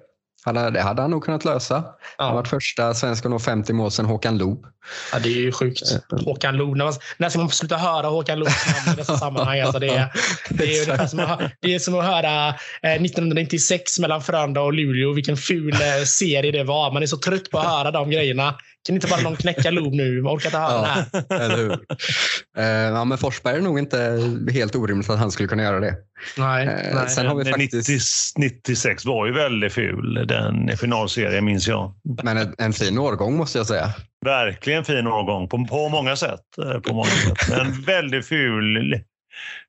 Hade, 0.46 0.70
det 0.70 0.82
hade 0.82 1.02
han 1.02 1.12
nog 1.12 1.24
kunnat 1.24 1.46
lösa. 1.46 1.76
Han 2.18 2.28
Ja. 2.28 2.34
varit 2.34 2.48
första 2.48 2.94
svensk 2.94 3.26
att 3.26 3.32
nå 3.32 3.40
50 3.40 3.74
mål 3.74 3.92
sedan 3.92 4.06
Håkan 4.06 4.38
Loob. 4.38 4.66
ja, 5.14 5.20
det 5.20 5.30
är 5.30 5.42
ju 5.42 5.52
sjukt. 5.52 5.82
Håkan 6.26 6.58
Loob. 6.58 6.78
När, 6.78 6.86
man, 6.86 6.94
när 7.18 7.30
ska 7.30 7.40
man 7.40 7.50
sluta 7.50 7.78
höra 7.78 8.08
Håkan 8.08 8.40
Loobs 8.40 8.66
namn 8.68 8.94
i 8.94 9.02
dessa 9.02 9.18
sammanhang? 9.18 9.60
Alltså 9.60 9.80
det, 9.80 9.88
är, 9.88 10.12
det, 10.50 10.64
är 10.64 10.84
ungefär 10.84 11.08
som 11.08 11.20
att, 11.20 11.40
det 11.62 11.76
är 11.76 11.80
som 11.80 12.00
att 12.00 12.06
höra 12.06 12.48
eh, 12.82 12.94
1996 12.94 14.00
mellan 14.00 14.22
Frölunda 14.22 14.62
och 14.62 14.74
Luleå. 14.74 15.14
Vilken 15.14 15.38
ful 15.38 15.74
eh, 15.74 16.04
serie 16.06 16.52
det 16.52 16.64
var. 16.64 16.92
Man 16.92 17.04
är 17.04 17.08
så 17.08 17.18
trött 17.18 17.50
på 17.52 17.60
att 17.60 17.66
höra 17.66 17.92
de 17.92 18.10
grejerna. 18.10 18.56
Kan 18.86 18.96
inte 18.96 19.08
bara 19.08 19.22
någon 19.22 19.36
knäcka 19.36 19.72
Loob 19.72 19.94
nu? 19.94 20.18
Jag 20.18 20.34
orkar 20.34 20.46
inte 20.48 20.58
höra 20.58 20.82
det 20.82 20.88
här. 20.88 21.42
eller 21.42 21.58
hur? 21.58 21.72
Eh, 22.58 22.66
ja, 22.66 23.06
men 23.06 23.18
Forsberg 23.18 23.58
är 23.58 23.62
nog 23.62 23.80
inte 23.80 24.20
helt 24.54 24.76
orimligt 24.76 25.10
att 25.10 25.20
han 25.20 25.32
skulle 25.32 25.48
kunna 25.50 25.64
göra 25.64 25.80
det. 25.80 25.96
Nej, 26.38 26.68
Eh, 26.68 26.96
nej. 26.96 27.10
sen 27.10 27.28
har 27.28 27.36
vi 27.36 27.46
faktiskt 27.46 28.38
90, 28.38 28.60
96 28.68 29.06
var 29.06 29.26
ju 29.26 29.34
väldigt 29.34 29.74
ful, 29.74 30.26
den 30.28 30.78
finalserien 30.78 31.46
minns 31.46 31.68
jag. 31.68 31.94
men 32.24 32.38
en, 32.38 32.56
en 32.58 32.74
fin 32.74 32.98
årgång 32.98 33.38
måste 33.38 33.58
jag 33.58 33.68
säga. 33.68 33.94
Verkligen 34.26 34.86
fin 34.86 35.08
årgång 35.08 35.50
på, 35.50 35.66
på 35.66 35.90
många 35.90 36.16
sätt. 36.16 36.40
eh, 36.66 36.80
På 36.80 36.94
många 36.94 37.06
sätt. 37.10 37.50
Men 37.50 37.82
väldigt 37.82 38.26
ful 38.28 39.00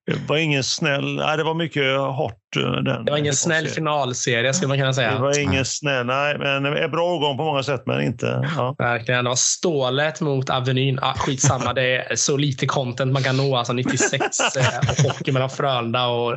Det 0.06 0.28
var 0.28 0.36
ingen 0.36 0.64
snäll... 0.64 1.16
Nej, 1.16 1.36
det 1.36 1.42
var 1.44 1.54
mycket 1.54 1.96
hårt. 1.98 2.32
eh, 2.56 2.62
Den, 2.82 3.04
Det 3.04 3.10
var 3.10 3.18
ingen 3.18 3.34
snäll 3.34 3.68
finalserie 3.68 4.54
skulle 4.54 4.68
man 4.68 4.76
kunna 4.76 4.88
Det 4.88 4.94
säga. 4.94 5.18
var 5.18 5.38
ingen 5.38 5.64
snäll... 5.64 6.06
Nej, 6.06 6.38
men 6.38 6.66
en 6.66 6.90
bra 6.90 7.02
årgång 7.14 7.36
på 7.36 7.44
många 7.44 7.62
sätt, 7.62 7.82
men 7.86 8.02
inte... 8.02 8.50
Ja. 8.56 8.74
Verkligen. 8.78 9.24
Det 9.24 9.30
var 9.30 9.36
stålet 9.36 10.20
mot 10.20 10.50
Avenyn. 10.50 10.98
Ah, 11.02 11.14
skitsamma, 11.14 11.72
det 11.72 11.82
är 11.96 12.16
så 12.16 12.36
lite 12.36 12.66
content 12.66 13.12
man 13.12 13.22
kan 13.22 13.36
nå. 13.36 13.56
Alltså 13.56 13.72
96 13.72 14.12
eh, 14.56 14.78
och 14.90 15.12
hockey 15.12 15.32
mellan 15.32 15.50
Frölunda 15.50 16.06
och, 16.06 16.32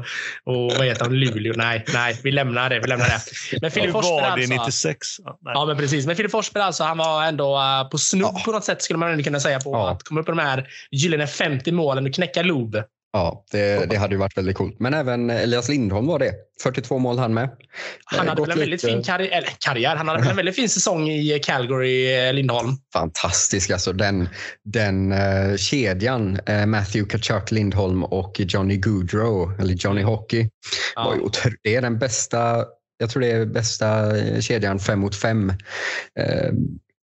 och 0.45 0.71
vad 0.77 0.85
heter 0.85 1.05
de, 1.05 1.13
Luleå. 1.13 1.53
Nej, 1.57 1.85
nej, 1.93 2.19
vi 2.23 2.31
lämnar 2.31 2.69
det. 2.69 2.79
Vi 2.79 2.87
lämnar 2.87 3.05
det. 3.05 3.21
Men 3.61 3.71
Filip 3.71 3.91
Forsberg 3.91 4.11
var 4.21 4.37
det 4.37 4.41
alltså. 4.43 4.53
96? 4.89 4.97
Ja, 5.25 5.37
nej. 5.41 5.51
Ja, 5.55 5.65
men 5.65 5.77
precis. 5.77 6.05
Men 6.07 6.15
Filip 6.15 6.31
Forsberg 6.31 6.63
alltså, 6.63 6.83
han 6.83 6.97
var 6.97 7.23
ändå 7.23 7.55
eh, 7.57 7.89
på 7.89 7.97
snudd 7.97 8.21
Ja. 8.33 8.41
på 8.45 8.51
något 8.51 8.63
sätt 8.65 8.81
skulle 8.81 8.99
man 8.99 9.23
kunna 9.23 9.39
säga 9.39 9.59
på 9.59 9.71
Ja. 9.71 9.89
att 9.89 10.03
komma 10.03 10.19
upp 10.19 10.25
på 10.25 10.31
de 10.31 10.39
här 10.41 10.67
gyllene 10.91 11.27
50 11.27 11.71
målen 11.71 12.05
och 12.07 12.13
knäcka 12.13 12.41
Loob. 12.41 12.75
Ja, 13.13 13.45
det, 13.51 13.89
det 13.89 13.95
hade 13.97 14.13
ju 14.15 14.19
varit 14.19 14.37
väldigt 14.37 14.57
coolt. 14.57 14.79
Men 14.79 14.93
även 14.93 15.29
Elias 15.29 15.69
Lindholm 15.69 16.07
var 16.07 16.19
det. 16.19 16.33
42 16.63 16.99
mål 16.99 17.17
han 17.19 17.33
med. 17.33 17.49
Han 18.05 18.19
Eh, 18.19 18.29
hade 18.29 18.39
gått 18.41 18.47
väl 18.49 18.51
en 18.51 18.59
väldigt 18.59 18.83
lite- 18.83 18.93
fin 18.93 19.03
karriär, 19.03 19.37
eller 19.37 19.49
karriär. 19.59 19.95
Han 19.95 20.07
hade 20.07 20.19
väl 20.19 20.29
en 20.29 20.35
väldigt 20.35 20.55
fin 20.55 20.69
säsong 20.69 21.09
i 21.09 21.39
Calgary, 21.43 22.15
eh, 22.27 22.33
Lindholm. 22.33 22.69
Fantastisk. 22.93 23.69
Alltså 23.71 23.93
den 23.93 24.29
den 24.63 25.11
eh, 25.11 25.55
kedjan, 25.57 26.39
eh, 26.45 26.65
Matthew 26.65 27.09
Kachuk 27.09 27.51
Lindholm 27.51 28.03
och 28.03 28.35
Johnny 28.39 28.77
Goodrow, 28.77 29.59
eller 29.59 29.73
Johnny 29.73 30.01
Hockey, 30.01 30.49
var 30.95 31.15
ju 31.15 31.21
Ja. 31.21 31.25
otro- 31.27 31.55
det 31.63 31.75
är 31.75 31.81
den 31.81 31.99
bästa, 31.99 32.65
jag 32.97 33.09
tror 33.09 33.21
det 33.21 33.31
är 33.31 33.45
bästa 33.45 34.17
eh, 34.17 34.39
kedjan 34.39 34.79
fem 34.79 34.99
mot 34.99 35.15
fem. 35.15 35.49
Eh, 36.19 36.49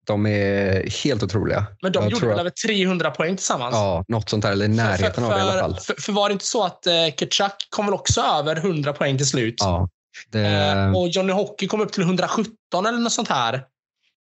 de 0.05 0.25
är 0.25 0.89
helt 1.03 1.23
otroliga. 1.23 1.65
Men 1.81 1.91
de 1.91 2.03
Jag 2.03 2.11
gjorde 2.11 2.25
väl 2.25 2.33
att- 2.35 2.39
över 2.39 2.49
300 2.49 3.11
poäng 3.11 3.35
tillsammans? 3.35 3.73
Ja, 3.75 4.05
något 4.07 4.29
sånt 4.29 4.43
där, 4.43 4.51
eller 4.51 4.65
i 4.65 4.67
närheten 4.67 5.13
för, 5.13 5.23
av 5.23 5.29
det 5.31 5.37
i 5.37 5.41
alla 5.41 5.59
fall. 5.61 5.75
För, 5.75 5.93
för, 5.93 6.01
för 6.01 6.11
var 6.13 6.29
det 6.29 6.33
inte 6.33 6.45
så 6.45 6.63
att 6.63 6.87
eh, 6.87 6.93
Kachuk 7.17 7.51
kom 7.69 7.85
väl 7.85 7.93
också 7.93 8.21
över 8.21 8.55
100 8.55 8.93
poäng 8.93 9.17
till 9.17 9.27
slut? 9.27 9.55
Ja, 9.59 9.89
det, 10.29 10.39
Eh, 10.47 10.91
och 10.97 11.07
Johnny 11.09 11.33
Hockey 11.33 11.67
kom 11.67 11.81
upp 11.81 11.91
till 11.91 12.03
117 12.03 12.85
eller 12.85 12.97
något 12.97 13.11
sånt 13.13 13.27
här. 13.29 13.53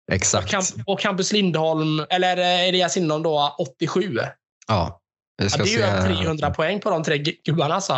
Och, 0.07 0.13
exakt. 0.13 0.49
Camp, 0.51 0.65
och 0.86 0.99
Campus 0.99 1.32
Lindholm, 1.32 2.05
eller 2.09 2.38
eh, 2.38 2.67
Elias 2.69 2.95
Lindholm 2.95 3.24
då, 3.24 3.55
87. 3.59 4.17
Ja, 4.17 4.30
Ja, 4.67 5.01
det 5.38 5.59
är 5.59 5.65
ju 5.65 5.82
över 5.84 6.15
300 6.15 6.49
poäng 6.49 6.80
på 6.80 6.89
de 6.89 7.03
tre 7.03 7.17
gu- 7.17 7.38
gubbarna. 7.45 7.82
Så. 7.82 7.93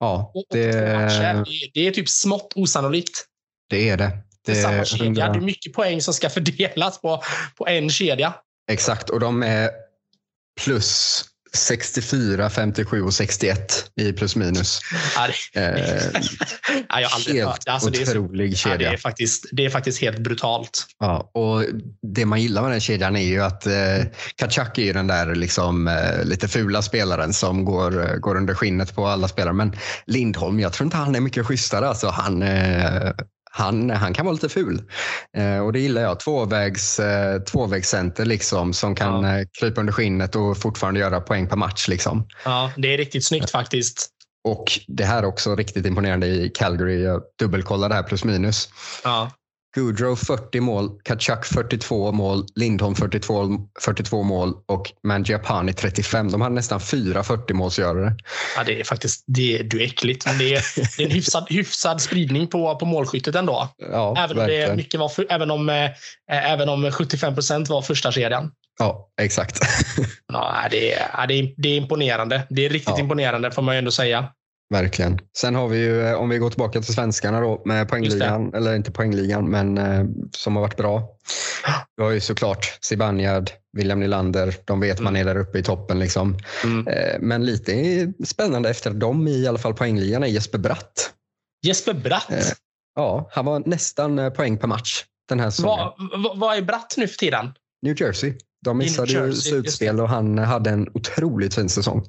Ja, 0.00 0.30
Och, 0.34 0.36
och 0.36 0.44
det, 0.50 0.72
Det, 0.72 1.44
det 1.74 1.86
är 1.86 1.90
typ 1.90 2.08
smått 2.08 2.52
osannolikt. 2.56 3.24
det 3.70 3.88
är 3.88 3.96
det. 3.96 4.10
Det 4.46 4.52
är 4.52 4.62
samma 4.62 4.84
kedja. 4.84 5.04
100 5.04 5.28
Det 5.28 5.38
är 5.38 5.40
mycket 5.40 5.72
poäng 5.72 6.00
som 6.02 6.14
ska 6.14 6.30
fördelas 6.30 7.00
på, 7.00 7.22
på 7.56 7.66
en 7.66 7.90
kedja. 7.90 8.34
Exakt, 8.70 9.10
och 9.10 9.20
de 9.20 9.42
är 9.42 9.70
plus 10.64 11.24
64, 11.54 12.50
57 12.50 13.02
och 13.02 13.14
61 13.14 13.90
i 13.96 14.12
plus 14.12 14.36
minus. 14.36 14.80
Ja, 15.16 15.26
det, 15.26 15.60
Eh, 15.60 16.20
ja, 17.00 17.08
helt. 17.28 17.68
Alltså, 17.68 17.90
det, 17.90 18.02
är 18.02 18.06
så, 18.06 18.18
otrolig 18.18 18.46
ja, 18.46 18.50
det, 18.50 18.56
kedja. 18.56 18.92
är 18.92 18.96
faktiskt, 18.96 19.46
det 19.52 19.64
är 19.64 19.70
faktiskt 19.70 20.00
helt 20.00 20.18
brutalt. 20.18 20.86
Ja, 20.98 21.30
och 21.34 21.64
det 22.02 22.26
man 22.26 22.42
gillar 22.42 22.62
med 22.62 22.70
den 22.70 22.80
kedjan 22.80 23.16
är 23.16 23.22
ju 23.22 23.42
att 23.42 23.66
eh, 23.66 24.04
Kachuk 24.36 24.78
är 24.78 24.82
ju 24.82 24.92
den 24.92 25.06
där 25.06 25.34
liksom, 25.34 25.88
eh, 25.88 26.24
lite 26.24 26.48
fula 26.48 26.82
spelaren 26.82 27.32
som 27.32 27.64
går, 27.64 28.10
eh, 28.10 28.16
går 28.16 28.36
under 28.36 28.54
skinnet 28.54 28.94
på 28.94 29.06
alla 29.06 29.28
spelare. 29.28 29.54
Men 29.54 29.76
Lindholm, 30.06 30.60
jag 30.60 30.72
tror 30.72 30.84
inte 30.84 30.96
han 30.96 31.14
är 31.14 31.20
mycket 31.20 31.46
schysstare. 31.46 31.88
Alltså, 31.88 32.08
han, 32.08 32.42
eh, 32.42 33.12
han, 33.54 33.90
han 33.90 34.14
kan 34.14 34.26
vara 34.26 34.32
lite 34.32 34.48
ful. 34.48 34.82
Eh, 35.36 35.58
och 35.58 35.72
det 35.72 35.78
gillar 35.80 36.02
jag. 36.02 36.20
Tvåvägs, 36.20 37.00
eh, 37.00 37.42
tvåvägscenter 37.42 38.24
liksom, 38.24 38.72
som 38.72 38.94
kan 38.94 39.22
Ja. 39.24 39.38
eh, 39.38 39.46
krypa 39.60 39.80
under 39.80 39.92
skinnet 39.92 40.36
och 40.36 40.58
fortfarande 40.58 41.00
göra 41.00 41.20
poäng 41.20 41.48
per 41.48 41.56
match. 41.56 41.88
Liksom. 41.88 42.26
Ja, 42.44 42.72
det 42.76 42.94
är 42.94 42.98
riktigt 42.98 43.24
snyggt 43.26 43.50
faktiskt. 43.50 44.08
Och 44.48 44.64
det 44.88 45.04
här 45.04 45.18
är 45.22 45.26
också 45.26 45.56
riktigt 45.56 45.86
imponerande 45.86 46.26
i 46.26 46.50
Calgary. 46.54 47.02
Jag 47.02 47.22
dubbelkollade 47.38 47.94
här 47.94 48.02
plus 48.02 48.24
minus. 48.24 48.68
Ja. 49.04 49.30
Goodrow 49.76 50.16
40 50.16 50.60
mål, 50.60 50.90
Kachuk 51.04 51.44
42 51.44 52.12
mål, 52.12 52.46
Lindholm 52.54 52.94
42, 52.94 53.48
42 53.80 54.22
mål 54.22 54.54
och 54.68 54.92
Mangiapane 55.06 55.72
35. 55.72 56.30
De 56.30 56.40
hade 56.40 56.54
nästan 56.54 56.80
fyra 56.80 57.22
40-målsgörare. 57.22 58.16
Ja, 58.56 58.64
det 58.66 58.80
är 58.80 58.84
faktiskt 58.84 59.24
det 59.26 59.58
är, 59.58 59.62
det 59.62 59.76
är 59.76 59.80
äckligt. 59.86 60.26
Men 60.26 60.38
det 60.38 60.54
är, 60.54 60.64
det 60.96 61.02
är 61.02 61.06
en 61.06 61.12
hyfsad, 61.12 61.46
hyfsad 61.48 62.00
spridning 62.00 62.46
på, 62.46 62.76
på 62.76 62.86
målskyttet 62.86 63.34
ändå. 63.34 63.68
Ja, 63.90 64.14
Även 64.18 64.38
om, 64.38 64.46
det 64.46 64.76
mycket 64.76 65.00
var 65.00 65.08
för, 65.08 65.26
även 65.30 65.50
om, 65.50 65.68
eh, 65.68 65.90
även 66.28 66.68
om 66.68 66.92
75 66.92 67.34
procent 67.34 67.68
var 67.68 67.82
första 67.82 68.12
kedjan. 68.12 68.50
Ja, 68.78 69.08
exakt. 69.20 69.58
Ja, 70.32 70.54
det, 70.70 70.92
är, 70.94 71.26
det, 71.26 71.34
är, 71.34 71.54
det 71.56 71.68
är 71.68 71.76
imponerande. 71.76 72.46
Det 72.50 72.66
är 72.66 72.70
riktigt 72.70 72.94
Ja. 72.96 73.00
imponerande 73.00 73.50
får 73.50 73.62
man 73.62 73.74
ju 73.74 73.78
ändå 73.78 73.90
säga. 73.90 74.28
Verkligen. 74.72 75.18
Sen 75.38 75.54
har 75.54 75.68
vi 75.68 75.78
ju, 75.78 76.06
eh, 76.06 76.14
om 76.14 76.28
vi 76.28 76.38
går 76.38 76.50
tillbaka 76.50 76.80
till 76.82 76.94
svenskarna 76.94 77.40
då, 77.40 77.62
med 77.64 77.88
poängligan, 77.88 78.54
eller 78.54 78.74
inte 78.76 78.90
poängligan, 78.92 79.50
men 79.50 79.78
eh, 79.78 80.04
som 80.32 80.56
har 80.56 80.62
varit 80.62 80.76
bra. 80.76 81.02
Vi 81.96 82.02
har 82.02 82.10
ju 82.10 82.20
såklart 82.20 82.78
Zibanejad, 82.80 83.50
William 83.76 84.00
Nylander, 84.00 84.54
de 84.64 84.80
vet 84.80 85.00
man 85.00 85.16
är 85.16 85.24
där 85.24 85.36
uppe 85.36 85.58
i 85.58 85.62
toppen. 85.62 85.98
Liksom. 85.98 86.38
Mm. 86.64 86.88
Eh, 86.88 87.18
men 87.20 87.44
lite 87.46 87.72
spännande 88.24 88.70
efter 88.70 88.90
dem 88.90 89.28
i 89.28 89.46
alla 89.46 89.58
fall 89.58 89.74
poängligan 89.74 90.22
är 90.22 90.26
Jesper 90.26 90.58
Bratt. 90.58 91.10
Jesper 91.66 91.94
Bratt. 91.94 92.30
Eh, 92.32 92.38
Ja, 92.94 93.28
han 93.32 93.44
var 93.44 93.62
nästan 93.66 94.18
eh, 94.18 94.30
poäng 94.30 94.58
per 94.58 94.68
match 94.68 95.04
den 95.28 95.40
här 95.40 95.50
säsongen. 95.50 95.78
Vad 95.98 96.22
vad- 96.22 96.38
vad 96.38 96.56
är 96.56 96.62
Bratt 96.62 96.94
nu 96.96 97.08
för 97.08 97.16
tiden? 97.18 97.52
New 97.82 98.00
Jersey. 98.02 98.34
De 98.64 98.78
missade 98.78 99.12
ju 99.12 99.32
slutspel 99.32 100.00
och 100.00 100.08
han 100.08 100.38
hade 100.38 100.70
en 100.70 100.88
otroligt 100.94 101.54
fin 101.54 101.68
säsong. 101.68 102.04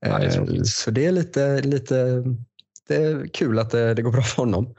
Ja, 0.00 0.18
det 0.18 0.26
Eh. 0.26 0.62
Så 0.64 0.90
det 0.90 1.06
är 1.06 1.12
lite, 1.12 1.60
lite 1.62 2.22
det 2.88 2.96
är 2.96 3.26
kul 3.34 3.58
att 3.58 3.70
det, 3.70 3.94
det 3.94 4.02
går 4.02 4.12
bra 4.12 4.22
för 4.22 4.36
honom. 4.36 4.74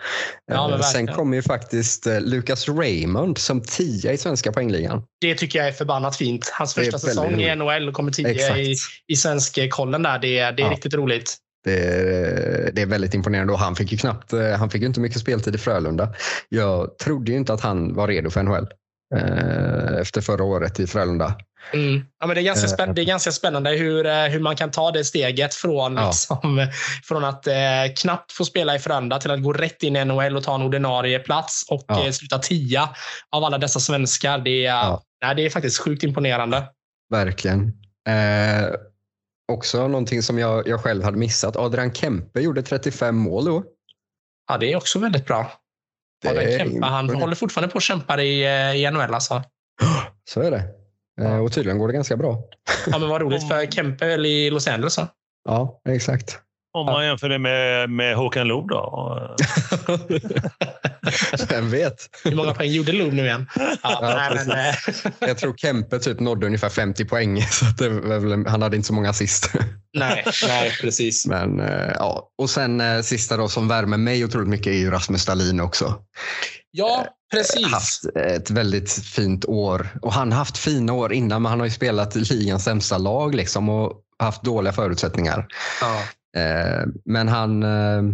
Ja, 0.51 0.73
Eh, 0.75 0.79
Sen 0.81 1.07
kommer 1.07 1.35
ju 1.37 1.41
faktiskt 1.41 2.07
eh, 2.07 2.21
Lucas 2.21 2.69
Raymond 2.69 3.37
som 3.37 3.61
tia 3.61 4.11
i 4.13 4.17
svenska 4.17 4.51
poängligan. 4.51 5.03
Det 5.21 5.35
tycker 5.35 5.59
jag 5.59 5.67
är 5.67 5.71
förbannat 5.71 6.15
fint. 6.15 6.51
Hans 6.53 6.73
första 6.73 6.99
säsong 6.99 7.41
i. 7.41 7.55
NHL 7.55 7.87
och 7.87 7.93
kommer 7.93 8.27
Exakt. 8.27 8.57
i, 8.59 8.75
i 9.07 9.15
svensk-kollen 9.15 10.03
där. 10.03 10.19
Det, 10.19 10.39
är- 10.39 10.51
det 10.51 10.61
är 10.63 10.65
Ja. 10.67 10.71
riktigt 10.71 10.93
roligt. 10.93 11.37
Det, 11.63 11.79
är- 11.79 12.71
det 12.73 12.81
är 12.81 12.85
väldigt 12.85 13.13
imponerande 13.13 13.53
och 13.53 13.59
han 13.59 13.75
fick 13.75 13.91
ju 13.91 13.97
knappt, 13.97 14.31
han 14.57 14.69
fick 14.69 14.81
ju 14.81 14.87
inte 14.87 14.99
mycket 14.99 15.19
speltid 15.21 15.55
i 15.55 15.57
Frölunda. 15.57 16.13
Jag 16.49 16.97
trodde 16.97 17.31
ju 17.31 17.37
inte 17.37 17.53
att 17.53 17.61
han 17.61 17.93
var 17.95 18.07
redo 18.07 18.29
för 18.29 18.43
NHL 18.43 18.67
efter 20.01 20.21
förra 20.21 20.43
året 20.43 20.79
i 20.79 20.87
Frölunda. 20.87 21.35
Mm. 21.73 22.05
Ja, 22.19 22.27
men 22.27 22.35
det, 22.35 22.41
är 22.41 22.43
ganska 22.43 22.67
Eh. 22.67 22.73
spänn- 22.73 22.93
det 22.95 23.01
är 23.01 23.05
ganska 23.05 23.31
spännande 23.31 23.69
hur, 23.69 24.05
eh, 24.05 24.23
hur 24.23 24.39
man 24.39 24.55
kan 24.55 24.71
ta 24.71 24.91
det 24.91 25.03
steget 25.05 25.53
från, 25.53 25.95
Ja. 25.95 26.07
liksom, 26.07 26.67
från 27.03 27.23
att 27.25 27.47
eh, 27.47 27.53
knappt 28.01 28.31
få 28.31 28.45
spela 28.45 28.75
i 28.75 28.79
Frölunda 28.79 29.17
till 29.19 29.31
att 29.31 29.43
gå 29.43 29.53
rätt 29.53 29.83
in 29.83 29.95
i 29.95 30.05
NHL 30.05 30.37
och 30.37 30.43
ta 30.43 30.55
en 30.55 30.61
ordinarie 30.61 31.19
plats 31.19 31.65
och 31.69 31.85
Ja. 31.87 32.05
eh, 32.05 32.11
sluta 32.11 32.39
tia 32.39 32.89
av 33.31 33.43
alla 33.43 33.57
dessa 33.57 33.79
svenskar. 33.79 34.37
Det 34.37 34.65
är, 34.65 34.75
Ja. 34.75 35.01
nej, 35.21 35.35
det 35.35 35.45
är 35.45 35.49
faktiskt 35.49 35.79
sjukt 35.81 36.03
imponerande. 36.03 36.63
Verkligen. 37.09 37.73
Eh, 38.07 38.67
också 39.51 39.87
någonting 39.87 40.21
som 40.23 40.39
jag, 40.39 40.67
jag 40.67 40.79
själv 40.83 41.03
hade 41.03 41.17
missat. 41.17 41.55
Adrian 41.55 41.93
Kempe 41.93 42.41
gjorde 42.41 42.61
35 42.63 43.15
mål 43.15 43.45
då. 43.45 43.63
Ja, 44.49 44.57
det 44.57 44.71
är 44.71 44.75
också 44.77 44.99
väldigt 44.99 45.25
bra. 45.25 45.51
Är 46.23 46.57
Kempe, 46.57 46.85
han 46.85 47.09
håller 47.09 47.35
fortfarande 47.35 47.71
på 47.71 47.75
och 47.75 47.81
kämpar 47.81 48.19
i, 48.19 48.43
eh, 48.45 48.75
i 48.75 48.91
NHL. 48.91 49.13
Alltså. 49.13 49.43
Så 50.29 50.41
är 50.41 50.51
det. 50.51 50.63
Eh, 51.21 51.37
och 51.37 51.53
tydligen 51.53 51.77
går 51.77 51.87
det 51.87 51.93
ganska 51.93 52.17
bra. 52.17 52.43
Ja, 52.87 52.99
men 52.99 53.09
vad 53.09 53.21
roligt 53.21 53.47
för 53.47 53.65
Kempe 53.71 54.05
är 54.05 54.09
väl 54.09 54.25
i 54.25 54.49
Los 54.49 54.67
Angeles. 54.67 54.93
Så. 54.93 55.07
Ja, 55.45 55.81
exakt. 55.89 56.39
Om 56.73 56.85
man 56.85 57.05
jämför 57.05 57.29
det 57.29 57.39
med, 57.39 57.89
med 57.89 58.15
Håkan 58.15 58.47
Loob 58.47 58.69
då? 58.69 59.35
Vem 61.49 61.69
vet? 61.69 62.09
Hur 62.23 62.35
många 62.35 62.53
poäng 62.53 62.71
gjorde 62.71 62.91
Loob 62.91 63.13
nu 63.13 63.25
igen? 63.25 63.49
Ja, 63.55 63.75
Ja, 63.83 63.99
nej, 64.01 64.45
men, 64.45 64.59
eh, 64.59 64.75
Jag 65.29 65.37
tror 65.37 65.53
Kempe 65.57 65.99
typ 65.99 66.19
nådde 66.19 66.45
ungefär 66.45 66.69
50 66.69 67.05
poäng. 67.05 67.41
Så 67.51 67.65
att 67.65 67.77
det 67.77 67.89
var 67.89 68.19
väl, 68.19 68.45
han 68.47 68.61
hade 68.61 68.75
inte 68.75 68.87
så 68.87 68.93
många 68.93 69.09
assist. 69.09 69.51
nej, 69.93 70.25
nej, 70.47 70.71
precis. 70.81 71.27
Men, 71.27 71.59
eh, 71.59 71.91
ja. 71.93 72.29
Och 72.37 72.49
sen 72.49 72.81
eh, 72.81 73.01
sista 73.01 73.37
då 73.37 73.47
som 73.47 73.67
värmer 73.67 73.97
mig 73.97 74.25
otroligt 74.25 74.49
mycket 74.49 74.67
är 74.67 74.77
ju 74.77 74.91
Rasmus 74.91 75.25
Dahlin 75.25 75.59
också. 75.59 75.95
Ja, 76.71 77.05
precis. 77.33 77.71
Haft 77.71 78.05
ett 78.15 78.49
väldigt 78.49 78.91
fint 78.91 79.45
år. 79.45 79.87
Och 80.01 80.13
han 80.13 80.31
har 80.31 80.39
haft 80.39 80.57
fina 80.57 80.93
år 80.93 81.13
innan 81.13 81.41
men 81.41 81.49
han 81.49 81.59
har 81.59 81.67
ju 81.67 81.71
spelat 81.71 82.15
i 82.15 82.19
ligans 82.19 82.63
sämsta 82.63 82.97
lag 82.97 83.35
liksom 83.35 83.69
och 83.69 83.93
haft 84.19 84.43
dåliga 84.43 84.73
förutsättningar. 84.73 85.47
Ja. 85.81 86.01
Eh, 86.37 86.83
men 87.05 87.27
han, 87.27 87.63
eh, 87.63 88.13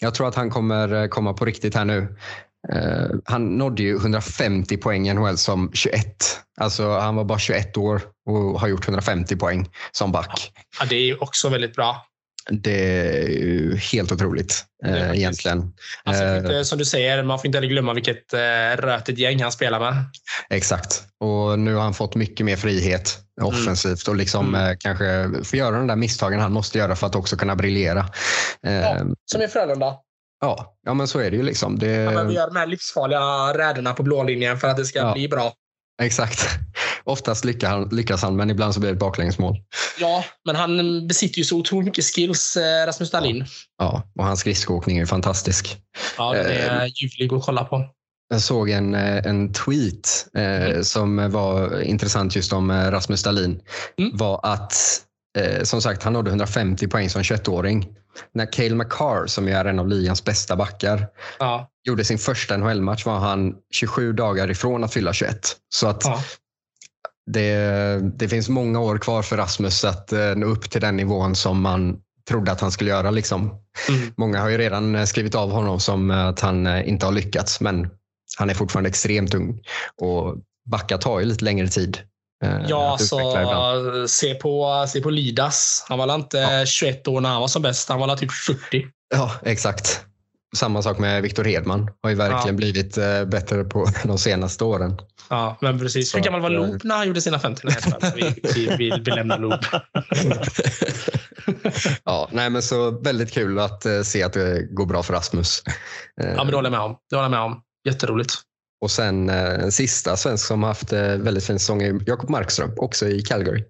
jag 0.00 0.14
tror 0.14 0.28
att 0.28 0.34
han 0.34 0.50
kommer 0.50 1.02
eh, 1.02 1.08
komma 1.08 1.32
på 1.32 1.44
riktigt 1.44 1.74
här 1.74 1.84
nu. 1.84 2.16
Han 3.24 3.58
nådde 3.58 3.82
ju 3.82 3.96
150 3.96 4.76
poäng 4.76 5.08
i 5.08 5.14
NHL 5.14 5.36
som 5.36 5.70
21. 5.72 6.06
Alltså 6.60 6.98
han 6.98 7.16
var 7.16 7.24
bara 7.24 7.38
21 7.38 7.76
år 7.76 8.02
och 8.26 8.60
har 8.60 8.68
gjort 8.68 8.84
150 8.84 9.36
poäng 9.36 9.68
som 9.92 10.12
back. 10.12 10.52
Ja, 10.80 10.86
det 10.86 10.96
är 10.96 11.22
också 11.22 11.48
väldigt 11.48 11.74
bra. 11.74 12.06
Det 12.50 13.08
är 13.08 13.76
helt 13.76 14.12
otroligt 14.12 14.64
eh, 14.86 15.10
egentligen. 15.12 15.72
Alltså, 16.04 16.24
Eh, 16.24 16.36
inte, 16.36 16.64
som 16.64 16.78
du 16.78 16.84
säger, 16.84 17.22
man 17.22 17.38
får 17.38 17.46
inte 17.46 17.58
heller 17.58 17.68
glömma 17.68 17.92
vilket 17.94 18.32
eh, 18.34 18.38
rötigt 18.76 19.18
gäng 19.18 19.42
han 19.42 19.52
spelar 19.52 19.80
med. 19.80 19.94
Exakt. 20.50 21.02
Och 21.20 21.58
nu 21.58 21.74
har 21.74 21.82
han 21.82 21.94
fått 21.94 22.14
mycket 22.14 22.46
mer 22.46 22.56
frihet 22.56 23.18
offensivt 23.42 24.08
och 24.08 24.16
liksom 24.16 24.54
Mm. 24.54 24.70
eh, 24.70 24.76
kanske 24.80 25.30
få 25.44 25.56
göra 25.56 25.76
de 25.76 25.86
där 25.86 25.96
misstagen 25.96 26.40
han 26.40 26.52
måste 26.52 26.78
göra 26.78 26.96
för 26.96 27.06
att 27.06 27.14
också 27.14 27.36
kunna 27.36 27.56
briljera. 27.56 28.00
Eh, 28.66 28.74
Ja. 28.74 28.96
Som 29.24 29.42
i 29.42 29.48
Frölunda. 29.48 29.94
ja. 30.40 30.76
ja, 30.86 30.94
men 30.94 31.08
så 31.08 31.18
är 31.18 31.30
det 31.30 31.36
ju. 31.36 31.42
liksom. 31.42 31.78
Det, 31.78 32.04
Han 32.04 32.14
behöver 32.14 32.32
göra 32.32 32.46
de 32.46 32.56
här 32.56 32.66
livsfarliga 32.66 33.20
räderna 33.58 33.92
på 33.92 34.02
blålinjen 34.02 34.58
för 34.58 34.68
att 34.68 34.76
det 34.76 34.84
ska 34.84 34.98
Ja. 34.98 35.12
bli 35.12 35.28
bra. 35.28 35.52
Exakt. 36.02 36.40
Oftast 37.04 37.44
lyckas 37.44 37.70
han, 37.70 37.88
lyckas 37.88 38.22
han, 38.22 38.36
men 38.36 38.50
ibland 38.50 38.74
så 38.74 38.80
blir 38.80 38.90
det 38.90 38.96
baklängesmål. 38.96 39.56
Ja, 40.00 40.24
men 40.44 40.56
han 40.56 41.06
besitter 41.08 41.38
ju 41.38 41.44
så 41.44 41.56
otroligt 41.56 41.86
mycket 41.86 42.04
skills, 42.04 42.56
eh, 42.56 42.86
Rasmus 42.86 43.10
Dahlin. 43.10 43.44
Ja, 43.78 44.02
och 44.18 44.24
hans 44.24 44.40
skridskoåkning 44.40 44.98
är 44.98 45.06
fantastisk. 45.06 45.76
Ja, 46.18 46.32
den 46.32 46.46
är 46.46 46.86
ljuvlig 46.86 47.32
att 47.32 47.44
kolla 47.44 47.64
på. 47.64 47.84
Jag 48.28 48.40
såg 48.40 48.70
en, 48.70 48.94
eh, 48.94 49.26
en 49.26 49.52
tweet 49.52 50.26
eh, 50.36 50.82
som 50.82 51.30
var 51.32 51.80
intressant 51.80 52.36
just 52.36 52.52
om 52.52 52.70
eh, 52.70 52.90
Rasmus 52.90 53.22
Dahlin. 53.22 53.60
Mm. 53.98 54.16
var 54.16 54.40
att, 54.42 54.74
eh, 55.36 55.62
som 55.62 55.82
sagt, 55.82 56.02
han 56.02 56.12
nådde 56.12 56.30
150 56.30 56.88
poäng 56.88 57.10
som 57.10 57.22
21-åring. 57.22 57.88
När 58.34 58.52
Cale 58.52 58.74
McCarr, 58.74 59.26
som 59.26 59.48
är 59.48 59.64
en 59.64 59.78
av 59.78 59.88
ligans 59.88 60.24
bästa 60.24 60.56
backar, 60.56 61.06
Ja, 61.38 61.70
gjorde 61.84 62.04
sin 62.04 62.18
första 62.18 62.56
NHL-match 62.56 63.06
var 63.06 63.18
han 63.18 63.54
27 63.70 64.12
dagar 64.12 64.50
ifrån 64.50 64.84
att 64.84 64.92
fylla 64.92 65.12
21. 65.12 65.56
Så 65.68 65.86
att 65.86 66.04
ja. 66.04 66.22
det, 67.26 68.00
det 68.18 68.28
finns 68.28 68.48
många 68.48 68.80
år 68.80 68.98
kvar 68.98 69.22
för 69.22 69.36
Rasmus 69.36 69.84
att 69.84 70.12
eh, 70.12 70.34
nå 70.36 70.46
upp 70.46 70.70
till 70.70 70.80
den 70.80 70.96
nivån 70.96 71.34
som 71.34 71.60
man 71.60 72.00
trodde 72.28 72.52
att 72.52 72.60
han 72.60 72.72
skulle 72.72 72.90
göra. 72.90 73.10
Liksom. 73.10 73.40
Mm. 73.88 74.12
Många 74.16 74.40
har 74.40 74.48
ju 74.48 74.58
redan 74.58 74.94
eh, 74.94 75.04
skrivit 75.04 75.34
av 75.34 75.50
honom 75.50 75.80
som 75.80 76.10
eh, 76.10 76.26
att 76.26 76.40
han 76.40 76.66
eh, 76.66 76.88
inte 76.88 77.06
har 77.06 77.12
lyckats, 77.12 77.60
men 77.60 77.90
han 78.38 78.50
är 78.50 78.54
fortfarande 78.54 78.88
extremt 78.88 79.34
ung. 79.34 79.60
Och 80.02 80.36
backa 80.70 80.98
tar 80.98 81.20
ju 81.20 81.26
lite 81.26 81.44
längre 81.44 81.68
tid. 81.68 81.98
Eh, 82.44 82.56
Ja, 82.68 82.98
ibland. 83.00 83.48
alltså 83.48 84.08
se 84.08 84.34
på, 84.34 84.84
se 84.88 85.00
på 85.00 85.10
Lidas. 85.10 85.86
Han 85.88 85.98
var 85.98 86.14
inte 86.14 86.64
21 86.66 87.08
år 87.08 87.20
när 87.20 87.28
han 87.28 87.40
var 87.40 87.48
som 87.48 87.62
bäst. 87.62 87.88
Han 87.88 88.00
var 88.00 88.16
typ 88.16 88.32
40. 88.32 88.86
Ja, 89.14 89.32
exakt. 89.42 90.02
Samma 90.56 90.82
sak 90.82 90.98
med 90.98 91.22
Viktor 91.22 91.44
Hedman. 91.44 91.90
Har 92.02 92.10
ju 92.10 92.16
verkligen 92.16 92.46
Ja. 92.46 92.52
blivit 92.52 92.98
eh, 92.98 93.24
bättre 93.24 93.64
på 93.64 93.86
de 94.04 94.18
senaste 94.18 94.64
åren. 94.64 94.98
Ja, 95.30 95.56
men 95.60 95.78
precis. 95.78 96.10
Så 96.10 96.16
Hur 96.18 96.24
gammal 96.24 96.40
var 96.40 96.50
att, 96.50 96.56
eh, 96.66 96.72
Loop 96.72 96.84
när 96.84 96.96
han 96.96 97.06
gjorde 97.06 97.20
sina 97.20 97.38
50? 97.38 97.60
Nej, 97.64 97.76
jag 97.84 97.92
skojar. 97.94 98.14
vi, 98.16 98.34
vi, 98.54 98.76
vi, 98.76 99.02
vi 99.04 99.10
lämnar 99.10 99.38
Loop. 99.38 99.60
ja, 102.04 102.28
nej, 102.32 102.50
men 102.50 102.62
så 102.62 102.90
väldigt 102.90 103.32
kul 103.32 103.58
att 103.58 103.86
se 104.04 104.22
att 104.22 104.32
det 104.32 104.62
går 104.70 104.86
bra 104.86 105.02
för 105.02 105.14
Rasmus. 105.14 105.62
Ja, 106.16 106.24
men 106.36 106.46
det 106.46 106.54
håller 106.56 106.70
jag 106.70 106.78
med 106.78 106.80
om. 106.80 106.96
Det 107.10 107.16
håller 107.16 107.24
jag 107.24 107.30
med 107.30 107.40
om. 107.40 107.60
Jätteroligt. 107.88 108.34
Och 108.86 108.90
sen 108.90 109.28
eh, 109.28 109.54
en 109.54 109.72
sista 109.72 110.16
svensk 110.16 110.46
som 110.46 110.62
haft 110.62 110.92
eh, 110.92 111.00
väldigt 111.00 111.44
fin 111.44 111.58
säsong 111.58 111.82
är 111.82 112.00
Jakob 112.06 112.30
Markström, 112.30 112.72
också 112.76 113.08
i 113.08 113.22
Calgary. 113.22 113.64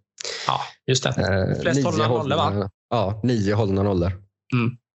Ja, 0.47 0.61
just 0.87 1.03
det. 1.03 1.09
Eh, 1.09 1.61
Flest 1.63 1.85
hållna 1.85 2.09
nollor, 2.09 2.37
va? 2.37 2.71
Ja, 2.91 3.21
nio 3.23 3.55
hållna 3.55 3.83
nollor. 3.83 4.13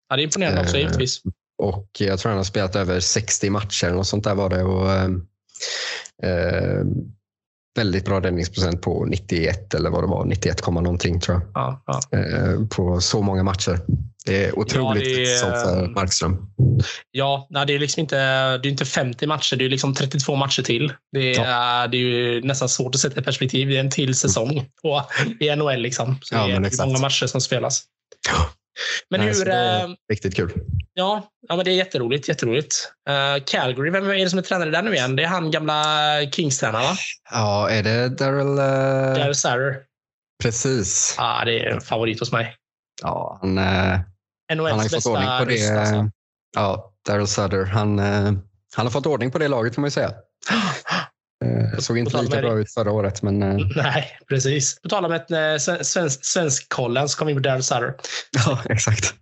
Ja, 0.10 0.16
det 0.16 0.22
är 0.22 0.24
imponerande 0.24 0.62
också, 0.62 0.78
givetvis. 0.78 1.22
Och 1.58 1.88
jag 2.00 2.20
tror 2.20 2.30
han 2.30 2.38
har 2.38 2.44
spelat 2.44 2.76
över 2.76 3.00
60 3.00 3.50
matcher 3.50 3.96
och 3.96 4.08
sånt 4.08 4.24
där 4.24 4.36
var 4.36 4.50
det. 4.50 4.64
Och, 4.64 4.92
eh, 6.24 6.86
väldigt 7.76 8.06
bra 8.06 8.22
räddningsprocent 8.22 8.82
på 8.82 9.06
91 9.06 9.74
eller 9.74 9.90
vad 9.90 10.04
det 10.04 10.08
var, 10.08 10.26
91, 10.26 10.62
komma 10.62 10.82
någonting 10.82 11.20
tror 11.20 11.38
jag. 11.38 11.48
Ja, 11.54 11.84
ja. 11.86 12.18
Eh, 12.18 12.68
på 12.68 13.02
så 13.02 13.22
många 13.22 13.44
matcher. 13.44 13.80
Det 14.26 14.46
är 14.46 14.60
otroligt 14.60 15.08
Ja, 15.08 15.16
det 15.16 15.32
är- 15.34 15.38
sånt 15.38 15.54
för 15.54 15.88
Markström. 15.88 16.38
Ja, 17.12 17.48
nej, 17.50 17.66
det 17.66 17.76
är 17.76 17.80
liksom 17.80 18.02
inte, 18.02 18.18
det 18.58 18.68
är 18.68 18.72
inte 18.72 18.86
50 18.86 19.28
matcher, 19.28 19.56
det 19.56 19.66
är 19.66 19.70
liksom 19.70 19.94
32 19.94 20.36
matcher 20.36 20.62
till. 20.64 20.94
Det 21.12 21.36
är, 21.36 21.88
det 21.88 21.98
är 21.98 22.02
ju 22.02 22.42
nästan 22.44 22.70
svårt 22.70 22.96
att 22.96 23.02
sätta 23.02 23.20
i 23.22 23.24
perspektiv. 23.24 23.68
Det 23.68 23.76
är 23.76 23.80
en 23.80 23.90
till 23.92 24.16
säsong 24.16 24.66
på, 24.82 25.04
i 25.40 25.56
NHL. 25.56 25.82
Liksom. 25.82 26.18
Så 26.22 26.36
Ja, 26.36 26.48
det 26.48 26.54
är 26.54 26.86
många 26.86 27.00
matcher 27.00 27.26
som 27.28 27.42
spelas. 27.42 27.84
Ja. 28.30 28.50
Men 29.10 29.20
Nej, 29.20 29.30
hur... 29.30 29.48
är 29.50 29.84
eh, 29.84 29.90
Riktigt 30.12 30.36
kul. 30.36 30.52
Ja, 30.94 31.28
ja 31.48 31.56
men 31.56 31.66
det 31.66 31.72
är 31.72 31.76
jätteroligt. 31.76 32.28
jätteroligt. 32.28 32.92
Uh, 33.10 33.44
Calgary, 33.46 33.90
vem 33.90 34.10
är 34.10 34.16
det 34.16 34.30
som 34.30 34.40
är 34.40 34.44
tränare 34.44 34.70
där 34.70 34.82
nu 34.82 34.94
igen? 34.94 35.16
Det 35.16 35.24
är 35.24 35.28
han 35.28 35.52
gamla 35.52 35.84
Kings-tränaren, 36.32 36.84
va? 36.84 36.96
Ja, 37.32 37.70
är 37.70 37.84
det 37.84 38.10
Daryl? 38.10 38.48
Uh, 38.48 38.56
Daryl 39.20 39.36
Sutter. 39.36 39.76
Precis. 40.44 41.16
Ja, 41.18 41.42
det 41.46 41.60
är 41.60 41.66
en 41.70 41.82
favorit 41.82 42.20
hos 42.20 42.32
mig. 42.32 42.56
Ja, 43.02 43.38
han, 43.42 43.58
eh, 43.58 44.00
NHLs 44.56 44.92
bästa 44.92 45.40
på 45.40 45.46
det. 45.46 45.52
ryss. 45.52 45.70
Alltså. 45.70 46.10
Ja, 46.56 46.94
Daryl 47.08 47.28
Sutter. 47.28 47.66
Han, 47.66 48.00
eh, 48.00 48.32
han 48.76 48.86
har 48.86 48.90
fått 48.90 49.06
ordning 49.06 49.32
på 49.32 49.38
det 49.38 49.48
laget 49.48 49.76
får 49.76 49.82
man 49.82 49.88
ju 49.88 49.92
säga. 49.92 50.12
Eh, 51.46 51.80
såg 51.80 51.98
inte 51.98 52.22
lika 52.22 52.36
det. 52.36 52.42
bra 52.42 52.60
ut 52.60 52.74
förra 52.74 52.92
året, 52.92 53.22
men 53.22 53.44
eh, 53.44 53.68
Nej, 53.76 54.18
precis. 54.30 54.82
På 54.82 54.90
tal 54.90 55.06
om 55.06 55.12
ett 55.12 55.62
svensk, 55.86 56.26
svensk 56.26 56.70
kollen 56.70 57.10
så 57.10 57.18
kom 57.18 57.28
vi 57.28 57.34
in 57.34 57.38
på 57.38 57.50
Daryl 57.50 57.64
Sutter. 57.64 57.96
ja, 58.32 58.60
exakt. 58.70 59.14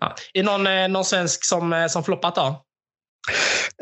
Ja. 0.00 0.14
Är 0.34 0.42
det 0.42 0.58
någon, 0.58 0.92
någon 0.92 1.04
svensk 1.04 1.44
som, 1.44 1.86
som 1.90 2.04
floppat 2.04 2.34
då? 2.34 2.64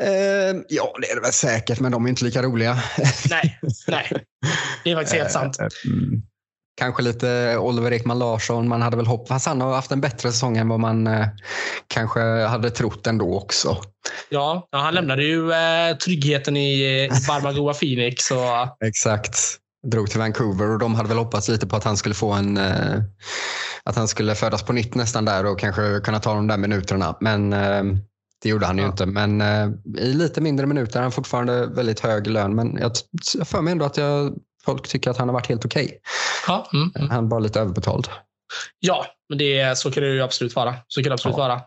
Eh, 0.01 0.55
ja, 0.69 0.95
det 1.01 1.11
är 1.11 1.15
det 1.15 1.21
väl 1.21 1.33
säkert, 1.33 1.79
men 1.79 1.91
de 1.91 2.05
är 2.05 2.09
inte 2.09 2.25
lika 2.25 2.41
roliga. 2.41 2.83
Nej, 3.29 3.59
nej. 3.87 4.11
Det 4.83 4.91
är 4.91 4.95
faktiskt 4.95 5.15
helt 5.15 5.31
sant. 5.39 5.57
Kanske 6.77 7.03
lite 7.03 7.57
Oliver 7.57 7.93
Ekman 7.93 8.19
Larsson. 8.19 8.67
Man 8.67 8.81
hade 8.81 8.97
väl 8.97 9.05
hoppats. 9.07 9.45
Han 9.45 9.61
har 9.61 9.73
haft 9.75 9.91
en 9.91 10.01
bättre 10.01 10.31
säsong 10.31 10.57
än 10.57 10.69
vad 10.69 10.79
man 10.79 11.07
eh, 11.07 11.27
kanske 11.87 12.19
hade 12.45 12.69
trott 12.69 13.07
ändå 13.07 13.37
också. 13.37 13.77
Ja, 14.29 14.67
han 14.71 14.93
lämnade 14.93 15.23
ju 15.23 15.51
eh, 15.51 15.97
tryggheten 15.97 16.57
i, 16.57 16.83
i 16.83 17.09
varma 17.27 17.53
goa 17.53 17.73
Phoenix. 17.73 18.31
Och, 18.31 18.85
Exakt. 18.85 19.37
Drog 19.87 20.09
till 20.09 20.19
Vancouver 20.19 20.69
och 20.71 20.79
de 20.79 20.95
hade 20.95 21.09
väl 21.09 21.17
hoppats 21.17 21.49
lite 21.49 21.67
på 21.67 21.75
att 21.75 21.83
han 21.83 21.97
skulle 21.97 22.15
få 22.15 22.31
en... 22.31 22.57
Eh, 22.57 23.01
att 23.83 23.95
han 23.95 24.07
skulle 24.07 24.35
födas 24.35 24.63
på 24.63 24.73
nytt 24.73 24.95
nästan 24.95 25.25
där 25.25 25.45
och 25.45 25.59
kanske 25.59 25.99
kunna 26.03 26.19
ta 26.19 26.33
de 26.33 26.47
där 26.47 26.57
minuterna. 26.57 27.17
Men 27.21 27.53
eh, 27.53 27.83
det 28.43 28.49
gjorde 28.49 28.65
han 28.65 28.77
ju 28.77 28.83
Ja. 28.83 28.89
inte. 28.89 29.05
Men 29.05 29.41
eh, 29.41 29.69
i 29.97 30.13
lite 30.13 30.41
mindre 30.41 30.65
minuter. 30.65 31.01
Han 31.01 31.11
fortfarande 31.11 31.65
väldigt 31.67 31.99
hög 31.99 32.27
lön. 32.27 32.55
Men 32.55 32.77
jag, 32.81 32.91
jag 33.37 33.47
för 33.47 33.61
mig 33.61 33.71
ändå 33.71 33.85
att 33.85 33.97
jag, 33.97 34.33
folk 34.67 34.87
tycker 34.87 35.09
att 35.09 35.17
han 35.17 35.27
har 35.27 35.33
varit 35.33 35.47
helt 35.49 35.65
okej. 35.65 35.99
ja, 36.47 36.69
mm, 36.73 36.91
mm. 36.95 37.09
Han 37.09 37.29
var 37.29 37.39
lite 37.39 37.59
överbetald. 37.59 38.07
ja, 38.79 39.05
men 39.29 39.37
det, 39.37 39.77
så 39.77 39.91
kan 39.91 40.03
det 40.03 40.09
ju 40.09 40.21
absolut 40.21 40.55
vara. 40.55 40.75
Så 40.87 41.01
kan 41.03 41.09
det 41.09 41.13
absolut 41.13 41.37
Ja. 41.37 41.43
vara. 41.47 41.61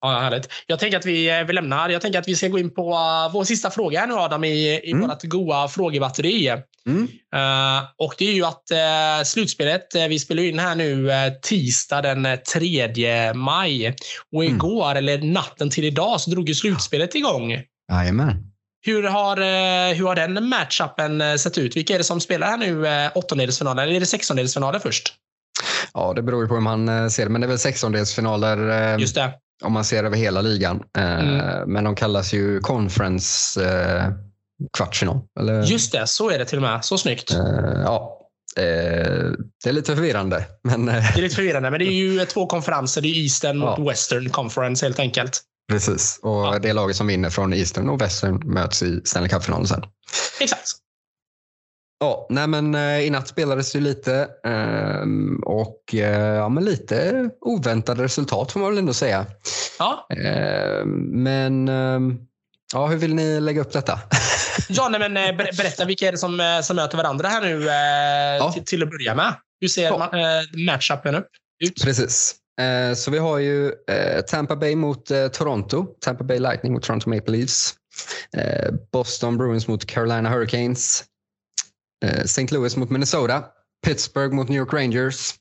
Ja, 0.00 0.18
härligt. 0.20 0.48
Jag 0.66 0.78
tänker 0.78 0.98
att 0.98 1.06
vi, 1.06 1.38
eh, 1.38 1.44
vi 1.44 1.52
lämnar. 1.52 1.88
Jag 1.88 2.02
tänker 2.02 2.18
att 2.18 2.28
vi 2.28 2.36
ska 2.36 2.48
gå 2.48 2.58
in 2.58 2.74
på 2.74 2.90
uh, 2.90 3.32
vår 3.32 3.44
sista 3.44 3.70
fråga 3.70 4.00
här 4.00 4.06
nu 4.06 4.14
Adam 4.14 4.44
i, 4.44 4.80
i 4.84 4.92
Mm. 4.92 5.08
vårt 5.08 5.22
goa 5.22 5.68
frågebatteri. 5.68 6.48
Mm. 6.86 7.08
Eh, 7.34 7.82
och 7.98 8.14
det 8.18 8.28
är 8.28 8.32
ju 8.32 8.44
att 8.44 8.62
uh, 8.72 9.24
slutspelet, 9.24 9.94
eh, 9.94 10.06
vi 10.08 10.18
spelar 10.18 10.42
in 10.42 10.58
här 10.58 10.74
nu 10.74 11.10
eh, 11.10 11.32
tisdag 11.42 12.02
den 12.02 12.26
eh, 12.26 12.36
3 12.36 13.34
maj. 13.34 13.96
Och 14.32 14.44
Mm. 14.44 14.56
igår, 14.56 14.94
eller 14.94 15.18
natten 15.18 15.70
till 15.70 15.84
idag, 15.84 16.20
så 16.20 16.30
drog 16.30 16.48
ju 16.48 16.54
slutspelet 16.54 17.14
igång. 17.14 17.62
Jajamän. 17.92 18.44
Hur 18.88 19.02
har, 19.02 19.36
eh, 19.36 19.94
hur 19.96 20.06
har 20.06 20.14
den 20.14 20.48
matchupen 20.48 21.20
eh, 21.20 21.34
sett 21.34 21.58
ut? 21.58 21.76
Vilka 21.76 21.94
är 21.94 21.98
det 21.98 22.04
som 22.04 22.20
spelar 22.20 22.46
här 22.46 22.56
nu? 22.56 22.86
eh, 22.86 23.10
Åttondelsfinaler 23.14 23.82
eller 23.82 23.94
är 23.94 24.00
det 24.00 24.06
sextondelsfinaler 24.06 24.78
först? 24.78 25.14
Ja, 25.94 26.12
det 26.16 26.22
beror 26.22 26.42
ju 26.42 26.48
på 26.48 26.54
hur 26.54 26.60
man 26.60 27.10
ser 27.10 27.24
det. 27.24 27.30
Men 27.30 27.40
det 27.40 27.44
är 27.46 27.48
väl 27.48 27.58
sextondelsfinaler 27.58 28.98
Just 28.98 29.14
det. 29.14 29.32
om 29.64 29.72
man 29.72 29.84
ser 29.84 30.04
över 30.04 30.16
hela 30.16 30.40
ligan. 30.40 30.82
Mm. 30.98 31.72
Men 31.72 31.84
de 31.84 31.94
kallas 31.94 32.32
ju 32.34 32.60
conference 32.60 33.60
kvartsfinal. 34.76 35.20
Eller, 35.40 35.62
Just 35.62 35.92
det, 35.92 36.06
så 36.06 36.30
är 36.30 36.38
det 36.38 36.44
till 36.44 36.58
och 36.58 36.62
med. 36.62 36.84
Så 36.84 36.98
snyggt. 36.98 37.30
ja, 37.84 38.14
det 38.54 39.68
är 39.68 39.72
lite 39.72 39.96
förvirrande. 39.96 40.44
Men 40.64 40.86
Det 40.86 40.92
är 40.92 41.20
lite 41.22 41.34
förvirrande, 41.34 41.70
men 41.70 41.78
det 41.80 41.86
är 41.86 41.92
ju 41.92 42.24
två 42.26 42.46
konferenser. 42.46 43.00
Det 43.02 43.08
är 43.08 43.22
Eastern 43.22 43.60
Ja. 43.60 43.76
mot 43.78 43.90
Western 43.90 44.30
Conference 44.30 44.86
helt 44.86 44.98
enkelt. 44.98 45.40
Precis. 45.68 46.18
Och 46.22 46.30
Ja. 46.44 46.58
det 46.62 46.72
laget 46.72 46.96
som 46.96 47.06
vinner 47.06 47.30
från 47.30 47.52
Eastern 47.52 47.88
och 47.88 48.00
Western 48.02 48.52
möts 48.52 48.82
i 48.82 49.00
Stanley 49.04 49.28
Cup-finalen 49.30 49.66
sen. 49.66 49.82
Exakt. 50.40 50.68
Ja, 52.00 52.26
nej 52.30 52.46
men 52.46 52.74
eh, 52.74 53.00
i 53.00 53.10
natt 53.10 53.28
spelades 53.28 53.72
det 53.72 53.80
lite 53.80 54.28
ehm, 54.46 55.42
och 55.46 55.94
eh, 55.94 56.34
ja, 56.36 56.48
men 56.48 56.64
lite 56.64 57.30
oväntade 57.40 58.02
resultat 58.04 58.52
får 58.52 58.60
man 58.60 58.68
väl 58.70 58.78
ändå 58.78 58.94
säga. 58.94 59.26
Ja, 59.78 60.06
Ehm, 60.10 61.22
Men 61.22 61.68
ehm, 61.68 62.18
ja, 62.72 62.86
hur 62.86 62.96
vill 62.96 63.14
ni 63.14 63.40
lägga 63.40 63.60
upp 63.60 63.72
detta? 63.72 64.00
ja 64.68 64.88
nej, 64.88 65.00
men 65.00 65.16
eh, 65.16 65.36
ber- 65.36 65.56
berätta 65.56 65.84
vilka 65.84 66.08
är 66.08 66.12
det 66.12 66.18
som, 66.18 66.60
som 66.64 66.76
möter 66.76 66.96
varandra 66.96 67.28
här 67.28 67.40
nu 67.40 67.64
Ja. 68.44 68.52
till, 68.52 68.64
till 68.64 68.82
att 68.82 68.90
börja 68.90 69.14
med. 69.14 69.34
Hur 69.60 69.68
ser 69.68 69.82
Ja. 69.84 70.10
ma- 70.12 70.66
matchupen 70.66 71.14
upp 71.14 71.28
ut? 71.64 71.82
Precis. 71.84 72.34
Eh, 72.58 72.94
Så 72.94 73.10
vi 73.10 73.18
har 73.18 73.38
ju 73.38 73.72
eh, 73.90 74.20
Tampa 74.20 74.56
Bay 74.56 74.76
mot 74.76 75.10
eh, 75.10 75.28
Toronto. 75.28 75.86
Tampa 76.00 76.24
Bay 76.24 76.38
Lightning 76.38 76.72
mot 76.72 76.82
Toronto 76.82 77.10
Maple 77.10 77.36
Leafs. 77.36 77.74
Boston 78.92 79.36
Bruins 79.36 79.68
mot 79.68 79.86
Carolina 79.86 80.28
Hurricanes. 80.30 81.04
St. 82.24 82.50
Louis 82.52 82.76
mot 82.76 82.90
Minnesota. 82.90 83.44
Pittsburgh 83.86 84.32
mot 84.34 84.48
New 84.48 84.58
York 84.58 84.72
Rangers. 84.72 85.34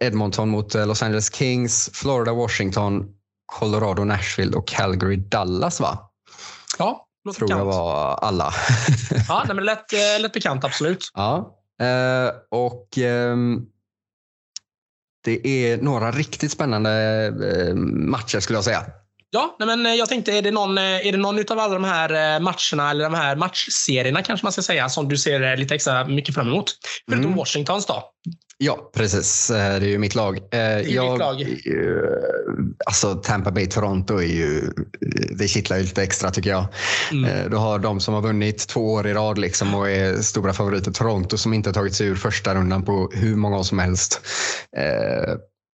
Edmonton 0.00 0.48
mot 0.48 0.74
Los 0.74 1.02
Angeles 1.02 1.30
Kings, 1.30 1.90
Florida, 1.92 2.32
Washington, 2.32 3.04
Colorado, 3.46 4.04
Nashville 4.04 4.56
och 4.56 4.68
Calgary, 4.68 5.16
Dallas 5.16 5.80
va? 5.80 6.10
Ja, 6.78 7.06
låter 7.24 7.38
Tror 7.38 7.50
jag 7.50 7.58
bekant. 7.58 7.74
var 7.74 8.14
alla. 8.14 8.52
Ja, 9.28 9.38
nej, 9.46 9.46
men 9.46 9.56
det 9.56 9.62
lät, 9.62 9.92
eh, 9.92 10.20
lät 10.22 10.32
bekant, 10.32 10.64
absolut. 10.64 11.10
Ja, 11.14 11.58
och 12.50 12.98
ehm, 12.98 13.60
det 15.24 15.46
är 15.46 15.76
några 15.76 16.10
riktigt 16.10 16.52
spännande 16.52 16.90
eh, 17.26 17.74
matcher 17.74 18.40
skulle 18.40 18.56
jag 18.56 18.64
säga. 18.64 18.84
Ja, 19.30 19.56
men 19.58 19.86
eh, 19.86 19.94
jag 19.94 20.08
tänkte, 20.08 20.32
är 20.32 20.42
det 20.42 20.50
någon, 20.50 20.78
eh, 20.78 21.06
är 21.06 21.12
det 21.12 21.18
någon 21.18 21.38
utav 21.38 21.58
alla 21.58 21.74
de 21.74 21.84
här 21.84 22.40
matcherna, 22.40 22.90
eller 22.90 23.04
de 23.04 23.14
här 23.14 23.36
matchserierna 23.36 24.22
kanske 24.22 24.46
man 24.46 24.52
ska 24.52 24.62
säga, 24.62 24.88
som 24.88 25.08
du 25.08 25.16
ser 25.16 25.56
lite 25.56 25.74
extra 25.74 26.04
mycket 26.06 26.34
fram 26.34 26.48
emot? 26.48 26.72
Förutom 27.08 27.24
Mm. 27.24 27.36
Washingtons 27.36 27.86
då? 27.86 28.02
Ja, 28.58 28.90
precis. 28.94 29.50
Eh, 29.50 29.80
Det 29.80 29.86
är 29.86 29.90
ju 29.90 29.98
mitt 29.98 30.14
lag. 30.14 30.38
Det 30.50 30.56
är 30.56 30.78
ditt 30.84 31.18
lag. 31.18 31.44
Alltså 32.86 33.14
Tampa 33.14 33.50
Bay 33.50 33.66
Toronto 33.66 34.16
är 34.16 34.22
ju, 34.26 34.70
det 35.38 35.48
kittlar 35.48 35.76
ju 35.76 35.82
lite 35.82 36.02
extra 36.02 36.30
tycker 36.30 36.50
jag. 36.50 36.66
Mm. 37.12 37.24
Eh, 37.30 37.50
Du 37.50 37.56
har 37.56 37.78
de 37.78 38.00
som 38.00 38.14
har 38.14 38.20
vunnit 38.22 38.68
två 38.68 38.92
år 38.92 39.06
i 39.06 39.14
rad 39.14 39.38
liksom 39.38 39.74
och 39.74 39.90
är 39.90 40.16
stora 40.22 40.52
favoriter. 40.52 40.92
Toronto 40.92 41.36
som 41.36 41.54
inte 41.54 41.68
har 41.68 41.74
tagit 41.74 41.94
sig 41.94 42.06
ur 42.06 42.14
första 42.16 42.54
rundan 42.54 42.82
på 42.82 43.10
hur 43.14 43.36
många 43.36 43.58
år 43.58 43.62
som 43.62 43.78
helst. 43.78 44.20
Eh, 44.76 45.34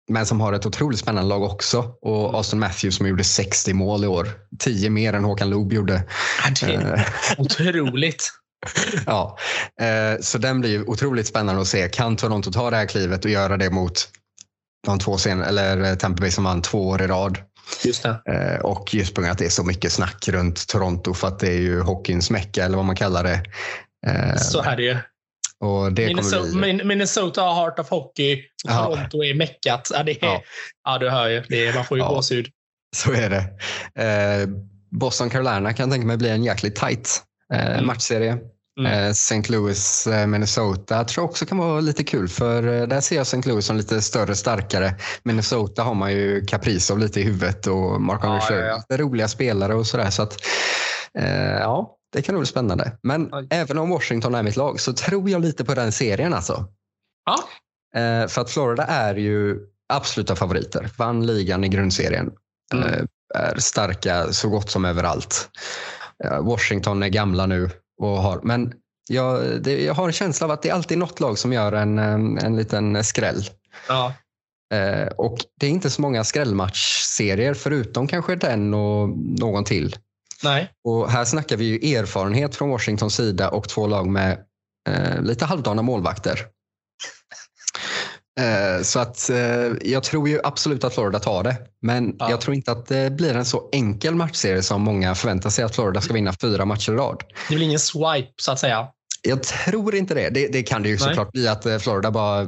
Men 0.09 0.25
som 0.25 0.41
har 0.41 0.53
ett 0.53 0.65
otroligt 0.65 0.99
spännande 0.99 1.29
lag 1.29 1.43
också. 1.43 1.79
Och 2.01 2.33
Austin 2.35 2.59
Matthews 2.59 2.95
som 2.95 3.07
gjorde 3.07 3.23
60 3.23 3.73
mål 3.73 4.03
i 4.03 4.07
år. 4.07 4.27
10 4.59 4.89
mer 4.89 5.13
än 5.13 5.23
Håkan 5.23 5.49
Loob 5.49 5.73
gjorde. 5.73 6.03
Ja, 6.43 6.67
Det 6.67 6.73
är 6.73 6.93
Eh, 6.95 7.01
otroligt. 7.37 8.29
Ja, 9.05 9.37
eh, 9.81 10.19
så 10.21 10.37
den 10.37 10.59
blir 10.61 10.69
ju 10.69 10.83
otroligt 10.83 11.27
spännande 11.27 11.61
att 11.61 11.67
se. 11.67 11.89
Kan 11.89 12.15
Toronto 12.15 12.51
ta 12.51 12.69
det 12.69 12.77
här 12.77 12.85
klivet 12.85 13.25
och 13.25 13.31
göra 13.31 13.57
det 13.57 13.69
mot 13.69 14.09
de 14.87 14.99
två 14.99 15.17
sen 15.17 15.41
eller 15.41 15.95
Tampa 15.95 16.21
Bay 16.21 16.31
som 16.31 16.43
vann 16.43 16.61
två 16.61 16.87
år 16.87 17.01
i 17.01 17.07
rad? 17.07 17.37
Just 17.85 18.03
det. 18.03 18.21
Eh, 18.31 18.59
Och 18.65 18.93
just 18.93 19.13
på 19.15 19.21
grund 19.21 19.29
av 19.29 19.33
att 19.33 19.37
det 19.37 19.45
är 19.45 19.49
så 19.49 19.63
mycket 19.63 19.91
snack 19.91 20.27
runt 20.27 20.67
Toronto 20.67 21.13
för 21.13 21.27
att 21.27 21.39
det 21.39 21.47
är 21.47 21.59
ju 21.59 21.81
hockeyns 21.81 22.29
mecka 22.31 22.65
eller 22.65 22.75
vad 22.77 22.85
man 22.85 22.95
kallar 22.95 23.23
det. 23.23 23.41
Eh, 24.07 24.35
Så 24.37 24.61
är 24.61 24.77
det. 24.77 24.97
Och 25.59 25.91
det 25.93 26.05
Minnesota, 26.05 26.43
bli... 26.43 26.73
Min- 26.73 26.87
Minnesota 26.87 27.41
har 27.41 27.55
Heart 27.55 27.79
of 27.79 27.89
Hockey 27.89 28.35
och 28.65 28.71
Ja. 28.71 28.85
Toronto 28.85 29.23
är 29.23 29.33
meckat. 29.35 29.89
Ja, 29.93 30.03
det 30.03 30.11
är, 30.11 30.17
Ja. 30.25 30.41
ja. 30.83 30.97
du 30.97 31.09
hör 31.09 31.27
ju. 31.27 31.43
Det 31.49 31.67
är, 31.67 31.73
man 31.73 31.85
får 31.85 31.97
ju 31.97 32.03
Ja. 32.03 32.09
gåshud. 32.09 32.47
Så 32.95 33.11
är 33.13 33.29
det. 33.29 33.43
Eh, 34.03 34.47
Boston 34.91 35.29
Carolina 35.29 35.73
kan 35.73 35.83
jag 35.89 35.93
tänka 35.93 36.07
mig 36.07 36.17
bli 36.17 36.29
en 36.29 36.43
jäkligt 36.43 36.75
tight 36.75 37.23
eh, 37.53 37.71
Mm. 37.73 37.85
matchserie. 37.85 38.37
Mm. 38.79 38.91
Eh, 38.91 39.09
St. 39.09 39.41
Louis, 39.51 40.07
eh, 40.07 40.27
Minnesota 40.27 41.03
tror 41.03 41.23
jag 41.23 41.29
också 41.29 41.45
kan 41.45 41.57
vara 41.57 41.79
lite 41.79 42.03
kul 42.03 42.27
för 42.27 42.81
eh, 42.81 42.87
där 42.87 43.01
ser 43.01 43.15
jag 43.15 43.21
St. 43.21 43.49
Louis 43.49 43.65
som 43.65 43.77
lite 43.77 44.01
större, 44.01 44.35
starkare. 44.35 44.95
Minnesota 45.23 45.83
har 45.83 45.93
man 45.93 46.11
ju 46.11 46.45
Kaprizov 46.45 46.99
lite 46.99 47.19
i 47.19 47.23
huvudet 47.23 47.67
och 47.67 48.01
Mark 48.01 48.19
Ja, 48.23 48.27
Andre 48.29 48.67
ja, 48.67 48.83
ja. 48.89 48.97
Roliga 48.97 49.27
spelare 49.27 49.75
och 49.75 49.87
sådär. 49.87 50.09
Så 50.09 50.21
att, 50.21 50.37
eh, 51.19 51.51
ja, 51.51 51.95
det 52.13 52.21
kan 52.21 52.33
nog 52.35 52.41
bli 52.41 52.47
spännande. 52.47 52.91
Men 53.03 53.29
Oj. 53.33 53.47
även 53.49 53.77
om 53.77 53.89
Washington 53.89 54.35
är 54.35 54.43
mitt 54.43 54.55
lag 54.55 54.79
så 54.79 54.93
tror 54.93 55.29
jag 55.29 55.41
lite 55.41 55.65
på 55.65 55.73
den 55.73 55.91
serien 55.91 56.33
alltså. 56.33 56.65
Ja. 57.25 57.37
Eh, 58.01 58.27
för 58.27 58.41
att 58.41 58.49
Florida 58.49 58.83
är 58.83 59.15
ju 59.15 59.57
absoluta 59.93 60.35
favoriter. 60.35 60.89
Vann 60.97 61.25
ligan 61.25 61.63
i 61.63 61.67
grundserien. 61.69 62.31
Mm. 62.73 62.87
Eh, 62.93 63.01
är 63.35 63.59
starka 63.59 64.33
så 64.33 64.49
gott 64.49 64.69
som 64.69 64.85
överallt. 64.85 65.49
Eh, 66.23 66.41
Washington 66.41 67.03
är 67.03 67.09
gamla 67.09 67.45
nu. 67.45 67.69
Och 68.01 68.07
har, 68.07 68.39
men 68.43 68.73
jag, 69.09 69.61
det, 69.61 69.83
jag 69.83 69.93
har 69.93 70.07
en 70.07 70.13
känsla 70.13 70.45
av 70.45 70.51
att 70.51 70.61
det 70.61 70.69
är 70.69 70.73
alltid 70.73 70.97
något 70.97 71.19
lag 71.19 71.37
som 71.37 71.53
gör 71.53 71.71
en, 71.71 71.99
en, 71.99 72.37
en 72.37 72.55
liten 72.55 73.03
skräll. 73.03 73.49
Ja. 73.87 74.13
Eh, 74.73 75.07
och 75.07 75.37
det 75.59 75.65
är 75.65 75.69
inte 75.69 75.89
så 75.89 76.01
många 76.01 76.23
skrällmatchserier 76.23 77.53
förutom 77.53 78.07
kanske 78.07 78.35
den 78.35 78.73
och 78.73 79.09
någon 79.39 79.63
till. 79.63 79.95
Nej. 80.43 80.71
Och 80.83 81.11
här 81.11 81.25
snackar 81.25 81.57
vi 81.57 81.65
ju 81.65 81.95
erfarenhet 81.95 82.55
från 82.55 82.69
Washingtons 82.69 83.15
sida 83.15 83.49
och 83.49 83.69
två 83.69 83.87
lag 83.87 84.07
med 84.07 84.39
eh, 84.89 85.21
lite 85.21 85.45
halvdana 85.45 85.81
målvakter. 85.81 86.39
Eh, 88.39 88.81
så 88.83 88.99
att 88.99 89.29
eh, 89.29 89.37
jag 89.81 90.03
tror 90.03 90.29
ju 90.29 90.39
absolut 90.43 90.83
att 90.83 90.93
Florida 90.93 91.19
tar 91.19 91.43
det. 91.43 91.55
Men 91.81 92.15
Ja. 92.19 92.29
jag 92.29 92.41
tror 92.41 92.55
inte 92.55 92.71
att 92.71 92.85
det 92.87 93.11
blir 93.13 93.35
en 93.35 93.45
så 93.45 93.69
enkel 93.71 94.15
matchserie 94.15 94.63
som 94.63 94.81
många 94.81 95.15
förväntar 95.15 95.49
sig 95.49 95.65
att 95.65 95.75
Florida 95.75 96.01
ska 96.01 96.13
vinna 96.13 96.33
fyra 96.41 96.65
matcher 96.65 96.91
i 96.91 96.95
rad. 96.95 97.23
Det 97.49 97.55
blir 97.55 97.65
ingen 97.65 97.79
swipe, 97.79 98.33
så 98.41 98.51
att 98.51 98.59
säga. 98.59 98.87
Jag 99.21 99.43
tror 99.43 99.95
inte 99.95 100.13
det. 100.13 100.29
Det, 100.29 100.47
det 100.47 100.63
kan 100.63 100.83
det 100.83 100.89
ju 100.89 100.95
Nej. 100.95 101.03
såklart 101.03 101.31
bli 101.31 101.47
att 101.47 101.65
eh, 101.65 101.77
Florida 101.77 102.11
bara 102.11 102.47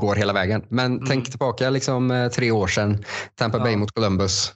går 0.00 0.14
hela 0.14 0.32
vägen. 0.32 0.62
Men 0.68 0.92
Mm. 0.92 1.06
tänk 1.08 1.30
tillbaka 1.30 1.70
liksom 1.70 2.30
tre 2.34 2.50
år 2.50 2.66
sedan. 2.66 3.04
Tampa 3.34 3.58
Bay 3.58 3.72
Ja. 3.72 3.78
mot 3.78 3.92
Columbus. 3.92 4.52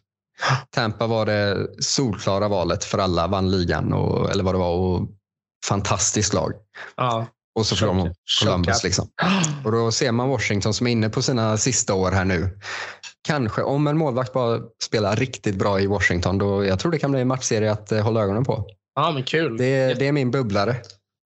Tampa 0.70 1.06
var 1.06 1.26
det 1.26 1.66
solklara 1.82 2.48
valet 2.48 2.84
för 2.84 2.98
alla, 2.98 3.26
vann 3.26 3.50
ligan 3.50 3.92
och, 3.92 4.30
eller 4.30 4.44
vad 4.44 4.54
det 4.54 4.58
var. 4.58 4.70
Och 4.74 5.08
fantastiskt 5.66 6.34
lag. 6.34 6.52
Ja. 6.96 7.26
Och 7.60 7.66
så 7.66 7.76
förlorar 7.76 7.96
man 7.96 8.06
Chockad. 8.06 8.48
Columbus. 8.48 8.84
Liksom. 8.84 9.08
Och 9.64 9.72
då 9.72 9.92
ser 9.92 10.12
man 10.12 10.28
Washington 10.28 10.74
som 10.74 10.86
är 10.86 10.90
inne 10.90 11.08
på 11.08 11.22
sina 11.22 11.56
sista 11.56 11.94
år 11.94 12.10
här 12.10 12.24
nu. 12.24 12.58
Kanske 13.28 13.62
om 13.62 13.86
en 13.86 13.96
målvakt 13.96 14.32
bara 14.32 14.60
spelar 14.82 15.16
riktigt 15.16 15.54
bra 15.54 15.80
i 15.80 15.86
Washington, 15.86 16.38
då 16.38 16.64
jag 16.64 16.78
tror 16.78 16.92
det 16.92 16.98
kan 16.98 17.10
bli 17.10 17.20
en 17.20 17.28
matchserie 17.28 17.72
att 17.72 17.92
eh, 17.92 18.00
hålla 18.02 18.20
ögonen 18.20 18.44
på. 18.44 18.66
Ja, 18.94 19.10
men 19.10 19.24
kul. 19.24 19.56
Det, 19.56 19.94
det 19.98 20.06
är 20.06 20.12
min 20.12 20.30
bubblare. 20.30 20.76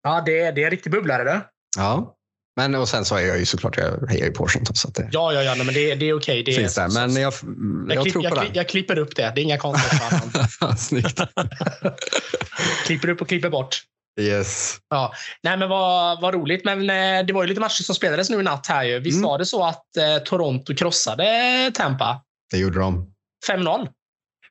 Ja, 0.02 0.22
det 0.26 0.40
är, 0.40 0.52
det 0.52 0.60
är 0.60 0.64
en 0.64 0.70
riktig 0.70 0.92
bubblare 0.92 1.24
det. 1.24 1.40
Ja. 1.76 2.14
Men 2.56 2.74
och 2.74 2.88
sen 2.88 3.04
så 3.04 3.16
är 3.16 3.26
jag 3.26 3.38
ju 3.38 3.46
såklart, 3.46 3.76
jag 3.76 4.08
hejar 4.08 4.26
ju 4.26 4.32
på 4.32 4.42
Washington. 4.42 4.76
Så 4.76 4.88
det 4.88 5.08
Ja, 5.12 5.32
ja, 5.32 5.42
ja. 5.42 5.54
Nej, 5.54 5.64
men 5.64 5.74
det, 5.74 5.94
det 5.94 6.08
är 6.08 6.16
okej. 6.16 6.42
Det 6.42 6.52
finns 6.52 6.74
där. 6.74 6.88
Men 6.88 7.14
jag, 7.16 7.32
jag, 7.32 7.96
jag 7.96 8.02
klipp, 8.02 8.12
tror 8.12 8.22
på 8.22 8.28
jag, 8.28 8.44
den. 8.44 8.54
jag 8.54 8.68
klipper 8.68 8.98
upp 8.98 9.16
det. 9.16 9.32
Det 9.34 9.40
är 9.40 9.42
inga 9.42 9.58
konstigheter. 9.58 10.76
Snyggt. 10.76 11.20
klipper 12.86 13.08
upp 13.08 13.20
och 13.20 13.28
klipper 13.28 13.50
bort. 13.50 13.82
Yes. 14.20 14.76
Ja. 14.90 15.12
Nej, 15.42 15.56
men 15.56 15.68
vad, 15.68 16.20
vad 16.20 16.34
roligt. 16.34 16.64
Men 16.64 16.80
eh, 16.90 17.26
det 17.26 17.32
var 17.32 17.42
ju 17.42 17.48
lite 17.48 17.60
matcher 17.60 17.82
som 17.82 17.94
spelades 17.94 18.30
nu 18.30 18.40
i 18.40 18.42
natt 18.42 18.66
här. 18.66 18.84
Ju. 18.84 18.98
Visst 18.98 19.16
Mm. 19.18 19.28
var 19.28 19.38
det 19.38 19.46
så 19.46 19.64
att 19.64 19.96
eh, 19.96 20.22
Toronto 20.24 20.74
krossade 20.74 21.70
Tampa? 21.74 22.20
Det 22.50 22.58
gjorde 22.58 22.78
de. 22.78 23.06
5-0. 23.50 23.88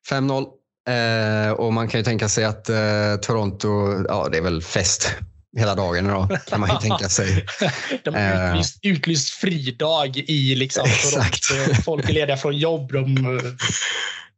5-0. 0.09 0.45
Eh, 0.89 1.51
och 1.51 1.73
man 1.73 1.87
kan 1.87 1.99
ju 1.99 2.03
tänka 2.03 2.29
sig 2.29 2.43
att 2.45 2.69
eh, 2.69 3.15
Toronto, 3.21 3.67
ja 4.07 4.27
det 4.31 4.37
är 4.37 4.41
väl 4.41 4.61
fest 4.61 5.15
hela 5.57 5.75
dagen 5.75 6.05
idag 6.05 6.37
kan 6.47 6.59
man 6.59 6.69
ju 6.69 6.77
tänka 6.89 7.09
sig. 7.09 7.45
De 8.03 8.13
har 8.13 8.21
Eh. 8.21 8.49
utlyst, 8.51 8.79
utlyst 8.81 9.29
fridag 9.29 10.17
i 10.17 10.55
liksom. 10.55 10.85
Toronto. 11.11 11.81
Folk 11.83 12.09
är 12.09 12.13
lediga 12.13 12.37
från 12.37 12.57
jobb. 12.57 12.91
De, 12.93 13.15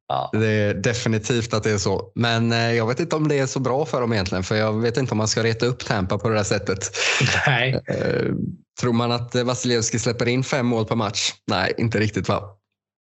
ja. 0.07 0.29
Det 0.33 0.47
är 0.47 0.73
definitivt 0.73 1.53
att 1.53 1.63
det 1.63 1.71
är 1.71 1.77
så. 1.77 2.11
Men 2.15 2.51
eh, 2.51 2.71
jag 2.73 2.87
vet 2.87 2.99
inte 2.99 3.15
om 3.15 3.27
det 3.27 3.39
är 3.39 3.45
så 3.45 3.59
bra 3.59 3.85
för 3.85 4.01
dem 4.01 4.13
egentligen. 4.13 4.43
För 4.43 4.55
jag 4.55 4.81
vet 4.81 4.97
inte 4.97 5.11
om 5.11 5.17
man 5.17 5.27
ska 5.27 5.43
reta 5.43 5.65
upp 5.65 5.85
Tampa 5.85 6.17
på 6.17 6.29
det 6.29 6.35
där 6.35 6.43
sättet. 6.43 6.91
Nej. 7.47 7.81
Eh, 7.87 8.31
tror 8.81 8.93
man 8.93 9.11
att 9.11 9.35
eh, 9.35 9.43
Vasilevski 9.43 9.99
släpper 9.99 10.27
in 10.27 10.43
fem 10.43 10.65
mål 10.65 10.85
per 10.85 10.95
match? 10.95 11.31
Nej, 11.47 11.73
inte 11.77 11.99
riktigt 11.99 12.29
va? 12.29 12.41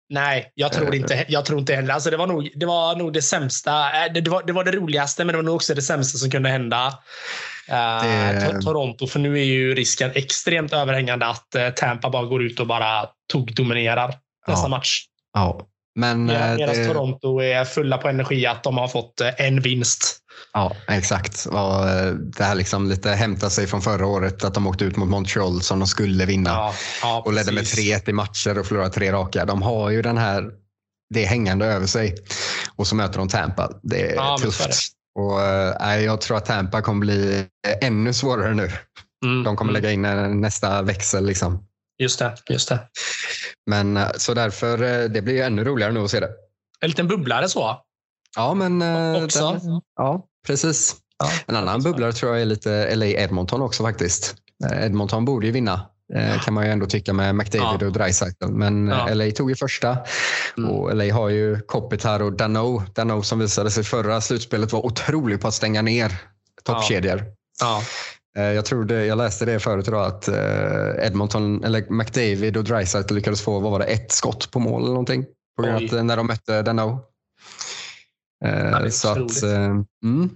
Nej, 0.09 0.53
jag 0.55 0.73
tror 0.73 0.95
inte, 0.95 1.25
jag 1.29 1.45
tror 1.45 1.59
inte 1.59 1.75
heller. 1.75 1.95
Alltså 1.95 2.11
det, 2.11 2.17
var 2.17 2.27
nog, 2.27 2.51
det 2.57 2.67
var 2.67 2.97
nog 2.97 3.13
det 3.13 3.23
sämsta. 3.23 4.05
eh, 4.07 4.13
Det, 4.13 4.31
var, 4.31 4.43
det 4.43 4.53
var 4.53 4.65
det 4.65 4.73
roligaste, 4.73 5.25
men 5.25 5.33
det 5.33 5.37
var 5.39 5.43
nog 5.43 5.55
också 5.55 5.75
det 5.75 5.83
sämsta 5.83 6.19
som 6.19 6.31
kunde 6.31 6.49
hända. 6.49 6.87
eh, 7.69 7.75
Det- 7.75 8.49
To- 8.53 8.61
Toronto, 8.63 9.07
för 9.07 9.19
nu 9.19 9.39
är 9.41 9.45
ju 9.45 9.75
risken 9.75 10.11
extremt 10.15 10.73
överhängande 10.73 11.27
att 11.27 11.55
eh, 11.55 11.69
Tampa 11.69 12.11
bara 12.11 12.25
går 12.25 12.43
ut 12.43 12.61
och 12.61 12.67
bara 12.67 13.07
tog 13.33 13.55
dominerar 13.55 14.15
nästa 14.47 14.65
Ja. 14.65 14.69
match. 14.69 15.05
Ja. 15.35 15.61
Men 15.95 16.31
eh, 16.31 16.57
Medan 16.57 16.75
det, 16.75 16.87
Toronto 16.87 17.41
är 17.41 17.65
fulla 17.65 17.99
på 17.99 18.09
energi 18.09 18.47
att 18.47 18.63
de 18.63 18.79
har 18.79 18.89
fått 18.89 19.21
eh, 19.21 19.29
en 19.39 19.61
vinst. 19.61 20.19
ja, 20.53 20.77
exakt. 20.89 21.47
Och, 21.47 21.89
eh, 21.89 22.13
det 22.13 22.45
här 22.45 22.55
liksom 22.55 22.89
lite 22.89 23.11
hämta 23.11 23.51
sig 23.51 23.67
från 23.67 23.83
förra 23.83 24.07
året 24.07 24.45
att 24.45 24.55
de 24.55 24.67
åkte 24.67 24.85
ut 24.85 24.97
mot 24.97 25.09
Montreal 25.09 25.63
som 25.63 25.79
de 25.79 25.89
skulle 25.89 26.27
vinna. 26.27 26.51
Ja, 26.51 26.75
ja, 27.03 27.23
och 27.27 27.33
ledde 27.33 27.53
med 27.53 27.63
precis. 27.63 28.07
3-1 28.07 28.11
i 28.11 28.13
matcher 28.13 28.59
och 28.59 28.67
förlorade 28.67 28.91
tre 28.91 29.13
raka. 29.13 29.45
De 29.45 29.63
har 29.63 29.91
ju 29.91 30.03
den 30.03 30.19
här, 30.19 30.51
det 31.15 31.25
hängande 31.25 31.67
över 31.67 31.87
sig. 31.87 32.15
Och 32.77 32.87
så 32.87 32.95
möter 32.95 33.19
de 33.19 33.29
Tampa. 33.29 33.71
Det 33.83 34.11
är 34.11 34.15
Ja, 34.15 34.39
tufft. 34.41 34.95
Och, 35.19 35.43
eh, 35.43 35.77
nej, 35.81 36.05
jag 36.05 36.21
tror 36.21 36.37
att 36.37 36.47
Tampa 36.47 36.83
kommer 36.83 37.01
bli 37.01 37.47
eh, 37.67 37.89
ännu 37.89 38.13
svårare 38.13 38.55
nu. 38.55 38.71
Mm, 39.25 39.45
De 39.45 39.57
kommer 39.57 39.73
mm. 39.73 39.83
lägga 39.83 39.93
in 39.93 40.05
eh, 40.05 40.29
nästa 40.29 40.83
växel. 40.83 41.27
Liksom. 41.27 41.65
Just 41.99 42.19
det. 42.19 42.35
Just 42.51 42.69
det. 42.69 42.79
Men 43.67 43.97
eh, 43.97 44.09
så 44.17 44.35
därför, 44.35 44.83
eh, 44.83 45.09
det 45.09 45.23
blir 45.23 45.35
ju 45.35 45.41
ännu 45.41 45.65
roligare 45.65 45.93
nu 45.93 46.01
att 46.01 46.11
se 46.11 46.21
det. 46.21 46.31
En 46.81 46.89
liten 46.89 47.09
bubblare 47.09 47.49
så. 47.49 47.77
Ja, 48.37 48.55
men... 48.55 48.83
eh, 48.83 49.25
Också. 49.25 49.51
Den, 49.51 49.81
ja, 49.97 50.25
precis. 50.47 50.97
Ja, 51.19 51.31
En 51.47 51.57
annan 51.57 51.83
bubblare 51.83 52.13
tror 52.13 52.33
jag 52.33 52.41
är 52.43 52.47
lite 52.47 52.97
LA 52.97 53.07
Edmonton 53.07 53.63
också 53.63 53.83
faktiskt. 53.83 54.35
Edmonton 54.75 55.25
borde 55.25 55.47
ju 55.47 55.53
vinna. 55.53 55.87
eh, 56.15 56.41
Kan 56.43 56.55
man 56.55 56.65
ju 56.67 56.71
ändå 56.73 56.87
tycka 56.87 57.13
med 57.13 57.35
McDavid 57.35 57.83
Ja. 57.83 57.87
och 57.87 57.93
Dreisaitl. 57.93 58.47
Men 58.47 58.89
Ja. 58.89 59.15
LA 59.15 59.31
tog 59.31 59.51
ju 59.51 59.57
första. 59.57 59.97
Mm. 60.59 60.71
Och 60.71 60.97
LA 60.97 61.15
har 61.15 61.29
ju 61.29 61.61
Kopitar 61.61 62.23
och 62.23 62.33
Dano. 62.33 62.83
Dano 62.95 63.23
som 63.23 63.39
visade 63.39 63.71
sig 63.71 63.85
förra 63.85 64.21
slutspelet 64.21 64.73
var 64.73 64.87
otrolig 64.87 65.41
på 65.41 65.49
att 65.49 65.55
stänga 65.55 65.83
ner 65.83 66.13
toppkedjor. 66.65 67.25
Ja. 67.61 67.83
Eh, 68.39 68.45
jag, 68.45 68.65
tror 68.65 68.85
det, 68.85 69.07
jag 69.07 69.19
läste 69.19 69.45
det 69.45 69.61
förut 69.61 69.89
idag 69.89 70.07
att 70.07 70.29
eh, 70.29 71.07
Edmonton, 71.07 71.65
eller 71.65 71.91
McDavid 71.91 72.57
och 72.57 72.65
Dreisaitl 72.65 73.15
lyckades 73.15 73.43
få 73.43 73.61
vad 73.61 73.73
var 73.73 73.79
det, 73.79 73.85
ett 73.85 74.13
skott 74.13 74.51
på 74.51 74.61
mål 74.61 74.83
eller 74.83 74.91
någonting. 74.91 75.25
På 75.57 75.63
grund 75.63 75.77
av 75.77 75.85
att, 75.85 75.93
eh, 75.93 76.05
när 76.05 76.17
de 76.17 76.27
mötte 76.27 76.63
Dano. 76.63 77.01
Ja, 78.45 78.91
så 78.91 79.09
att, 79.09 79.43
mm, 80.03 80.31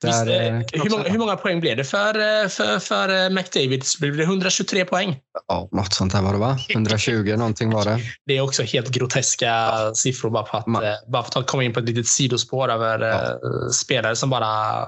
där, 0.00 0.58
Visst, 0.58 0.84
hur, 0.84 0.90
många, 0.90 1.02
hur, 1.08 1.18
många, 1.18 1.36
poäng 1.36 1.60
blev 1.60 1.76
det 1.76 1.84
för, 1.84 2.48
för, 2.48 2.78
för 2.78 3.30
McDavid? 3.30 3.84
Blev 4.00 4.16
det 4.16 4.22
123 4.22 4.84
poäng? 4.84 5.20
Ja, 5.48 5.68
något 5.72 5.92
sånt 5.92 6.12
där 6.12 6.22
var 6.22 6.32
det 6.32 6.38
va? 6.38 6.58
120 6.68 7.34
någonting 7.36 7.70
var 7.70 7.84
det. 7.84 7.98
Det 8.26 8.36
är 8.36 8.40
också 8.40 8.62
helt 8.62 8.88
groteska 8.88 9.46
ja. 9.46 9.92
siffror 9.94 10.30
bara 10.30 10.46
för 10.46 10.58
att, 10.58 10.66
Man. 10.66 10.82
bara 11.08 11.22
för 11.22 11.40
att 11.40 11.46
komma 11.46 11.64
in 11.64 11.72
på 11.72 11.80
ett 11.80 11.86
litet 11.86 12.06
sidospår 12.06 12.68
över 12.68 13.00
ja. 13.00 13.38
spelare 13.72 14.16
som 14.16 14.30
bara 14.30 14.86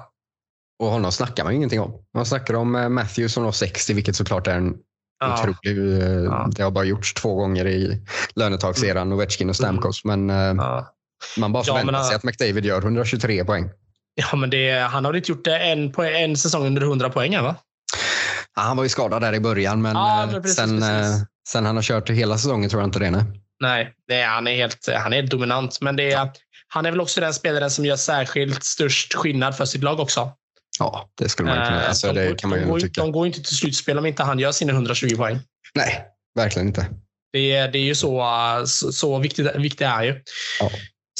och 0.78 0.86
honom 0.86 1.12
snackar 1.12 1.44
man 1.44 1.52
ju 1.52 1.56
ingenting 1.56 1.80
om. 1.80 1.92
Man 2.14 2.26
snackar 2.26 2.54
om 2.54 2.74
eh, 2.74 2.88
Matthews 2.88 3.32
som 3.32 3.44
har 3.44 3.52
60, 3.52 3.94
vilket 3.94 4.16
såklart 4.16 4.46
är 4.46 4.54
en 4.54 4.74
ja. 5.20 5.34
otrolig... 5.34 6.02
Eh, 6.02 6.08
ja. 6.08 6.48
Det 6.56 6.62
har 6.62 6.70
bara 6.70 6.84
gjorts 6.84 7.14
två 7.14 7.34
gånger 7.34 7.66
i 7.66 8.02
lönetagseran, 8.34 9.02
mm. 9.02 9.18
Ovechkin 9.18 9.48
och 9.48 9.56
Stamkos. 9.56 10.04
Men 10.04 10.30
eh, 10.30 10.36
ja. 10.36 10.94
man 11.36 11.52
bara 11.52 11.64
förväntar 11.64 11.92
ja, 11.92 12.04
sig 12.04 12.16
att 12.16 12.24
McDavid 12.24 12.64
gör 12.64 12.82
123 12.82 13.44
poäng. 13.44 13.70
Ja, 14.14 14.36
men 14.36 14.50
det, 14.50 14.78
han 14.78 15.04
har 15.04 15.14
inte 15.14 15.32
gjort 15.32 15.46
en, 15.46 15.94
en 15.98 16.36
säsong 16.36 16.66
under 16.66 16.82
100 16.82 17.10
poäng 17.10 17.42
va? 17.42 17.56
Ja, 18.56 18.62
han 18.62 18.76
var 18.76 18.84
ju 18.84 18.88
skadad 18.88 19.22
där 19.22 19.34
i 19.34 19.40
början, 19.40 19.82
men, 19.82 19.92
men 19.92 20.42
precis, 20.42 20.56
sen, 20.56 20.80
precis. 20.80 21.24
sen 21.48 21.66
han 21.66 21.76
har 21.76 21.82
kört 21.82 22.10
hela 22.10 22.38
säsongen 22.38 22.70
tror 22.70 22.82
jag 22.82 22.88
inte 22.88 22.98
det. 22.98 23.10
Nej, 23.10 23.24
nej 23.60 23.94
det 24.08 24.14
är, 24.14 24.28
han, 24.28 24.46
är 24.46 24.56
helt, 24.56 24.88
han 24.96 25.12
är 25.12 25.16
helt 25.16 25.30
dominant. 25.30 25.80
Men 25.80 25.96
det 25.96 26.12
är, 26.12 26.30
han 26.68 26.86
är 26.86 26.90
väl 26.90 27.00
också 27.00 27.20
den 27.20 27.34
spelaren 27.34 27.70
som 27.70 27.84
gör 27.84 27.96
särskilt 27.96 28.64
störst 28.64 29.14
skillnad 29.14 29.56
för 29.56 29.64
sitt 29.64 29.82
lag 29.82 30.00
också. 30.00 30.32
Ja, 30.78 31.10
det 31.18 31.28
skulle 31.28 31.48
man 31.48 31.66
kunna. 31.66 31.82
Eh, 31.82 31.88
alltså, 31.88 32.12
de, 32.12 32.20
det 32.20 32.38
kan 32.38 32.50
man 32.50 32.58
de, 32.58 32.64
går, 32.64 32.80
tycka. 32.80 33.00
de 33.00 33.12
går 33.12 33.26
inte 33.26 33.42
till 33.42 33.56
slutspel 33.56 33.98
om 33.98 34.06
inte 34.06 34.22
han 34.22 34.38
gör 34.38 34.52
sina 34.52 34.72
120 34.72 35.16
poäng. 35.16 35.38
Nej, 35.74 36.04
verkligen 36.34 36.68
inte. 36.68 36.86
Det, 37.32 37.52
är, 37.52 37.68
det 37.72 37.78
är 37.78 37.82
ju 37.82 37.94
så, 37.94 38.24
så, 38.66 38.92
så 38.92 39.18
viktigt, 39.18 39.56
viktigt 39.56 39.80
är 39.80 40.02
ju. 40.02 40.22
Ja. 40.60 40.70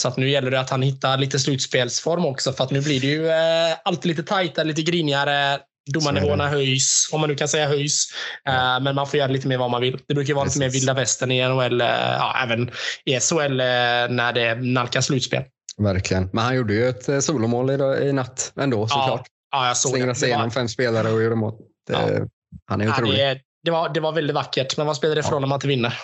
Så 0.00 0.08
att 0.08 0.16
nu 0.16 0.30
gäller 0.30 0.50
det 0.50 0.60
att 0.60 0.70
han 0.70 0.82
hittar 0.82 1.16
lite 1.16 1.38
slutspelsform 1.38 2.24
också. 2.24 2.52
För 2.52 2.64
att 2.64 2.70
nu 2.70 2.80
blir 2.80 3.00
det 3.00 3.06
ju 3.06 3.28
eh, 3.28 3.76
alltid 3.84 4.08
lite 4.08 4.22
tajtare, 4.22 4.64
lite 4.66 4.82
grinigare. 4.82 5.58
Domarnivåerna 5.92 6.48
höjs, 6.48 7.08
om 7.12 7.20
man 7.20 7.30
nu 7.30 7.36
kan 7.36 7.48
säga 7.48 7.68
höjs. 7.68 8.04
Ja. 8.44 8.52
Uh, 8.52 8.82
men 8.82 8.94
man 8.94 9.06
får 9.06 9.18
göra 9.18 9.28
lite 9.28 9.48
mer 9.48 9.58
vad 9.58 9.70
man 9.70 9.80
vill. 9.80 9.98
Det 10.08 10.14
brukar 10.14 10.34
vara 10.34 10.44
Precis. 10.44 10.60
lite 10.60 10.66
mer 10.66 10.72
vilda 10.72 10.94
västern 10.94 11.30
i 11.30 11.48
NHL, 11.48 11.80
uh, 11.80 11.88
ja, 11.88 12.36
även 12.42 12.70
i 13.04 13.20
SHL 13.20 13.52
uh, 13.52 14.16
när 14.16 14.32
det 14.32 14.54
nalkas 14.54 15.06
slutspel. 15.06 15.42
Verkligen. 15.78 16.30
Men 16.32 16.44
han 16.44 16.56
gjorde 16.56 16.74
ju 16.74 16.88
ett 16.88 17.24
solomål 17.24 17.70
i, 17.70 17.74
i 18.08 18.12
natt 18.12 18.52
ändå 18.60 18.88
såklart. 18.88 19.26
Ja, 19.56 19.66
jag 19.66 19.76
såg 19.76 19.90
Slingrade 19.90 20.14
sig 20.14 20.28
igenom 20.28 20.50
fem 20.50 20.68
spelare 20.68 21.12
och 21.12 21.22
gjorde 21.22 21.36
mål. 21.36 21.54
Det, 21.86 21.92
ja. 21.92 22.26
Han 22.66 22.80
är 22.80 22.88
otrolig. 22.88 23.20
Ja, 23.20 23.34
det, 23.34 23.40
det, 23.64 23.70
var, 23.70 23.88
det 23.88 24.00
var 24.00 24.12
väldigt 24.12 24.34
vackert, 24.34 24.76
men 24.76 24.86
vad 24.86 24.96
spelar 24.96 25.14
det 25.14 25.22
för 25.22 25.30
roll 25.30 25.42
om 25.42 25.48
man 25.48 25.56
inte 25.56 25.68
vinner? 25.68 25.98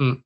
Mm. 0.00 0.16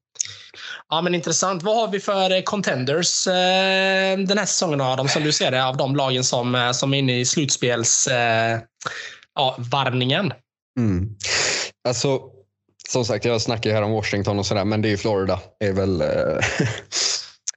Ja, 0.89 1.03
men 1.03 1.15
intressant. 1.15 1.63
Vad 1.63 1.77
har 1.77 1.89
vi 1.89 2.01
för 2.01 2.31
eh, 2.31 2.43
contenders 2.43 3.27
eh, 3.27 4.19
den 4.19 4.39
här 4.39 4.47
säsongen, 4.47 4.81
Adam, 4.81 5.09
som 5.09 5.23
du 5.23 5.33
ser 5.33 5.51
det, 5.51 5.65
av 5.65 5.77
de 5.77 5.97
lagen 5.97 6.25
som, 6.25 6.55
eh, 6.55 6.73
som 6.73 6.95
är 6.95 6.99
inne 6.99 7.21
i 7.21 7.25
slutspels 7.25 8.07
eh, 8.07 8.61
ja? 9.35 9.57
Mm. 10.79 11.17
Alltså, 11.89 12.21
som 12.89 13.05
sagt, 13.05 13.25
jag 13.25 13.43
snackar 13.43 13.71
ju 13.71 13.77
här 13.77 13.83
om 13.83 13.93
Washington 13.93 14.39
och 14.39 14.47
sådär, 14.47 14.65
men 14.65 14.83
det 14.83 14.89
är 14.89 14.91
ju 14.91 14.97
Florida. 14.97 15.41
är 15.65 15.73
väl 15.73 16.01
eh, 16.01 16.39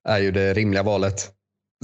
är 0.09 0.19
ju 0.19 0.31
det 0.31 0.53
rimliga 0.53 0.83
valet 0.83 1.34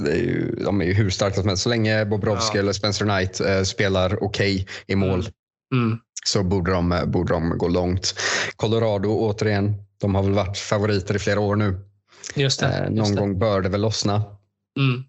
är 0.06 0.16
ju, 0.16 0.54
de 0.64 0.80
är 0.80 0.84
ju 0.84 0.92
hur 0.92 1.10
starka 1.10 1.36
som 1.36 1.48
helst. 1.48 1.62
Så 1.62 1.68
länge 1.68 2.04
Bobrovski 2.04 2.58
ja. 2.58 2.62
eller 2.62 2.72
Spencer 2.72 3.04
Knight 3.04 3.40
eh, 3.40 3.62
spelar 3.62 4.24
okej 4.24 4.54
okay 4.54 4.66
i 4.86 4.96
mål 4.96 5.20
mm. 5.20 5.86
Mm. 5.86 5.98
så 6.24 6.42
borde 6.42 6.72
de, 6.72 6.92
eh, 6.92 7.04
borde 7.04 7.32
de 7.32 7.58
gå 7.58 7.68
långt. 7.68 8.14
Colorado 8.56 9.08
återigen, 9.08 9.74
de 10.00 10.14
har 10.14 10.22
väl 10.22 10.32
varit 10.32 10.58
favoriter 10.58 11.16
i 11.16 11.18
flera 11.18 11.40
år 11.40 11.56
nu. 11.56 11.80
Just 12.34 12.60
det, 12.60 12.66
eh, 12.66 12.82
någon 12.82 12.96
just 12.96 13.16
gång 13.16 13.38
bör 13.38 13.60
det 13.60 13.68
väl 13.68 13.80
lossna. 13.80 14.24
Mm. 14.78 15.04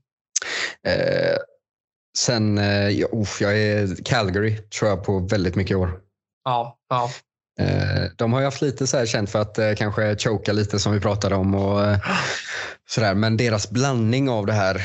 Eh, 0.88 1.38
sen, 2.18 2.60
uff, 3.12 3.42
jag 3.42 3.58
är 3.60 4.04
Calgary 4.06 4.58
tror 4.58 4.90
jag 4.90 5.04
på 5.04 5.20
väldigt 5.20 5.56
mycket 5.56 5.78
år. 5.78 6.00
Ja, 6.44 6.78
ja. 6.90 7.10
Eh, 7.60 8.04
de 8.16 8.34
har 8.34 8.40
ju 8.40 8.46
haft 8.46 8.62
lite 8.62 8.88
så 8.88 8.98
här 8.98 9.06
känt 9.06 9.30
för 9.30 9.42
att 9.42 9.58
eh, 9.58 9.74
kanske 9.78 10.16
choka 10.16 10.54
lite 10.54 10.80
som 10.80 10.94
vi 10.94 11.00
pratade 11.00 11.36
om. 11.36 11.56
Och, 11.56 11.86
eh, 11.86 11.98
sådär. 12.90 13.16
Men 13.16 13.38
deras 13.38 13.70
blandning 13.70 14.30
av 14.30 14.46
det 14.46 14.54
här 14.54 14.82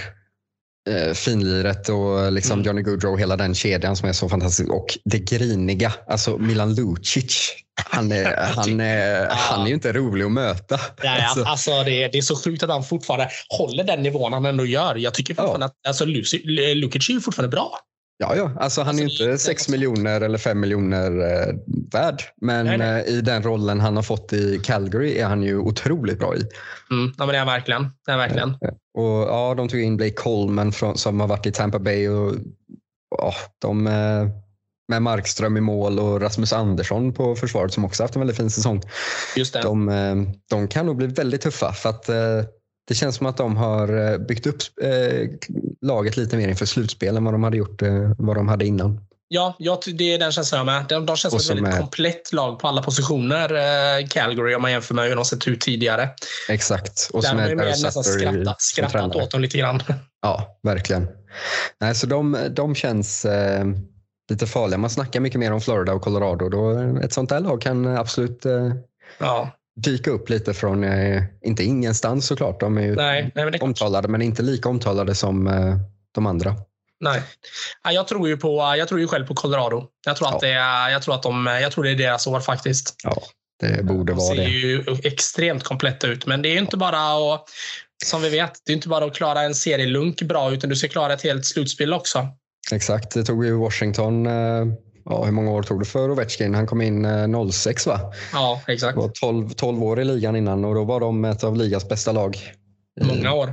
finliret 1.14 1.88
och 1.88 2.32
liksom 2.32 2.52
mm. 2.52 2.66
Johnny 2.66 2.82
Goodrow, 2.82 3.18
hela 3.18 3.36
den 3.36 3.54
kedjan 3.54 3.96
som 3.96 4.08
är 4.08 4.12
så 4.12 4.28
fantastisk. 4.28 4.70
Och 4.70 4.98
det 5.04 5.18
griniga, 5.18 5.92
alltså 6.06 6.38
Milan 6.38 6.74
Lucic. 6.74 7.52
Han 7.84 8.12
är, 8.12 8.36
han 8.56 8.80
är, 8.80 9.28
han 9.30 9.62
är 9.62 9.68
ju 9.68 9.74
inte 9.74 9.92
rolig 9.92 10.24
att 10.24 10.32
möta. 10.32 10.80
Nej, 11.04 11.22
alltså. 11.22 11.44
alltså 11.44 11.82
det, 11.82 12.02
är, 12.02 12.12
det 12.12 12.18
är 12.18 12.22
så 12.22 12.36
sjukt 12.36 12.62
att 12.62 12.70
han 12.70 12.84
fortfarande 12.84 13.30
håller 13.48 13.84
den 13.84 14.02
nivån 14.02 14.32
han 14.32 14.46
ändå 14.46 14.66
gör. 14.66 14.96
Jag 14.96 15.14
tycker 15.14 15.34
fortfarande 15.34 15.66
ja. 15.66 15.70
att 15.70 15.88
alltså, 15.88 16.04
Lucic 16.04 16.44
är 16.44 17.20
fortfarande 17.20 17.56
bra. 17.56 17.78
Ja, 18.20 18.36
ja. 18.36 18.50
Alltså, 18.56 18.82
han 18.82 18.98
alltså, 19.00 19.24
är 19.24 19.28
inte 19.30 19.38
6 19.38 19.68
miljoner 19.68 20.20
eller 20.20 20.38
5 20.38 20.60
miljoner 20.60 21.20
eh, 21.20 21.54
värd. 21.92 22.22
Men 22.40 22.66
nej, 22.66 22.78
nej. 22.78 23.04
Eh, 23.06 23.14
i 23.14 23.20
den 23.20 23.42
rollen 23.42 23.80
han 23.80 23.96
har 23.96 24.02
fått 24.02 24.32
i 24.32 24.60
Calgary 24.64 25.18
är 25.18 25.26
han 25.26 25.42
ju 25.42 25.58
otroligt 25.58 26.18
bra 26.18 26.36
i. 26.36 26.40
Mm, 26.90 27.12
ja, 27.18 27.26
men 27.26 27.28
det 27.28 27.34
är 27.34 27.38
han 27.38 27.46
verkligen. 27.46 27.88
Det 28.06 28.12
är 28.12 28.16
verkligen. 28.16 28.56
Ja, 28.60 28.68
och, 28.94 29.28
ja, 29.28 29.54
de 29.56 29.68
tog 29.68 29.80
in 29.80 29.96
Blake 29.96 30.14
Coleman 30.14 30.72
från, 30.72 30.98
som 30.98 31.20
har 31.20 31.26
varit 31.26 31.46
i 31.46 31.52
Tampa 31.52 31.78
Bay. 31.78 32.08
Och, 32.08 32.34
ja, 33.18 33.34
de, 33.58 33.86
eh, 33.86 34.28
med 34.88 35.02
Markström 35.02 35.56
i 35.56 35.60
mål 35.60 35.98
och 35.98 36.20
Rasmus 36.20 36.52
Andersson 36.52 37.12
på 37.12 37.36
försvaret 37.36 37.72
som 37.72 37.84
också 37.84 38.02
haft 38.02 38.14
en 38.14 38.20
väldigt 38.20 38.36
fin 38.36 38.50
säsong. 38.50 38.82
Just 39.36 39.52
det. 39.52 39.62
De, 39.62 39.88
eh, 39.88 40.16
de 40.50 40.68
kan 40.68 40.86
nog 40.86 40.96
bli 40.96 41.06
väldigt 41.06 41.40
tuffa. 41.40 41.72
för 41.72 41.88
att 41.88 42.08
det 42.88 42.94
känns 42.94 43.16
som 43.16 43.26
att 43.26 43.36
de 43.36 43.56
har 43.56 44.12
eh, 44.12 44.18
byggt 44.18 44.46
upp 44.46 44.62
eh, 44.82 45.28
laget 45.82 46.16
lite 46.16 46.36
mer 46.36 46.48
inför 46.48 46.66
slutspel 46.66 47.16
än 47.16 47.24
vad 47.24 47.34
de 47.34 47.42
hade 47.42 47.56
gjort 47.56 47.82
eh, 47.82 48.12
vad 48.18 48.36
de 48.36 48.48
hade 48.48 48.66
innan. 48.66 49.00
Ja, 49.30 49.56
ja, 49.58 49.80
det 49.86 50.14
är 50.14 50.18
den 50.18 50.32
känslan 50.32 50.58
jag 50.58 50.66
med. 50.66 50.86
De, 50.88 51.06
de 51.06 51.16
känns 51.16 51.32
som 51.32 51.56
ett 51.56 51.64
väldigt 51.64 51.74
är... 51.74 51.80
komplett 51.80 52.32
lag 52.32 52.58
på 52.58 52.68
alla 52.68 52.82
positioner, 52.82 53.54
eh, 53.54 54.06
Calgary, 54.06 54.54
om 54.54 54.62
man 54.62 54.70
jämför 54.70 54.94
med 54.94 55.08
hur 55.08 55.16
de 55.16 55.24
sett 55.24 55.48
ut 55.48 55.60
tidigare. 55.60 56.08
Exakt. 56.48 57.10
Och 57.12 57.22
Där 57.22 57.34
har 57.34 57.54
man 57.54 57.66
nästan 57.66 58.04
skrattat, 58.04 58.62
skrattat 58.62 59.16
åt 59.16 59.30
dem 59.30 59.40
lite 59.40 59.58
grann. 59.58 59.82
Ja, 60.22 60.58
verkligen. 60.62 61.08
Nej, 61.80 61.94
så 61.94 62.06
de, 62.06 62.38
de 62.50 62.74
känns 62.74 63.24
eh, 63.24 63.64
lite 64.30 64.46
farliga. 64.46 64.78
Man 64.78 64.90
snackar 64.90 65.20
mycket 65.20 65.40
mer 65.40 65.52
om 65.52 65.60
Florida 65.60 65.92
och 65.92 66.02
Colorado. 66.02 66.48
Då 66.48 66.78
ett 67.02 67.12
sånt 67.12 67.28
där 67.28 67.40
lag 67.40 67.60
kan 67.60 67.86
absolut 67.86 68.46
eh, 68.46 68.72
ja 69.18 69.57
dyka 69.82 70.10
upp 70.10 70.30
lite 70.30 70.54
från, 70.54 70.84
eh, 70.84 71.22
inte 71.42 71.64
ingenstans 71.64 72.26
såklart, 72.26 72.60
de 72.60 72.78
är 72.78 72.82
ju 72.82 72.94
nej, 72.94 73.32
nej, 73.34 73.44
men 73.44 73.60
omtalade 73.60 74.08
men 74.08 74.22
inte 74.22 74.42
lika 74.42 74.68
omtalade 74.68 75.14
som 75.14 75.46
eh, 75.46 75.76
de 76.14 76.26
andra. 76.26 76.56
Nej, 77.00 77.22
jag 77.84 78.08
tror 78.08 78.28
ju 78.28 78.36
på, 78.36 78.74
jag 78.78 78.88
tror 78.88 79.00
ju 79.00 79.08
själv 79.08 79.26
på 79.26 79.34
Colorado. 79.34 79.86
Jag 80.06 80.16
tror, 80.16 80.28
att 80.28 80.40
det 80.40 80.52
är, 80.52 80.88
jag 80.90 81.02
tror, 81.02 81.14
att 81.14 81.22
de, 81.22 81.46
jag 81.46 81.72
tror 81.72 81.84
det 81.84 81.90
är 81.90 81.94
deras 81.94 82.26
år 82.26 82.40
faktiskt. 82.40 82.94
Ja, 83.04 83.22
det 83.60 83.84
borde 83.84 84.12
de 84.12 84.18
vara 84.18 84.34
det. 84.34 84.40
De 84.40 84.46
ser 84.46 84.50
ju 84.50 84.84
extremt 85.04 85.62
kompletta 85.62 86.06
ut, 86.06 86.26
men 86.26 86.42
det 86.42 86.48
är 86.48 86.58
inte 86.58 86.76
bara 86.76 87.34
att, 87.34 87.44
som 88.04 88.22
vi 88.22 88.28
vet, 88.28 88.52
det 88.66 88.72
är 88.72 88.76
inte 88.76 88.88
bara 88.88 89.04
att 89.04 89.14
klara 89.14 89.42
en 89.42 89.54
serielunk 89.54 90.22
bra, 90.22 90.52
utan 90.52 90.70
du 90.70 90.76
ska 90.76 90.88
klara 90.88 91.12
ett 91.12 91.22
helt 91.22 91.46
slutspel 91.46 91.94
också. 91.94 92.26
Exakt, 92.72 93.14
det 93.14 93.24
tog 93.24 93.44
ju 93.44 93.52
Washington 93.52 94.26
eh, 94.26 94.66
ja, 95.08 95.24
hur 95.24 95.32
många 95.32 95.50
år 95.50 95.62
tog 95.62 95.80
det 95.80 95.84
för 95.84 96.10
Ovechkin? 96.10 96.54
Han 96.54 96.66
kom 96.66 96.80
in 96.80 97.06
06 97.52 97.86
eh, 97.86 97.92
va? 97.92 98.12
Ja, 98.32 98.62
exakt. 98.66 98.94
Det 98.94 99.00
var 99.00 99.08
12, 99.08 99.50
12 99.50 99.82
år 99.82 100.00
i 100.00 100.04
ligan 100.04 100.36
innan 100.36 100.64
och 100.64 100.74
då 100.74 100.84
var 100.84 101.00
de 101.00 101.24
ett 101.24 101.44
av 101.44 101.56
ligas 101.56 101.88
bästa 101.88 102.12
lag. 102.12 102.38
Många 103.00 103.32
år. 103.32 103.52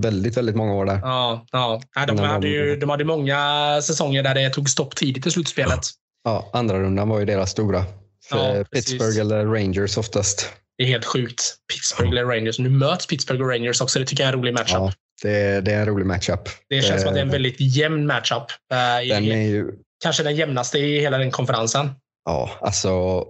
Väldigt, 0.00 0.36
väldigt 0.36 0.56
många 0.56 0.74
år 0.74 0.84
där. 0.84 1.00
Ja, 1.02 1.46
ja. 1.52 1.80
De, 2.06 2.18
hade 2.18 2.48
ju, 2.48 2.76
de 2.76 2.90
hade 2.90 3.04
många 3.04 3.80
säsonger 3.82 4.22
där 4.22 4.34
det 4.34 4.50
tog 4.50 4.70
stopp 4.70 4.96
tidigt 4.96 5.26
i 5.26 5.30
slutspelet. 5.30 5.80
Ja, 6.24 6.50
andra 6.52 6.80
rundan 6.80 7.08
var 7.08 7.18
ju 7.18 7.24
deras 7.24 7.50
stora. 7.50 7.84
Ja, 8.30 8.64
Pittsburgh 8.72 9.20
eller 9.20 9.46
Rangers 9.46 9.98
oftast. 9.98 10.50
Det 10.78 10.84
är 10.84 10.88
helt 10.88 11.04
sjukt. 11.04 11.54
Pittsburgh 11.72 12.10
eller 12.10 12.24
Rangers. 12.24 12.58
Nu 12.58 12.70
möts 12.70 13.06
Pittsburgh 13.06 13.42
och 13.42 13.48
Rangers 13.48 13.80
också. 13.80 13.98
Det 13.98 14.04
tycker 14.04 14.22
jag 14.22 14.28
är 14.28 14.32
en 14.32 14.38
rolig 14.38 14.54
matchup. 14.54 14.74
Ja, 14.74 14.92
det, 15.22 15.60
det 15.60 15.72
är 15.72 15.80
en 15.80 15.86
rolig 15.86 16.06
matchup. 16.06 16.48
Det 16.68 16.82
känns 16.82 16.94
det, 16.94 17.00
som 17.00 17.08
att 17.08 17.14
det 17.14 17.20
är 17.20 17.24
en 17.24 17.30
väldigt 17.30 17.60
jämn 17.60 18.06
matchup. 18.06 18.42
Uh, 18.72 19.08
den 19.08 19.24
är 19.24 19.48
ju 19.48 19.72
kanske 20.02 20.22
den 20.22 20.36
jämnaste 20.36 20.78
i 20.78 21.00
hela 21.00 21.18
den 21.18 21.30
konferensen. 21.30 21.90
Ja, 22.24 22.50
alltså, 22.60 23.24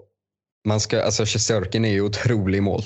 man 0.69 0.81
ska, 0.81 1.03
alltså 1.03 1.24
Shesterkin 1.24 1.85
är 1.85 1.90
ju 1.90 2.01
otrolig 2.01 2.62
mål. 2.62 2.82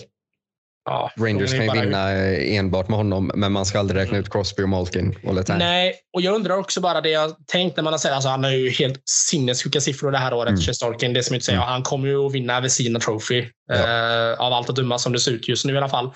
Ja, 0.89 1.11
Rangers 1.17 1.51
kan 1.51 1.61
ju 1.63 1.67
bara... 1.67 1.81
vinna 1.81 2.11
enbart 2.37 2.89
med 2.89 2.97
honom, 2.97 3.31
men 3.35 3.53
man 3.53 3.67
ska 3.67 3.79
aldrig 3.79 4.01
räkna 4.01 4.19
ut 4.19 4.31
Crosby 4.31 4.63
och 4.63 4.69
Malkin. 4.69 5.19
Och 5.25 5.49
Nej, 5.49 5.95
och 6.13 6.21
jag 6.21 6.35
undrar 6.35 6.57
också 6.57 6.81
bara 6.81 7.01
det 7.01 7.11
jag 7.11 7.47
tänkt 7.47 7.77
när 7.77 7.85
man 7.85 7.93
har 7.93 7.99
sett, 7.99 8.13
alltså 8.13 8.29
han 8.29 8.45
har 8.45 8.51
ju 8.51 8.71
helt 8.71 9.03
sinnessjuka 9.05 9.81
siffror 9.81 10.11
det 10.11 10.19
här 10.19 10.35
året, 10.35 10.49
mm. 10.49 10.61
Shesterkin. 10.61 11.13
Det 11.13 11.23
som 11.23 11.35
inte 11.35 11.47
säger, 11.47 11.59
mm. 11.59 11.69
han 11.69 11.83
kommer 11.83 12.09
ju 12.09 12.27
att 12.27 12.33
vinna 12.33 12.61
Vesina 12.61 13.01
Trophy. 13.01 13.45
Ja. 13.69 13.75
Uh, 13.75 14.41
av 14.41 14.53
allt 14.53 14.71
att 14.71 14.77
döma 14.77 14.99
som 14.99 15.13
det 15.13 15.19
ser 15.19 15.33
ut 15.33 15.49
just 15.49 15.65
nu 15.65 15.75
i 15.75 15.77
alla 15.77 15.89
fall. 15.89 16.13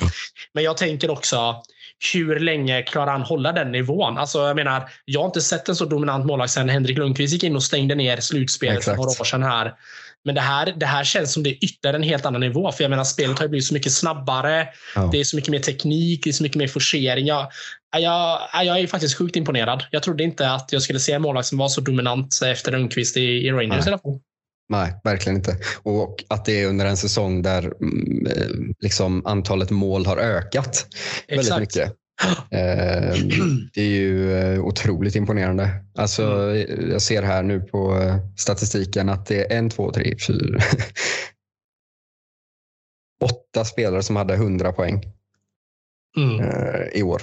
Men 0.54 0.64
jag 0.64 0.76
tänker 0.76 1.10
också, 1.10 1.62
hur 2.14 2.40
länge 2.40 2.82
klarar 2.82 3.12
han 3.12 3.22
hålla 3.22 3.52
den 3.52 3.72
nivån? 3.72 4.18
Alltså, 4.18 4.38
jag 4.38 4.56
menar, 4.56 4.90
jag 5.04 5.20
har 5.20 5.26
inte 5.26 5.40
sett 5.40 5.68
en 5.68 5.76
så 5.76 5.84
dominant 5.84 6.26
målvakt 6.26 6.52
sedan 6.52 6.68
Henrik 6.68 6.98
Lundqvist 6.98 7.32
gick 7.32 7.44
in 7.44 7.56
och 7.56 7.62
stängde 7.62 7.94
ner 7.94 8.16
slutspelet 8.20 8.84
för 8.84 8.96
några 8.96 9.10
år 9.10 9.24
sedan 9.24 9.42
här. 9.42 9.74
Men 10.24 10.34
det 10.34 10.40
här, 10.40 10.74
det 10.76 10.86
här 10.86 11.04
känns 11.04 11.32
som 11.32 11.42
det 11.42 11.50
är 11.50 11.64
ytterligare 11.64 11.96
en 11.96 12.02
helt 12.02 12.26
annan 12.26 12.40
nivå. 12.40 12.72
För 12.72 12.84
jag 12.84 12.90
menar, 12.90 13.04
spelet 13.04 13.38
har 13.38 13.48
blivit 13.48 13.66
så 13.66 13.74
mycket 13.74 13.92
snabbare. 13.92 14.68
Ja. 14.94 15.08
Det 15.12 15.20
är 15.20 15.24
så 15.24 15.36
mycket 15.36 15.50
mer 15.50 15.58
teknik, 15.58 16.24
det 16.24 16.30
är 16.30 16.32
så 16.32 16.42
mycket 16.42 16.58
mer 16.58 16.68
forcering. 16.68 17.26
Jag, 17.26 17.48
jag, 17.98 18.40
jag 18.64 18.80
är 18.80 18.86
faktiskt 18.86 19.18
sjukt 19.18 19.36
imponerad. 19.36 19.84
Jag 19.90 20.02
trodde 20.02 20.24
inte 20.24 20.50
att 20.50 20.72
jag 20.72 20.82
skulle 20.82 21.00
se 21.00 21.12
en 21.12 21.22
målvakt 21.22 21.48
som 21.48 21.58
var 21.58 21.68
så 21.68 21.80
dominant 21.80 22.40
efter 22.44 22.72
Rönnqvist 22.72 23.16
i, 23.16 23.20
i 23.20 23.50
Rangers 23.50 23.86
i 23.86 23.88
alla 23.88 23.98
fall. 23.98 24.20
Nej, 24.70 25.00
verkligen 25.04 25.36
inte. 25.36 25.56
Och 25.82 26.24
att 26.28 26.44
det 26.44 26.62
är 26.62 26.68
under 26.68 26.86
en 26.86 26.96
säsong 26.96 27.42
där 27.42 27.72
mm, 27.82 28.26
eh, 28.26 28.48
liksom, 28.80 29.26
antalet 29.26 29.70
mål 29.70 30.06
har 30.06 30.16
ökat 30.16 30.86
Exakt. 31.28 31.50
väldigt 31.50 31.60
mycket. 31.60 31.96
Eh, 32.50 33.14
det 33.74 33.80
är 33.80 33.88
ju 33.88 34.32
eh, 34.38 34.64
otroligt 34.64 35.14
imponerande. 35.16 35.84
Alltså, 35.94 36.22
mm. 36.22 36.90
Jag 36.90 37.02
ser 37.02 37.22
här 37.22 37.42
nu 37.42 37.60
på 37.60 37.98
statistiken 38.36 39.08
att 39.08 39.26
det 39.26 39.52
är 39.52 39.58
en, 39.58 39.70
två, 39.70 39.92
tre, 39.92 40.16
fyra, 40.26 40.60
åtta 43.24 43.64
spelare 43.64 44.02
som 44.02 44.16
hade 44.16 44.34
100 44.34 44.72
poäng 44.72 45.02
mm. 46.16 46.40
i 46.92 47.02
år 47.02 47.22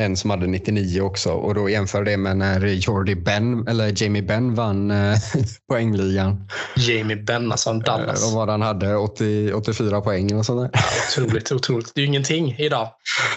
en 0.00 0.16
som 0.16 0.30
hade 0.30 0.46
99 0.46 1.00
också 1.00 1.32
och 1.32 1.54
då 1.54 1.70
jämför 1.70 2.04
det 2.04 2.16
med 2.16 2.36
när 2.36 2.66
Jordy 2.66 3.14
Ben, 3.14 3.68
eller 3.68 4.02
Jamie 4.02 4.22
Ben 4.22 4.54
vann 4.54 4.90
eh, 4.90 5.18
poängligan. 5.68 6.48
Jamie 6.76 7.16
Ben, 7.16 7.52
alltså 7.52 7.70
en 7.70 7.80
Dallas. 7.80 8.22
Eh, 8.22 8.28
och 8.28 8.34
vad 8.34 8.48
han 8.48 8.62
hade, 8.62 8.96
80, 8.96 9.52
84 9.52 10.00
poäng 10.00 10.34
och 10.34 10.46
sådär. 10.46 10.70
Ja, 10.72 10.80
otroligt, 11.08 11.52
otroligt. 11.52 11.94
Det 11.94 12.00
är 12.00 12.02
ju 12.02 12.08
ingenting 12.08 12.56
idag. 12.58 12.92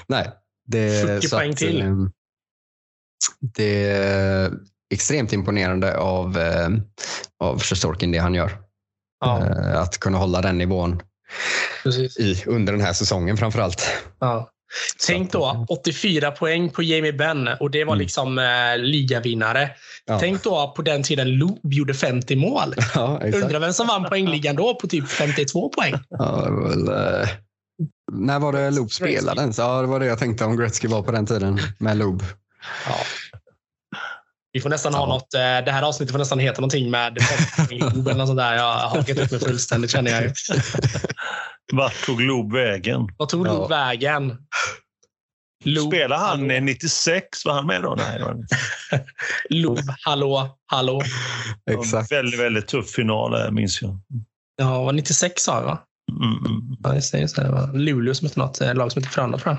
Nej. 0.07 0.29
Det, 0.67 1.21
40 1.21 1.29
poäng 1.29 1.51
att, 1.51 1.57
till. 1.57 1.81
Eh, 1.81 1.95
det 3.55 3.91
är 3.91 4.51
extremt 4.93 5.33
imponerande 5.33 5.97
av, 5.97 6.37
eh, 6.37 6.69
av 7.39 7.61
Sjostorkin, 7.61 8.11
det 8.11 8.17
han 8.17 8.33
gör. 8.33 8.57
Ja. 9.19 9.37
Att 9.75 9.97
kunna 9.97 10.17
hålla 10.17 10.41
den 10.41 10.57
nivån 10.57 11.01
i, 12.19 12.43
under 12.45 12.73
den 12.73 12.81
här 12.81 12.93
säsongen 12.93 13.37
framför 13.37 13.59
allt. 13.59 13.87
Ja. 14.19 14.49
Tänk 15.07 15.31
då 15.31 15.65
84 15.69 16.31
poäng 16.31 16.69
på 16.69 16.83
Jamie 16.83 17.13
Benn 17.13 17.49
och 17.59 17.71
det 17.71 17.83
var 17.83 17.93
mm. 17.93 18.01
liksom 18.01 18.37
eh, 18.37 18.77
ligavinnare. 18.77 19.69
Ja. 20.05 20.19
Tänk 20.19 20.43
då 20.43 20.73
på 20.75 20.81
den 20.81 21.03
tiden 21.03 21.31
Loob 21.31 21.73
gjorde 21.73 21.93
50 21.93 22.35
mål. 22.35 22.73
Ja, 22.95 23.21
Undrar 23.23 23.59
vem 23.59 23.73
som 23.73 23.87
vann 23.87 24.03
poängligan 24.03 24.55
då 24.55 24.75
på 24.75 24.87
typ 24.87 25.09
52 25.09 25.69
poäng. 25.69 25.93
Ja, 26.09 26.49
väl, 26.49 26.87
eh, 26.87 27.29
när 28.11 28.39
var 28.39 28.53
det 28.53 28.71
Loob 28.71 28.91
spelade 28.91 29.41
ens? 29.41 29.57
Ja, 29.57 29.81
det 29.81 29.87
var 29.87 29.99
det 29.99 30.05
jag 30.05 30.19
tänkte 30.19 30.45
om 30.45 30.57
Gretzky 30.57 30.87
var 30.87 31.03
på 31.03 31.11
den 31.11 31.25
tiden 31.25 31.59
med 31.77 31.97
Loob. 31.97 32.23
Ja. 32.85 32.95
Vi 34.51 34.61
får 34.61 34.69
nästan 34.69 34.93
ja. 34.93 34.99
ha 34.99 35.07
något, 35.07 35.33
eh, 35.33 35.39
det 35.39 35.71
här 35.71 35.83
avsnittet 35.83 36.11
får 36.11 36.19
nästan 36.19 36.39
heta 36.39 36.61
någonting 36.61 36.91
med 36.91 37.17
Loob 37.71 38.07
eller 38.07 38.17
något 38.17 38.27
sånt 38.27 38.39
där. 38.39 38.55
Jag 38.55 38.63
har 38.63 38.97
hakat 38.97 39.17
upp 39.17 39.31
mig 39.31 39.39
fullständigt 39.39 39.91
känner 39.91 40.11
jag 40.11 40.23
ju. 40.23 40.33
Vart 41.73 42.05
tog 42.05 42.21
Loob 42.21 42.53
vägen? 42.53 43.07
Vart 43.17 43.29
tog 43.29 43.45
Loob 43.45 43.61
ja. 43.61 43.67
vägen? 43.67 44.37
Loop, 45.65 45.93
Spelade 45.93 46.21
han 46.21 46.39
hallå. 46.39 46.59
96? 46.61 47.45
Var 47.45 47.53
han 47.53 47.67
med 47.67 47.81
då? 47.81 47.95
Nej, 47.97 48.21
Loob, 49.49 49.79
hallå, 50.05 50.57
hallå. 50.65 51.01
Exakt. 51.71 52.11
Väldigt, 52.11 52.39
väldigt 52.39 52.67
tuff 52.67 52.89
final, 52.89 53.51
minns 53.51 53.81
jag. 53.81 53.99
Ja, 54.57 54.83
var 54.83 54.93
96 54.93 55.41
sa 55.41 55.55
jag 55.55 55.65
va? 55.65 55.79
Mm, 56.11 56.37
mm. 56.45 56.77
Ja, 56.83 56.93
jag 56.93 57.03
säger 57.03 57.27
så. 57.27 57.41
Det 57.41 57.77
Luleå 57.77 58.13
som 58.13 58.27
hette 58.27 58.39
något 58.39 58.61
eh, 58.61 58.75
lag 58.75 58.91
som 58.91 59.03
hette 59.03 59.13
Frölunda 59.13 59.37
tror 59.37 59.57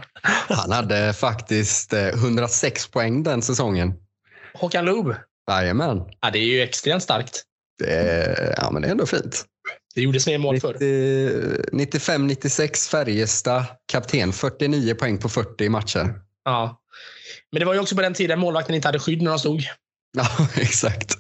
jag. 0.49 0.57
Han 0.57 0.73
hade 0.73 1.13
faktiskt 1.13 1.93
106 1.93 2.87
eh, 2.87 2.91
poäng 2.91 3.23
den 3.23 3.43
säsongen. 3.43 3.95
Håkan 4.61 4.85
Loob? 4.85 5.15
Jajamän. 5.51 6.03
Ja, 6.21 6.31
det 6.31 6.39
är 6.39 6.45
ju 6.45 6.63
extremt 6.63 7.03
starkt. 7.03 7.43
Det 7.79 7.93
är, 7.93 8.55
ja, 8.57 8.71
men 8.71 8.83
det 8.83 8.89
är 8.89 8.93
ändå 8.93 9.07
fint. 9.07 9.45
Det 9.95 10.03
gjordes 10.03 10.27
mer 10.27 10.39
mål 10.39 10.61
förr. 10.61 10.75
95-96 10.75 12.91
Färjestad, 12.91 13.65
kapten. 13.93 14.33
49 14.33 14.95
poäng 14.95 15.19
på 15.19 15.29
40 15.29 15.69
matcher. 15.69 16.15
Ja. 16.45 16.81
Men 17.53 17.61
det 17.61 17.67
var 17.67 17.75
ju 17.75 17.81
också 17.81 17.97
på 17.97 18.03
den 18.03 18.15
tiden 18.15 18.39
målvakten 18.39 18.75
inte 18.75 18.89
hade 18.89 18.99
skydd 18.99 19.23
när 19.23 19.31
de 19.31 19.39
stod. 19.39 19.63
Ja, 20.17 20.29
exakt. 20.57 21.15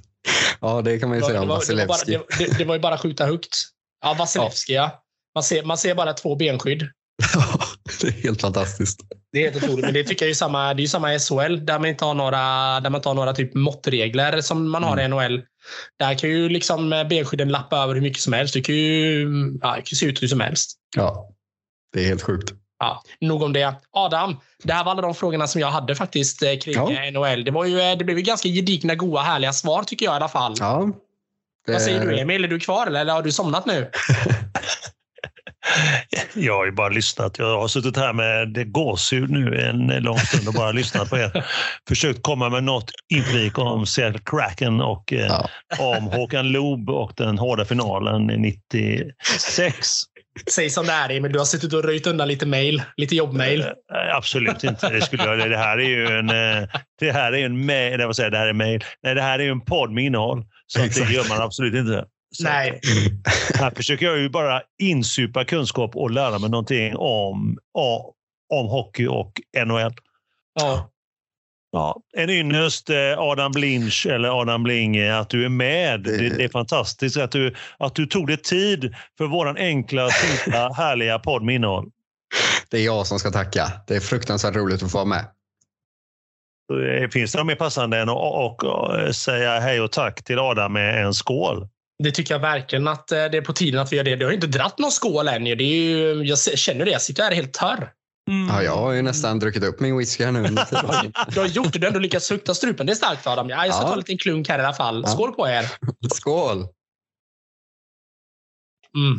Ja, 0.61 0.83
det 0.83 0.99
kan 0.99 1.09
man 1.09 1.19
ju 1.19 1.25
säga 1.25 1.43
om 1.43 1.49
Vasilevski. 1.49 2.13
Det, 2.13 2.25
det, 2.39 2.59
det, 2.59 2.65
var 2.65 2.75
ju 2.75 2.81
bara 2.81 2.99
skjuta 2.99 3.27
högt. 3.27 3.57
Ja, 4.03 4.17
Vasilevski, 4.19 4.75
ja. 4.75 4.83
ja. 4.83 5.03
Man, 5.35 5.43
ser, 5.43 5.65
man 5.65 5.79
ser 5.79 5.95
bara 5.95 6.13
två 6.13 6.37
benskydd. 6.37 6.83
Det 8.01 8.09
är 8.09 8.13
helt 8.23 8.41
fantastiskt. 8.41 9.01
Det 9.33 9.47
är 9.47 9.51
helt 9.51 9.65
otroligt. 9.65 9.85
Men 9.85 9.95
det 9.95 10.05
tycker 10.05 10.25
jag 10.25 10.31
är 10.31 10.35
samma, 10.35 10.75
det 10.75 10.83
är 10.83 10.87
samma 10.87 11.15
i 11.15 11.19
SHL 11.19 11.65
där 11.65 11.79
man 11.79 11.87
inte 11.87 12.05
har 12.05 12.15
några, 12.15 12.39
där 12.81 12.91
man 12.91 12.99
inte 12.99 13.09
har 13.09 13.15
några 13.15 13.33
typ 13.33 13.55
måttregler 13.55 14.41
som 14.41 14.71
man 14.71 14.83
har 14.83 14.93
mm. 14.93 15.05
i 15.05 15.09
NHL. 15.09 15.43
Där 15.99 16.15
kan 16.15 16.31
ju 16.31 16.49
liksom 16.49 16.91
benskydden 16.91 17.49
lappa 17.49 17.77
över 17.77 17.95
hur 17.95 18.03
mycket 18.03 18.23
som 18.23 18.33
helst. 18.33 18.55
Det 18.55 18.61
kan 18.61 18.75
ju, 18.75 19.29
ja, 19.63 19.77
det 19.77 19.83
kan 19.83 19.97
se 19.97 20.07
ut 20.07 20.23
hur 20.23 20.29
som 20.29 20.41
helst. 20.41 20.73
Ja, 20.97 21.31
det 21.93 22.01
är 22.01 22.09
helt 22.09 22.23
sjukt. 22.23 22.53
Ja, 22.79 23.03
nog 23.21 23.43
om 23.43 23.53
det. 23.53 23.75
Adam, 23.91 24.37
det 24.63 24.73
här 24.73 24.85
var 24.85 24.93
alla 24.93 25.03
de 25.03 25.15
frågorna 25.15 25.47
som 25.47 25.61
jag 25.61 25.71
hade 25.71 25.95
faktiskt 25.95 26.43
eh, 26.43 26.57
kring 26.57 26.75
ja. 26.75 27.11
NHL. 27.11 27.45
Det, 27.45 27.51
var 27.51 27.65
ju, 27.65 27.81
eh, 27.81 27.99
det 27.99 28.05
blev 28.05 28.19
ju 28.19 28.23
ganska 28.23 28.49
gedigna, 28.49 28.95
goa, 28.95 29.23
härliga 29.23 29.53
svar 29.53 29.83
tycker 29.83 30.07
jag 30.07 30.13
i 30.13 30.17
alla 30.17 30.29
fall. 30.29 30.55
Ja, 30.59 30.91
det... 31.67 31.73
Vad 31.73 31.83
säger 31.83 32.07
du 32.07 32.19
Emil? 32.19 32.45
Är 32.45 32.49
du 32.49 32.61
kvar 32.61 32.87
eller 32.87 33.05
har 33.13 33.23
du 33.23 33.33
somnat 33.33 33.67
nu? 33.67 33.91
Jag 36.35 36.57
har 36.57 36.65
ju 36.65 36.73
bara 36.73 36.89
lyssnat. 36.89 37.39
Jag 37.39 37.61
har 37.61 37.69
suttit 37.69 37.97
här 37.97 38.13
med 38.13 38.73
gåshud 38.73 39.31
nu 39.31 39.61
en 39.61 40.03
lång 40.03 40.19
stund 40.19 40.49
och 40.49 40.55
bara 40.55 40.73
lyssnat 40.73 41.11
på 41.11 41.19
er. 41.19 41.47
Försökt 41.89 42.23
komma 42.23 42.49
med 42.49 42.65
något 42.65 42.91
inflik 43.13 43.59
om 43.59 43.87
Seattle 43.87 44.21
Kraken 44.25 44.81
och 44.81 45.13
eh, 45.13 45.27
ja. 45.27 45.49
om 45.79 46.05
Håkan 46.05 46.49
Loob 46.49 46.91
och 46.91 47.13
den 47.17 47.39
hårda 47.39 47.65
finalen 47.65 48.27
96. 48.27 49.89
Säg 50.51 50.71
som 50.71 50.87
det 50.87 50.93
är, 50.93 51.21
men 51.21 51.33
du 51.33 51.39
har 51.39 51.47
suttit 51.47 51.73
och 51.73 51.85
röjt 51.85 52.07
undan 52.07 52.29
lite 52.29 52.47
mail, 52.47 52.83
lite 52.97 53.17
jobbmail. 53.17 53.61
Eh, 53.61 54.17
absolut 54.17 54.65
inte. 54.65 54.89
Det, 54.89 55.01
skulle 55.01 55.25
jag, 55.25 55.51
det 55.51 55.57
här 55.57 55.79
är 55.79 55.89
ju 55.89 56.07
en... 56.07 56.31
Eh, 56.31 56.69
det 57.01 57.13
här 57.13 57.33
är 57.33 57.45
en 57.47 57.67
mail, 57.67 57.99
det, 57.99 58.15
säga, 58.15 58.31
det 58.31 58.39
här 58.39 58.47
är 58.47 58.53
mail. 58.53 58.85
Nej, 59.03 59.15
det 59.15 59.23
här 59.23 59.39
är 59.39 59.51
en 59.51 59.61
podd 59.61 59.91
med 59.91 60.05
innehåll. 60.05 60.45
Så 60.67 60.79
det 60.79 61.13
gör 61.13 61.29
man 61.29 61.43
absolut 61.43 61.75
inte. 61.75 62.05
Så 62.35 62.45
Nej. 62.45 62.81
Här 63.55 63.71
försöker 63.71 64.07
jag 64.07 64.19
ju 64.19 64.29
bara 64.29 64.63
insupa 64.79 65.45
kunskap 65.45 65.97
och 65.97 66.11
lära 66.11 66.39
mig 66.39 66.51
någonting 66.51 66.97
om, 66.97 67.59
om 68.53 68.67
hockey 68.67 69.07
och 69.07 69.41
NHL. 69.67 69.93
Ja. 70.55 70.91
Ja, 71.73 72.03
en 72.17 72.31
ynnest 72.31 72.91
eh, 72.91 73.19
Adam 73.19 73.53
Blinch 73.53 74.07
eller 74.07 74.41
Adam 74.41 74.63
Bling 74.63 75.09
att 75.09 75.31
du 75.31 75.45
är 75.45 75.49
med. 75.49 76.01
Det, 76.01 76.29
det 76.29 76.45
är 76.45 76.49
fantastiskt 76.49 77.17
att 77.17 77.31
du, 77.33 77.55
att 77.79 77.95
du 77.95 78.07
tog 78.07 78.27
dig 78.27 78.37
tid 78.37 78.95
för 79.19 79.27
vår 79.27 79.59
enkla, 79.59 80.11
simpla, 80.11 80.73
härliga 80.77 81.19
podd 81.19 81.43
med 81.43 81.55
innehåll. 81.55 81.91
Det 82.71 82.77
är 82.77 82.85
jag 82.85 83.07
som 83.07 83.19
ska 83.19 83.31
tacka. 83.31 83.73
Det 83.87 83.97
är 83.97 84.01
fruktansvärt 84.01 84.57
roligt 84.57 84.83
att 84.83 84.93
få 84.93 84.99
vara 84.99 85.05
med. 85.05 85.25
Finns 87.13 87.33
det 87.33 87.39
något 87.39 87.47
mer 87.47 87.55
passande 87.55 87.99
än 87.99 88.09
att 88.09 89.17
säga 89.17 89.61
hej 89.61 89.81
och 89.81 89.93
tack 89.93 90.25
till 90.25 90.39
Adam 90.39 90.73
med 90.73 91.05
en 91.05 91.15
skål? 91.15 91.69
Det 92.03 92.11
tycker 92.11 92.35
jag 92.35 92.41
verkligen 92.41 92.89
att 92.89 93.13
eh, 93.13 93.17
det 93.17 93.37
är 93.37 93.43
på 93.43 93.53
tiden 93.53 93.81
att 93.81 93.93
vi 93.93 93.97
gör 93.97 94.05
det. 94.05 94.17
Det 94.17 94.25
har 94.25 94.33
inte 94.33 94.47
dratt 94.47 94.79
någon 94.79 94.91
skål 94.91 95.29
än. 95.29 95.45
Det 95.45 95.51
är 95.51 95.63
ju, 95.63 96.23
jag 96.23 96.39
känner 96.39 96.85
det. 96.85 96.91
Jag 96.91 97.03
sitter 97.03 97.23
här 97.23 97.33
helt 97.33 97.53
törr. 97.53 97.93
Mm. 98.31 98.49
Ja, 98.49 98.63
jag 98.63 98.77
har 98.77 98.93
ju 98.93 99.03
nästan 99.03 99.39
druckit 99.39 99.63
upp 99.63 99.81
min 99.81 99.99
whisky 99.99 100.25
här 100.25 100.33
nu 100.33 100.43
Du 101.35 101.41
har 101.41 101.47
gjort 101.47 101.73
det. 101.73 101.79
Du 101.79 101.87
har 101.87 101.89
ändå 101.89 101.99
lyckats 101.99 102.27
sukta 102.27 102.55
strupen. 102.55 102.87
Det 102.87 102.93
är 102.93 102.95
starkt 102.95 103.27
Adam. 103.27 103.49
Jag 103.49 103.75
ska 103.75 103.83
ja. 103.83 103.87
ta 103.87 103.93
en 103.93 103.99
liten 103.99 104.19
klunk 104.19 104.49
här 104.49 104.59
i 104.59 104.63
alla 104.63 104.75
fall. 104.75 105.07
Skål 105.07 105.33
på 105.33 105.49
er! 105.49 105.65
Skål! 106.15 106.57
Mm. 108.97 109.19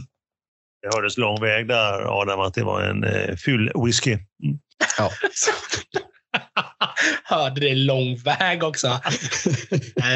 Det 0.81 0.95
hördes 0.95 1.17
lång 1.17 1.41
väg 1.41 1.67
där 1.67 2.21
Adam 2.21 2.39
att 2.39 2.53
det 2.53 2.63
var 2.63 2.81
en 2.81 3.03
eh, 3.03 3.35
full 3.35 3.71
whisky. 3.85 4.11
Mm. 4.11 4.59
Ja. 4.97 5.09
Hörde 7.23 7.61
det 7.61 7.75
lång 7.75 8.17
väg 8.17 8.63
också. 8.63 8.87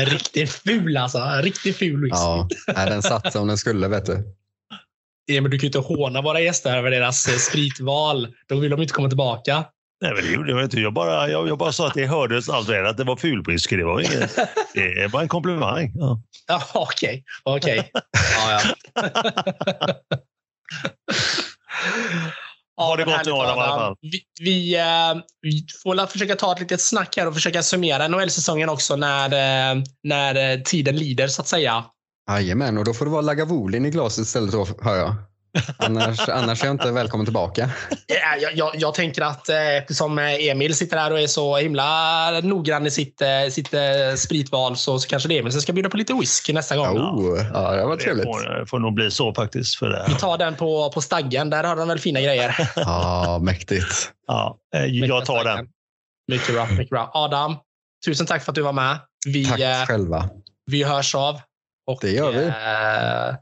Riktigt 0.06 0.52
ful 0.52 0.98
alltså. 0.98 1.20
Riktigt 1.42 1.78
ful 1.78 2.02
whisky. 2.02 2.56
Ja, 2.68 2.86
den 2.86 3.02
satt 3.02 3.34
som 3.34 3.48
den 3.48 3.58
skulle 3.58 3.88
vet 3.88 4.06
du. 4.06 4.24
Ja, 5.26 5.42
men 5.42 5.52
du 5.52 5.58
kan 5.58 5.62
ju 5.62 5.68
inte 5.68 5.80
håna 5.80 6.22
våra 6.22 6.40
gäster 6.40 6.78
över 6.78 6.92
deras 6.92 7.28
eh, 7.28 7.36
spritval. 7.36 8.28
Då 8.48 8.60
vill 8.60 8.72
de 8.72 8.82
inte 8.82 8.94
komma 8.94 9.08
tillbaka. 9.08 9.66
Nej, 10.02 10.14
men 10.14 10.24
det 10.24 10.32
gjorde 10.32 10.52
jag 10.52 10.64
inte. 10.64 10.80
Jag 10.80 10.94
bara, 10.94 11.30
jag, 11.30 11.48
jag 11.48 11.58
bara 11.58 11.72
sa 11.72 11.88
att 11.88 11.94
det 11.94 12.06
hördes 12.06 12.50
allt 12.50 12.70
väl 12.70 12.86
att 12.86 12.98
det 12.98 13.04
var 13.04 13.16
fulwhisky. 13.16 13.78
Det 13.78 13.86
var 13.86 14.00
inget, 14.00 14.36
det 14.74 15.08
var 15.14 15.22
en 15.22 15.28
komplimang. 15.28 15.92
Ja, 15.96 16.22
ja 16.48 16.62
okej. 16.74 17.24
Okay. 17.46 17.80
okay. 17.80 17.90
Ja, 18.36 18.62
ja. 18.62 19.96
Har 22.78 22.98
det 22.98 23.04
gått 23.04 23.28
i 23.28 23.32
år 23.32 23.46
i 23.46 23.48
alla 23.48 23.66
fall. 23.66 23.96
Vi, 24.02 24.22
vi, 24.42 24.78
uh, 24.78 25.22
vi 25.42 25.66
får 25.84 26.08
försöka 26.08 26.36
ta 26.36 26.54
ett 26.54 26.60
litet 26.60 26.82
snack 26.82 27.18
här 27.18 27.28
och 27.28 27.34
försöka 27.34 27.64
summera 27.64 28.08
NHL-säsongen 28.08 28.70
också 28.70 28.96
när, 28.96 29.26
uh, 29.28 29.84
när 30.04 30.58
uh, 30.58 30.64
tiden 30.64 30.96
lider 30.96 31.28
så 31.28 31.42
att 31.42 31.48
säga. 31.48 31.86
Jajamän, 32.30 32.78
och 32.78 32.86
då 32.86 32.94
får 32.94 33.06
det 33.06 33.12
vara 33.12 33.22
Lagavulin 33.22 33.86
i 33.86 33.90
glaset 33.90 34.26
istället 34.26 34.52
då, 34.52 34.68
hör 34.82 34.96
jag. 34.96 35.16
Annars, 35.78 36.30
annars 36.30 36.62
är 36.62 36.66
jag 36.66 36.74
inte 36.74 36.92
välkommen 36.92 37.26
tillbaka. 37.26 37.70
Ja, 38.08 38.16
jag, 38.42 38.56
jag, 38.56 38.72
jag 38.76 38.94
tänker 38.94 39.22
att 39.22 39.50
eh, 39.50 39.76
eftersom 39.78 40.20
Emil 40.20 40.76
sitter 40.76 40.98
här 40.98 41.12
och 41.12 41.20
är 41.20 41.28
så 41.28 41.58
himla 41.58 42.42
noggrann 42.44 42.86
i 42.86 42.92
sitt, 42.92 43.22
eh, 43.22 43.28
sitt 43.52 43.74
eh, 43.74 43.82
spritval 44.18 44.78
så, 44.78 45.00
så 45.00 45.08
kanske 45.08 45.30
det 45.30 45.36
är 45.36 45.40
Emil 45.40 45.52
som 45.52 45.62
ska 45.62 45.74
bjuda 45.74 45.90
på 45.90 45.98
lite 45.98 46.14
whisky 46.14 46.54
nästa 46.54 46.76
gång. 46.78 46.98
Oh, 46.98 47.40
ja, 47.54 47.72
det 47.72 47.86
var 47.86 47.98
Det 47.98 48.04
trevligt. 48.04 48.26
får, 48.26 48.66
får 48.66 48.80
nog 48.80 48.94
bli 48.94 49.12
så 49.12 49.34
faktiskt. 49.34 49.76
För 49.76 49.90
det. 49.90 50.06
Vi 50.08 50.14
tar 50.16 50.38
den 50.38 50.56
på, 50.56 50.92
på 50.92 51.02
staggen. 51.02 51.50
Där 51.50 51.64
har 51.64 51.76
den 51.76 51.88
väl 51.88 52.00
fina 52.00 52.22
grejer. 52.22 52.70
Ja, 52.76 53.40
mäktigt. 53.42 54.12
Ja, 54.28 54.58
eh, 54.76 54.86
jag 54.86 55.26
tar 55.26 55.44
den. 55.44 55.68
Mycket 56.32 56.54
bra. 56.56 56.66
Mycket 56.66 56.90
bra. 56.90 57.12
Adam, 57.14 57.56
tusen 58.06 58.26
tack 58.28 58.44
för 58.44 58.52
att 58.52 58.56
du 58.56 58.62
var 58.62 58.74
med. 58.74 58.98
Vi, 59.26 59.46
Tack 59.46 59.60
eh, 59.60 59.86
själva. 59.86 60.30
vi 60.72 60.84
hörs 60.84 61.16
av. 61.16 61.40
Och, 61.88 61.98
Det 62.02 62.12
gör 62.12 62.32
vi. 62.32 62.46
Eh, 62.46 63.36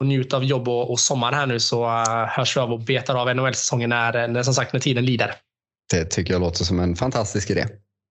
och 0.00 0.06
njut 0.06 0.32
av 0.32 0.44
jobb 0.44 0.68
och, 0.68 0.90
och 0.90 1.00
sommar 1.00 1.32
här 1.32 1.46
nu 1.46 1.60
så 1.60 1.84
eh, 1.84 2.26
hörs 2.26 2.56
vi 2.56 2.60
av 2.60 2.72
och 2.72 2.80
betar 2.80 3.14
av 3.14 3.36
NHL-säsongen 3.36 3.90
när, 3.90 4.28
när, 4.28 4.42
som 4.42 4.54
sagt, 4.54 4.72
när 4.72 4.80
tiden 4.80 5.04
lider. 5.04 5.34
Det 5.90 6.04
tycker 6.04 6.32
jag 6.32 6.40
låter 6.40 6.64
som 6.64 6.80
en 6.80 6.96
fantastisk 6.96 7.50
idé. 7.50 7.66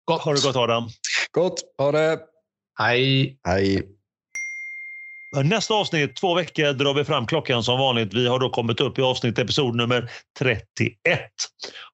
Gott. 0.05 0.21
Ha 0.21 0.33
det 0.33 0.43
gott 0.43 0.55
Adam. 0.55 0.89
Gott, 1.31 1.61
ha 1.77 1.91
det. 1.91 2.19
Hej. 2.79 3.37
Hej. 3.47 3.87
Nästa 5.43 5.73
avsnitt, 5.73 6.15
två 6.15 6.35
veckor, 6.35 6.73
drar 6.73 6.93
vi 6.93 7.03
fram 7.03 7.27
klockan 7.27 7.63
som 7.63 7.79
vanligt. 7.79 8.13
Vi 8.13 8.27
har 8.27 8.39
då 8.39 8.49
kommit 8.49 8.79
upp 8.79 8.99
i 8.99 9.01
avsnitt 9.01 9.39
episod 9.39 9.75
nummer 9.75 10.11
31. 10.39 10.97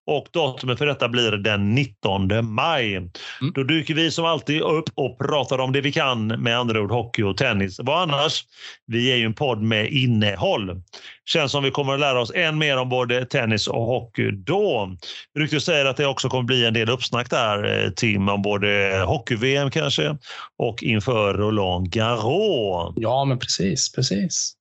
Och 0.07 0.27
datumet 0.31 0.77
för 0.77 0.85
detta 0.85 1.09
blir 1.09 1.31
den 1.31 1.75
19 1.75 2.53
maj. 2.53 3.09
Då 3.53 3.63
dyker 3.63 3.93
vi 3.93 4.11
som 4.11 4.25
alltid 4.25 4.61
upp 4.61 4.89
och 4.95 5.17
pratar 5.17 5.59
om 5.59 5.71
det 5.71 5.81
vi 5.81 5.91
kan, 5.91 6.27
med 6.27 6.57
andra 6.57 6.81
ord 6.81 6.91
hockey 6.91 7.23
och 7.23 7.37
tennis. 7.37 7.79
Vad 7.83 8.01
annars? 8.01 8.43
Vi 8.85 9.11
är 9.11 9.15
ju 9.15 9.25
en 9.25 9.33
podd 9.33 9.61
med 9.61 9.91
innehåll. 9.91 10.81
Känns 11.25 11.51
som 11.51 11.63
vi 11.63 11.71
kommer 11.71 11.93
att 11.93 11.99
lära 11.99 12.21
oss 12.21 12.31
än 12.35 12.57
mer 12.57 12.77
om 12.77 12.89
både 12.89 13.25
tennis 13.25 13.67
och 13.67 13.85
hockey 13.85 14.31
då. 14.31 14.95
Ryktet 15.39 15.63
säger 15.63 15.85
att 15.85 15.97
det 15.97 16.05
också 16.05 16.29
kommer 16.29 16.43
bli 16.43 16.65
en 16.65 16.73
del 16.73 16.89
uppsnack 16.89 17.29
där, 17.29 17.83
eh, 17.83 17.89
Tim, 17.89 18.29
om 18.29 18.41
både 18.41 19.03
hockey-VM 19.07 19.71
kanske 19.71 20.17
och 20.57 20.83
inför 20.83 21.33
Roland 21.33 21.89
Garros. 21.89 22.93
Ja, 22.97 23.25
men 23.25 23.39
precis. 23.39 23.91
precis. 23.91 24.56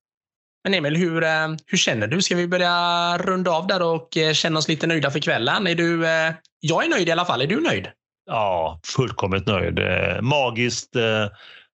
Men 0.67 0.73
Emil, 0.73 0.95
hur, 0.95 1.23
eh, 1.23 1.47
hur 1.65 1.77
känner 1.77 2.07
du? 2.07 2.21
Ska 2.21 2.35
vi 2.35 2.47
börja 2.47 3.17
runda 3.17 3.51
av 3.51 3.67
där 3.67 3.81
och 3.81 4.17
eh, 4.17 4.33
känna 4.33 4.59
oss 4.59 4.67
lite 4.67 4.87
nöjda 4.87 5.11
för 5.11 5.19
kvällen? 5.19 5.67
Är 5.67 5.75
du, 5.75 6.07
eh, 6.07 6.33
jag 6.59 6.85
är 6.85 6.89
nöjd 6.89 7.07
i 7.07 7.11
alla 7.11 7.25
fall. 7.25 7.41
Är 7.41 7.47
du 7.47 7.61
nöjd? 7.61 7.87
Ja, 8.25 8.79
fullkomligt 8.95 9.47
nöjd. 9.47 9.79
Magiskt, 10.21 10.95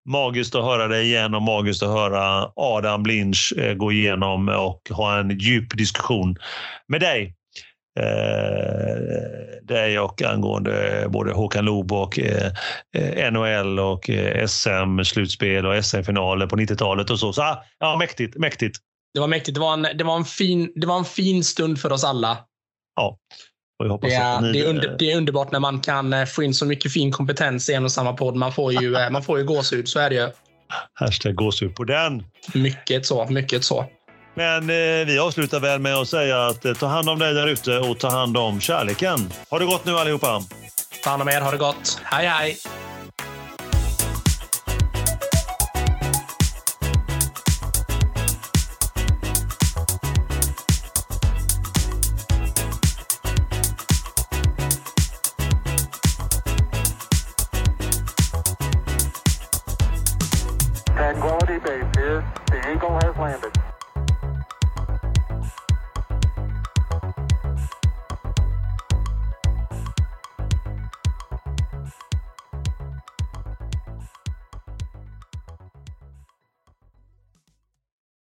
magiskt 0.10 0.56
att 0.56 0.64
höra 0.64 0.88
dig 0.88 1.06
igen 1.06 1.36
och 1.36 1.41
magiskt 1.41 1.84
att 1.84 1.90
höra 1.90 2.52
Adam 2.56 3.03
Blinch 3.03 3.53
gå 3.76 3.91
igenom 3.91 4.49
och 4.49 4.82
ha 4.90 5.20
en 5.20 5.40
djup 5.40 5.78
diskussion 5.78 6.36
med 6.88 7.02
dig. 7.02 7.36
Eh, 7.99 9.65
dig 9.68 9.99
och 9.99 10.22
angående 10.22 11.06
både 11.10 11.34
Håkan 11.34 11.65
Loob 11.65 11.91
och 11.91 12.20
eh, 12.20 13.32
NHL 13.32 13.80
och 13.80 14.10
eh, 14.10 14.48
SM-slutspel 14.48 15.65
och 15.65 15.86
SM-finaler 15.86 16.48
på 16.48 16.56
90-talet 16.56 17.10
och 17.10 17.20
så. 17.20 17.34
så 17.34 17.41
ah, 17.41 17.64
ja, 17.80 17.98
mäktigt, 17.98 18.38
mäktigt. 18.38 18.78
Det 19.14 19.20
var 19.20 19.28
mäktigt. 19.28 19.56
Det 19.56 19.61
var 19.61 19.74
en, 19.74 19.82
det 19.98 20.03
var 20.03 20.18
en, 20.18 20.26
fin, 20.26 20.72
det 20.76 20.88
var 20.88 20.98
en 20.98 21.06
fin 21.06 21.44
stund 21.44 21.80
för 21.80 21.91
oss 21.91 22.03
alla. 22.03 22.38
Hoppas 23.90 24.10
Det 24.10 24.15
är, 24.15 24.41
ni, 24.41 24.52
det, 24.52 24.60
är 24.60 24.70
under, 24.70 24.95
det 24.99 25.11
är 25.11 25.18
underbart 25.18 25.52
när 25.52 25.60
man 25.60 25.80
kan 25.80 26.28
få 26.28 26.44
in 26.44 26.53
så 26.53 26.65
mycket 26.65 26.94
fin 26.94 27.11
kompetens 27.11 27.70
i 27.70 27.74
en 27.74 27.84
och 27.84 27.91
samma 27.91 28.14
podd. 28.14 28.36
Man 28.36 28.53
får 28.53 28.74
ju, 28.74 29.10
man 29.11 29.24
får 29.24 29.40
ju 29.40 29.45
gåshud, 29.45 29.88
så 29.88 29.99
är 29.99 30.10
det 30.10 30.15
ju. 30.15 30.30
Hashtag 30.94 31.36
gåshud 31.36 31.76
på 31.76 31.84
den. 31.84 32.24
Mycket 32.53 33.06
så. 33.06 33.28
Mycket 33.30 33.64
så. 33.64 33.86
Men 34.34 34.69
eh, 34.69 35.05
vi 35.05 35.19
avslutar 35.19 35.60
väl 35.60 35.80
med 35.80 35.95
att 35.95 36.10
säga 36.10 36.45
att 36.45 36.65
eh, 36.65 36.73
ta 36.73 36.88
hand 36.88 37.10
om 37.10 37.19
dig 37.19 37.34
där 37.34 37.47
ute 37.47 37.80
och 37.80 37.99
ta 37.99 38.10
hand 38.10 38.38
om 38.38 38.60
kärleken. 38.60 39.34
Ha 39.49 39.60
det 39.60 39.65
gott 39.65 39.85
nu 39.85 39.97
allihopa! 39.97 40.43
Ta 41.03 41.10
hand 41.10 41.22
om 41.22 41.30
er. 41.30 41.41
Ha 41.41 41.51
det 41.51 41.57
gott. 41.57 41.99
Hej, 42.03 42.27
hej! 42.27 42.57